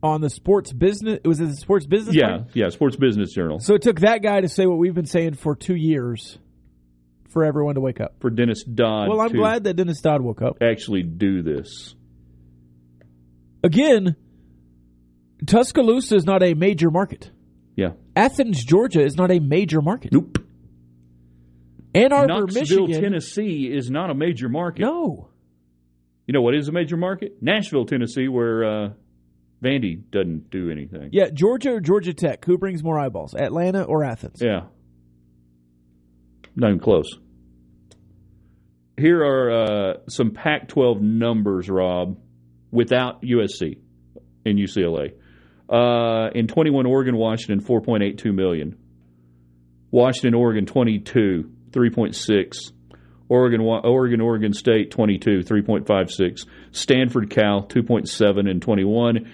on 0.05 0.20
the 0.20 0.31
sports 0.31 0.73
business. 0.73 1.19
It 1.24 1.27
was 1.27 1.41
it 1.41 1.49
the 1.49 1.57
sports 1.57 1.85
business? 1.85 2.15
Yeah, 2.15 2.45
yeah, 2.55 2.69
Sports 2.69 2.95
Business 2.95 3.32
Journal. 3.32 3.59
So 3.59 3.74
it 3.74 3.82
took 3.82 3.99
that 4.03 4.23
guy 4.23 4.41
to 4.41 4.49
say 4.49 4.66
what 4.66 4.78
we've 4.78 4.95
been 4.95 5.05
saying 5.05 5.35
for 5.35 5.57
two 5.57 5.74
years 5.74 6.39
for 7.31 7.44
everyone 7.44 7.74
to 7.77 7.81
wake 7.81 8.01
up. 8.01 8.16
For 8.20 8.31
Dennis 8.31 8.62
Dodd 8.65 9.09
Well, 9.09 9.20
I'm 9.20 9.31
to 9.31 9.36
glad 9.36 9.65
that 9.65 9.74
Dennis 9.74 10.01
Dodd 10.01 10.20
woke 10.23 10.43
up. 10.43 10.59
actually 10.61 11.02
do 11.02 11.43
this. 11.43 11.94
Again, 13.62 14.16
Tuscaloosa 15.47 16.16
is 16.16 16.24
not 16.24 16.43
a 16.43 16.55
major 16.55 16.90
market. 16.90 17.31
Yeah. 17.77 17.93
Athens, 18.16 18.65
Georgia 18.65 19.02
is 19.02 19.16
not 19.16 19.31
a 19.31 19.40
major 19.40 19.81
market. 19.81 20.12
Nope. 20.12 20.39
Ann 21.94 22.12
Arbor, 22.12 22.27
Knoxville, 22.47 22.86
Michigan. 22.86 23.02
Tennessee 23.02 23.70
is 23.73 23.90
not 23.90 24.11
a 24.11 24.15
major 24.15 24.48
market. 24.48 24.82
No. 24.82 25.31
You 26.27 26.32
know 26.32 26.43
what 26.43 26.55
is 26.55 26.69
a 26.69 26.73
major 26.73 26.97
market? 26.97 27.39
Nashville, 27.43 27.85
Tennessee, 27.86 28.28
where 28.28 28.65
uh, 28.65 28.89
Vandy 29.62 30.01
doesn't 30.11 30.51
do 30.51 30.70
anything. 30.70 31.11
Yeah, 31.12 31.28
Georgia 31.31 31.73
or 31.74 31.81
Georgia 31.81 32.15
Tech. 32.15 32.44
Who 32.44 32.57
brings 32.59 32.85
more 32.85 32.98
eyeballs, 32.98 33.35
Atlanta 33.35 33.82
or 33.82 34.05
Athens? 34.05 34.40
Yeah. 34.40 34.66
Not 36.56 36.68
even 36.68 36.81
close. 36.81 37.18
Here 38.97 39.22
are 39.22 39.51
uh, 39.51 39.94
some 40.09 40.32
Pac 40.32 40.68
12 40.68 41.01
numbers, 41.01 41.70
Rob, 41.70 42.18
without 42.70 43.22
USC 43.22 43.78
and 44.44 44.59
UCLA. 44.59 45.12
Uh, 45.68 46.31
in 46.35 46.48
21, 46.48 46.86
Oregon, 46.86 47.16
Washington, 47.16 47.64
4.82 47.64 48.35
million. 48.35 48.77
Washington, 49.90 50.35
Oregon, 50.35 50.66
22, 50.66 51.51
3.6. 51.70 52.72
Oregon, 53.28 53.60
Oregon, 53.60 54.20
Oregon 54.20 54.52
State, 54.52 54.90
22, 54.90 55.44
3.56. 55.44 56.47
Stanford, 56.72 57.31
Cal, 57.31 57.62
2.7 57.62 58.51
and 58.51 58.60
21. 58.60 59.32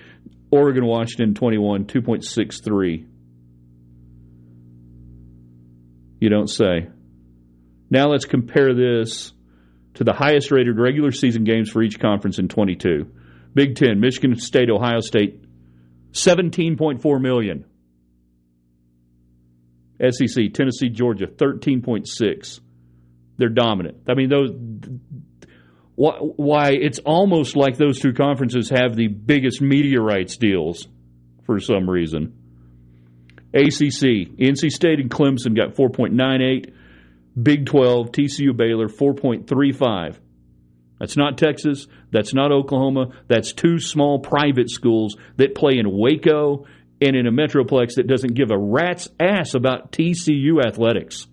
Oregon, 0.50 0.84
Washington, 0.84 1.34
21, 1.34 1.86
2.63. 1.86 3.06
You 6.20 6.28
don't 6.28 6.48
say. 6.48 6.88
Now 7.90 8.08
let's 8.08 8.24
compare 8.24 8.74
this 8.74 9.32
to 9.94 10.04
the 10.04 10.12
highest 10.12 10.50
rated 10.50 10.78
regular 10.78 11.12
season 11.12 11.44
games 11.44 11.70
for 11.70 11.82
each 11.82 11.98
conference 11.98 12.38
in 12.38 12.48
22. 12.48 13.10
Big 13.54 13.76
Ten, 13.76 14.00
Michigan 14.00 14.36
State, 14.36 14.68
Ohio 14.70 15.00
State, 15.00 15.42
17.4 16.12 17.20
million. 17.20 17.64
SEC, 19.98 20.52
Tennessee, 20.52 20.90
Georgia, 20.90 21.26
13.6. 21.26 22.60
They're 23.38 23.48
dominant. 23.48 23.98
I 24.08 24.14
mean, 24.14 24.28
those. 24.28 24.50
Why 25.94 26.72
it's 26.72 26.98
almost 26.98 27.56
like 27.56 27.78
those 27.78 27.98
two 27.98 28.12
conferences 28.12 28.68
have 28.68 28.96
the 28.96 29.08
biggest 29.08 29.62
media 29.62 29.98
rights 29.98 30.36
deals 30.36 30.86
for 31.44 31.58
some 31.58 31.88
reason. 31.88 32.34
ACC, 33.54 34.36
NC 34.36 34.70
State 34.70 35.00
and 35.00 35.10
Clemson 35.10 35.56
got 35.56 35.74
4.98. 35.74 36.74
Big 37.40 37.66
12, 37.66 38.12
TCU 38.12 38.56
Baylor, 38.56 38.88
4.35. 38.88 40.18
That's 40.98 41.16
not 41.16 41.36
Texas. 41.36 41.86
That's 42.10 42.32
not 42.32 42.52
Oklahoma. 42.52 43.08
That's 43.28 43.52
two 43.52 43.78
small 43.78 44.18
private 44.18 44.70
schools 44.70 45.16
that 45.36 45.54
play 45.54 45.76
in 45.78 45.90
Waco 45.90 46.66
and 47.00 47.14
in 47.14 47.26
a 47.26 47.32
metroplex 47.32 47.96
that 47.96 48.06
doesn't 48.06 48.34
give 48.34 48.50
a 48.50 48.58
rat's 48.58 49.08
ass 49.20 49.54
about 49.54 49.92
TCU 49.92 50.64
athletics. 50.64 51.26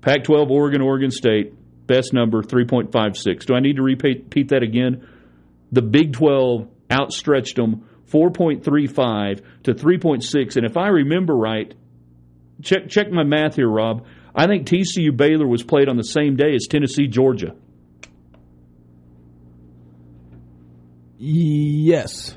Pac 0.00 0.24
12, 0.24 0.50
Oregon, 0.50 0.80
Oregon 0.80 1.12
State, 1.12 1.54
best 1.86 2.12
number, 2.12 2.42
3.56. 2.42 3.46
Do 3.46 3.54
I 3.54 3.60
need 3.60 3.76
to 3.76 3.82
repeat, 3.82 4.48
that 4.48 4.64
again? 4.64 5.06
The 5.70 5.82
Big 5.82 6.12
12 6.14 6.66
outstretched 6.90 7.54
them 7.54 7.88
4.35 8.10 9.42
to 9.62 9.74
3.6. 9.74 10.56
And 10.56 10.66
if 10.66 10.76
I 10.76 10.88
remember 10.88 11.36
right, 11.36 11.72
check, 12.62 12.88
check 12.88 13.12
my 13.12 13.22
math 13.22 13.54
here, 13.54 13.68
Rob. 13.68 14.04
I 14.34 14.46
think 14.46 14.66
TCU 14.66 15.16
Baylor 15.16 15.46
was 15.46 15.62
played 15.62 15.88
on 15.88 15.96
the 15.96 16.04
same 16.04 16.36
day 16.36 16.54
as 16.54 16.66
Tennessee 16.66 17.06
Georgia. 17.06 17.54
Yes. 21.18 22.36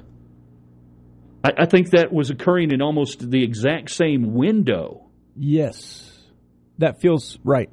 I, 1.43 1.51
I 1.59 1.65
think 1.65 1.91
that 1.91 2.11
was 2.13 2.29
occurring 2.29 2.71
in 2.71 2.81
almost 2.81 3.31
the 3.31 3.43
exact 3.43 3.91
same 3.91 4.33
window. 4.33 5.09
Yes. 5.35 6.11
That 6.77 6.99
feels 6.99 7.39
right. 7.43 7.69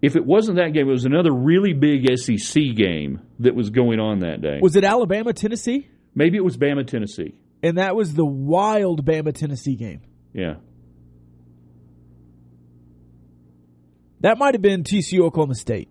If 0.00 0.16
it 0.16 0.24
wasn't 0.24 0.56
that 0.56 0.72
game, 0.72 0.88
it 0.88 0.92
was 0.92 1.04
another 1.04 1.32
really 1.32 1.74
big 1.74 2.06
SEC 2.16 2.62
game 2.74 3.20
that 3.40 3.54
was 3.54 3.70
going 3.70 4.00
on 4.00 4.20
that 4.20 4.40
day. 4.40 4.58
Was 4.62 4.76
it 4.76 4.84
Alabama, 4.84 5.32
Tennessee? 5.32 5.88
Maybe 6.14 6.38
it 6.38 6.44
was 6.44 6.56
Bama, 6.56 6.86
Tennessee. 6.86 7.34
And 7.62 7.76
that 7.76 7.94
was 7.94 8.14
the 8.14 8.24
wild 8.24 9.04
Bama, 9.04 9.34
Tennessee 9.34 9.76
game. 9.76 10.00
Yeah. 10.32 10.54
That 14.20 14.38
might 14.38 14.54
have 14.54 14.62
been 14.62 14.82
TCU, 14.84 15.20
Oklahoma 15.22 15.54
State. 15.54 15.88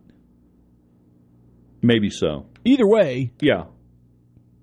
Maybe 1.82 2.10
so. 2.10 2.46
Either 2.66 2.88
way, 2.88 3.32
Yeah. 3.42 3.66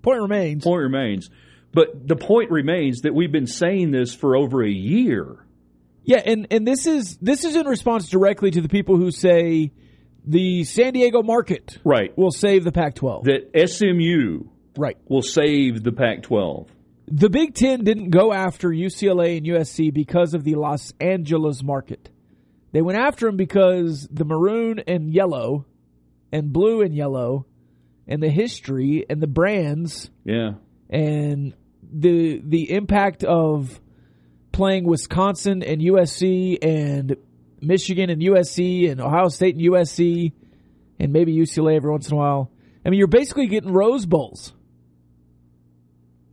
point 0.02 0.20
remains. 0.20 0.64
Point 0.64 0.82
remains. 0.82 1.30
But 1.72 2.06
the 2.06 2.16
point 2.16 2.50
remains 2.50 3.02
that 3.02 3.14
we've 3.14 3.32
been 3.32 3.46
saying 3.46 3.90
this 3.90 4.14
for 4.14 4.36
over 4.36 4.62
a 4.62 4.70
year. 4.70 5.44
Yeah, 6.04 6.22
and, 6.24 6.46
and 6.50 6.66
this 6.66 6.86
is 6.86 7.16
this 7.20 7.44
is 7.44 7.56
in 7.56 7.66
response 7.66 8.08
directly 8.08 8.50
to 8.52 8.60
the 8.60 8.68
people 8.68 8.96
who 8.96 9.10
say 9.10 9.72
the 10.24 10.64
San 10.64 10.92
Diego 10.92 11.22
market 11.22 11.78
Right. 11.84 12.16
will 12.16 12.30
save 12.30 12.64
the 12.64 12.72
Pac-12. 12.72 13.24
That 13.24 13.50
SMU 13.68 14.44
right. 14.76 14.96
will 15.08 15.22
save 15.22 15.82
the 15.82 15.92
Pac 15.92 16.22
12. 16.22 16.68
The 17.08 17.28
Big 17.30 17.54
Ten 17.54 17.84
didn't 17.84 18.10
go 18.10 18.32
after 18.32 18.68
UCLA 18.68 19.36
and 19.38 19.46
USC 19.46 19.92
because 19.92 20.34
of 20.34 20.44
the 20.44 20.54
Los 20.56 20.92
Angeles 21.00 21.62
market. 21.62 22.08
They 22.72 22.82
went 22.82 22.98
after 22.98 23.28
him 23.28 23.36
because 23.36 24.08
the 24.10 24.24
maroon 24.24 24.80
and 24.86 25.12
yellow, 25.12 25.66
and 26.32 26.52
blue 26.52 26.82
and 26.82 26.94
yellow, 26.94 27.46
and 28.06 28.22
the 28.22 28.28
history 28.28 29.04
and 29.08 29.20
the 29.20 29.26
brands 29.26 30.10
Yeah. 30.24 30.54
and 30.90 31.54
the 31.82 32.40
the 32.44 32.72
impact 32.72 33.24
of 33.24 33.80
playing 34.52 34.84
Wisconsin 34.84 35.62
and 35.62 35.80
USC 35.80 36.58
and 36.62 37.16
Michigan 37.60 38.10
and 38.10 38.20
USC 38.22 38.90
and 38.90 39.00
Ohio 39.00 39.28
State 39.28 39.54
and 39.54 39.64
USC 39.64 40.32
and 40.98 41.12
maybe 41.12 41.34
UCLA 41.34 41.76
every 41.76 41.90
once 41.90 42.08
in 42.08 42.14
a 42.14 42.16
while. 42.16 42.50
I 42.84 42.90
mean, 42.90 42.98
you're 42.98 43.08
basically 43.08 43.48
getting 43.48 43.72
Rose 43.72 44.06
Bowls. 44.06 44.52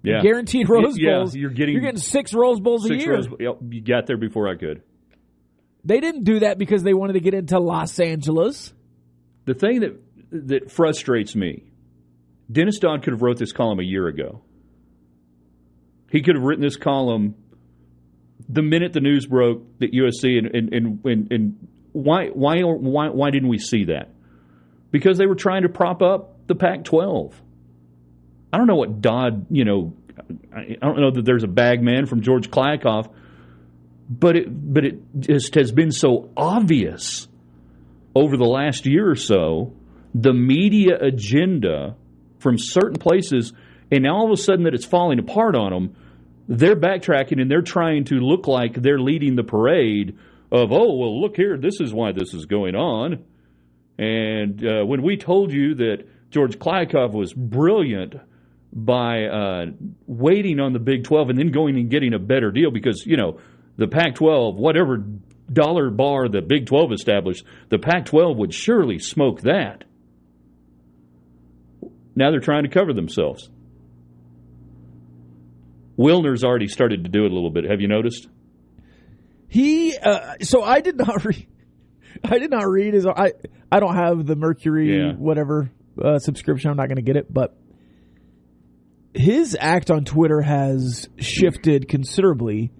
Yeah. 0.03 0.21
Guaranteed 0.21 0.67
Rose 0.69 0.97
yeah, 0.97 1.19
Bowls. 1.19 1.35
You're 1.35 1.49
getting, 1.49 1.73
you're 1.73 1.81
getting 1.81 1.99
six 1.99 2.33
Rose 2.33 2.59
Bowls 2.59 2.89
a 2.89 2.95
year. 2.95 3.13
Rose 3.13 3.27
You 3.39 3.81
got 3.81 4.05
there 4.05 4.17
before 4.17 4.49
I 4.49 4.55
could. 4.55 4.83
They 5.85 5.99
didn't 5.99 6.23
do 6.23 6.39
that 6.39 6.57
because 6.57 6.83
they 6.83 6.93
wanted 6.93 7.13
to 7.13 7.19
get 7.19 7.33
into 7.33 7.59
Los 7.59 7.99
Angeles. 7.99 8.73
The 9.45 9.53
thing 9.53 9.81
that 9.81 9.99
that 10.31 10.71
frustrates 10.71 11.35
me, 11.35 11.63
Dennis 12.51 12.79
Dodd 12.79 13.03
could 13.03 13.13
have 13.13 13.21
wrote 13.21 13.37
this 13.37 13.51
column 13.51 13.79
a 13.79 13.83
year 13.83 14.07
ago. 14.07 14.41
He 16.11 16.21
could 16.21 16.35
have 16.35 16.43
written 16.43 16.63
this 16.63 16.77
column 16.77 17.35
the 18.49 18.61
minute 18.61 18.93
the 18.93 19.01
news 19.01 19.25
broke 19.25 19.79
that 19.79 19.93
USC 19.93 20.37
and 20.37 20.47
and 20.47 20.73
and, 20.73 21.05
and, 21.05 21.31
and 21.31 21.67
why 21.91 22.27
why 22.27 22.61
why 22.61 23.09
why 23.09 23.31
didn't 23.31 23.49
we 23.49 23.57
see 23.57 23.85
that? 23.85 24.09
Because 24.91 25.17
they 25.17 25.25
were 25.25 25.35
trying 25.35 25.63
to 25.63 25.69
prop 25.69 26.01
up 26.01 26.47
the 26.47 26.55
Pac-12. 26.55 27.33
I 28.51 28.57
don't 28.57 28.67
know 28.67 28.75
what 28.75 29.01
Dodd, 29.01 29.47
you 29.49 29.65
know, 29.65 29.93
I 30.51 30.77
don't 30.79 30.99
know 30.99 31.11
that 31.11 31.25
there's 31.25 31.43
a 31.43 31.47
bag 31.47 31.81
man 31.81 32.05
from 32.05 32.21
George 32.21 32.51
Kliavkoff, 32.51 33.09
but 34.09 34.35
it 34.35 34.73
but 34.73 34.85
it 34.85 34.99
just 35.19 35.55
has 35.55 35.71
been 35.71 35.91
so 35.91 36.29
obvious 36.35 37.27
over 38.15 38.37
the 38.37 38.45
last 38.45 38.85
year 38.85 39.09
or 39.09 39.15
so 39.15 39.73
the 40.13 40.33
media 40.33 40.97
agenda 40.99 41.95
from 42.39 42.57
certain 42.57 42.99
places, 42.99 43.53
and 43.91 44.03
now 44.03 44.15
all 44.15 44.25
of 44.25 44.31
a 44.31 44.37
sudden 44.37 44.65
that 44.65 44.73
it's 44.73 44.85
falling 44.85 45.19
apart 45.19 45.55
on 45.55 45.71
them, 45.71 45.95
they're 46.47 46.75
backtracking 46.75 47.41
and 47.41 47.49
they're 47.49 47.61
trying 47.61 48.03
to 48.05 48.15
look 48.15 48.47
like 48.47 48.75
they're 48.75 48.99
leading 48.99 49.35
the 49.35 49.43
parade 49.43 50.17
of, 50.51 50.71
oh, 50.71 50.95
well, 50.95 51.21
look 51.21 51.35
here, 51.35 51.57
this 51.57 51.79
is 51.79 51.93
why 51.93 52.11
this 52.11 52.33
is 52.33 52.45
going 52.45 52.75
on. 52.75 53.23
And 53.97 54.63
uh, 54.65 54.83
when 54.85 55.01
we 55.01 55.17
told 55.17 55.51
you 55.51 55.75
that 55.75 56.05
George 56.29 56.59
Kliavkoff 56.59 57.13
was 57.13 57.33
brilliant 57.33 58.15
by 58.73 59.25
uh, 59.25 59.65
waiting 60.05 60.59
on 60.59 60.73
the 60.73 60.79
Big 60.79 61.05
12 61.05 61.29
and 61.29 61.39
then 61.39 61.51
going 61.51 61.77
and 61.77 61.89
getting 61.89 62.13
a 62.13 62.19
better 62.19 62.51
deal 62.51 62.71
because, 62.71 63.05
you 63.05 63.17
know, 63.17 63.39
the 63.77 63.87
Pac 63.87 64.15
12, 64.15 64.55
whatever 64.55 65.03
dollar 65.51 65.89
bar 65.89 66.29
the 66.29 66.41
Big 66.41 66.65
12 66.67 66.91
established, 66.93 67.43
the 67.69 67.79
Pac 67.79 68.05
12 68.05 68.37
would 68.37 68.53
surely 68.53 68.99
smoke 68.99 69.41
that. 69.41 69.83
Now 72.15 72.31
they're 72.31 72.39
trying 72.39 72.63
to 72.63 72.69
cover 72.69 72.93
themselves. 72.93 73.49
Wilner's 75.97 76.43
already 76.43 76.67
started 76.67 77.03
to 77.03 77.09
do 77.09 77.25
it 77.25 77.31
a 77.31 77.33
little 77.33 77.51
bit. 77.51 77.65
Have 77.65 77.81
you 77.81 77.87
noticed? 77.87 78.27
He 79.47 79.95
uh, 79.97 80.35
so 80.41 80.63
I 80.63 80.81
did 80.81 80.97
not 80.97 81.23
read. 81.25 81.47
I 82.23 82.39
did 82.39 82.49
not 82.49 82.67
read 82.67 82.93
his. 82.93 83.05
I 83.05 83.33
I 83.71 83.79
don't 83.79 83.95
have 83.95 84.25
the 84.25 84.35
Mercury 84.35 84.97
Yeah. 84.97 85.13
whatever 85.13 85.71
uh, 86.03 86.17
subscription. 86.19 86.71
I'm 86.71 86.77
not 86.77 86.87
going 86.87 86.95
to 86.97 87.03
get 87.03 87.15
it, 87.17 87.31
but 87.31 87.55
his 89.13 89.55
act 89.59 89.91
on 89.91 90.05
Twitter 90.05 90.41
has 90.41 91.07
shifted 91.17 91.87
considerably, 91.87 92.71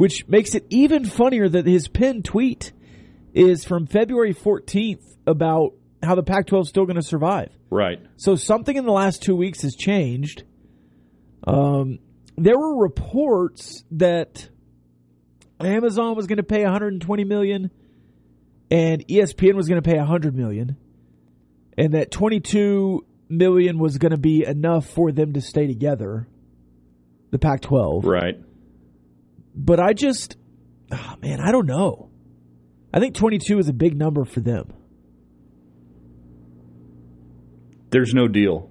which 0.00 0.26
makes 0.28 0.54
it 0.54 0.64
even 0.70 1.04
funnier 1.04 1.46
that 1.46 1.66
his 1.66 1.86
pinned 1.86 2.24
tweet 2.24 2.72
is 3.34 3.66
from 3.66 3.86
February 3.86 4.32
14th 4.32 5.04
about 5.26 5.74
how 6.02 6.14
the 6.14 6.22
Pac-12 6.22 6.62
is 6.62 6.68
still 6.70 6.86
going 6.86 6.96
to 6.96 7.02
survive. 7.02 7.50
Right. 7.68 8.00
So 8.16 8.34
something 8.34 8.74
in 8.74 8.86
the 8.86 8.92
last 8.92 9.22
two 9.22 9.36
weeks 9.36 9.60
has 9.60 9.76
changed. 9.76 10.44
Um, 11.46 11.98
there 12.38 12.58
were 12.58 12.78
reports 12.78 13.84
that 13.90 14.48
Amazon 15.60 16.16
was 16.16 16.26
going 16.26 16.38
to 16.38 16.44
pay 16.44 16.62
120 16.62 17.24
million, 17.24 17.70
and 18.70 19.06
ESPN 19.06 19.52
was 19.52 19.68
going 19.68 19.82
to 19.82 19.86
pay 19.86 19.98
100 19.98 20.34
million, 20.34 20.78
and 21.76 21.92
that 21.92 22.10
22 22.10 23.04
million 23.28 23.78
was 23.78 23.98
going 23.98 24.12
to 24.12 24.18
be 24.18 24.46
enough 24.46 24.86
for 24.86 25.12
them 25.12 25.34
to 25.34 25.42
stay 25.42 25.66
together. 25.66 26.26
The 27.32 27.38
Pac-12, 27.38 28.06
Right. 28.06 28.40
But 29.54 29.80
I 29.80 29.92
just, 29.92 30.36
oh 30.92 31.14
man, 31.20 31.40
I 31.40 31.52
don't 31.52 31.66
know. 31.66 32.10
I 32.92 33.00
think 33.00 33.14
22 33.14 33.58
is 33.58 33.68
a 33.68 33.72
big 33.72 33.96
number 33.96 34.24
for 34.24 34.40
them. 34.40 34.72
There's 37.90 38.14
no 38.14 38.28
deal. 38.28 38.70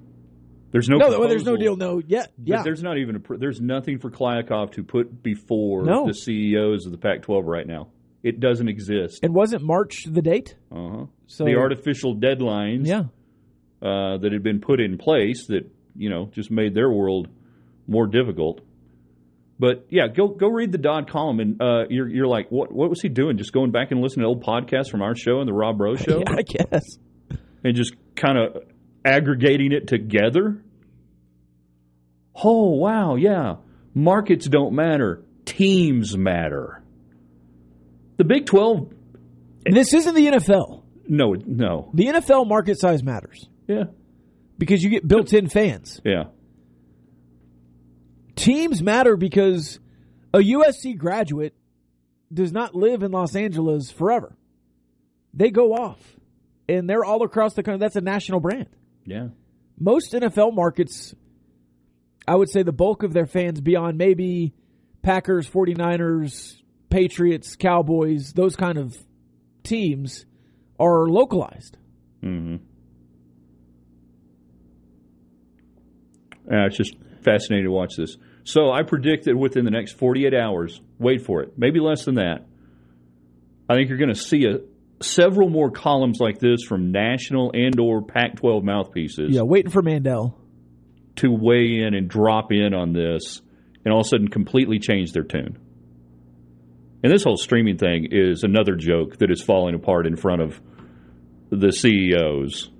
There's 0.71 0.87
no. 0.87 0.97
No, 0.97 1.19
well, 1.19 1.27
there's 1.27 1.45
no 1.45 1.57
deal. 1.57 1.75
No, 1.75 2.01
yeah, 2.05 2.27
yeah. 2.43 2.61
There's 2.63 2.83
not 2.83 2.97
even 2.97 3.15
a. 3.15 3.37
There's 3.37 3.59
nothing 3.59 3.99
for 3.99 4.11
Kliavkoff 4.11 4.73
to 4.73 4.83
put 4.83 5.23
before 5.23 5.83
No. 5.83 6.05
the 6.05 6.13
CEOs 6.13 6.85
of 6.85 6.91
the 6.91 6.97
Pac-12 6.97 7.43
right 7.45 7.65
now. 7.65 7.89
It 8.21 8.39
doesn't 8.39 8.67
exist. 8.67 9.19
And 9.23 9.33
wasn't 9.33 9.63
March 9.63 10.03
the 10.05 10.21
date? 10.21 10.55
Uh-huh. 10.71 11.05
So 11.27 11.45
the 11.45 11.55
artificial 11.55 12.15
deadlines 12.15 12.85
yeah. 12.85 13.03
uh, 13.81 14.17
that 14.17 14.29
had 14.31 14.43
been 14.43 14.59
put 14.59 14.79
in 14.79 14.97
place 14.97 15.47
that 15.47 15.69
you 15.95 16.09
know 16.09 16.29
just 16.33 16.51
made 16.51 16.75
their 16.75 16.91
world 16.91 17.29
more 17.87 18.05
difficult. 18.05 18.61
But 19.59 19.87
yeah, 19.89 20.07
go 20.07 20.29
go 20.29 20.47
read 20.47 20.71
the 20.71 20.77
Dodd 20.77 21.09
column, 21.09 21.39
and 21.41 21.61
uh, 21.61 21.83
you're 21.89 22.07
you're 22.07 22.27
like, 22.27 22.49
what 22.49 22.71
what 22.71 22.89
was 22.89 23.01
he 23.01 23.09
doing? 23.09 23.37
Just 23.37 23.51
going 23.51 23.71
back 23.71 23.91
and 23.91 24.01
listening 24.01 24.23
to 24.23 24.27
old 24.27 24.41
podcasts 24.43 24.89
from 24.89 25.01
our 25.01 25.15
show 25.15 25.39
and 25.39 25.47
the 25.49 25.53
Rob 25.53 25.77
Bro 25.77 25.95
show, 25.97 26.19
Yeah, 26.19 26.33
I 26.37 26.41
guess. 26.43 26.97
and 27.63 27.75
just 27.75 27.93
kind 28.15 28.37
of 28.37 28.63
aggregating 29.03 29.73
it 29.73 29.87
together. 29.87 30.63
Oh 32.41 32.69
wow, 32.75 33.15
yeah, 33.15 33.55
markets 33.93 34.47
don't 34.47 34.73
matter, 34.73 35.23
teams 35.45 36.17
matter. 36.17 36.81
The 38.17 38.23
Big 38.23 38.45
Twelve, 38.45 38.91
And 39.65 39.75
this 39.75 39.93
isn't 39.93 40.15
the 40.15 40.27
NFL. 40.27 40.83
no, 41.07 41.33
no, 41.45 41.89
The 41.93 42.05
NFL 42.05 42.47
market 42.47 42.79
size 42.79 43.03
matters 43.03 43.45
yeah, 43.67 43.85
because 44.57 44.81
you 44.83 44.89
get 44.89 45.05
built 45.07 45.33
in 45.33 45.49
fans. 45.49 45.99
yeah, 46.05 46.25
Teams 48.39 48.81
matter 48.81 49.17
because 49.17 49.79
a 50.33 50.37
USC 50.37 50.97
graduate 50.97 51.53
does 52.33 52.53
not 52.53 52.73
live 52.73 53.03
in 53.03 53.11
Los 53.11 53.35
Angeles 53.35 53.91
forever. 53.91 54.33
They 55.33 55.49
go 55.49 55.73
off 55.73 55.99
and 56.69 56.89
they're 56.89 57.03
all 57.03 57.21
across 57.23 57.53
the 57.53 57.63
country. 57.63 57.79
That's 57.79 57.97
a 57.97 58.01
national 58.01 58.39
brand. 58.39 58.69
yeah. 59.05 59.27
Most 59.77 60.13
NFL 60.13 60.53
markets, 60.53 61.13
I 62.27 62.35
would 62.35 62.49
say 62.49 62.63
the 62.63 62.71
bulk 62.71 63.03
of 63.03 63.11
their 63.13 63.25
fans, 63.25 63.59
beyond 63.61 63.97
maybe 63.97 64.53
Packers, 65.01 65.49
49ers, 65.49 66.61
Patriots, 66.89 67.55
Cowboys, 67.57 68.33
those 68.33 68.55
kind 68.55 68.77
of 68.77 68.97
teams, 69.63 70.25
are 70.79 71.07
localized. 71.07 71.77
Mm-hmm. 72.23 72.55
Uh, 76.51 76.65
it's 76.65 76.77
just 76.77 76.95
fascinating 77.21 77.65
to 77.65 77.71
watch 77.71 77.95
this. 77.97 78.17
So 78.49 78.71
I 78.71 78.81
predict 78.81 79.25
that 79.25 79.37
within 79.37 79.63
the 79.63 79.69
next 79.69 79.93
48 79.99 80.33
hours, 80.33 80.81
wait 80.97 81.23
for 81.23 81.43
it, 81.43 81.53
maybe 81.55 81.79
less 81.79 82.03
than 82.05 82.15
that, 82.15 82.47
I 83.69 83.75
think 83.75 83.89
you're 83.89 83.99
going 83.99 84.09
to 84.13 84.19
see 84.19 84.45
a, 84.45 84.61
several 85.03 85.49
more 85.49 85.69
columns 85.69 86.17
like 86.19 86.39
this 86.39 86.63
from 86.63 86.91
national 86.91 87.51
and 87.53 87.79
or 87.79 88.01
Pac-12 88.01 88.63
mouthpieces 88.63 89.29
Yeah, 89.29 89.43
waiting 89.43 89.69
for 89.69 89.83
Mandel. 89.83 90.35
to 91.17 91.29
weigh 91.31 91.83
in 91.85 91.93
and 91.93 92.09
drop 92.09 92.51
in 92.51 92.73
on 92.73 92.91
this 92.91 93.39
and 93.85 93.93
all 93.93 94.01
of 94.01 94.07
a 94.07 94.09
sudden 94.09 94.29
completely 94.29 94.79
change 94.79 95.11
their 95.11 95.23
tune. 95.23 95.59
And 97.03 97.13
this 97.13 97.23
whole 97.23 97.37
streaming 97.37 97.77
thing 97.77 98.07
is 98.09 98.41
another 98.43 98.75
joke 98.75 99.17
that 99.19 99.29
is 99.29 99.43
falling 99.43 99.75
apart 99.75 100.07
in 100.07 100.15
front 100.15 100.41
of 100.41 100.59
the 101.51 101.71
CEOs. 101.71 102.71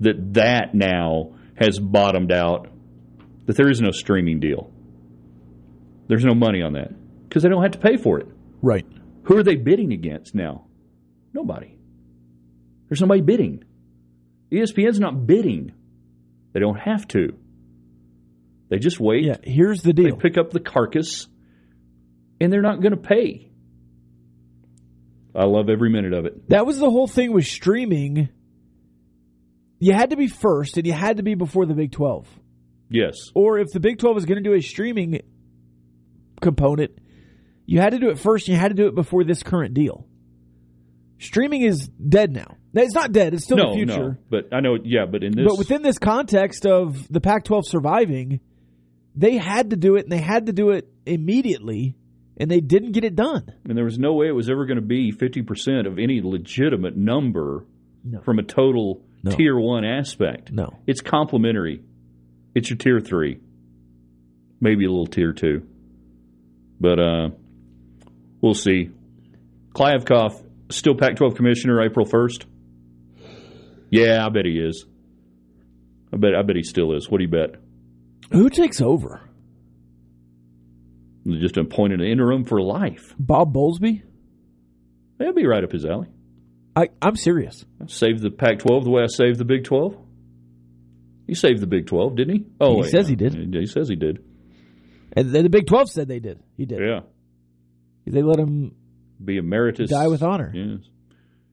That 0.00 0.34
that 0.34 0.74
now 0.74 1.34
has 1.56 1.78
bottomed 1.78 2.30
out. 2.30 2.68
That 3.46 3.56
there 3.56 3.70
is 3.70 3.80
no 3.80 3.90
streaming 3.90 4.38
deal. 4.38 4.70
There's 6.08 6.24
no 6.24 6.34
money 6.34 6.62
on 6.62 6.72
that 6.72 6.90
because 7.28 7.42
they 7.42 7.48
don't 7.48 7.62
have 7.62 7.72
to 7.72 7.78
pay 7.78 7.96
for 7.96 8.18
it. 8.18 8.26
Right. 8.62 8.86
Who 9.24 9.36
are 9.36 9.42
they 9.42 9.56
bidding 9.56 9.92
against 9.92 10.34
now? 10.34 10.66
Nobody. 11.32 11.78
There's 12.88 13.00
nobody 13.00 13.20
bidding. 13.20 13.64
ESPN's 14.50 14.98
not 14.98 15.26
bidding. 15.26 15.72
They 16.52 16.60
don't 16.60 16.78
have 16.78 17.06
to. 17.08 17.36
They 18.70 18.78
just 18.78 18.98
wait. 18.98 19.24
Yeah, 19.24 19.36
here's 19.42 19.82
the 19.82 19.92
deal. 19.92 20.16
They 20.16 20.20
pick 20.20 20.38
up 20.38 20.50
the 20.50 20.60
carcass, 20.60 21.26
and 22.40 22.52
they're 22.52 22.62
not 22.62 22.80
going 22.80 22.92
to 22.92 22.96
pay. 22.96 23.50
I 25.34 25.44
love 25.44 25.68
every 25.68 25.90
minute 25.90 26.14
of 26.14 26.24
it. 26.24 26.48
That 26.48 26.66
was 26.66 26.78
the 26.78 26.90
whole 26.90 27.06
thing 27.06 27.32
with 27.32 27.44
streaming. 27.44 28.30
You 29.78 29.92
had 29.92 30.10
to 30.10 30.16
be 30.16 30.26
first, 30.26 30.76
and 30.76 30.86
you 30.86 30.92
had 30.92 31.18
to 31.18 31.22
be 31.22 31.34
before 31.34 31.66
the 31.66 31.74
Big 31.74 31.92
12. 31.92 32.26
Yes. 32.90 33.14
Or 33.34 33.58
if 33.58 33.68
the 33.72 33.80
Big 33.80 33.98
12 33.98 34.14
was 34.14 34.24
going 34.24 34.42
to 34.42 34.48
do 34.48 34.54
a 34.54 34.60
streaming 34.60 35.20
component, 36.40 36.92
you 37.66 37.80
had 37.80 37.90
to 37.90 37.98
do 37.98 38.08
it 38.10 38.18
first, 38.18 38.48
and 38.48 38.54
you 38.56 38.60
had 38.60 38.68
to 38.68 38.74
do 38.74 38.86
it 38.88 38.94
before 38.94 39.24
this 39.24 39.42
current 39.42 39.74
deal. 39.74 40.06
Streaming 41.18 41.62
is 41.62 41.88
dead 41.88 42.32
now. 42.32 42.56
No, 42.72 42.82
It's 42.82 42.94
not 42.94 43.12
dead, 43.12 43.34
it's 43.34 43.44
still 43.44 43.56
no, 43.56 43.70
the 43.70 43.76
future. 43.76 44.10
no. 44.10 44.16
But 44.30 44.48
I 44.52 44.60
know, 44.60 44.76
yeah, 44.84 45.06
but 45.10 45.24
in 45.24 45.34
this. 45.34 45.46
But 45.46 45.58
within 45.58 45.82
this 45.82 45.98
context 45.98 46.64
of 46.66 47.10
the 47.10 47.20
Pac 47.20 47.44
12 47.44 47.66
surviving, 47.66 48.40
they 49.16 49.36
had 49.36 49.70
to 49.70 49.76
do 49.76 49.96
it, 49.96 50.04
and 50.04 50.12
they 50.12 50.18
had 50.18 50.46
to 50.46 50.52
do 50.52 50.70
it 50.70 50.86
immediately, 51.06 51.96
and 52.36 52.50
they 52.50 52.60
didn't 52.60 52.92
get 52.92 53.04
it 53.04 53.16
done. 53.16 53.52
and 53.64 53.76
there 53.76 53.84
was 53.84 53.98
no 53.98 54.12
way 54.14 54.28
it 54.28 54.32
was 54.32 54.48
ever 54.48 54.64
going 54.66 54.76
to 54.76 54.82
be 54.82 55.10
50% 55.12 55.86
of 55.86 55.98
any 55.98 56.20
legitimate 56.22 56.96
number 56.96 57.64
No. 58.04 58.20
from 58.20 58.38
a 58.38 58.42
total 58.44 59.02
tier 59.30 59.58
one 59.58 59.84
aspect. 59.84 60.52
No. 60.52 60.78
It's 60.86 61.00
complementary. 61.00 61.82
It's 62.54 62.70
your 62.70 62.76
tier 62.76 63.00
three, 63.00 63.40
maybe 64.60 64.84
a 64.84 64.88
little 64.88 65.06
tier 65.06 65.32
two. 65.32 65.66
But 66.80 66.98
uh, 66.98 67.28
we'll 68.40 68.54
see. 68.54 68.90
Kliavkoff, 69.74 70.42
still 70.70 70.94
Pac 70.94 71.16
12 71.16 71.34
commissioner 71.34 71.82
April 71.82 72.06
1st? 72.06 72.44
Yeah, 73.90 74.24
I 74.24 74.28
bet 74.28 74.44
he 74.44 74.58
is. 74.58 74.84
I 76.12 76.16
bet, 76.16 76.34
I 76.34 76.42
bet 76.42 76.56
he 76.56 76.62
still 76.62 76.94
is. 76.96 77.10
What 77.10 77.18
do 77.18 77.24
you 77.24 77.30
bet? 77.30 77.54
Who 78.32 78.48
takes 78.50 78.80
over? 78.80 79.20
Just 81.26 81.56
appointed 81.56 82.00
an 82.00 82.06
interim 82.06 82.44
for 82.44 82.60
life. 82.60 83.14
Bob 83.18 83.52
Bowlesby? 83.52 84.02
That'd 85.18 85.34
be 85.34 85.46
right 85.46 85.62
up 85.64 85.72
his 85.72 85.84
alley. 85.84 86.08
I, 86.74 86.88
I'm 87.02 87.16
serious. 87.16 87.64
Saved 87.86 88.22
the 88.22 88.30
Pac 88.30 88.60
12 88.60 88.84
the 88.84 88.90
way 88.90 89.02
I 89.02 89.06
saved 89.06 89.38
the 89.38 89.44
Big 89.44 89.64
12. 89.64 89.96
He 91.26 91.34
saved 91.34 91.60
the 91.60 91.66
Big 91.66 91.86
12, 91.86 92.16
didn't 92.16 92.34
he? 92.34 92.46
Oh, 92.60 92.76
He 92.76 92.80
wait, 92.82 92.90
says 92.90 93.08
he 93.08 93.16
did. 93.16 93.54
He 93.54 93.66
says 93.66 93.88
he 93.88 93.96
did. 93.96 94.24
And 95.12 95.30
the 95.32 95.48
Big 95.50 95.66
12 95.66 95.90
said 95.90 96.08
they 96.08 96.20
did. 96.20 96.40
He 96.58 96.66
did. 96.66 96.80
Yeah. 96.80 97.00
They 98.06 98.22
let 98.22 98.38
him 98.38 98.74
Be 99.24 99.38
emeritus. 99.38 99.88
die 99.90 100.08
with 100.08 100.22
honor. 100.22 100.50
Yes. 100.54 100.80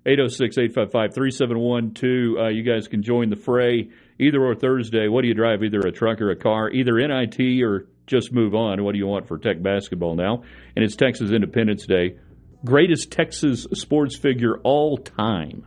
806 0.05 0.57
855 0.57 1.13
3712. 1.15 2.37
Uh, 2.37 2.49
You 2.49 2.63
guys 2.63 2.87
can 2.87 3.01
join 3.01 3.29
the 3.29 3.35
fray 3.35 3.89
either 4.19 4.43
or 4.43 4.53
Thursday. 4.55 5.07
What 5.07 5.21
do 5.21 5.27
you 5.27 5.33
drive? 5.33 5.63
Either 5.63 5.79
a 5.79 5.91
truck 5.91 6.21
or 6.21 6.31
a 6.31 6.35
car, 6.35 6.69
either 6.69 6.95
NIT 6.97 7.39
or 7.63 7.87
just 8.07 8.31
move 8.33 8.53
on. 8.53 8.83
What 8.83 8.91
do 8.91 8.97
you 8.99 9.07
want 9.07 9.27
for 9.27 9.37
Tech 9.37 9.61
basketball 9.63 10.15
now? 10.15 10.43
And 10.75 10.83
it's 10.85 10.95
Texas 10.95 11.31
Independence 11.31 11.85
Day. 11.87 12.17
Greatest 12.63 13.11
Texas 13.11 13.65
sports 13.73 14.15
figure 14.17 14.57
all 14.63 14.97
time. 14.97 15.65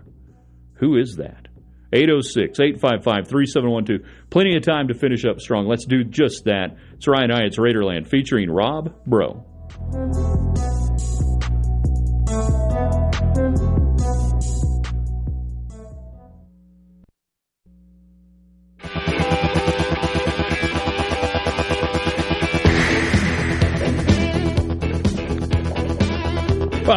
Who 0.75 0.97
is 0.97 1.17
that? 1.17 1.47
806 1.93 2.61
855 2.61 3.29
3712. 3.29 4.07
Plenty 4.31 4.57
of 4.57 4.63
time 4.63 4.89
to 4.89 4.95
finish 4.95 5.25
up 5.25 5.41
strong. 5.41 5.67
Let's 5.67 5.85
do 5.87 6.05
just 6.05 6.45
that. 6.45 6.77
It's 6.99 7.07
Ryan 7.07 7.31
I, 7.31 7.45
it's 7.45 7.59
Raiderland 7.59 8.09
featuring 8.09 8.51
Rob 8.51 8.93
Bro. 9.07 9.45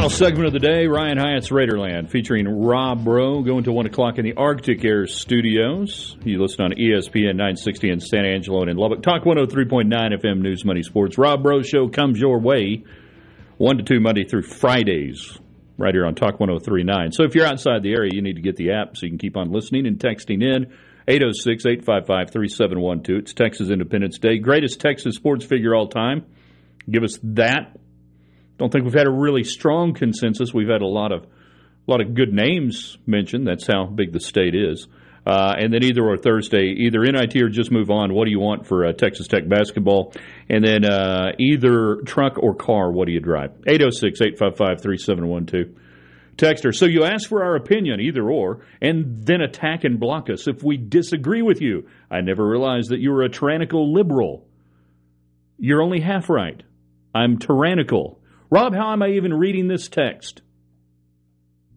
Final 0.02 0.18
segment 0.18 0.48
of 0.48 0.54
the 0.54 0.58
day, 0.58 0.88
Ryan 0.88 1.20
Hyatt's 1.20 1.50
Raiderland, 1.50 2.10
featuring 2.10 2.48
Rob 2.48 3.04
Bro, 3.04 3.44
going 3.44 3.66
to 3.66 3.72
1 3.72 3.86
o'clock 3.86 4.18
in 4.18 4.26
the 4.26 4.34
Arctic 4.34 4.84
Air 4.84 5.06
Studios. 5.06 6.18
You 6.24 6.42
listen 6.42 6.66
on 6.66 6.72
ESPN 6.72 7.36
960 7.36 7.92
in 7.92 8.00
San 8.00 8.26
Angelo 8.26 8.62
and 8.62 8.72
in 8.72 8.78
Lubbock. 8.78 9.04
Talk 9.04 9.26
103.9 9.26 9.92
FM 9.92 10.42
News 10.42 10.66
Money 10.66 10.82
Sports. 10.82 11.20
Rob 11.20 11.44
Bro 11.44 11.62
Show 11.62 11.88
comes 11.88 12.20
your 12.20 12.40
way 12.40 12.84
1 13.58 13.78
to 13.78 13.84
2 13.84 14.00
Monday 14.00 14.24
through 14.24 14.42
Fridays, 14.42 15.38
right 15.78 15.94
here 15.94 16.08
on 16.08 16.16
Talk 16.16 16.40
1039. 16.40 17.12
So 17.12 17.24
if 17.24 17.36
you're 17.36 17.46
outside 17.46 17.84
the 17.84 17.94
area, 17.94 18.10
you 18.12 18.24
need 18.24 18.38
to 18.38 18.42
get 18.42 18.56
the 18.56 18.72
app 18.72 18.98
so 18.98 19.06
you 19.06 19.12
can 19.12 19.20
keep 19.20 19.38
on 19.38 19.52
listening 19.52 19.86
and 19.86 20.00
texting 20.00 20.42
in. 20.42 20.74
806 21.08 21.64
855 21.64 22.32
3712. 22.32 23.22
It's 23.22 23.34
Texas 23.36 23.70
Independence 23.70 24.18
Day. 24.18 24.40
Greatest 24.40 24.82
Texas 24.82 25.14
sports 25.14 25.46
figure 25.46 25.76
all 25.76 25.90
time. 25.90 26.26
Give 26.90 27.04
us 27.04 27.20
that 27.22 27.78
don't 28.62 28.72
think 28.72 28.86
we've 28.86 28.94
had 28.94 29.08
a 29.08 29.12
really 29.12 29.44
strong 29.44 29.96
consensus. 29.96 30.54
We've 30.54 30.70
had 30.70 30.84
a 30.84 30.88
lot 30.88 31.12
of 31.12 31.24
a 31.24 31.92
lot 31.92 32.00
of 32.00 32.14
good 32.14 32.32
names 32.32 33.00
mentioned. 33.08 33.48
That's 33.48 33.66
how 33.66 33.88
big 33.88 34.14
the 34.14 34.20
state 34.20 34.54
is. 34.54 34.88
Uh, 35.26 35.56
and 35.58 35.74
then 35.74 35.84
either 35.84 36.04
or 36.04 36.16
Thursday, 36.16 36.76
either 36.78 37.00
NIT 37.02 37.36
or 37.38 37.50
just 37.50 37.72
move 37.72 37.90
on. 37.90 38.14
What 38.14 38.26
do 38.26 38.32
you 38.32 38.40
want 38.40 38.68
for 38.68 38.86
uh, 38.86 38.94
Texas 38.94 39.28
Tech 39.28 39.50
basketball? 39.50 40.14
And 40.48 40.64
then 40.64 40.86
uh, 40.86 41.32
either 41.40 42.02
truck 42.06 42.38
or 42.38 42.54
car. 42.54 42.92
What 42.92 43.08
do 43.08 43.14
you 43.14 43.20
drive? 43.20 43.52
806 43.66 44.22
855 44.22 44.82
3712. 44.82 45.78
Texter. 46.38 46.74
So 46.74 46.86
you 46.86 47.04
ask 47.04 47.28
for 47.28 47.44
our 47.44 47.56
opinion, 47.56 48.00
either 48.00 48.30
or, 48.30 48.64
and 48.80 49.26
then 49.26 49.42
attack 49.42 49.84
and 49.84 50.00
block 50.00 50.30
us 50.30 50.48
if 50.48 50.64
we 50.64 50.78
disagree 50.78 51.42
with 51.42 51.62
you. 51.62 51.88
I 52.12 52.22
never 52.22 52.48
realized 52.48 52.92
that 52.92 53.00
you 53.00 53.12
were 53.12 53.24
a 53.24 53.30
tyrannical 53.30 53.92
liberal. 53.92 54.48
You're 55.58 55.82
only 55.82 56.00
half 56.00 56.30
right. 56.30 56.62
I'm 57.14 57.38
tyrannical. 57.38 58.21
Rob, 58.52 58.76
how 58.76 58.92
am 58.92 59.02
I 59.02 59.12
even 59.12 59.34
reading 59.34 59.70
this 59.70 59.88
text? 59.88 60.42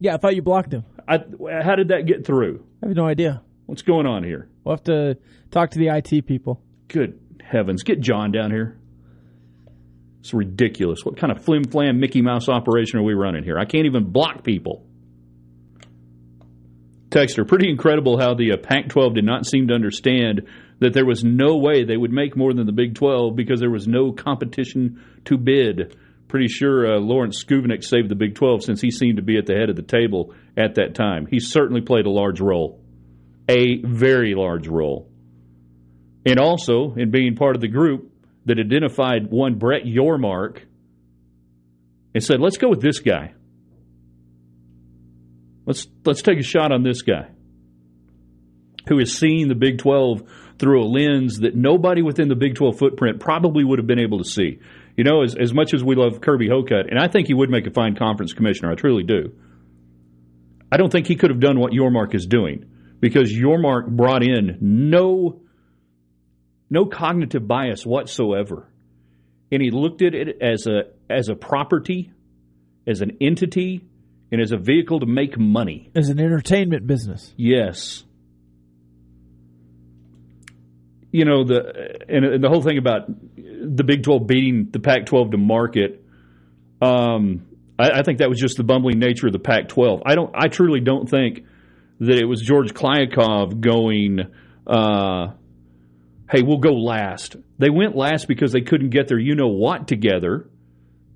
Yeah, 0.01 0.15
I 0.15 0.17
thought 0.19 0.35
you 0.35 0.43
blocked 0.43 0.75
him. 0.75 0.85
I, 1.07 1.19
how 1.63 1.77
did 1.77 1.89
that 1.89 2.05
get 2.07 2.27
through? 2.27 2.67
I 2.83 2.89
have 2.89 2.97
no 2.97 3.07
idea. 3.07 3.43
What's 3.67 3.83
going 3.83 4.07
on 4.07 4.25
here? 4.25 4.49
We'll 4.65 4.75
have 4.75 4.85
to 4.85 5.17
talk 5.53 5.71
to 5.71 5.79
the 5.79 5.89
IT 5.89 6.27
people. 6.27 6.61
Good 6.89 7.21
heavens. 7.41 7.85
Get 7.85 8.01
John 8.01 8.33
down 8.33 8.51
here. 8.51 8.77
It's 10.21 10.35
ridiculous. 10.35 11.05
What 11.05 11.17
kind 11.17 11.31
of 11.31 11.45
flim 11.45 11.65
flam 11.65 12.01
Mickey 12.01 12.23
Mouse 12.23 12.49
operation 12.49 12.99
are 12.99 13.05
we 13.05 13.15
running 13.15 13.45
here? 13.45 13.59
I 13.59 13.67
can't 13.67 13.87
even 13.87 14.11
block 14.11 14.43
people. 14.43 14.85
Texter, 17.11 17.47
pretty 17.47 17.71
incredible 17.71 18.19
how 18.19 18.35
the 18.35 18.53
uh, 18.53 18.57
Pac 18.57 18.89
12 18.89 19.15
did 19.15 19.25
not 19.25 19.47
seem 19.47 19.69
to 19.69 19.75
understand 19.75 20.49
that 20.81 20.93
there 20.93 21.07
was 21.07 21.23
no 21.23 21.57
way 21.57 21.85
they 21.85 21.97
would 21.97 22.11
make 22.11 22.37
more 22.37 22.53
than 22.53 22.67
the 22.67 22.73
Big 22.73 22.97
12 22.97 23.37
because 23.37 23.61
there 23.61 23.71
was 23.71 23.87
no 23.87 24.11
competition 24.11 25.01
to 25.27 25.39
bid. 25.39 25.97
Pretty 26.35 26.49
sure 26.49 26.97
uh, 26.97 26.99
Lawrence 26.99 27.45
Schovanec 27.45 27.85
saved 27.85 28.09
the 28.09 28.17
Big 28.17 28.35
12 28.35 28.65
since 28.65 28.81
he 28.81 28.91
seemed 28.91 29.19
to 29.19 29.23
be 29.23 29.39
at 29.39 29.47
the 29.47 29.55
head 29.55 29.71
of 29.71 29.77
the 29.77 29.83
table 29.83 30.35
at 30.57 30.75
that 30.75 30.97
time. 30.97 31.29
He 31.31 31.39
certainly 31.39 31.81
played 31.81 32.07
a 32.07 32.11
large 32.11 32.41
role, 32.41 32.83
a 33.49 33.81
very 33.85 34.35
large 34.35 34.67
role. 34.67 35.09
And 36.27 36.41
also 36.41 36.93
in 36.97 37.13
being 37.13 37.37
part 37.37 37.55
of 37.55 37.61
the 37.61 37.69
group 37.69 38.11
that 38.47 38.59
identified 38.59 39.31
one 39.31 39.61
Brett 39.61 39.85
Yormark 39.85 40.63
and 42.17 42.25
said, 42.25 42.41
let's 42.41 42.59
go 42.59 42.69
with 42.69 42.81
this 42.81 42.99
guy. 42.99 43.35
Let's, 45.67 45.87
let's 46.05 46.23
take 46.23 46.41
a 46.41 46.43
shot 46.43 46.73
on 46.73 46.83
this 46.83 47.03
guy 47.03 47.29
who 48.89 48.99
is 48.99 49.17
seeing 49.17 49.47
the 49.47 49.55
Big 49.55 49.79
12 49.79 50.25
through 50.59 50.83
a 50.83 50.87
lens 50.89 51.39
that 51.39 51.55
nobody 51.55 52.03
within 52.03 52.27
the 52.27 52.35
Big 52.35 52.57
12 52.57 52.77
footprint 52.77 53.21
probably 53.21 53.63
would 53.63 53.79
have 53.79 53.87
been 53.87 54.01
able 54.01 54.19
to 54.19 54.29
see. 54.29 54.59
You 54.97 55.05
know, 55.05 55.23
as, 55.23 55.35
as 55.35 55.53
much 55.53 55.75
as 55.75 55.83
we 55.83 55.97
love 55.97 56.21
Kirby 56.21 56.49
Hocutt, 56.49 56.89
and 56.89 56.99
I 56.99 57.09
think 57.09 57.27
he 57.27 57.35
would 57.35 57.51
make 57.51 57.67
a 57.67 57.71
fine 57.71 57.97
conference 57.97 58.33
commissioner, 58.33 58.71
I 58.71 58.75
truly 58.75 59.03
do. 59.03 59.33
I 60.71 60.77
don't 60.77 60.91
think 60.91 61.07
he 61.07 61.17
could 61.17 61.31
have 61.31 61.41
done 61.41 61.59
what 61.59 61.73
Yormark 61.73 62.15
is 62.15 62.27
doing 62.27 62.67
because 63.01 63.33
Yormark 63.33 63.89
brought 63.89 64.23
in 64.23 64.59
no 64.61 65.41
no 66.71 66.87
cognitive 66.87 67.47
bias 67.47 67.85
whatsoever, 67.85 68.69
and 69.53 69.63
he 69.63 69.71
looked 69.71 70.03
at 70.03 70.15
it 70.15 70.41
as 70.41 70.67
a 70.67 70.85
as 71.11 71.29
a 71.29 71.35
property, 71.35 72.13
as 72.87 73.01
an 73.01 73.19
entity, 73.21 73.85
and 74.33 74.41
as 74.41 74.53
a 74.53 74.57
vehicle 74.57 75.01
to 75.01 75.07
make 75.07 75.39
money. 75.39 75.91
As 75.95 76.09
an 76.09 76.19
entertainment 76.19 76.87
business. 76.87 77.33
Yes. 77.37 78.05
You 81.15 81.25
know 81.25 81.45
the 81.45 82.01
and, 82.09 82.25
and 82.25 82.43
the 82.43 82.49
whole 82.49 82.61
thing 82.61 82.77
about 82.77 83.03
the 83.37 83.85
Big 83.85 84.03
Twelve 84.03 84.27
beating 84.27 84.69
the 84.73 84.81
Pac 84.81 85.07
twelve 85.07 85.31
to 85.31 85.37
market. 85.37 86.05
Um, 86.83 87.47
I, 87.79 88.01
I 88.01 88.03
think 88.03 88.19
that 88.19 88.29
was 88.29 88.41
just 88.41 88.57
the 88.57 88.65
bumbling 88.65 88.99
nature 88.99 89.29
of 89.29 89.33
the 89.33 89.39
Pac 89.39 89.69
twelve. 89.69 90.03
I 90.05 90.17
don't. 90.17 90.35
I 90.35 90.49
truly 90.49 90.81
don't 90.81 91.09
think 91.09 91.45
that 92.01 92.19
it 92.19 92.25
was 92.25 92.43
George 92.43 92.75
Kliavkoff 92.75 93.61
going. 93.61 94.23
Uh, 94.67 95.35
hey, 96.29 96.43
we'll 96.43 96.59
go 96.59 96.73
last. 96.73 97.37
They 97.59 97.71
went 97.71 97.95
last 97.95 98.27
because 98.27 98.51
they 98.51 98.63
couldn't 98.63 98.91
get 98.91 99.07
their 99.07 99.21
you 99.21 99.37
know 99.37 99.47
what 99.47 99.87
together 99.87 100.51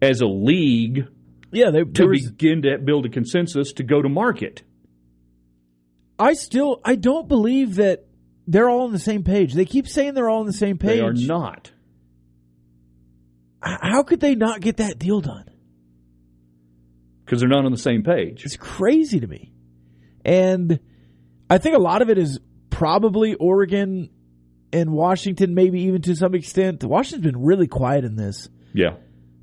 as 0.00 0.20
a 0.20 0.26
league 0.26 1.08
Yeah, 1.50 1.72
they, 1.72 1.82
to 1.82 2.06
was, 2.06 2.30
begin 2.30 2.62
to 2.62 2.78
build 2.78 3.06
a 3.06 3.08
consensus 3.08 3.72
to 3.72 3.82
go 3.82 4.00
to 4.00 4.08
market. 4.08 4.62
I 6.20 6.34
still 6.34 6.80
I 6.84 6.94
don't 6.94 7.26
believe 7.26 7.74
that 7.76 8.04
they're 8.48 8.68
all 8.68 8.82
on 8.82 8.92
the 8.92 8.98
same 8.98 9.22
page. 9.22 9.54
They 9.54 9.64
keep 9.64 9.86
saying 9.86 10.14
they're 10.14 10.28
all 10.28 10.40
on 10.40 10.46
the 10.46 10.52
same 10.52 10.78
page. 10.78 10.98
They 10.98 11.00
are 11.00 11.12
not. 11.12 11.70
How 13.62 14.02
could 14.02 14.20
they 14.20 14.34
not 14.34 14.60
get 14.60 14.78
that 14.78 14.98
deal 14.98 15.20
done? 15.20 15.48
because 17.28 17.40
they're 17.40 17.48
not 17.48 17.66
on 17.66 17.72
the 17.72 17.76
same 17.76 18.02
page. 18.02 18.46
It's 18.46 18.56
crazy 18.56 19.20
to 19.20 19.26
me. 19.26 19.52
And 20.24 20.80
I 21.50 21.58
think 21.58 21.76
a 21.76 21.78
lot 21.78 22.00
of 22.00 22.08
it 22.08 22.16
is 22.16 22.40
probably 22.70 23.34
Oregon 23.34 24.08
and 24.72 24.92
Washington, 24.92 25.54
maybe 25.54 25.82
even 25.82 26.00
to 26.02 26.16
some 26.16 26.34
extent. 26.34 26.82
Washington's 26.84 27.30
been 27.30 27.44
really 27.44 27.66
quiet 27.66 28.06
in 28.06 28.16
this. 28.16 28.48
Yeah. 28.72 28.94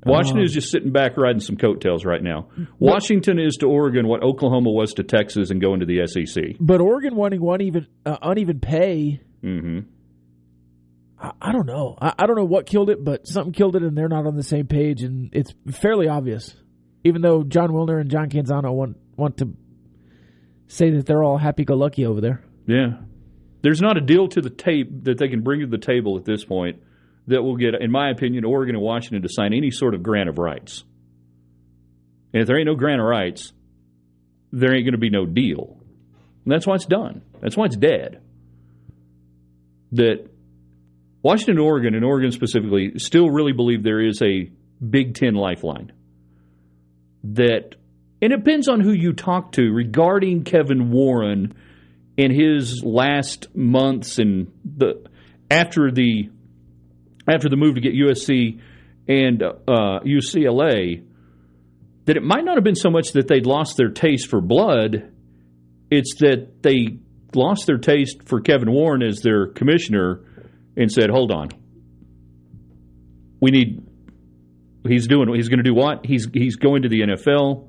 Washington 0.06 0.40
Um, 0.40 0.44
is 0.44 0.52
just 0.52 0.70
sitting 0.70 0.92
back 0.92 1.16
riding 1.16 1.40
some 1.40 1.56
coattails 1.56 2.04
right 2.04 2.22
now. 2.22 2.48
Washington 2.78 3.38
is 3.38 3.56
to 3.56 3.66
Oregon 3.66 4.06
what 4.06 4.22
Oklahoma 4.22 4.70
was 4.70 4.94
to 4.94 5.02
Texas 5.02 5.50
and 5.50 5.60
going 5.60 5.80
to 5.80 5.86
the 5.86 6.06
SEC. 6.06 6.56
But 6.60 6.80
Oregon 6.80 7.16
wanting 7.16 7.40
one 7.40 7.60
even 7.60 7.86
uh, 8.04 8.16
uneven 8.22 8.60
pay, 8.60 9.20
hmm 9.42 9.80
I, 11.18 11.32
I 11.40 11.52
don't 11.52 11.66
know. 11.66 11.96
I, 12.00 12.12
I 12.18 12.26
don't 12.26 12.36
know 12.36 12.44
what 12.44 12.66
killed 12.66 12.90
it, 12.90 13.02
but 13.04 13.26
something 13.26 13.52
killed 13.52 13.76
it, 13.76 13.82
and 13.82 13.96
they're 13.96 14.08
not 14.08 14.26
on 14.26 14.36
the 14.36 14.42
same 14.42 14.66
page, 14.66 15.02
and 15.02 15.30
it's 15.32 15.52
fairly 15.70 16.08
obvious. 16.08 16.54
Even 17.04 17.22
though 17.22 17.42
Jon 17.42 17.70
Wilner 17.70 18.00
and 18.00 18.10
John 18.10 18.28
Canzano 18.28 18.72
want 18.74 18.96
want 19.16 19.38
to 19.38 19.54
say 20.66 20.90
that 20.90 21.06
they're 21.06 21.22
all 21.22 21.38
happy 21.38 21.64
go 21.64 21.74
lucky 21.76 22.04
over 22.04 22.20
there. 22.20 22.42
Yeah. 22.66 22.98
There's 23.62 23.80
not 23.80 23.96
a 23.96 24.00
deal 24.00 24.28
to 24.28 24.40
the 24.40 24.50
tape 24.50 25.04
that 25.04 25.18
they 25.18 25.28
can 25.28 25.42
bring 25.42 25.60
to 25.60 25.66
the 25.66 25.78
table 25.78 26.16
at 26.18 26.24
this 26.24 26.44
point 26.44 26.80
that 27.26 27.42
will 27.42 27.56
get, 27.56 27.74
in 27.80 27.90
my 27.90 28.10
opinion, 28.10 28.44
Oregon 28.44 28.76
and 28.76 28.84
Washington 28.84 29.22
to 29.22 29.28
sign 29.28 29.52
any 29.52 29.70
sort 29.70 29.94
of 29.94 30.02
grant 30.02 30.28
of 30.28 30.38
rights. 30.38 30.84
And 32.32 32.42
if 32.42 32.46
there 32.46 32.58
ain't 32.58 32.66
no 32.66 32.74
grant 32.74 33.00
of 33.00 33.06
rights, 33.06 33.52
there 34.52 34.74
ain't 34.74 34.84
going 34.84 34.92
to 34.92 34.98
be 34.98 35.10
no 35.10 35.26
deal. 35.26 35.78
And 36.44 36.52
that's 36.52 36.66
why 36.66 36.76
it's 36.76 36.86
done. 36.86 37.22
That's 37.40 37.56
why 37.56 37.66
it's 37.66 37.76
dead. 37.76 38.20
That 39.92 40.28
Washington 41.22 41.58
Oregon, 41.58 41.94
and 41.94 42.04
Oregon 42.04 42.30
specifically, 42.30 42.98
still 42.98 43.30
really 43.30 43.52
believe 43.52 43.82
there 43.82 44.00
is 44.00 44.22
a 44.22 44.50
Big 44.88 45.14
Ten 45.14 45.34
lifeline. 45.34 45.92
That, 47.24 47.74
and 48.22 48.32
it 48.32 48.36
depends 48.36 48.68
on 48.68 48.80
who 48.80 48.92
you 48.92 49.12
talk 49.12 49.52
to 49.52 49.72
regarding 49.72 50.44
Kevin 50.44 50.90
Warren 50.92 51.54
in 52.16 52.30
his 52.30 52.82
last 52.84 53.54
months 53.54 54.18
and 54.18 54.52
the 54.64 55.04
after 55.50 55.90
the 55.90 56.30
after 57.28 57.48
the 57.48 57.56
move 57.56 57.74
to 57.74 57.80
get 57.80 57.94
USC 57.94 58.60
and 59.08 59.42
uh, 59.42 60.00
UCLA 60.04 61.04
that 62.06 62.16
it 62.16 62.22
might 62.22 62.44
not 62.44 62.56
have 62.56 62.64
been 62.64 62.76
so 62.76 62.90
much 62.90 63.12
that 63.12 63.26
they'd 63.26 63.46
lost 63.46 63.76
their 63.76 63.90
taste 63.90 64.28
for 64.28 64.40
blood 64.40 65.12
it's 65.90 66.16
that 66.20 66.62
they 66.62 66.98
lost 67.34 67.66
their 67.66 67.78
taste 67.78 68.22
for 68.26 68.40
Kevin 68.40 68.70
Warren 68.70 69.02
as 69.02 69.20
their 69.20 69.46
commissioner 69.48 70.24
and 70.76 70.90
said 70.90 71.10
hold 71.10 71.30
on. 71.30 71.48
We 73.40 73.50
need 73.50 73.86
he's 74.86 75.06
doing 75.06 75.32
he's 75.34 75.48
going 75.48 75.58
to 75.58 75.64
do 75.64 75.74
what? 75.74 76.06
He's 76.06 76.28
he's 76.32 76.56
going 76.56 76.82
to 76.82 76.88
the 76.88 77.02
NFL 77.02 77.68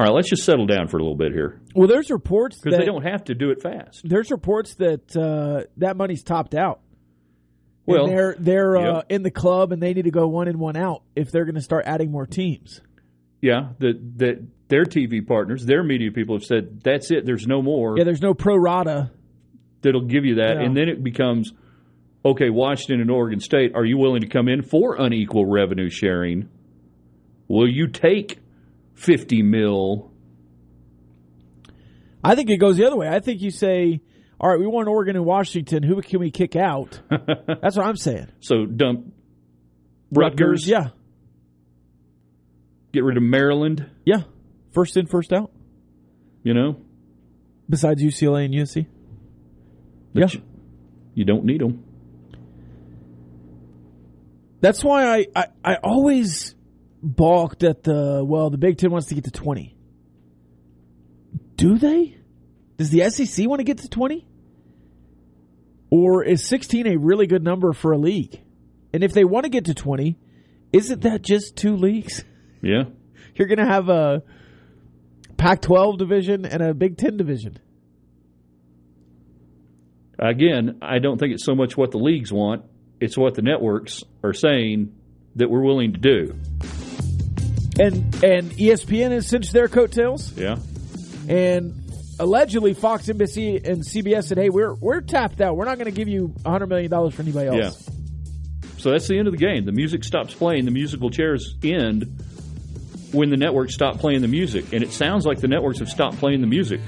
all 0.00 0.06
right 0.06 0.14
let's 0.14 0.30
just 0.30 0.44
settle 0.44 0.66
down 0.66 0.88
for 0.88 0.96
a 0.96 1.00
little 1.00 1.16
bit 1.16 1.32
here. 1.32 1.60
Well, 1.74 1.86
there's 1.86 2.10
reports 2.10 2.58
because 2.58 2.72
that 2.72 2.80
they 2.80 2.86
don't 2.86 3.04
have 3.04 3.24
to 3.24 3.34
do 3.34 3.50
it 3.50 3.62
fast. 3.62 4.00
there's 4.04 4.30
reports 4.30 4.74
that 4.76 5.14
uh, 5.16 5.68
that 5.76 5.96
money's 5.96 6.22
topped 6.22 6.54
out. 6.54 6.80
And 7.90 7.98
Well, 8.02 8.06
they're 8.08 8.36
they're 8.38 8.76
uh, 8.76 9.02
in 9.08 9.22
the 9.22 9.30
club 9.30 9.72
and 9.72 9.82
they 9.82 9.92
need 9.94 10.04
to 10.04 10.10
go 10.10 10.26
one 10.28 10.48
in 10.48 10.58
one 10.58 10.76
out 10.76 11.02
if 11.16 11.30
they're 11.30 11.44
going 11.44 11.54
to 11.56 11.60
start 11.60 11.84
adding 11.86 12.10
more 12.10 12.26
teams. 12.26 12.80
Yeah, 13.40 13.70
that 13.78 14.18
that 14.18 14.46
their 14.68 14.84
TV 14.84 15.26
partners, 15.26 15.64
their 15.66 15.82
media 15.82 16.10
people 16.12 16.36
have 16.36 16.44
said 16.44 16.82
that's 16.82 17.10
it. 17.10 17.24
There's 17.26 17.46
no 17.46 17.62
more 17.62 17.96
Yeah, 17.98 18.04
there's 18.04 18.22
no 18.22 18.34
pro 18.34 18.56
rata. 18.56 19.10
that'll 19.82 20.06
give 20.06 20.24
you 20.24 20.36
that, 20.36 20.56
Yeah. 20.56 20.62
and 20.66 20.76
then 20.76 20.88
it 20.88 21.02
becomes 21.02 21.52
okay. 22.24 22.50
Washington 22.50 23.00
and 23.00 23.10
Oregon 23.10 23.40
State, 23.40 23.74
are 23.74 23.84
you 23.84 23.96
willing 23.98 24.20
to 24.20 24.28
come 24.28 24.48
in 24.48 24.62
for 24.62 24.96
unequal 24.96 25.46
revenue 25.46 25.88
sharing? 25.90 26.48
Will 27.48 27.68
you 27.68 27.88
take 27.88 28.38
fifty 28.94 29.42
mil. 29.42 30.10
I 32.22 32.34
think 32.34 32.50
it 32.50 32.58
goes 32.58 32.76
the 32.76 32.84
other 32.86 32.96
way. 32.96 33.08
I 33.08 33.20
think 33.20 33.40
you 33.40 33.50
say, 33.50 34.02
all 34.40 34.48
right, 34.48 34.58
we 34.58 34.66
want 34.66 34.88
Oregon 34.88 35.16
and 35.16 35.24
Washington. 35.26 35.82
Who 35.82 36.00
can 36.00 36.18
we 36.18 36.30
kick 36.30 36.56
out? 36.56 36.98
That's 37.10 37.76
what 37.76 37.84
I'm 37.86 37.96
saying. 37.96 38.28
So 38.40 38.64
dump 38.64 39.12
Rutgers. 40.10 40.66
Yeah. 40.66 40.88
Get 42.92 43.04
rid 43.04 43.16
of 43.18 43.22
Maryland. 43.22 43.88
Yeah. 44.04 44.22
First 44.72 44.96
in, 44.96 45.06
first 45.06 45.32
out. 45.32 45.50
You 46.42 46.54
know, 46.54 46.80
Besides 47.68 48.02
UCLA 48.02 48.46
and 48.46 48.54
USC. 48.54 48.86
But 50.14 50.20
Yeah. 50.20 50.38
you, 50.40 50.42
you 51.14 51.24
don't 51.26 51.44
need 51.44 51.60
them. 51.60 51.84
That's 54.62 54.82
why 54.82 55.18
I, 55.18 55.26
I, 55.36 55.46
I 55.64 55.74
always 55.76 56.54
balked 57.02 57.62
at 57.62 57.82
the, 57.82 58.24
well, 58.24 58.50
the 58.50 58.58
Big 58.58 58.78
Ten 58.78 58.90
wants 58.90 59.08
to 59.08 59.14
get 59.14 59.24
to 59.24 59.30
20. 59.30 59.76
Do 61.56 61.78
they? 61.78 62.16
Does 62.78 62.90
the 62.90 63.08
SEC 63.10 63.46
want 63.48 63.60
to 63.60 63.64
get 63.64 63.78
to 63.78 63.88
20? 63.88 64.26
Or 65.90 66.24
is 66.24 66.46
16 66.46 66.86
a 66.86 66.96
really 66.96 67.26
good 67.26 67.42
number 67.42 67.72
for 67.72 67.92
a 67.92 67.98
league? 67.98 68.40
And 68.92 69.02
if 69.02 69.12
they 69.12 69.24
want 69.24 69.44
to 69.44 69.50
get 69.50 69.66
to 69.66 69.74
20, 69.74 70.16
isn't 70.72 71.02
that 71.02 71.22
just 71.22 71.56
two 71.56 71.76
leagues? 71.76 72.24
Yeah. 72.62 72.84
You're 73.34 73.48
going 73.48 73.58
to 73.58 73.66
have 73.66 73.88
a 73.88 74.22
Pac 75.36 75.62
12 75.62 75.98
division 75.98 76.44
and 76.44 76.62
a 76.62 76.74
Big 76.74 76.96
Ten 76.96 77.16
division. 77.16 77.58
Again, 80.18 80.78
I 80.82 80.98
don't 80.98 81.18
think 81.18 81.32
it's 81.32 81.46
so 81.46 81.54
much 81.54 81.78
what 81.78 81.92
the 81.92 81.98
leagues 81.98 82.30
want; 82.30 82.66
it's 83.00 83.16
what 83.16 83.34
the 83.34 83.42
networks 83.42 84.04
are 84.22 84.34
saying 84.34 84.94
that 85.36 85.48
we're 85.48 85.62
willing 85.62 85.94
to 85.94 85.98
do. 85.98 86.34
And 87.78 88.22
and 88.22 88.50
ESPN 88.50 89.12
has 89.12 89.28
cinched 89.28 89.54
their 89.54 89.68
coattails. 89.68 90.36
Yeah. 90.36 90.58
And 91.26 91.79
allegedly, 92.20 92.74
Fox, 92.74 93.06
NBC, 93.06 93.66
and 93.68 93.82
CBS 93.84 94.24
said, 94.28 94.38
"Hey, 94.38 94.50
we're 94.50 94.74
we're 94.74 95.00
tapped 95.00 95.40
out. 95.40 95.56
We're 95.56 95.64
not 95.64 95.78
going 95.78 95.86
to 95.86 95.96
give 95.96 96.08
you 96.08 96.34
hundred 96.46 96.68
million 96.68 96.90
dollars 96.90 97.14
for 97.14 97.22
anybody 97.22 97.48
else." 97.48 97.56
Yeah. 97.56 97.64
else." 97.64 97.90
So 98.78 98.90
that's 98.90 99.08
the 99.08 99.18
end 99.18 99.26
of 99.26 99.32
the 99.32 99.38
game. 99.38 99.64
The 99.64 99.72
music 99.72 100.04
stops 100.04 100.32
playing. 100.32 100.64
The 100.64 100.70
musical 100.70 101.10
chairs 101.10 101.56
end 101.62 102.22
when 103.12 103.30
the 103.30 103.36
networks 103.36 103.74
stop 103.74 103.98
playing 103.98 104.22
the 104.22 104.28
music. 104.28 104.72
And 104.72 104.82
it 104.82 104.92
sounds 104.92 105.26
like 105.26 105.40
the 105.40 105.48
networks 105.48 105.80
have 105.80 105.88
stopped 105.88 106.18
playing 106.18 106.40
the 106.40 106.46
music. 106.46 106.80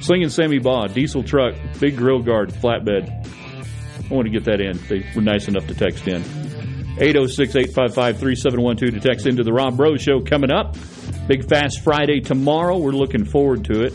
Slinging 0.00 0.30
Sammy 0.30 0.58
Baugh, 0.58 0.86
diesel 0.86 1.22
truck, 1.22 1.54
big 1.78 1.96
grill 1.96 2.22
guard, 2.22 2.52
flatbed. 2.52 3.08
I 4.10 4.14
want 4.14 4.26
to 4.26 4.32
get 4.32 4.44
that 4.44 4.60
in. 4.60 4.78
They 4.88 5.04
were 5.14 5.22
nice 5.22 5.48
enough 5.48 5.66
to 5.68 5.74
text 5.74 6.06
in. 6.08 6.22
806 6.98 7.56
855 7.56 8.18
3712 8.18 9.02
to 9.02 9.08
text 9.08 9.26
into 9.26 9.42
the 9.42 9.52
Rob 9.52 9.76
Bro 9.76 9.96
Show 9.96 10.20
coming 10.20 10.50
up. 10.50 10.76
Big 11.32 11.48
Fast 11.48 11.80
Friday 11.80 12.20
tomorrow. 12.20 12.76
We're 12.76 12.92
looking 12.92 13.24
forward 13.24 13.64
to 13.64 13.84
it. 13.84 13.94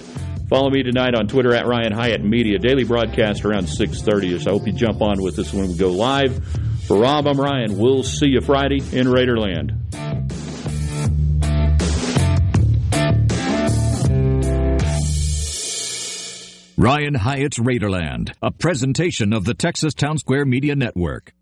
Follow 0.49 0.71
me 0.71 0.81
tonight 0.81 1.13
on 1.13 1.27
Twitter 1.27 1.53
at 1.53 1.67
Ryan 1.67 1.91
Hyatt 1.91 2.23
Media. 2.23 2.57
Daily 2.57 2.83
broadcast 2.83 3.45
around 3.45 3.65
6.30 3.65 4.41
So 4.41 4.49
I 4.49 4.53
hope 4.53 4.65
you 4.65 4.73
jump 4.73 5.03
on 5.03 5.21
with 5.21 5.37
us 5.37 5.53
when 5.53 5.67
we 5.67 5.75
go 5.75 5.91
live. 5.91 6.43
For 6.87 6.97
Rob, 6.99 7.27
I'm 7.27 7.39
Ryan. 7.39 7.77
We'll 7.77 8.01
see 8.01 8.29
you 8.29 8.41
Friday 8.41 8.77
in 8.77 9.05
Raiderland. 9.05 9.69
Ryan 16.75 17.13
Hyatt's 17.13 17.59
Raiderland, 17.59 18.33
a 18.41 18.49
presentation 18.49 19.31
of 19.31 19.45
the 19.45 19.53
Texas 19.53 19.93
Town 19.93 20.17
Square 20.17 20.45
Media 20.45 20.75
Network. 20.75 21.35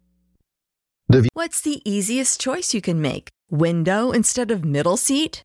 What's 1.31 1.61
the 1.61 1.81
easiest 1.89 2.41
choice 2.41 2.73
you 2.73 2.81
can 2.81 2.99
make? 3.01 3.29
Window 3.49 4.11
instead 4.11 4.51
of 4.51 4.65
middle 4.65 4.97
seat? 4.97 5.43